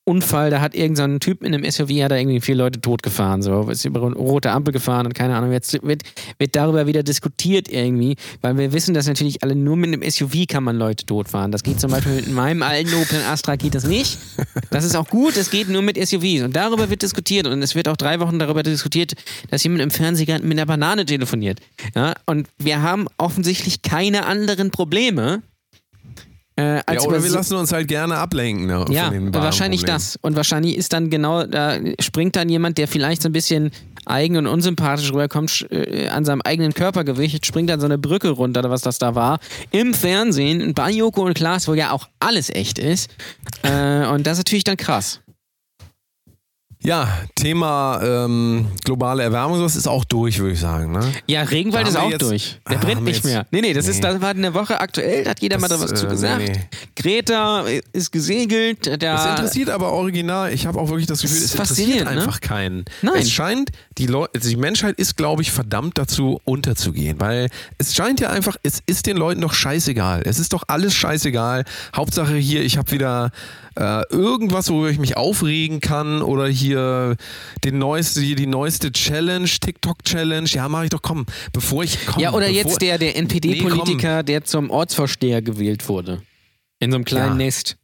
Unfall, 0.06 0.50
da 0.50 0.60
hat 0.60 0.74
irgendein 0.74 1.12
so 1.12 1.18
Typ 1.18 1.42
in 1.42 1.54
einem 1.54 1.70
SUV 1.70 1.88
hat 2.02 2.10
da 2.10 2.16
irgendwie 2.16 2.40
vier 2.40 2.56
Leute 2.56 2.80
totgefahren, 2.80 3.40
so 3.40 3.70
ist 3.70 3.86
über 3.86 4.02
eine 4.04 4.14
rote 4.14 4.50
Ampel 4.50 4.72
gefahren 4.72 5.06
und 5.06 5.14
keine 5.14 5.34
Ahnung, 5.34 5.50
jetzt 5.50 5.72
wird, 5.82 6.02
wird 6.38 6.54
darüber 6.54 6.86
wieder 6.86 7.02
diskutiert 7.02 7.70
irgendwie, 7.70 8.16
weil 8.42 8.58
wir 8.58 8.74
wissen, 8.74 8.92
dass 8.92 9.06
natürlich 9.06 9.42
alle 9.42 9.54
nur 9.54 9.76
mit 9.76 9.92
einem 9.92 10.08
SUV 10.08 10.46
kann 10.46 10.62
man 10.62 10.76
Leute 10.76 11.06
totfahren. 11.06 11.52
Das 11.52 11.62
geht 11.62 11.80
zum 11.80 11.90
Beispiel 11.90 12.16
mit 12.16 12.30
meinem 12.30 12.62
alten 12.62 12.94
Opel 12.94 13.22
Astra 13.30 13.56
geht 13.56 13.74
das 13.74 13.84
nicht. 13.84 14.18
Das 14.70 14.84
ist 14.84 14.94
auch 14.94 15.08
gut, 15.08 15.36
das 15.36 15.50
geht 15.50 15.68
nur 15.68 15.80
mit 15.80 15.96
SUVs 15.96 16.42
und 16.42 16.54
darüber 16.54 16.90
wird 16.90 17.02
diskutiert 17.02 17.46
und 17.46 17.62
es 17.62 17.74
wird 17.74 17.88
auch 17.88 17.96
drei 17.96 18.20
Wochen 18.20 18.38
darüber 18.38 18.62
diskutiert, 18.62 19.14
dass 19.50 19.62
jemand 19.64 19.82
im 19.82 19.90
Fernsehen 19.90 20.46
mit 20.46 20.58
einer 20.58 20.66
Banane 20.66 21.06
telefoniert. 21.06 21.60
Ja, 21.94 22.14
und 22.26 22.48
wir 22.58 22.82
haben 22.82 23.06
offensichtlich 23.16 23.80
keine 23.82 24.26
anderen 24.26 24.70
Probleme 24.70 25.42
äh, 26.56 26.76
ja, 26.76 27.00
oder 27.02 27.22
wir 27.22 27.30
lassen 27.30 27.56
uns 27.56 27.72
halt 27.72 27.88
gerne 27.88 28.16
ablenken. 28.16 28.66
Ne, 28.66 28.84
ja, 28.90 29.10
wahrscheinlich 29.32 29.80
Problemen. 29.80 29.98
das. 29.98 30.16
Und 30.22 30.36
wahrscheinlich 30.36 30.76
ist 30.76 30.92
dann 30.92 31.10
genau, 31.10 31.44
da 31.44 31.78
springt 31.98 32.36
dann 32.36 32.48
jemand, 32.48 32.78
der 32.78 32.86
vielleicht 32.86 33.22
so 33.22 33.28
ein 33.28 33.32
bisschen 33.32 33.72
eigen 34.06 34.36
und 34.36 34.46
unsympathisch 34.46 35.10
rüberkommt, 35.12 35.66
äh, 35.70 36.08
an 36.08 36.24
seinem 36.24 36.42
eigenen 36.42 36.72
Körpergewicht, 36.72 37.44
springt 37.44 37.70
dann 37.70 37.80
so 37.80 37.86
eine 37.86 37.98
Brücke 37.98 38.30
runter, 38.30 38.60
oder 38.60 38.70
was 38.70 38.82
das 38.82 38.98
da 38.98 39.14
war, 39.14 39.40
im 39.72 39.94
Fernsehen, 39.94 40.74
bei 40.74 40.90
Joko 40.90 41.24
und 41.24 41.34
Klaas, 41.34 41.66
wo 41.66 41.74
ja 41.74 41.90
auch 41.90 42.08
alles 42.20 42.50
echt 42.50 42.78
ist. 42.78 43.10
Äh, 43.62 44.06
und 44.06 44.26
das 44.26 44.34
ist 44.34 44.46
natürlich 44.46 44.64
dann 44.64 44.76
krass. 44.76 45.20
Ja, 46.86 47.08
Thema 47.34 47.98
ähm, 48.04 48.66
globale 48.84 49.22
Erwärmung, 49.22 49.56
sowas 49.56 49.74
ist 49.74 49.88
auch 49.88 50.04
durch, 50.04 50.38
würde 50.38 50.52
ich 50.52 50.60
sagen. 50.60 50.92
Ne? 50.92 51.00
Ja, 51.26 51.40
Regenwald 51.42 51.88
ist 51.88 51.96
auch 51.96 52.10
jetzt- 52.10 52.20
durch. 52.20 52.60
Der 52.68 52.76
Ah, 52.76 52.80
brennt 52.80 53.02
nicht 53.04 53.24
mehr. 53.24 53.46
Nee, 53.50 53.62
nee, 53.62 53.72
das 53.72 53.86
Nee. 53.86 53.92
ist, 53.92 54.04
das 54.04 54.20
war 54.20 54.28
eine 54.30 54.52
Woche 54.52 54.78
aktuell, 54.78 55.24
da 55.24 55.30
hat 55.30 55.40
jeder 55.40 55.58
mal 55.58 55.68
da 55.68 55.78
Das, 55.78 55.90
was 55.90 55.98
zu 55.98 56.06
äh, 56.06 56.10
gesagt. 56.10 56.38
nee, 56.42 56.52
nee. 56.52 56.60
Greta 56.94 57.64
ist 57.92 58.12
gesegelt. 58.12 58.84
Der, 58.84 58.98
Das 58.98 59.24
interessiert 59.24 59.70
aber 59.70 59.92
original. 59.92 60.52
Ich 60.52 60.66
habe 60.66 60.78
auch 60.78 60.88
wirklich 60.88 61.06
das 61.06 61.22
Gefühl, 61.22 61.38
es 61.38 61.52
interessiert 61.54 62.04
ne? 62.04 62.10
einfach 62.10 62.42
keinen. 62.42 62.84
Nein. 63.00 63.14
Es 63.16 63.30
scheint, 63.30 63.70
die, 63.96 64.06
Leu 64.06 64.26
also 64.34 64.46
die 64.50 64.56
Menschheit 64.56 64.98
ist, 64.98 65.16
glaube 65.16 65.40
ich, 65.40 65.52
verdammt 65.52 65.96
dazu 65.96 66.38
unterzugehen, 66.44 67.18
weil 67.18 67.48
es 67.78 67.94
scheint 67.94 68.20
ja 68.20 68.28
einfach, 68.28 68.56
es 68.62 68.80
ist 68.84 69.06
den 69.06 69.16
Leuten 69.16 69.40
doch 69.40 69.54
scheißegal. 69.54 70.20
Es 70.26 70.38
ist 70.38 70.52
doch 70.52 70.64
alles 70.68 70.94
scheißegal. 70.94 71.64
Hauptsache 71.96 72.34
hier, 72.34 72.62
ich 72.62 72.76
habe 72.76 72.90
wieder 72.90 73.30
äh, 73.76 74.02
irgendwas, 74.10 74.70
worüber 74.70 74.90
ich 74.90 74.98
mich 74.98 75.16
aufregen 75.16 75.80
kann 75.80 76.22
oder 76.22 76.46
hier 76.46 77.16
den 77.64 77.78
neueste, 77.78 78.20
hier 78.20 78.36
die 78.36 78.46
neueste 78.46 78.92
Challenge, 78.92 79.46
TikTok-Challenge. 79.48 80.48
Ja, 80.48 80.68
mache 80.68 80.84
ich 80.84 80.90
doch, 80.90 81.02
komm, 81.02 81.26
bevor 81.52 81.84
ich 81.84 81.98
komm, 82.06 82.22
ja, 82.22 82.32
oder 82.32 82.48
jetzt 82.48 82.80
der, 82.82 82.98
der 82.98 83.16
NPD-Politiker, 83.16 84.22
der 84.22 84.44
zum 84.44 84.70
Ortsvorsteher 84.70 85.42
gewählt 85.42 85.88
wurde. 85.88 86.22
In 86.78 86.90
so 86.90 86.96
einem 86.96 87.04
kleinen 87.04 87.40
Ja. 87.40 87.46
Nest. 87.46 87.76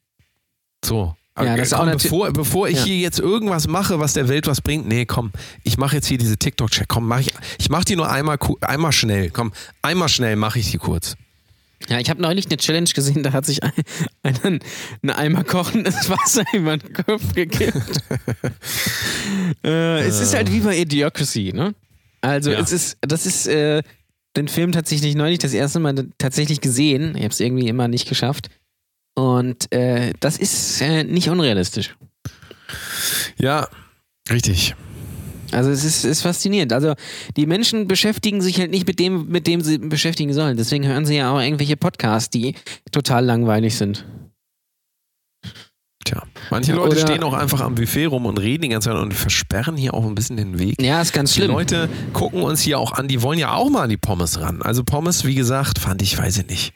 So. 0.84 1.14
Ja, 1.38 1.56
das 1.56 1.70
komm, 1.70 1.90
bevor, 1.92 2.32
bevor 2.32 2.68
ich 2.68 2.78
Ja. 2.78 2.84
hier 2.84 2.96
jetzt 2.98 3.18
irgendwas 3.18 3.66
mache, 3.66 3.98
was 3.98 4.12
der 4.12 4.28
Welt 4.28 4.46
was 4.46 4.60
bringt, 4.60 4.86
nee, 4.86 5.06
komm, 5.06 5.30
ich 5.62 5.78
mache 5.78 5.96
jetzt 5.96 6.06
hier 6.06 6.18
diese 6.18 6.36
TikTok-Check. 6.36 6.86
Komm, 6.88 7.06
mach 7.08 7.20
ich, 7.20 7.32
ich 7.58 7.70
mache 7.70 7.84
die 7.84 7.96
nur 7.96 8.10
einmal, 8.10 8.38
einmal 8.60 8.92
schnell. 8.92 9.30
Komm, 9.30 9.52
einmal 9.80 10.08
schnell 10.08 10.36
mache 10.36 10.58
ich 10.58 10.70
die 10.70 10.76
kurz. 10.78 11.16
Ja, 11.88 11.98
ich 11.98 12.10
habe 12.10 12.20
neulich 12.20 12.46
eine 12.46 12.56
Challenge 12.58 12.90
gesehen, 12.94 13.22
da 13.22 13.32
hat 13.32 13.46
sich 13.46 13.62
ein, 13.62 13.72
einer 14.22 14.44
einen 14.44 15.10
Eimer 15.10 15.44
kochendes 15.44 16.10
Wasser 16.10 16.44
über 16.52 16.76
den 16.76 16.92
Kopf 16.92 17.34
gekippt. 17.34 18.02
äh, 19.64 20.00
es 20.00 20.20
ist 20.20 20.34
halt 20.34 20.52
wie 20.52 20.60
bei 20.60 20.76
Idiocracy, 20.78 21.52
ne? 21.54 21.74
Also 22.20 22.50
Ja. 22.50 22.60
es 22.60 22.70
ist, 22.72 22.98
das 23.00 23.24
ist 23.24 23.46
äh, 23.46 23.82
den 24.36 24.48
Film 24.48 24.72
tatsächlich 24.72 25.14
neulich 25.14 25.38
das 25.38 25.54
erste 25.54 25.80
Mal 25.80 26.06
tatsächlich 26.18 26.60
gesehen. 26.60 27.16
Ich 27.16 27.22
habe 27.22 27.32
es 27.32 27.40
irgendwie 27.40 27.68
immer 27.68 27.88
nicht 27.88 28.08
geschafft. 28.08 28.48
Und 29.14 29.72
äh, 29.72 30.12
das 30.20 30.36
ist 30.36 30.80
äh, 30.82 31.02
nicht 31.04 31.28
unrealistisch. 31.30 31.96
Ja, 33.38 33.68
richtig. 34.30 34.74
Also 35.52 35.70
es 35.70 35.84
ist, 35.84 36.04
ist 36.04 36.22
faszinierend. 36.22 36.72
Also 36.72 36.94
die 37.36 37.46
Menschen 37.46 37.88
beschäftigen 37.88 38.40
sich 38.40 38.58
halt 38.60 38.70
nicht 38.70 38.86
mit 38.86 38.98
dem, 38.98 39.28
mit 39.28 39.46
dem 39.46 39.60
sie 39.60 39.78
beschäftigen 39.78 40.32
sollen. 40.32 40.56
Deswegen 40.56 40.86
hören 40.86 41.06
sie 41.06 41.16
ja 41.16 41.30
auch 41.32 41.40
irgendwelche 41.40 41.76
Podcasts, 41.76 42.30
die 42.30 42.54
total 42.92 43.24
langweilig 43.24 43.76
sind. 43.76 44.04
Tja, 46.02 46.22
manche 46.50 46.72
Leute 46.72 46.96
Oder- 46.96 47.00
stehen 47.06 47.22
auch 47.22 47.34
einfach 47.34 47.60
am 47.60 47.74
Buffet 47.74 48.06
rum 48.06 48.24
und 48.24 48.38
reden 48.38 48.62
die 48.62 48.68
ganze 48.70 48.88
Zeit 48.88 48.98
und 48.98 49.12
versperren 49.12 49.76
hier 49.76 49.92
auch 49.92 50.06
ein 50.06 50.14
bisschen 50.14 50.38
den 50.38 50.58
Weg. 50.58 50.80
Ja, 50.80 51.02
ist 51.02 51.12
ganz 51.12 51.34
Die 51.34 51.40
schlimm. 51.40 51.50
Leute 51.50 51.90
gucken 52.14 52.42
uns 52.42 52.62
hier 52.62 52.78
auch 52.78 52.92
an, 52.92 53.06
die 53.06 53.20
wollen 53.20 53.38
ja 53.38 53.52
auch 53.52 53.68
mal 53.68 53.82
an 53.82 53.90
die 53.90 53.98
Pommes 53.98 54.40
ran. 54.40 54.62
Also 54.62 54.82
Pommes, 54.82 55.26
wie 55.26 55.34
gesagt, 55.34 55.78
fand 55.78 56.00
ich, 56.00 56.16
weiß 56.16 56.38
ich 56.38 56.46
nicht. 56.46 56.72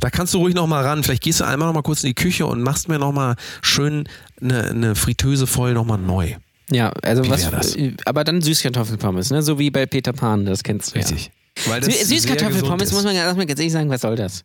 Da 0.00 0.10
kannst 0.10 0.34
du 0.34 0.38
ruhig 0.38 0.54
noch 0.54 0.66
mal 0.66 0.84
ran. 0.84 1.02
Vielleicht 1.02 1.22
gehst 1.22 1.40
du 1.40 1.44
einmal 1.44 1.68
noch 1.68 1.74
mal 1.74 1.82
kurz 1.82 2.04
in 2.04 2.08
die 2.08 2.14
Küche 2.14 2.44
und 2.46 2.62
machst 2.62 2.88
mir 2.90 2.98
noch 2.98 3.12
mal 3.12 3.36
schön 3.62 4.06
eine, 4.42 4.64
eine 4.64 4.94
Fritteuse 4.94 5.46
voll 5.46 5.72
noch 5.72 5.86
mal 5.86 5.96
neu. 5.96 6.34
Ja, 6.70 6.90
also 7.02 7.24
Wie 7.24 7.30
was. 7.30 7.50
das? 7.50 7.76
Aber 8.04 8.24
dann 8.24 8.42
Süßkartoffelpommes, 8.42 9.30
ne? 9.30 9.42
So 9.42 9.58
wie 9.58 9.70
bei 9.70 9.86
Peter 9.86 10.12
Pan, 10.12 10.44
das 10.44 10.62
kennst 10.62 10.94
du. 10.94 10.98
Richtig. 10.98 11.30
Weil 11.66 11.82
Ja. 11.82 11.90
Süßkartoffelpommes 12.04 12.92
muss 12.92 13.04
man, 13.04 13.14
man 13.14 13.46
ganz 13.46 13.58
ehrlich 13.60 13.72
sagen, 13.72 13.88
was 13.88 14.00
soll 14.00 14.16
das? 14.16 14.42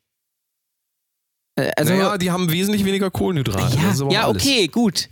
Äh, 1.55 1.72
Also, 1.76 1.93
naja, 1.93 2.17
die 2.17 2.32
haben 2.32 2.51
wesentlich 2.51 2.86
weniger 2.86 3.09
Kohlenhydrate. 3.11 3.76
Ja, 3.78 4.11
ja 4.11 4.28
okay, 4.30 4.67
gut. 4.67 5.09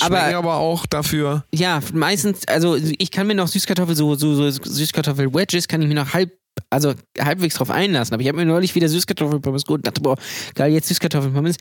Aber, 0.00 0.22
Aber 0.22 0.36
aber 0.36 0.54
auch 0.56 0.86
dafür. 0.86 1.44
ja, 1.52 1.80
meistens, 1.92 2.46
also 2.46 2.76
ich 2.76 3.10
kann 3.10 3.26
mir 3.26 3.34
noch 3.34 3.48
Süßkartoffel, 3.48 3.96
so, 3.96 4.14
so, 4.14 4.34
so 4.50 4.62
Süßkartoffel-Wedges, 4.62 5.66
kann 5.66 5.82
ich 5.82 5.88
mir 5.88 5.94
noch 5.94 6.14
halb, 6.14 6.30
also 6.70 6.94
halbwegs 7.20 7.56
drauf 7.56 7.70
einlassen. 7.70 8.14
Aber 8.14 8.22
ich 8.22 8.28
habe 8.28 8.38
mir 8.38 8.44
neulich 8.46 8.76
wieder 8.76 8.88
Süßkartoffelpommes 8.88 9.64
geholt 9.64 9.80
und 9.80 9.86
dachte, 9.88 10.00
boah, 10.00 10.16
geil, 10.54 10.72
jetzt 10.72 10.86
Süßkartoffelpommes. 10.88 11.56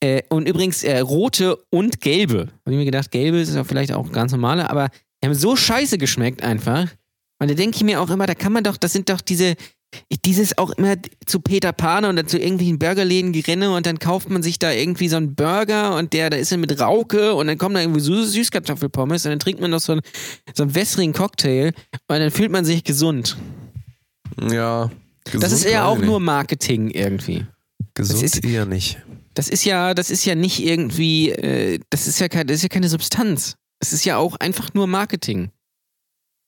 Äh, 0.00 0.22
und 0.28 0.48
übrigens 0.48 0.84
äh, 0.84 0.98
rote 0.98 1.56
und 1.70 2.00
gelbe. 2.00 2.48
Habe 2.64 2.72
ich 2.72 2.76
mir 2.76 2.84
gedacht, 2.84 3.10
gelbe 3.10 3.38
ist 3.38 3.54
ja 3.54 3.64
vielleicht 3.64 3.92
auch 3.92 4.12
ganz 4.12 4.32
normale, 4.32 4.68
aber 4.70 4.88
die 5.22 5.26
haben 5.28 5.34
so 5.34 5.56
scheiße 5.56 5.96
geschmeckt 5.98 6.42
einfach. 6.42 6.88
Und 7.38 7.50
da 7.50 7.54
denke 7.54 7.76
ich 7.76 7.84
mir 7.84 8.00
auch 8.00 8.10
immer, 8.10 8.26
da 8.26 8.34
kann 8.34 8.52
man 8.52 8.64
doch, 8.64 8.76
das 8.76 8.92
sind 8.92 9.08
doch 9.08 9.20
diese, 9.20 9.54
dieses 10.24 10.58
auch 10.58 10.70
immer 10.72 10.96
zu 11.26 11.40
Peter 11.40 11.72
Pan 11.72 12.04
oder 12.04 12.26
zu 12.26 12.38
irgendwelchen 12.38 12.78
Burgerläden 12.78 13.32
gerenne 13.32 13.74
und 13.74 13.86
dann 13.86 13.98
kauft 13.98 14.28
man 14.28 14.42
sich 14.42 14.58
da 14.58 14.72
irgendwie 14.72 15.08
so 15.08 15.16
einen 15.16 15.34
Burger 15.34 15.96
und 15.96 16.12
der, 16.12 16.28
da 16.30 16.36
ist 16.36 16.52
er 16.52 16.58
mit 16.58 16.78
Rauke 16.80 17.34
und 17.34 17.46
dann 17.46 17.56
kommen 17.58 17.74
da 17.74 17.80
irgendwie 17.80 18.00
Sü 18.00 18.22
Süßkartoffelpommes 18.24 19.24
und 19.24 19.30
dann 19.30 19.38
trinkt 19.38 19.60
man 19.60 19.70
noch 19.70 19.80
so 19.80 19.92
einen, 19.92 20.02
so 20.54 20.62
einen 20.64 20.74
wässrigen 20.74 21.12
Cocktail 21.14 21.72
und 22.08 22.18
dann 22.18 22.30
fühlt 22.30 22.50
man 22.50 22.64
sich 22.64 22.84
gesund. 22.84 23.36
Ja. 24.50 24.90
das 25.24 25.32
gesund 25.32 25.52
ist 25.52 25.64
eher 25.64 25.86
auch 25.86 25.98
nur. 25.98 26.20
Marketing 26.20 26.90
irgendwie. 26.90 27.46
Gesund 27.94 28.22
das 28.22 28.34
ist- 28.34 28.44
eher 28.44 28.66
nicht. 28.66 28.98
Das 29.36 29.50
ist 29.50 29.66
ja, 29.66 29.92
das 29.92 30.10
ist 30.10 30.24
ja 30.24 30.34
nicht 30.34 30.64
irgendwie, 30.64 31.30
äh, 31.30 31.78
das 31.90 32.06
ist 32.06 32.18
ja, 32.20 32.28
das 32.28 32.56
ist 32.56 32.62
ja 32.62 32.68
keine 32.70 32.88
Substanz. 32.88 33.56
Es 33.80 33.92
ist 33.92 34.06
ja 34.06 34.16
auch 34.16 34.36
einfach 34.36 34.72
nur 34.72 34.86
Marketing. 34.86 35.50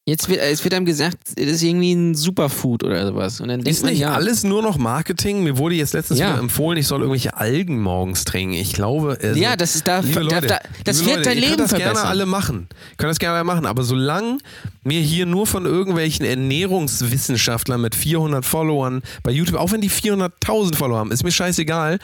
Jetzt 0.09 0.31
wird, 0.31 0.41
es 0.41 0.65
wird 0.65 0.73
einem 0.73 0.87
gesagt, 0.87 1.19
das 1.37 1.45
ist 1.47 1.63
irgendwie 1.63 1.93
ein 1.93 2.15
Superfood 2.15 2.83
oder 2.83 3.07
sowas. 3.07 3.43
Und 3.43 3.49
dann 3.49 3.61
Ist 3.61 3.83
man, 3.83 3.91
nicht 3.91 4.01
ja, 4.01 4.15
alles 4.15 4.43
nur 4.43 4.63
noch 4.63 4.79
Marketing? 4.79 5.43
Mir 5.43 5.59
wurde 5.59 5.75
jetzt 5.75 5.93
letztens 5.93 6.19
Ja. 6.19 6.39
empfohlen, 6.39 6.79
ich 6.79 6.87
soll 6.87 7.01
irgendwelche 7.01 7.37
Algen 7.37 7.79
morgens 7.83 8.25
trinken. 8.25 8.55
Ich 8.55 8.73
glaube, 8.73 9.19
also, 9.23 9.39
ja, 9.39 9.55
das 9.55 9.75
ist 9.75 9.87
da, 9.87 9.99
liebe 10.01 10.15
da, 10.15 10.37
Leute, 10.37 10.47
da 10.47 10.59
das 10.85 11.01
liebe 11.01 11.11
wird 11.11 11.19
Leute, 11.19 11.29
dein 11.29 11.39
Leben 11.39 11.49
könnt 11.49 11.61
das 11.61 11.69
verbessern. 11.73 11.93
gerne 11.95 12.09
alle 12.09 12.25
machen. 12.25 12.69
Könnt 12.97 13.11
das 13.11 13.19
gerne 13.19 13.35
alle 13.37 13.45
machen, 13.45 13.67
aber 13.67 13.83
solange 13.83 14.39
mir 14.83 15.01
hier 15.03 15.27
nur 15.27 15.47
von 15.47 15.67
irgendwelchen 15.67 16.25
Ernährungswissenschaftlern 16.25 17.79
mit 17.79 17.95
400 17.95 18.47
Followern 18.47 19.03
bei 19.23 19.31
YouTube, 19.31 19.59
auch 19.61 19.73
wenn 19.73 19.83
die 19.83 19.91
400.000 19.91 20.75
Follower 20.75 20.99
haben, 21.01 21.13
ist 21.13 21.23
mir 21.23 21.33
scheißegal. 21.33 21.99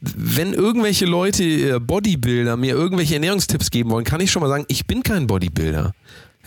Wenn 0.00 0.52
irgendwelche 0.52 1.06
Leute, 1.06 1.42
äh, 1.42 1.80
Bodybuilder, 1.80 2.56
mir 2.56 2.74
irgendwelche 2.74 3.14
Ernährungstipps 3.14 3.70
geben 3.72 3.90
wollen, 3.90 4.04
kann 4.04 4.20
ich 4.20 4.30
schon 4.30 4.42
mal 4.42 4.48
sagen, 4.48 4.64
ich 4.68 4.86
bin 4.86 5.02
kein 5.02 5.26
Bodybuilder. 5.26 5.92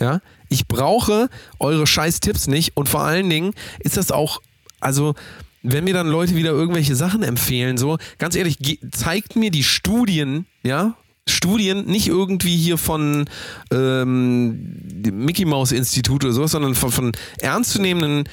Ja, 0.00 0.20
ich 0.52 0.68
brauche 0.68 1.28
eure 1.58 1.86
scheiß 1.86 2.20
Tipps 2.20 2.46
nicht 2.46 2.76
und 2.76 2.88
vor 2.88 3.00
allen 3.00 3.28
Dingen 3.28 3.54
ist 3.80 3.96
das 3.96 4.10
auch, 4.10 4.40
also 4.80 5.14
wenn 5.62 5.84
mir 5.84 5.94
dann 5.94 6.08
Leute 6.08 6.36
wieder 6.36 6.50
irgendwelche 6.50 6.94
Sachen 6.96 7.22
empfehlen, 7.22 7.78
so 7.78 7.98
ganz 8.18 8.34
ehrlich, 8.34 8.58
zeigt 8.90 9.36
mir 9.36 9.50
die 9.50 9.64
Studien, 9.64 10.46
ja, 10.62 10.94
Studien 11.26 11.86
nicht 11.86 12.08
irgendwie 12.08 12.56
hier 12.56 12.78
von 12.78 13.26
ähm, 13.70 14.82
Mickey 15.04 15.44
Mouse 15.44 15.72
Institut 15.72 16.24
oder 16.24 16.32
sowas, 16.32 16.50
sondern 16.50 16.74
von, 16.74 16.90
von 16.90 17.12
ernstzunehmenden, 17.40 18.28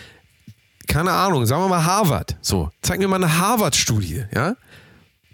keine 0.87 1.11
Ahnung, 1.11 1.45
sagen 1.45 1.61
wir 1.63 1.69
mal 1.69 1.85
Harvard, 1.85 2.37
so, 2.41 2.71
zeig 2.81 2.99
mir 2.99 3.07
mal 3.07 3.17
eine 3.17 3.37
Harvard-Studie, 3.37 4.25
ja, 4.33 4.55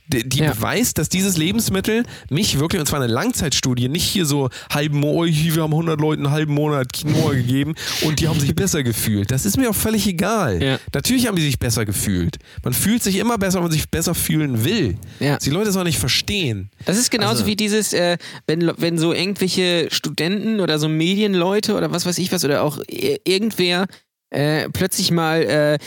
die, 0.07 0.27
die 0.27 0.39
Ja. 0.39 0.53
beweist, 0.53 0.97
dass 0.97 1.09
dieses 1.09 1.37
Lebensmittel 1.37 2.03
mich 2.29 2.59
wirklich, 2.59 2.79
und 2.79 2.85
zwar 2.87 3.01
eine 3.01 3.11
Langzeitstudie, 3.11 3.89
nicht 3.89 4.03
hier 4.03 4.25
so 4.25 4.49
halben 4.71 4.99
Monat, 4.99 5.33
wir 5.33 5.63
haben 5.63 5.73
100 5.73 5.99
Leuten 5.99 6.25
einen 6.25 6.33
halben 6.33 6.53
Monat 6.53 6.91
Quinoa 6.93 7.33
gegeben 7.33 7.73
und 8.03 8.19
die 8.19 8.27
haben 8.27 8.39
sich 8.39 8.53
besser 8.55 8.83
gefühlt. 8.83 9.31
Das 9.31 9.45
ist 9.45 9.57
mir 9.57 9.69
auch 9.69 9.75
völlig 9.75 10.05
egal. 10.07 10.61
Ja. 10.61 10.79
Natürlich 10.93 11.27
haben 11.27 11.35
die 11.35 11.41
sich 11.43 11.59
besser 11.59 11.85
gefühlt. 11.85 12.37
Man 12.63 12.73
fühlt 12.73 13.01
sich 13.03 13.17
immer 13.17 13.37
besser, 13.37 13.55
wenn 13.55 13.63
man 13.63 13.71
sich 13.71 13.89
besser 13.89 14.13
fühlen 14.15 14.63
will. 14.63 14.97
Ja. 15.19 15.37
Die 15.37 15.49
Leute 15.49 15.69
es 15.69 15.77
auch 15.77 15.83
nicht 15.83 15.99
verstehen. 15.99 16.69
Das 16.85 16.97
ist 16.97 17.09
genauso 17.11 17.31
Also- 17.31 17.45
wie 17.47 17.55
dieses, 17.55 17.93
äh, 17.93 18.17
wenn, 18.47 18.71
wenn 18.77 18.97
so 18.97 19.13
irgendwelche 19.13 19.87
Studenten 19.91 20.59
oder 20.59 20.79
so 20.79 20.87
Medienleute 20.89 21.75
oder 21.75 21.91
was 21.91 22.05
weiß 22.05 22.17
ich 22.19 22.31
was 22.31 22.45
oder 22.45 22.61
auch 22.63 22.79
irgendwer 22.89 23.87
äh, 24.31 24.69
plötzlich 24.69 25.11
mal 25.11 25.41
äh, 25.43 25.77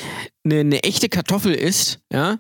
eine, 0.45 0.61
eine 0.61 0.83
echte 0.85 1.09
Kartoffel 1.09 1.53
isst, 1.55 2.01
ja, 2.13 2.39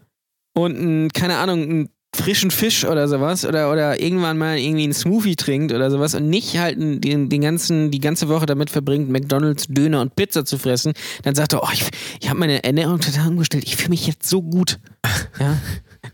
und 0.64 0.78
ein, 0.78 1.08
keine 1.12 1.38
Ahnung, 1.38 1.62
einen 1.62 1.88
frischen 2.16 2.50
Fisch 2.50 2.84
oder 2.84 3.06
sowas 3.06 3.44
oder, 3.44 3.70
oder 3.70 4.00
irgendwann 4.00 4.38
mal 4.38 4.58
irgendwie 4.58 4.84
einen 4.84 4.94
Smoothie 4.94 5.36
trinkt 5.36 5.72
oder 5.72 5.90
sowas 5.90 6.14
und 6.14 6.28
nicht 6.28 6.58
halt 6.58 6.78
den, 6.78 7.28
den 7.28 7.40
ganzen, 7.40 7.90
die 7.90 8.00
ganze 8.00 8.28
Woche 8.28 8.46
damit 8.46 8.70
verbringt, 8.70 9.10
McDonalds, 9.10 9.66
Döner 9.68 10.00
und 10.00 10.16
Pizza 10.16 10.44
zu 10.44 10.56
fressen, 10.58 10.94
dann 11.22 11.34
sagt 11.34 11.52
er, 11.52 11.62
oh, 11.62 11.68
ich, 11.72 11.84
ich 12.20 12.28
habe 12.30 12.40
meine 12.40 12.64
Ernährung 12.64 12.98
total 13.00 13.28
umgestellt, 13.28 13.64
ich 13.66 13.76
fühle 13.76 13.90
mich 13.90 14.06
jetzt 14.06 14.28
so 14.28 14.42
gut. 14.42 14.78
Ja. 15.40 15.56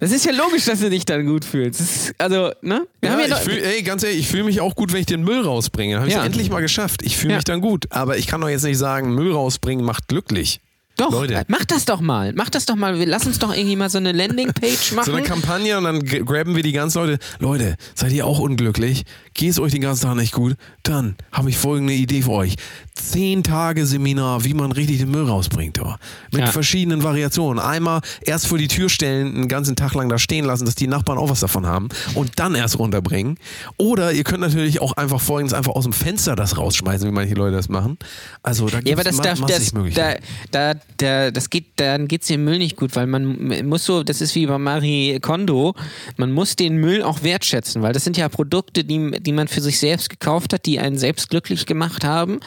Das 0.01 0.11
ist 0.13 0.25
ja 0.27 0.33
logisch, 0.33 0.65
dass 0.65 0.81
du 0.81 0.91
dich 0.91 1.05
dann 1.05 1.27
gut 1.27 1.45
fühlst. 1.45 1.81
Ist, 1.81 2.15
also, 2.19 2.51
ne? 2.63 2.87
Wir 3.01 3.11
Ja, 3.11 3.21
ja 3.21 3.27
ich 3.27 3.35
fühl, 3.43 3.59
ey, 3.63 3.83
ganz 3.83 4.03
ehrlich, 4.03 4.21
ich 4.21 4.29
fühle 4.29 4.45
mich 4.45 4.61
auch 4.61 4.75
gut, 4.75 4.93
wenn 4.93 5.01
ich 5.01 5.07
den 5.07 5.23
Müll 5.23 5.43
rausbringe. 5.43 5.97
Habe 5.97 6.09
ich 6.09 6.15
Ja. 6.15 6.21
es 6.21 6.27
endlich 6.27 6.51
mal 6.51 6.61
geschafft. 6.61 7.03
Ich 7.03 7.17
fühle 7.17 7.33
Ja. 7.33 7.37
mich 7.39 7.45
dann 7.45 7.61
gut. 7.61 7.87
Aber 7.91 8.17
ich 8.19 8.27
kann 8.27 8.41
doch 8.41 8.49
jetzt 8.49 8.65
nicht 8.65 8.79
sagen, 8.79 9.15
Müll 9.15 9.33
rausbringen 9.33 9.85
macht 9.85 10.09
glücklich. 10.09 10.61
Doch, 10.97 11.11
Leute. 11.11 11.43
mach 11.49 11.65
das 11.65 11.85
doch 11.85 12.01
mal. 12.01 12.33
Mach 12.35 12.51
das 12.51 12.67
doch 12.67 12.77
mal. 12.77 12.95
Lass 13.05 13.27
uns 13.27 13.39
doch 13.41 13.53
irgendwie 13.55 13.75
mal 13.77 13.91
so 13.91 13.99
eine 13.99 14.13
Landingpage 14.13 14.93
machen. 14.93 15.07
So 15.07 15.13
eine 15.13 15.23
Kampagne 15.27 15.77
und 15.77 15.85
dann 15.85 16.01
g- 16.05 16.21
grabben 16.21 16.55
wir 16.55 16.63
die 16.63 16.71
ganzen 16.73 16.99
Leute. 16.99 17.19
Leute, 17.41 17.77
seid 17.95 18.13
ihr 18.13 18.27
auch 18.27 18.39
unglücklich? 18.39 19.05
Geht 19.37 19.51
es 19.51 19.59
euch 19.59 19.73
den 19.73 19.81
ganzen 19.81 20.05
Tag 20.05 20.15
nicht 20.15 20.33
gut? 20.33 20.55
Dann 20.85 21.17
habe 21.33 21.51
ich 21.51 21.57
folgende 21.59 21.93
Idee 21.93 22.23
für 22.23 22.31
euch. 22.31 22.55
zehn 22.97 23.43
Tage 23.43 23.85
Seminar, 23.87 24.45
wie 24.45 24.55
man 24.55 24.71
richtig 24.71 24.99
den 24.99 25.11
Müll 25.11 25.25
rausbringt. 25.27 25.81
Oh. 25.83 25.95
Mit 26.31 26.43
Ja. 26.43 26.47
verschiedenen 26.47 27.03
Variationen. 27.03 27.59
Einmal 27.59 28.01
erst 28.23 28.47
vor 28.47 28.57
die 28.57 28.69
Tür 28.69 28.89
stellen, 28.89 29.35
einen 29.35 29.49
ganzen 29.49 29.75
Tag 29.75 29.95
lang 29.95 30.09
da 30.09 30.17
stehen 30.17 30.45
lassen, 30.45 30.65
dass 30.65 30.77
die 30.77 30.87
Nachbarn 30.87 31.19
auch 31.19 31.29
was 31.29 31.41
davon 31.41 31.67
haben 31.67 31.89
und 32.15 32.39
dann 32.39 32.55
erst 32.55 32.79
runterbringen. 32.79 33.37
Oder 33.79 34.13
ihr 34.13 34.23
könnt 34.23 34.41
natürlich 34.43 34.81
auch 34.81 34.93
einfach 34.93 35.21
folgendes 35.21 35.53
einfach 35.55 35.73
aus 35.73 35.83
dem 35.83 35.93
Fenster 35.93 36.37
das 36.37 36.57
rausschmeißen, 36.57 37.09
wie 37.09 37.13
manche 37.13 37.35
Leute 37.35 37.57
das 37.57 37.69
machen. 37.69 37.99
Also 38.45 38.69
da 38.69 38.77
Ja, 38.77 38.83
gibt 38.83 39.01
aber 39.01 39.11
es 39.11 39.17
das, 39.17 39.41
da, 39.41 39.47
das, 39.49 39.71
da, 39.73 39.79
Möglichkeiten. 39.79 40.25
da, 40.53 40.75
da, 40.99 41.31
das 41.33 41.51
geht, 41.51 41.65
dann 41.77 42.07
geht's 42.07 42.29
dem 42.29 42.45
Müll 42.45 42.59
nicht 42.59 42.77
gut, 42.77 42.95
weil 42.95 43.09
man 43.09 43.67
muss 43.69 43.85
so, 43.85 44.05
das 44.05 44.21
ist 44.21 44.37
wie 44.37 44.47
bei 44.47 44.59
Marie 44.59 45.19
Kondo, 45.19 45.75
man 46.17 46.31
muss 46.31 46.55
den 46.55 46.77
Müll 46.77 47.03
auch 47.03 47.25
wertschätzen, 47.25 47.83
weil 47.83 47.93
das 47.93 48.05
sind 48.05 48.17
ja 48.17 48.29
Produkte, 48.29 48.85
die, 48.85 49.11
die 49.25 49.33
man 49.33 49.49
für 49.49 49.61
sich 49.61 49.79
selbst 49.79 50.11
gekauft 50.11 50.53
hat, 50.53 50.67
die 50.67 50.79
einen 50.79 50.99
selbst 50.99 51.31
glücklich 51.31 51.67
gemacht 51.67 52.05
haben. 52.05 52.41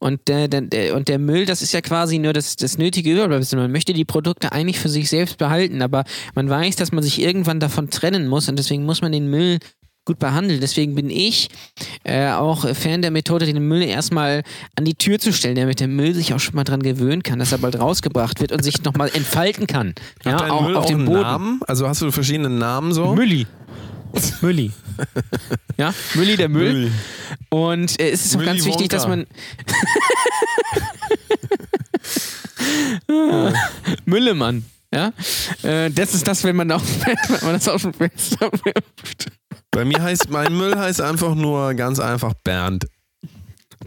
Und 0.00 0.28
der, 0.28 0.48
der, 0.48 0.96
und 0.96 1.08
der 1.08 1.18
Müll, 1.18 1.44
das 1.44 1.60
ist 1.60 1.72
ja 1.72 1.82
quasi 1.82 2.18
nur 2.18 2.32
das, 2.32 2.56
das 2.56 2.78
nötige 2.78 3.12
Überbleibsel. 3.12 3.58
Man 3.58 3.70
möchte 3.70 3.92
die 3.92 4.06
Produkte 4.06 4.52
eigentlich 4.52 4.78
für 4.78 4.88
sich 4.88 5.10
selbst 5.10 5.36
behalten, 5.36 5.82
aber 5.82 6.04
man 6.34 6.48
weiß, 6.48 6.76
dass 6.76 6.90
man 6.90 7.04
sich 7.04 7.20
irgendwann 7.20 7.60
davon 7.60 7.90
trennen 7.90 8.26
muss 8.26 8.48
und 8.48 8.58
deswegen 8.58 8.84
muss 8.84 9.02
man 9.02 9.12
den 9.12 9.28
Müll 9.28 9.58
gut 10.06 10.18
behandeln. 10.18 10.60
Deswegen 10.60 10.94
bin 10.94 11.10
ich 11.10 11.48
äh, 12.04 12.30
auch 12.30 12.68
Fan 12.74 13.02
der 13.02 13.10
Methode, 13.10 13.46
den 13.46 13.66
Müll 13.66 13.82
erstmal 13.82 14.42
an 14.76 14.84
die 14.84 14.94
Tür 14.94 15.18
zu 15.18 15.32
stellen, 15.32 15.56
damit 15.56 15.80
der 15.80 15.88
Müll 15.88 16.14
sich 16.14 16.34
auch 16.34 16.40
schon 16.40 16.54
mal 16.54 16.64
dran 16.64 16.82
gewöhnen 16.82 17.22
kann, 17.22 17.38
dass 17.38 17.52
er 17.52 17.58
bald 17.58 17.78
rausgebracht 17.78 18.40
wird 18.40 18.52
und 18.52 18.62
sich 18.62 18.82
nochmal 18.82 19.10
entfalten 19.14 19.66
kann. 19.66 19.94
Ja, 20.24 20.50
auch 20.50 20.62
Müll 20.62 20.76
auf 20.76 20.86
dem 20.86 21.04
Boden. 21.04 21.20
Namen? 21.20 21.60
Also 21.66 21.88
hast 21.88 22.02
du 22.02 22.10
verschiedene 22.10 22.50
Namen 22.50 22.92
so? 22.92 23.14
Mülli. 23.14 23.46
Mülli. 24.40 24.72
Ja, 25.76 25.94
Mülli 26.14 26.36
der 26.36 26.48
Müll. 26.48 26.72
Müll. 26.72 26.92
Und 27.48 28.00
äh, 28.00 28.10
es 28.10 28.26
ist 28.26 28.36
auch 28.36 28.44
ganz 28.44 28.64
wichtig, 28.64 28.88
dass 28.88 29.06
man. 29.06 29.26
Müllemann. 34.04 34.64
Ja, 34.92 35.12
äh, 35.62 35.90
das 35.90 36.14
ist 36.14 36.28
das, 36.28 36.44
wenn 36.44 36.54
man, 36.54 36.70
auch, 36.70 36.82
wenn 37.04 37.16
man 37.42 37.54
das 37.54 37.68
aus 37.68 37.82
dem 37.82 37.92
Fenster 37.92 38.50
wirft. 38.52 39.32
Bei 39.72 39.84
mir 39.84 40.00
heißt, 40.00 40.30
mein 40.30 40.56
Müll 40.56 40.76
heißt 40.76 41.00
einfach 41.00 41.34
nur 41.34 41.74
ganz 41.74 41.98
einfach 41.98 42.32
Bernd. 42.44 42.86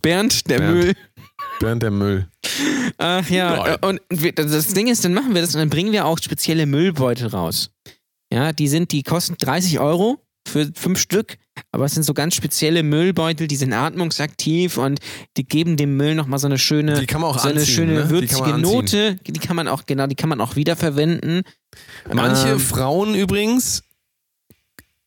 Bernd, 0.02 0.50
der 0.50 0.58
Bernd. 0.58 0.74
Müll. 0.76 0.94
Bernd 1.60 1.84
der 1.84 1.92
Müll. 1.92 2.28
Ach 2.98 3.30
ja, 3.30 3.76
äh, 3.76 3.78
und 3.86 4.02
das 4.36 4.74
Ding 4.74 4.88
ist, 4.88 5.06
dann 5.06 5.14
machen 5.14 5.34
wir 5.34 5.42
das 5.42 5.56
und 5.56 5.60
dann 5.60 5.70
bringen 5.70 5.94
wir 5.94 6.06
auch 6.06 6.18
spezielle 6.22 6.66
Müllbeutel 6.66 7.28
raus. 7.28 7.72
Ja, 8.32 8.52
die 8.54 8.68
sind, 8.68 8.92
die 8.92 9.04
kosten 9.04 9.36
30 9.40 9.80
Euro 9.80 10.22
für 10.48 10.72
fünf 10.76 11.00
Stück, 11.00 11.38
aber 11.72 11.86
es 11.86 11.94
sind 11.94 12.04
so 12.04 12.14
ganz 12.14 12.36
spezielle 12.36 12.84
Müllbeutel, 12.84 13.48
die 13.48 13.56
sind 13.56 13.74
atmungsaktiv 13.74 14.78
und 14.78 15.00
die 15.36 15.46
geben 15.46 15.78
dem 15.78 15.98
Müll 15.98 16.16
nochmal 16.16 16.40
so 16.40 16.48
eine 16.48 16.58
schöne, 16.58 17.06
auch 17.22 17.40
so 17.40 17.48
eine 17.50 17.60
anziehen, 17.60 17.76
schöne 17.76 17.94
ne? 17.94 18.10
Würzige. 18.10 18.58
Note. 18.58 19.16
Die 19.28 19.40
kann 19.40 19.56
man 19.56 19.68
auch, 19.68 19.86
genau, 19.86 20.08
die 20.08 20.16
kann 20.16 20.30
man 20.30 20.40
auch 20.42 20.56
wiederverwenden. 20.56 21.44
Manche 22.12 22.50
Ähm, 22.50 22.60
Frauen 22.60 23.16
übrigens, 23.16 23.84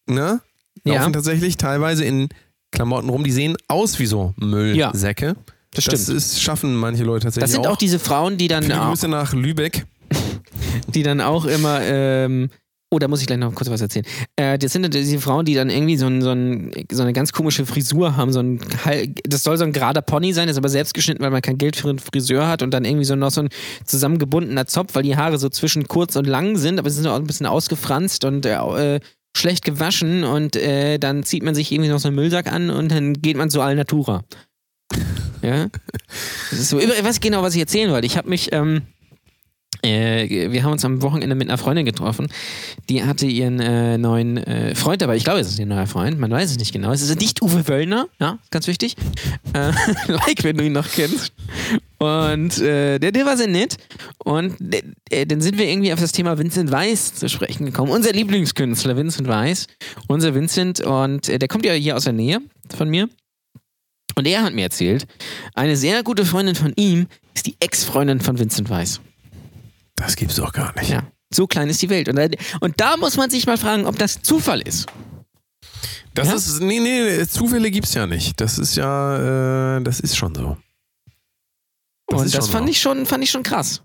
ne? 0.06 0.40
Ja. 0.84 0.96
Laufen 0.96 1.12
tatsächlich 1.12 1.56
teilweise 1.56 2.04
in 2.04 2.28
Klamotten 2.70 3.08
rum, 3.08 3.24
die 3.24 3.32
sehen 3.32 3.56
aus 3.68 3.98
wie 3.98 4.06
so 4.06 4.34
Müllsäcke. 4.36 5.36
Das 5.72 5.84
Das 5.84 6.02
stimmt. 6.02 6.16
ist, 6.16 6.42
schaffen 6.42 6.74
manche 6.74 7.04
Leute 7.04 7.24
tatsächlich 7.24 7.44
Das 7.44 7.52
sind 7.52 7.66
auch 7.66 7.76
diese 7.76 7.98
Frauen, 7.98 8.38
die 8.38 8.48
dann, 8.48 8.64
Viele 8.64 8.80
auch, 8.80 8.88
Grüße 8.88 9.08
nach 9.08 9.32
Lübeck. 9.34 9.86
die 10.88 11.02
dann 11.02 11.20
auch 11.20 11.44
immer, 11.44 11.80
ähm, 11.82 12.50
oh, 12.90 12.98
da 12.98 13.08
muss 13.08 13.20
ich 13.20 13.26
gleich 13.26 13.38
noch 13.38 13.54
kurz 13.54 13.70
was 13.70 13.80
erzählen. 13.80 14.04
Äh, 14.36 14.58
das 14.58 14.72
sind 14.72 14.92
diese 14.92 15.20
Frauen, 15.20 15.44
die 15.44 15.54
dann 15.54 15.70
irgendwie 15.70 15.96
so, 15.96 16.06
ein, 16.06 16.22
so, 16.22 16.30
ein, 16.30 16.72
so 16.90 17.02
eine 17.02 17.12
ganz 17.12 17.32
komische 17.32 17.64
Frisur 17.64 18.16
haben. 18.16 18.32
So 18.32 18.40
ein, 18.40 18.60
das 19.24 19.44
soll 19.44 19.56
so 19.56 19.64
ein 19.64 19.72
gerader 19.72 20.02
Pony 20.02 20.32
sein, 20.32 20.48
ist 20.48 20.56
aber 20.56 20.68
selbst 20.68 20.94
geschnitten, 20.94 21.22
weil 21.22 21.30
man 21.30 21.40
kein 21.40 21.56
Geld 21.56 21.76
für 21.76 21.88
einen 21.88 22.00
Friseur 22.00 22.48
hat 22.48 22.62
und 22.62 22.72
dann 22.72 22.84
irgendwie 22.84 23.04
so 23.04 23.14
noch 23.14 23.30
so 23.30 23.42
ein 23.42 23.48
zusammengebundener 23.84 24.66
Zopf, 24.66 24.94
weil 24.94 25.04
die 25.04 25.16
Haare 25.16 25.38
so 25.38 25.48
zwischen 25.48 25.86
kurz 25.86 26.16
und 26.16 26.26
lang 26.26 26.56
sind, 26.56 26.78
aber 26.78 26.90
sie 26.90 26.96
sind 26.96 27.06
auch 27.06 27.16
ein 27.16 27.26
bisschen 27.26 27.46
ausgefranst 27.46 28.24
und 28.24 28.44
äh, 28.44 28.96
äh, 28.96 29.00
schlecht 29.36 29.64
gewaschen 29.64 30.24
und 30.24 30.56
äh, 30.56 30.98
dann 30.98 31.22
zieht 31.22 31.44
man 31.44 31.54
sich 31.54 31.70
irgendwie 31.70 31.90
noch 31.90 32.00
so 32.00 32.08
einen 32.08 32.16
Müllsack 32.16 32.52
an 32.52 32.70
und 32.70 32.90
dann 32.90 33.14
geht 33.14 33.36
man 33.36 33.50
zu 33.50 33.60
Alnatura. 33.60 34.24
Ja. 35.42 35.68
Das 36.50 36.58
ist 36.58 36.68
so, 36.68 36.80
ich 36.80 37.04
weiß 37.04 37.20
genau, 37.20 37.42
was 37.42 37.54
ich 37.54 37.60
erzählen 37.60 37.90
wollte. 37.90 38.06
Ich 38.06 38.16
habe 38.16 38.28
mich, 38.28 38.52
ähm, 38.52 38.82
äh, 39.82 40.50
wir 40.50 40.62
haben 40.62 40.72
uns 40.72 40.84
am 40.84 41.02
Wochenende 41.02 41.34
mit 41.34 41.48
einer 41.48 41.58
Freundin 41.58 41.84
getroffen. 41.84 42.28
Die 42.88 43.04
hatte 43.04 43.26
ihren 43.26 43.60
äh, 43.60 43.98
neuen 43.98 44.36
äh, 44.36 44.74
Freund 44.74 45.02
dabei. 45.02 45.16
Ich 45.16 45.24
glaube, 45.24 45.40
es 45.40 45.48
ist 45.48 45.58
ihr 45.58 45.66
neuer 45.66 45.86
Freund. 45.86 46.18
Man 46.18 46.30
weiß 46.30 46.50
es 46.50 46.58
nicht 46.58 46.72
genau. 46.72 46.92
Es 46.92 47.02
ist 47.02 47.20
nicht 47.20 47.42
Uwe 47.42 47.66
Wöllner. 47.68 48.08
Ja, 48.20 48.38
ganz 48.50 48.66
wichtig. 48.66 48.96
Äh, 49.52 49.72
like, 50.08 50.44
wenn 50.44 50.56
du 50.56 50.64
ihn 50.64 50.72
noch 50.72 50.88
kennst. 50.88 51.32
Und 51.98 52.58
äh, 52.58 52.98
der, 52.98 53.12
der 53.12 53.26
war 53.26 53.36
sehr 53.36 53.48
nett. 53.48 53.76
Und 54.24 54.56
dann 54.60 55.40
sind 55.40 55.58
wir 55.58 55.68
irgendwie 55.68 55.92
auf 55.92 56.00
das 56.00 56.12
Thema 56.12 56.38
Vincent 56.38 56.70
Weiss 56.70 57.14
zu 57.14 57.28
sprechen 57.28 57.66
gekommen. 57.66 57.90
Unser 57.90 58.12
Lieblingskünstler, 58.12 58.96
Vincent 58.96 59.28
Weiss. 59.28 59.66
Unser 60.08 60.34
Vincent. 60.34 60.80
Und 60.80 61.28
der 61.28 61.48
kommt 61.48 61.66
ja 61.66 61.72
hier 61.72 61.96
aus 61.96 62.04
der 62.04 62.12
Nähe 62.12 62.40
von 62.74 62.88
mir. 62.88 63.08
Und 64.16 64.26
er 64.26 64.42
hat 64.42 64.54
mir 64.54 64.62
erzählt, 64.62 65.06
eine 65.54 65.76
sehr 65.76 66.02
gute 66.02 66.24
Freundin 66.24 66.54
von 66.54 66.72
ihm 66.76 67.06
ist 67.34 67.46
die 67.46 67.56
Ex-Freundin 67.60 68.20
von 68.20 68.38
Vincent 68.38 68.68
Weiss. 68.68 69.00
Das 70.00 70.16
gibt's 70.16 70.36
doch 70.36 70.52
gar 70.52 70.74
nicht. 70.78 70.90
Ja. 70.90 71.02
So 71.32 71.46
klein 71.46 71.68
ist 71.68 71.80
die 71.82 71.88
Welt. 71.90 72.08
Und 72.08 72.16
da, 72.16 72.26
und 72.60 72.80
da 72.80 72.96
muss 72.96 73.16
man 73.16 73.30
sich 73.30 73.46
mal 73.46 73.56
fragen, 73.58 73.86
ob 73.86 73.96
das 73.98 74.20
Zufall 74.22 74.60
ist. 74.60 74.86
Das 76.14 76.28
Ja? 76.28 76.34
ist, 76.34 76.60
nee, 76.60 76.80
nee, 76.80 77.24
Zufälle 77.26 77.70
gibt's 77.70 77.94
ja 77.94 78.06
nicht. 78.06 78.40
Das 78.40 78.58
ist 78.58 78.76
ja, 78.76 79.76
äh, 79.76 79.82
das 79.82 80.00
ist 80.00 80.16
schon 80.16 80.34
so. 80.34 80.56
Das 82.08 82.22
und 82.22 82.34
das 82.34 82.48
fand 82.48 82.66
so. 82.66 82.70
ich 82.72 82.80
schon, 82.80 83.06
fand 83.06 83.22
ich 83.22 83.30
schon 83.30 83.44
krass. 83.44 83.82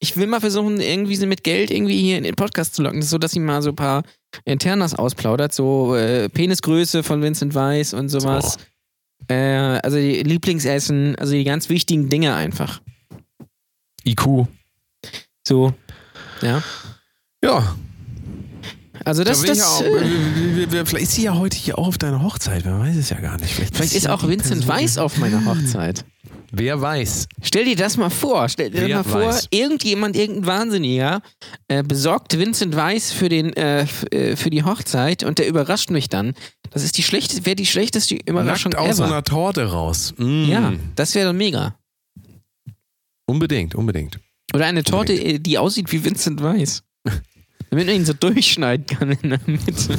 Ich 0.00 0.16
will 0.16 0.26
mal 0.26 0.40
versuchen, 0.40 0.80
irgendwie 0.80 1.14
sie 1.14 1.26
mit 1.26 1.44
Geld 1.44 1.70
irgendwie 1.70 2.00
hier 2.00 2.16
in 2.18 2.24
den 2.24 2.34
Podcast 2.34 2.74
zu 2.74 2.82
locken, 2.82 3.02
so 3.02 3.18
dass 3.18 3.32
sie 3.32 3.38
mal 3.40 3.62
so 3.62 3.70
ein 3.70 3.76
paar 3.76 4.02
Internas 4.44 4.94
ausplaudert, 4.94 5.52
so 5.52 5.94
äh, 5.94 6.28
Penisgröße 6.28 7.02
von 7.02 7.22
Vincent 7.22 7.54
Weiss 7.54 7.92
und 7.94 8.08
sowas. 8.08 8.56
Äh, 9.28 9.34
also 9.82 9.98
Lieblingsessen, 9.98 11.14
also 11.16 11.34
die 11.34 11.44
ganz 11.44 11.68
wichtigen 11.68 12.08
Dinge 12.08 12.34
einfach. 12.34 12.80
IQ. 14.04 14.48
So. 15.46 15.72
Ja. 16.42 16.62
Ja, 17.42 17.74
Also 19.04 19.24
das, 19.24 19.40
da 19.40 19.46
das 19.48 19.58
ja 19.58 19.64
auch, 19.66 19.82
äh, 19.82 20.66
vielleicht 20.84 20.94
ist 21.06 21.12
sie 21.14 21.22
ja 21.22 21.34
heute 21.36 21.56
hier 21.56 21.78
auch 21.78 21.88
auf 21.88 21.98
deiner 21.98 22.22
Hochzeit. 22.22 22.64
Wer 22.66 22.78
weiß 22.78 22.96
es 22.96 23.08
ja 23.10 23.18
gar 23.20 23.38
nicht. 23.40 23.54
Vielleicht, 23.54 23.74
vielleicht 23.76 23.94
ist 23.94 24.08
auch 24.08 24.22
Vincent 24.28 24.66
Person- 24.66 24.68
Weiss 24.68 24.98
auf 24.98 25.16
meiner 25.16 25.44
Hochzeit. 25.46 26.04
Wer 26.52 26.80
weiß. 26.80 27.28
Stell 27.42 27.64
dir 27.64 27.76
das 27.76 27.96
mal 27.96 28.10
vor. 28.10 28.48
Stell 28.48 28.70
dir 28.70 28.88
Wer 28.88 28.96
mal 28.96 29.04
vor, 29.04 29.20
weiß. 29.26 29.46
irgendjemand, 29.52 30.16
irgendein 30.16 30.46
Wahnsinniger 30.46 31.22
äh, 31.68 31.82
besorgt 31.84 32.36
Vincent 32.36 32.74
Weiss 32.76 33.12
für, 33.12 33.28
den, 33.28 33.52
äh, 33.54 33.86
äh, 34.10 34.36
für 34.36 34.50
die 34.50 34.64
Hochzeit 34.64 35.22
und 35.22 35.38
der 35.38 35.46
überrascht 35.48 35.90
mich 35.90 36.08
dann. 36.08 36.34
Das 36.70 36.82
ist 36.82 36.98
die 36.98 37.02
schlechteste, 37.04 37.46
wäre 37.46 37.56
die 37.56 37.66
schlechteste 37.66 38.16
Überraschung 38.16 38.72
Nackt 38.72 38.82
aus 38.84 38.96
ever. 38.98 39.06
einer 39.06 39.22
Torte 39.24 39.64
raus. 39.70 40.12
Mm. 40.18 40.44
ja, 40.44 40.72
das 40.96 41.14
wäre 41.14 41.28
doch 41.28 41.36
mega. 41.38 41.76
Unbedingt, 43.26 43.74
unbedingt. 43.76 44.18
Oder 44.54 44.66
eine 44.66 44.82
Torte, 44.82 45.12
äh, 45.12 45.38
die 45.38 45.58
aussieht 45.58 45.90
wie 45.92 46.04
Vincent 46.04 46.42
Weiss. 46.42 46.82
Damit 47.70 47.86
man 47.86 47.94
ihn 47.96 48.04
so 48.04 48.12
durchschneiden 48.12 48.86
kann 48.86 49.12
in 49.12 49.30
der 49.30 49.40
Mitte. 49.46 49.96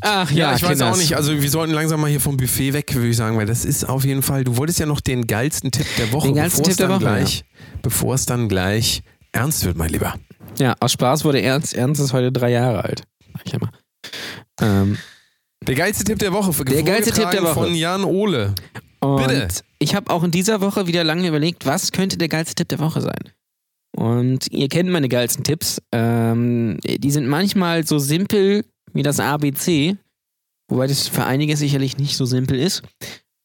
Ach 0.00 0.30
ja, 0.30 0.50
Ja, 0.50 0.56
ich 0.56 0.62
weiß 0.62 0.82
auch 0.82 0.96
nicht. 0.96 1.16
Also 1.16 1.40
wir 1.40 1.50
sollten 1.50 1.72
langsam 1.72 2.00
mal 2.00 2.10
hier 2.10 2.20
vom 2.20 2.36
Buffet 2.36 2.74
weg, 2.74 2.94
würde 2.94 3.08
ich 3.08 3.16
sagen, 3.16 3.38
weil 3.38 3.46
das 3.46 3.64
ist 3.64 3.88
auf 3.88 4.04
jeden 4.04 4.22
Fall. 4.22 4.44
Du 4.44 4.56
wolltest 4.58 4.78
ja 4.78 4.86
noch 4.86 5.00
den 5.00 5.26
geilsten 5.26 5.70
Tipp 5.70 5.86
der 5.96 6.12
Woche, 6.12 6.28
Den 6.28 6.36
geilsten 6.36 6.64
Tipp 6.64 6.76
der 6.76 6.90
Woche, 6.90 6.98
gleich, 6.98 7.44
bevor 7.82 8.14
es 8.14 8.26
dann 8.26 8.48
gleich 8.48 9.02
ernst 9.32 9.64
wird, 9.64 9.78
mein 9.78 9.88
Lieber. 9.88 10.14
Ja, 10.58 10.74
aus 10.80 10.92
Spaß 10.92 11.24
wurde 11.24 11.40
Ernst. 11.40 11.74
Ernst 11.74 12.00
ist 12.00 12.12
heute 12.12 12.30
drei 12.30 12.50
Jahre 12.50 12.84
alt. 12.84 13.02
Sag 13.32 13.42
ich 13.46 13.54
immer. 13.54 13.70
Ähm, 14.60 14.98
Der 15.66 15.74
geilste 15.74 16.04
Tipp 16.04 16.18
der 16.18 16.32
Woche. 16.32 16.52
Der 16.64 16.82
geilste 16.82 17.12
Tipp 17.12 17.30
der 17.30 17.42
Woche. 17.42 17.54
Von 17.54 17.74
Jan 17.74 18.04
Ole. 18.04 18.54
Und 19.04 19.28
Bitte. 19.28 19.48
ich 19.78 19.94
habe 19.94 20.10
auch 20.10 20.22
in 20.22 20.30
dieser 20.30 20.60
Woche 20.60 20.86
wieder 20.86 21.04
lange 21.04 21.28
überlegt, 21.28 21.66
was 21.66 21.92
könnte 21.92 22.16
der 22.16 22.28
geilste 22.28 22.54
Tipp 22.54 22.68
der 22.68 22.78
Woche 22.78 23.00
sein. 23.00 23.30
Und 23.96 24.50
ihr 24.50 24.68
kennt 24.68 24.90
meine 24.90 25.08
geilsten 25.08 25.44
Tipps. 25.44 25.80
Ähm, 25.92 26.78
die 26.84 27.10
sind 27.10 27.28
manchmal 27.28 27.86
so 27.86 27.98
simpel 27.98 28.64
wie 28.92 29.02
das 29.02 29.20
ABC, 29.20 29.96
wobei 30.68 30.86
das 30.86 31.06
für 31.06 31.24
einige 31.24 31.56
sicherlich 31.56 31.98
nicht 31.98 32.16
so 32.16 32.24
simpel 32.24 32.58
ist. 32.58 32.82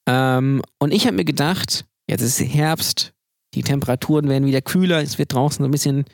Ähm, 0.07 0.61
und 0.80 0.94
ich 0.94 1.06
habe 1.06 1.18
mir 1.18 1.26
gedacht, 1.26 1.86
jetzt 2.10 2.22
ist 2.22 2.40
Herbst, 2.40 3.14
die 3.53 3.64
Temperaturen 3.64 4.30
werden 4.30 4.48
wieder 4.48 4.61
kühler, 4.61 5.02
es 5.02 5.18
wird 5.18 5.34
draußen 5.34 5.64
so 5.64 5.68
ein 5.68 5.72
bisschen 5.72 6.06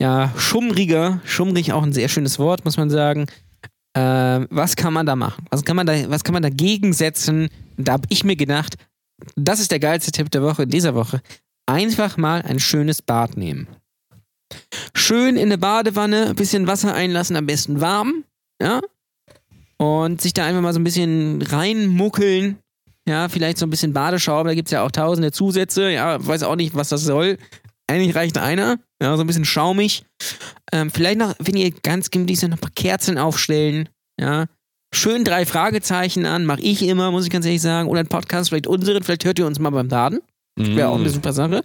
ja, 0.00 0.32
schummriger. 0.36 1.20
Schummrig 1.24 1.72
auch 1.72 1.82
ein 1.82 1.92
sehr 1.92 2.08
schönes 2.08 2.38
Wort, 2.38 2.64
muss 2.64 2.76
man 2.76 2.90
sagen. 2.90 3.26
Ähm, 3.96 4.46
was 4.50 4.76
kann 4.76 4.92
man 4.92 5.06
da 5.06 5.16
machen? 5.16 5.44
Was 5.50 5.64
kann 5.64 5.76
man 5.76 5.86
da, 5.86 6.10
was 6.10 6.22
kann 6.22 6.34
man 6.34 6.42
dagegen 6.42 6.92
setzen? 6.92 7.48
Da 7.76 7.94
habe 7.94 8.06
ich 8.10 8.24
mir 8.24 8.36
gedacht, 8.36 8.76
das 9.34 9.58
ist 9.58 9.70
der 9.70 9.80
geilste 9.80 10.12
Tipp 10.12 10.30
der 10.30 10.42
Woche, 10.42 10.66
dieser 10.66 10.94
Woche. 10.94 11.22
Einfach 11.66 12.16
mal 12.16 12.42
ein 12.42 12.60
schönes 12.60 13.02
Bad 13.02 13.36
nehmen. 13.36 13.66
Schön 14.94 15.36
in 15.36 15.46
eine 15.46 15.58
Badewanne, 15.58 16.26
ein 16.26 16.36
bisschen 16.36 16.66
Wasser 16.66 16.94
einlassen, 16.94 17.36
am 17.36 17.46
besten 17.46 17.80
warm, 17.80 18.24
ja? 18.62 18.80
Und 19.78 20.20
sich 20.20 20.32
da 20.32 20.44
einfach 20.44 20.62
mal 20.62 20.72
so 20.72 20.78
ein 20.78 20.84
bisschen 20.84 21.42
reinmuckeln 21.42 22.58
ja, 23.08 23.28
vielleicht 23.28 23.58
so 23.58 23.66
ein 23.66 23.70
bisschen 23.70 23.92
Badeschaum, 23.92 24.46
da 24.46 24.54
gibt 24.54 24.66
es 24.66 24.72
ja 24.72 24.82
auch 24.82 24.90
tausende 24.90 25.30
Zusätze, 25.30 25.90
ja, 25.90 26.24
weiß 26.24 26.42
auch 26.42 26.56
nicht, 26.56 26.74
was 26.74 26.88
das 26.88 27.02
soll. 27.02 27.38
Eigentlich 27.88 28.16
reicht 28.16 28.38
einer, 28.38 28.78
ja, 29.00 29.16
so 29.16 29.22
ein 29.22 29.26
bisschen 29.26 29.44
schaumig. 29.44 30.04
Ähm, 30.72 30.90
vielleicht 30.90 31.18
noch, 31.18 31.34
wenn 31.38 31.56
ihr 31.56 31.70
ganz 31.70 32.10
gemütlich 32.10 32.40
seid, 32.40 32.50
noch 32.50 32.56
ein 32.58 32.60
paar 32.60 32.70
Kerzen 32.74 33.18
aufstellen, 33.18 33.88
ja. 34.20 34.46
Schön 34.94 35.24
drei 35.24 35.44
Fragezeichen 35.46 36.24
an, 36.26 36.46
mache 36.46 36.60
ich 36.62 36.82
immer, 36.82 37.10
muss 37.10 37.24
ich 37.24 37.30
ganz 37.30 37.44
ehrlich 37.44 37.60
sagen. 37.60 37.88
Oder 37.88 38.00
ein 38.00 38.06
Podcast, 38.06 38.48
vielleicht 38.48 38.66
unseren, 38.66 39.02
vielleicht 39.02 39.24
hört 39.24 39.38
ihr 39.38 39.46
uns 39.46 39.58
mal 39.58 39.70
beim 39.70 39.88
Baden. 39.88 40.20
Wäre 40.58 40.88
auch 40.88 40.98
eine 40.98 41.10
super 41.10 41.34
Sache. 41.34 41.62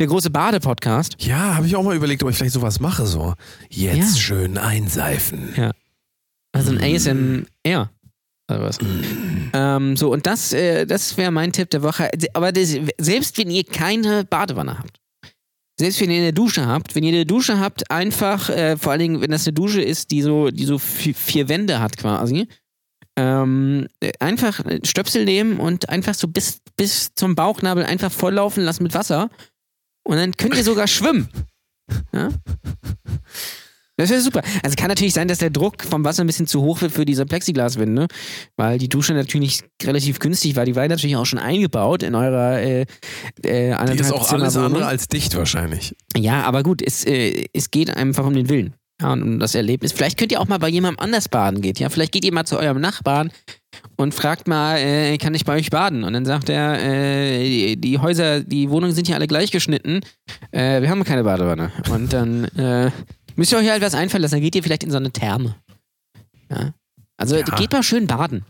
Der 0.00 0.06
große 0.08 0.30
Bade-Podcast. 0.30 1.14
Ja, 1.20 1.54
habe 1.54 1.66
ich 1.66 1.76
auch 1.76 1.84
mal 1.84 1.94
überlegt, 1.94 2.24
ob 2.24 2.30
ich 2.30 2.36
vielleicht 2.36 2.54
sowas 2.54 2.80
mache. 2.80 3.06
So, 3.06 3.34
jetzt 3.68 4.16
Ja. 4.16 4.20
schön 4.20 4.58
einseifen. 4.58 5.52
Ja. 5.56 5.70
Also 6.52 6.72
ein 6.72 6.82
ASMR. 6.82 7.90
Oder 8.50 8.60
was? 8.62 8.78
Ähm, 9.52 9.96
so, 9.96 10.10
und 10.12 10.26
das, 10.26 10.52
äh, 10.52 10.84
das 10.86 11.16
wäre 11.16 11.30
mein 11.30 11.52
Tipp 11.52 11.70
der 11.70 11.82
Woche. 11.84 12.10
Aber 12.34 12.50
das, 12.50 12.74
selbst 12.98 13.38
wenn 13.38 13.50
ihr 13.50 13.62
keine 13.64 14.24
Badewanne 14.24 14.76
habt, 14.78 14.98
selbst 15.78 16.00
wenn 16.00 16.10
ihr 16.10 16.18
eine 16.18 16.32
Dusche 16.32 16.66
habt, 16.66 16.94
wenn 16.94 17.02
ihr 17.04 17.12
eine 17.12 17.26
Dusche 17.26 17.58
habt, 17.58 17.90
einfach, 17.90 18.50
äh, 18.50 18.76
vor 18.76 18.92
allen 18.92 19.00
Dingen, 19.00 19.20
wenn 19.20 19.30
das 19.30 19.46
eine 19.46 19.54
Dusche 19.54 19.80
ist, 19.82 20.10
die 20.10 20.22
so, 20.22 20.50
die 20.50 20.64
so 20.64 20.76
vi- 20.76 21.14
vier 21.14 21.48
Wände 21.48 21.80
hat 21.80 21.96
quasi, 21.96 22.46
ähm, 23.16 23.88
äh, 24.00 24.12
einfach 24.20 24.60
Stöpsel 24.84 25.24
nehmen 25.24 25.58
und 25.58 25.88
einfach 25.88 26.14
so 26.14 26.28
bis, 26.28 26.60
bis 26.76 27.14
zum 27.14 27.34
Bauchnabel 27.34 27.84
einfach 27.84 28.12
volllaufen 28.12 28.64
lassen 28.64 28.82
mit 28.82 28.94
Wasser. 28.94 29.30
Und 30.04 30.16
dann 30.16 30.32
könnt 30.36 30.56
ihr 30.56 30.64
sogar 30.64 30.86
schwimmen. 30.86 31.28
Ja? 32.12 32.30
Das 34.02 34.10
wäre 34.10 34.20
super. 34.20 34.42
Also 34.62 34.76
kann 34.76 34.88
natürlich 34.88 35.14
sein, 35.14 35.28
dass 35.28 35.38
der 35.38 35.50
Druck 35.50 35.82
vom 35.82 36.04
Wasser 36.04 36.24
ein 36.24 36.26
bisschen 36.26 36.46
zu 36.46 36.62
hoch 36.62 36.80
wird 36.80 36.92
für 36.92 37.04
diese 37.04 37.24
Plexiglaswände, 37.24 38.08
weil 38.56 38.78
die 38.78 38.88
Dusche 38.88 39.14
natürlich 39.14 39.60
relativ 39.82 40.18
günstig 40.18 40.56
war. 40.56 40.64
Die 40.64 40.74
war 40.74 40.86
natürlich 40.88 41.16
auch 41.16 41.26
schon 41.26 41.38
eingebaut 41.38 42.02
in 42.02 42.14
eurer 42.14 42.60
äh, 42.60 42.80
äh, 43.42 43.76
Die 43.86 43.98
ist 44.00 44.12
auch 44.12 44.32
alles 44.32 44.54
Zimmerwohnung. 44.54 44.64
andere 44.64 44.86
als 44.86 45.08
dicht 45.08 45.36
wahrscheinlich. 45.36 45.94
Ja, 46.16 46.42
aber 46.42 46.62
gut, 46.62 46.82
es, 46.84 47.04
äh, 47.04 47.44
es 47.52 47.70
geht 47.70 47.96
einfach 47.96 48.26
um 48.26 48.34
den 48.34 48.48
Willen. 48.48 48.74
Ja, 49.00 49.12
und 49.12 49.22
um 49.22 49.38
das 49.40 49.54
Erlebnis. 49.54 49.92
Vielleicht 49.92 50.18
könnt 50.18 50.30
ihr 50.30 50.40
auch 50.40 50.48
mal 50.48 50.58
bei 50.58 50.68
jemandem 50.68 51.00
anders 51.02 51.28
baden 51.28 51.60
geht. 51.60 51.80
Ja, 51.80 51.88
vielleicht 51.88 52.12
geht 52.12 52.24
ihr 52.24 52.32
mal 52.32 52.44
zu 52.44 52.58
eurem 52.58 52.80
Nachbarn 52.80 53.32
und 53.96 54.14
fragt 54.14 54.46
mal, 54.46 54.78
äh, 54.78 55.18
kann 55.18 55.34
ich 55.34 55.44
bei 55.44 55.56
euch 55.56 55.70
baden? 55.70 56.04
Und 56.04 56.12
dann 56.12 56.24
sagt 56.24 56.48
er, 56.48 56.78
äh, 56.80 57.42
die, 57.42 57.80
die 57.80 57.98
Häuser, 57.98 58.40
die 58.40 58.70
Wohnungen 58.70 58.94
sind 58.94 59.08
ja 59.08 59.16
alle 59.16 59.26
gleich 59.26 59.50
geschnitten. 59.50 60.00
Äh, 60.52 60.82
wir 60.82 60.90
haben 60.90 61.02
keine 61.02 61.24
Badewanne. 61.24 61.72
Und 61.90 62.12
dann 62.12 62.44
äh, 62.56 62.90
müsst 63.36 63.52
ihr 63.52 63.58
euch 63.58 63.70
halt 63.70 63.82
was 63.82 63.94
einfallen 63.94 64.22
lassen. 64.22 64.34
Dann 64.36 64.42
geht 64.42 64.54
ihr 64.54 64.62
vielleicht 64.62 64.84
in 64.84 64.90
so 64.90 64.96
eine 64.96 65.10
Therme. 65.10 65.56
Ja. 66.50 66.72
Also 67.16 67.36
Ja. 67.36 67.42
geht 67.44 67.72
mal 67.72 67.82
schön 67.82 68.06
baden. 68.06 68.44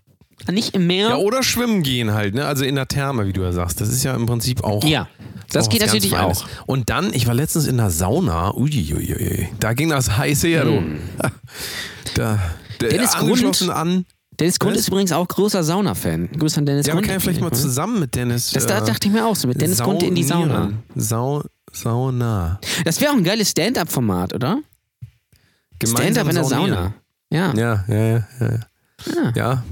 Nicht 0.51 0.75
im 0.75 0.87
Meer. 0.89 1.11
Ja, 1.11 1.17
oder 1.17 1.43
schwimmen 1.45 1.83
gehen 1.85 2.13
halt, 2.15 2.35
ne? 2.35 2.47
Also 2.47 2.65
in 2.65 2.75
der 2.75 2.89
Therme, 2.89 3.27
wie 3.29 3.33
du 3.33 3.43
ja 3.43 3.53
sagst. 3.53 3.81
Das 3.81 3.89
ist 3.91 4.03
ja 4.03 4.15
im 4.15 4.27
Prinzip 4.27 4.65
auch. 4.65 4.83
Ja, 4.83 5.09
das 5.53 5.67
auch 5.67 5.71
geht 5.71 5.83
natürlich 5.83 6.11
Feines. 6.11 6.43
auch. 6.43 6.47
Und 6.67 6.91
dann, 6.91 7.15
ich 7.15 7.27
war 7.29 7.35
letztens 7.35 7.67
in 7.69 7.77
der 7.77 7.91
Sauna. 7.91 8.53
Uiuiui. 8.55 9.49
Da 9.61 9.73
ging 9.75 9.91
das 9.91 10.17
heiß 10.17 10.43
her, 10.45 10.65
du. 10.65 10.83
Da, 12.15 12.39
der 12.81 12.91
Hm. 12.91 12.97
Dennis 12.97 13.15
angeschlossen 13.15 13.71
an. 13.71 14.05
Dennis 14.41 14.59
Grund 14.59 14.77
ist 14.77 14.89
übrigens 14.89 15.13
auch 15.13 15.29
großer 15.29 15.63
Sauna-Fan. 15.63 16.31
Grüß 16.39 16.59
an 16.59 16.67
Dennis 16.67 16.87
Ja, 16.87 16.95
man 16.95 17.03
Grund. 17.03 17.07
kann 17.09 17.15
ja 17.17 17.21
vielleicht 17.21 17.41
mal 17.41 17.53
zusammen 17.53 18.01
mit 18.01 18.15
Dennis. 18.15 18.51
Das 18.51 18.67
da 18.67 18.79
äh, 18.83 18.85
dachte 18.87 19.07
ich 19.09 19.13
mir 19.15 19.25
auch 19.27 19.37
so, 19.37 19.47
mit 19.47 19.61
Dennis 19.61 19.79
Grund 19.79 20.03
in 20.03 20.15
die 20.15 20.25
Sauna. 20.25 20.73
Sau, 20.97 21.43
Sauna. 21.71 22.59
Das 22.85 23.01
wäre 23.01 23.13
auch 23.13 23.17
ein 23.17 23.25
geiles 23.25 23.51
Stand-up-Format, 23.51 24.35
oder? 24.35 24.59
Stand-up 25.87 26.29
in 26.29 26.35
der 26.35 26.45
Sauna. 26.45 26.95
Ja, 27.31 27.53
Ja, 27.55 27.85
ja, 27.89 27.97
ja. 27.97 28.27
ja. 28.41 28.61
Ah. 29.17 29.33
Ja, 29.35 29.63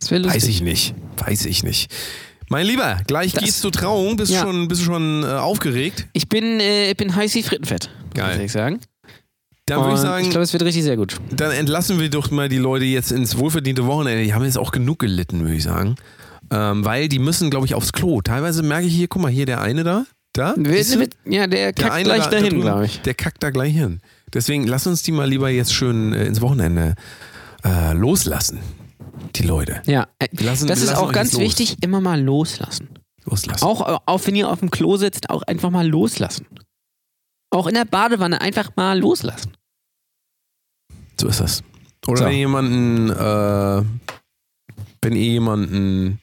das 0.00 0.10
wäre 0.10 0.22
lustig. 0.22 0.42
weiß 0.42 0.48
ich 0.48 0.60
nicht. 0.62 0.94
Weiß 1.18 1.44
ich 1.46 1.62
nicht. 1.62 1.92
Mein 2.50 2.66
Lieber, 2.66 2.98
gleich 3.06 3.32
Das- 3.32 3.44
geht's 3.44 3.60
zur 3.60 3.72
Trauung. 3.72 4.16
Bist, 4.16 4.32
Ja. 4.32 4.42
schon, 4.42 4.68
bist 4.68 4.80
du 4.82 4.84
schon 4.86 5.22
äh, 5.22 5.26
aufgeregt? 5.26 6.06
Ich 6.12 6.28
bin, 6.28 6.60
äh, 6.60 6.90
ich 6.90 6.96
bin 6.96 7.14
heiß 7.14 7.34
wie 7.34 7.42
Frittenfett. 7.42 7.90
Geil. 8.14 8.36
Muss 8.36 8.44
ich 8.46 8.52
sagen. 8.52 8.80
Dann 9.66 9.80
würde 9.80 9.94
ich 9.94 10.00
sagen, 10.00 10.22
ich 10.24 10.30
glaube, 10.30 10.44
es 10.44 10.52
wird 10.52 10.62
richtig 10.62 10.82
sehr 10.82 10.96
gut. 10.98 11.16
dann 11.30 11.50
entlassen 11.52 11.98
wir 11.98 12.10
doch 12.10 12.30
mal 12.30 12.50
die 12.50 12.58
Leute 12.58 12.84
jetzt 12.84 13.12
ins 13.12 13.38
wohlverdiente 13.38 13.86
Wochenende. 13.86 14.22
Die 14.22 14.34
haben 14.34 14.44
jetzt 14.44 14.58
auch 14.58 14.72
genug 14.72 14.98
gelitten, 14.98 15.40
würde 15.40 15.54
ich 15.54 15.62
sagen. 15.62 15.94
Ähm, 16.50 16.84
weil 16.84 17.08
die 17.08 17.18
müssen, 17.18 17.48
glaube 17.48 17.64
ich, 17.64 17.74
aufs 17.74 17.92
Klo. 17.92 18.20
Teilweise 18.20 18.62
merke 18.62 18.86
ich 18.86 18.94
hier, 18.94 19.08
guck 19.08 19.22
mal, 19.22 19.30
hier 19.30 19.46
der 19.46 19.62
eine 19.62 19.82
da. 19.82 20.04
Da? 20.34 20.52
Du? 20.54 20.68
Ja, 20.70 21.46
der 21.46 21.46
Der 21.46 21.72
kackt 21.72 21.92
eine 21.92 22.04
gleich 22.04 22.18
da, 22.18 22.24
da 22.24 22.30
dahin, 22.32 22.50
drüben, 22.50 22.60
glaube 22.60 22.84
ich. 22.84 23.00
Der 23.00 23.14
kackt 23.14 23.42
da 23.42 23.48
gleich 23.50 23.72
hin. 23.72 24.00
Deswegen 24.34 24.66
lass 24.66 24.86
uns 24.86 25.02
die 25.02 25.12
mal 25.12 25.28
lieber 25.28 25.48
jetzt 25.48 25.72
schön 25.72 26.12
äh, 26.12 26.26
ins 26.26 26.40
Wochenende 26.40 26.94
äh, 27.64 27.92
loslassen. 27.94 28.60
Die 29.36 29.44
Leute. 29.44 29.80
Ja, 29.86 30.08
äh, 30.18 30.28
lassen- 30.42 30.66
das 30.66 30.82
ist 30.82 30.94
auch 30.94 31.12
ganz 31.12 31.38
wichtig, 31.38 31.76
immer 31.82 32.00
mal 32.00 32.20
loslassen. 32.20 32.88
Loslassen. 33.24 33.64
Auch, 33.64 34.02
auch 34.04 34.20
wenn 34.26 34.34
ihr 34.36 34.50
auf 34.50 34.60
dem 34.60 34.70
Klo 34.70 34.96
sitzt, 34.96 35.30
auch 35.30 35.42
einfach 35.42 35.70
mal 35.70 35.88
loslassen. 35.88 36.46
Auch 37.50 37.66
in 37.68 37.74
der 37.74 37.84
Badewanne 37.84 38.40
einfach 38.40 38.70
mal 38.76 38.98
loslassen. 38.98 39.52
So 41.18 41.28
ist 41.28 41.40
das. 41.40 41.62
Oder 42.06 42.18
So. 42.18 42.24
wenn 42.24 42.32
ihr 42.32 42.38
jemanden, 42.38 43.10
äh, 43.10 43.82
wenn 45.02 45.12
ihr 45.16 45.22
jemanden 45.22 46.20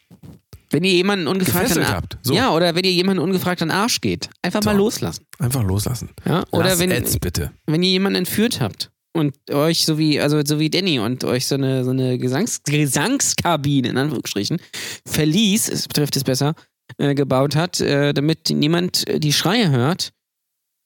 Wenn 0.72 0.84
ihr 0.84 0.94
jemanden 0.94 1.28
ungefragt 1.28 1.78
an, 1.78 1.88
habt. 1.88 2.18
So. 2.22 2.34
Ja, 2.34 2.52
oder 2.52 2.74
wenn 2.76 2.84
ihr 2.86 2.92
jemanden 2.94 3.22
ungefragt 3.22 3.62
an 3.62 3.72
Arsch 3.72 4.02
geht. 4.02 4.30
Einfach 4.42 4.64
mal 4.64 4.72
So. 4.76 4.78
loslassen. 4.78 5.26
Einfach 5.40 5.64
loslassen. 5.64 6.10
Ja? 6.26 6.44
Oder 6.52 6.70
Lass 6.70 6.80
wenn, 6.80 6.92
Ads 6.92 7.20
bitte. 7.20 7.52
wenn 7.68 7.84
ihr 7.84 7.90
jemanden 7.90 8.18
entführt 8.20 8.62
habt 8.62 8.90
und 9.14 9.36
euch 9.52 9.86
so 9.86 9.98
wie, 9.98 10.20
also 10.22 10.42
so 10.46 10.60
wie 10.60 10.70
Danny 10.70 11.00
und 11.00 11.24
euch 11.26 11.46
so 11.48 11.56
eine, 11.56 11.84
so 11.84 11.92
eine 11.92 12.18
Gesangs 12.18 12.64
Gesangskabine, 12.64 13.90
in 13.90 13.98
Anführungsstrichen, 13.98 14.60
verließ, 15.06 15.68
es 15.70 15.88
trifft 15.90 16.16
es 16.16 16.24
besser, 16.24 16.56
äh, 16.98 17.14
gebaut 17.16 17.56
hat, 17.56 17.82
äh, 17.82 18.14
damit 18.14 18.50
niemand 18.50 19.08
äh, 19.10 19.20
die 19.20 19.34
Schreie 19.34 19.70
hört, 19.72 20.14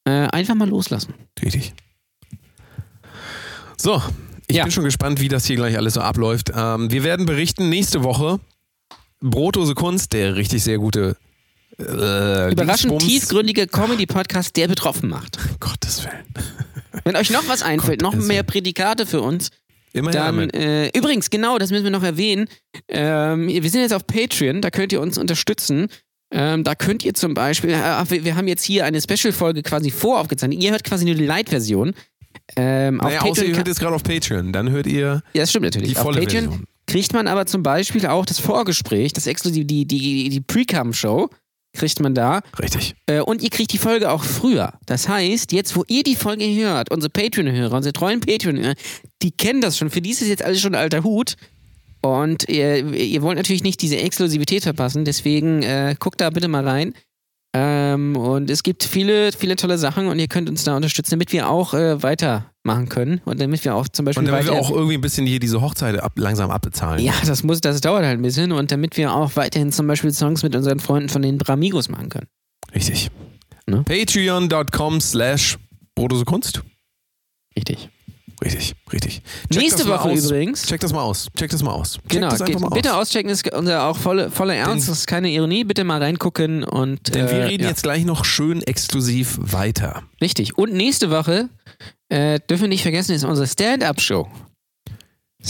äh, 0.06 0.12
einfach 0.12 0.56
mal 0.56 0.68
loslassen. 0.70 1.14
Richtig. 1.44 1.74
So, 3.78 4.02
ich 4.48 4.56
Ja. 4.56 4.64
bin 4.64 4.72
schon 4.72 4.84
gespannt, 4.84 5.20
wie 5.20 5.28
das 5.28 5.46
hier 5.46 5.56
gleich 5.58 5.78
alles 5.78 5.94
so 5.96 6.02
abläuft. 6.02 6.52
Ähm, 6.56 6.92
wir 6.92 7.04
werden 7.04 7.26
berichten 7.26 7.70
nächste 7.70 8.04
Woche. 8.04 8.40
Brotlose 9.22 9.74
Kunst, 9.76 10.14
der 10.14 10.36
richtig 10.36 10.64
sehr 10.64 10.78
gute 10.78 11.16
äh, 11.80 12.52
Überraschend 12.52 12.92
Dingsbums. 12.92 13.04
tiefgründige 13.06 13.68
Comedy-Podcast, 13.68 14.56
der 14.56 14.68
betroffen 14.68 15.10
macht. 15.10 15.38
Gottes 15.60 16.04
Willen. 16.04 16.24
Wenn 17.04 17.16
euch 17.16 17.30
noch 17.32 17.48
was 17.48 17.62
einfällt, 17.64 18.02
noch 18.02 18.14
mehr. 18.16 18.44
Prädikate 18.44 19.06
für 19.06 19.22
uns, 19.22 19.50
Immer 19.94 20.12
her 20.12 20.24
Dann, 20.26 20.50
äh, 20.50 20.90
übrigens, 20.90 21.30
genau, 21.30 21.58
das 21.58 21.72
müssen 21.72 21.86
wir 21.86 21.92
noch 21.92 22.04
erwähnen. 22.04 22.50
Ähm, 22.90 23.48
wir 23.48 23.70
sind 23.70 23.80
jetzt 23.82 23.94
auf 23.94 24.06
Patreon, 24.06 24.62
da 24.62 24.70
könnt 24.70 24.92
ihr 24.92 25.00
uns 25.00 25.18
unterstützen. 25.18 25.88
Ähm, 26.32 26.66
da 26.66 26.76
könnt 26.76 27.06
ihr 27.06 27.14
zum 27.14 27.34
Beispiel, 27.34 27.70
äh, 27.70 28.04
wir, 28.10 28.26
wir 28.26 28.36
haben 28.36 28.50
jetzt 28.50 28.64
hier 28.64 28.84
eine 28.84 29.00
Special-Folge 29.00 29.64
quasi 29.64 29.92
voraufgezeichnet. 29.92 30.62
Ihr 30.62 30.72
hört 30.72 30.84
quasi 30.84 31.06
nur 31.06 31.16
die 31.16 31.26
Light-Version. 31.26 31.94
Ähm, 32.58 33.00
auf 33.00 33.08
Naja, 33.08 33.22
außer 33.22 33.46
ihr 33.46 33.56
hört 33.56 33.70
jetzt 33.70 33.80
gerade 33.80 33.96
auf 33.96 34.04
Patreon, 34.04 34.52
dann 34.52 34.70
hört 34.70 34.86
ihr 34.86 35.24
ja, 35.34 35.42
das 35.42 35.50
stimmt 35.52 35.64
natürlich. 35.64 35.92
die 35.92 35.96
Auf 35.98 36.04
volle 36.04 36.20
Patreon 36.20 36.44
Version. 36.44 36.66
Kriegt 36.88 37.14
man 37.14 37.28
aber 37.28 37.46
zum 37.46 37.64
Beispiel 37.64 38.06
auch 38.06 38.26
das 38.26 38.40
Vorgespräch, 38.40 39.14
das 39.14 39.28
exklusiv, 39.28 39.66
die, 39.68 39.86
die, 39.86 40.30
die 40.30 40.42
Pre-Cam-Show 40.42 41.30
kriegt 41.76 42.00
man 42.00 42.16
da. 42.16 42.42
Richtig. 42.60 42.96
Äh, 43.06 43.20
und 43.20 43.44
ihr 43.44 43.50
kriegt 43.50 43.74
die 43.74 43.78
Folge 43.78 44.10
auch 44.10 44.24
früher. 44.24 44.74
Das 44.86 45.08
heißt, 45.08 45.52
jetzt, 45.52 45.76
wo 45.76 45.84
ihr 45.88 46.04
die 46.04 46.16
Folge 46.16 46.46
hört, 46.46 46.92
unsere 46.92 47.10
Patreon-Hörer, 47.10 47.76
unsere 47.76 47.94
treuen 47.94 48.22
Patreon-Hörer, 48.22 48.76
die 49.22 49.32
kennen 49.32 49.62
das 49.62 49.78
schon. 49.78 49.90
Für 49.90 50.02
die 50.02 50.12
ist 50.12 50.22
es 50.22 50.30
jetzt 50.30 50.44
alles 50.44 50.62
schon 50.62 50.76
alter 50.76 51.04
Hut. 51.04 51.36
Und 52.02 52.48
ihr, 52.48 52.94
ihr 52.94 53.22
wollt 53.22 53.38
natürlich 53.38 53.64
nicht 53.64 53.82
diese 53.82 53.98
Exklusivität 53.98 54.64
verpassen. 54.64 55.06
Deswegen 55.06 55.64
äh, 55.64 55.96
guckt 56.00 56.22
da 56.22 56.30
bitte 56.30 56.48
mal 56.48 56.68
rein. 56.68 56.94
Ähm, 57.56 58.16
und 58.16 58.50
es 58.50 58.64
gibt 58.64 58.84
viele, 58.84 59.32
viele 59.32 59.56
tolle 59.56 59.78
Sachen 59.78 60.08
und 60.08 60.20
ihr 60.20 60.28
könnt 60.28 60.50
uns 60.50 60.64
da 60.64 60.76
unterstützen, 60.76 61.12
damit 61.12 61.32
wir 61.32 61.50
auch 61.50 61.74
äh, 61.74 62.02
weitermachen 62.66 62.90
können. 62.90 63.22
Und 63.26 63.40
damit 63.40 63.64
wir 63.64 63.76
auch 63.76 63.88
zum 63.88 64.06
Beispiel 64.06 64.22
Und 64.26 64.32
damit 64.32 64.46
wir 64.46 64.54
auch 64.54 64.72
irgendwie 64.72 64.96
ein 64.96 65.02
bisschen 65.02 65.26
hier 65.26 65.40
diese 65.40 65.62
Hochzeit 65.62 66.00
ab, 66.00 66.14
langsam 66.16 66.52
abbezahlen. 66.52 67.04
ja, 67.04 67.14
das 67.26 67.44
muss, 67.44 67.62
das 67.62 67.80
dauert 67.82 68.04
halt 68.04 68.20
ein 68.20 68.22
bisschen 68.22 68.52
und 68.52 68.72
damit 68.72 68.98
wir 68.98 69.14
auch 69.14 69.36
weiterhin 69.36 69.72
zum 69.72 69.88
Beispiel 69.88 70.12
Songs 70.14 70.44
mit 70.44 70.56
unseren 70.56 70.80
Freunden 70.80 71.10
von 71.10 71.22
den 71.22 71.38
Bramigos 71.38 71.90
machen 71.90 72.10
können. 72.10 72.28
Richtig. 72.74 73.10
Ne? 73.68 73.84
Patreon.com 73.84 75.02
slash 75.02 75.58
Kunst. 76.26 76.62
Richtig. 77.56 77.90
Richtig, 78.44 78.76
richtig. 78.92 79.22
Check 79.50 79.62
Nächste 79.62 79.88
Woche 79.88 80.12
übrigens. 80.12 80.64
Check 80.68 80.82
das 80.82 80.92
mal 80.92 81.02
aus. 81.02 81.30
Check 81.38 81.50
das 81.52 81.64
mal 81.64 81.72
aus. 81.72 81.94
Check 81.94 82.10
Genau, 82.10 82.30
geht, 82.36 82.60
mal 82.60 82.68
bitte 82.70 82.94
aus. 82.94 83.08
auschecken, 83.08 83.30
ist 83.32 83.50
unser 83.54 83.86
auch 83.86 83.96
volle, 83.98 84.30
voller 84.30 84.54
Ernst, 84.56 84.88
Denn- 84.88 84.92
das 84.92 85.00
ist 85.00 85.08
keine 85.08 85.30
Ironie, 85.32 85.64
bitte 85.64 85.86
mal 85.86 86.02
reingucken 86.04 86.66
und 86.66 87.16
Denn 87.16 87.30
wir 87.30 87.38
äh, 87.38 87.44
reden 87.46 87.64
ja, 87.64 87.70
jetzt 87.70 87.84
gleich 87.84 88.04
noch 88.04 88.26
schön 88.26 88.62
exklusiv 88.62 89.38
weiter. 89.42 90.04
richtig. 90.22 90.58
Und 90.58 90.74
nächste 90.74 91.10
Woche 91.12 91.48
äh, 92.10 92.40
dürfen 92.50 92.64
wir 92.64 92.70
nicht 92.70 92.84
vergessen, 92.84 93.14
ist 93.14 93.24
unsere 93.24 93.48
Stand-Up-Show. 93.48 94.28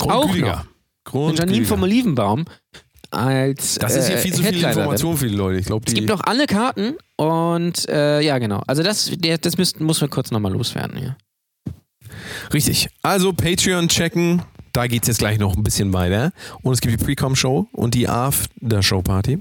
Auch 0.02 0.36
noch. 0.36 0.66
Mit. 1.14 1.40
Janine 1.40 1.66
vom 1.66 1.84
Olivenbaum 1.84 2.46
als 3.12 3.76
Das 3.76 3.96
ist 3.96 4.08
hier 4.08 4.18
äh, 4.18 4.20
viel 4.20 4.34
zu 4.34 4.44
viel. 4.44 4.64
Information 4.64 5.16
für 5.18 5.28
die 5.28 5.36
Leute. 5.36 5.60
Ich 5.60 5.66
glaube, 5.68 5.86
Es 5.86 5.94
die. 5.94 6.00
gibt 6.00 6.10
noch 6.10 6.22
alle 6.26 6.48
Karten 6.48 6.96
und 7.16 7.88
äh, 7.88 8.22
ja, 8.22 8.38
genau. 8.40 8.62
Also 8.68 8.84
das, 8.84 9.12
der, 9.14 9.38
das 9.38 9.58
müsst, 9.58 9.80
muss 9.80 10.02
man 10.02 10.10
kurz 10.10 10.32
nochmal 10.32 10.52
loswerden. 10.52 11.02
Ja. 11.02 11.16
Richtig. 12.54 12.90
Also 13.02 13.34
Patreon 13.34 13.88
checken. 13.88 14.42
Da 14.76 14.88
geht 14.88 15.04
es 15.04 15.08
jetzt 15.08 15.20
gleich 15.20 15.40
noch 15.40 15.56
ein 15.56 15.64
bisschen 15.64 15.94
weiter. 15.94 16.34
Und 16.62 16.74
es 16.74 16.82
gibt 16.82 17.00
die 17.00 17.04
Pre-Com-Show 17.04 17.68
und 17.72 17.94
die 17.94 18.10
After-Show-Party. 18.10 19.40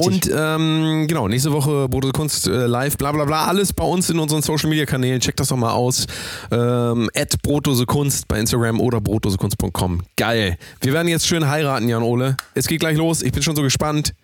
Und 0.00 0.30
ähm, 0.34 1.04
genau, 1.06 1.28
nächste 1.28 1.52
Woche 1.52 1.86
Brotose 1.86 2.14
Kunst 2.14 2.46
äh, 2.46 2.66
live, 2.66 2.96
bla 2.96 3.12
bla 3.12 3.26
bla. 3.26 3.44
Alles 3.44 3.74
bei 3.74 3.84
uns 3.84 4.08
in 4.08 4.18
unseren 4.18 4.40
Social-Media-Kanälen. 4.40 5.20
Checkt 5.20 5.38
das 5.38 5.48
doch 5.48 5.58
mal 5.58 5.72
aus. 5.72 6.06
Ähm, 6.50 7.10
at 7.14 7.42
Brotose 7.42 7.84
Kunst 7.84 8.26
bei 8.26 8.40
Instagram 8.40 8.80
oder 8.80 9.02
brotosekunst.com. 9.02 10.02
Geil. 10.16 10.56
Wir 10.80 10.94
werden 10.94 11.08
jetzt 11.08 11.26
schön 11.26 11.46
heiraten, 11.46 11.86
Jan 11.86 12.02
Ole. 12.02 12.38
Es 12.54 12.66
geht 12.66 12.80
gleich 12.80 12.96
los. 12.96 13.20
Ich 13.20 13.32
bin 13.32 13.42
schon 13.42 13.56
so 13.56 13.62
gespannt. 13.62 14.14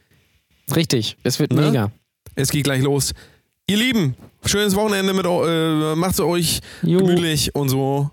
Richtig, 0.74 1.18
es 1.22 1.38
wird 1.38 1.52
Ne? 1.52 1.66
mega. 1.66 1.90
Es 2.34 2.50
geht 2.50 2.64
gleich 2.64 2.82
los. 2.82 3.12
Ihr 3.66 3.76
Lieben, 3.76 4.14
schönes 4.46 4.74
Wochenende 4.74 5.12
mit 5.12 5.26
eu- 5.26 5.92
äh, 5.92 5.96
macht's 5.96 6.18
euch 6.18 6.60
Jo. 6.82 7.00
gemütlich 7.00 7.54
und 7.54 7.68
so. 7.68 8.10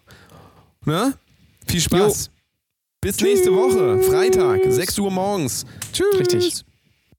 Ne? 0.83 1.13
Viel 1.68 1.81
Spaß. 1.81 2.31
Bis 3.02 3.22
nächste 3.22 3.53
Woche, 3.53 4.02
Freitag, 4.03 4.61
6 4.68 4.99
Uhr 4.99 5.11
morgens. 5.11 5.65
Tschüss. 5.94 6.19
Richtig. 6.19 6.66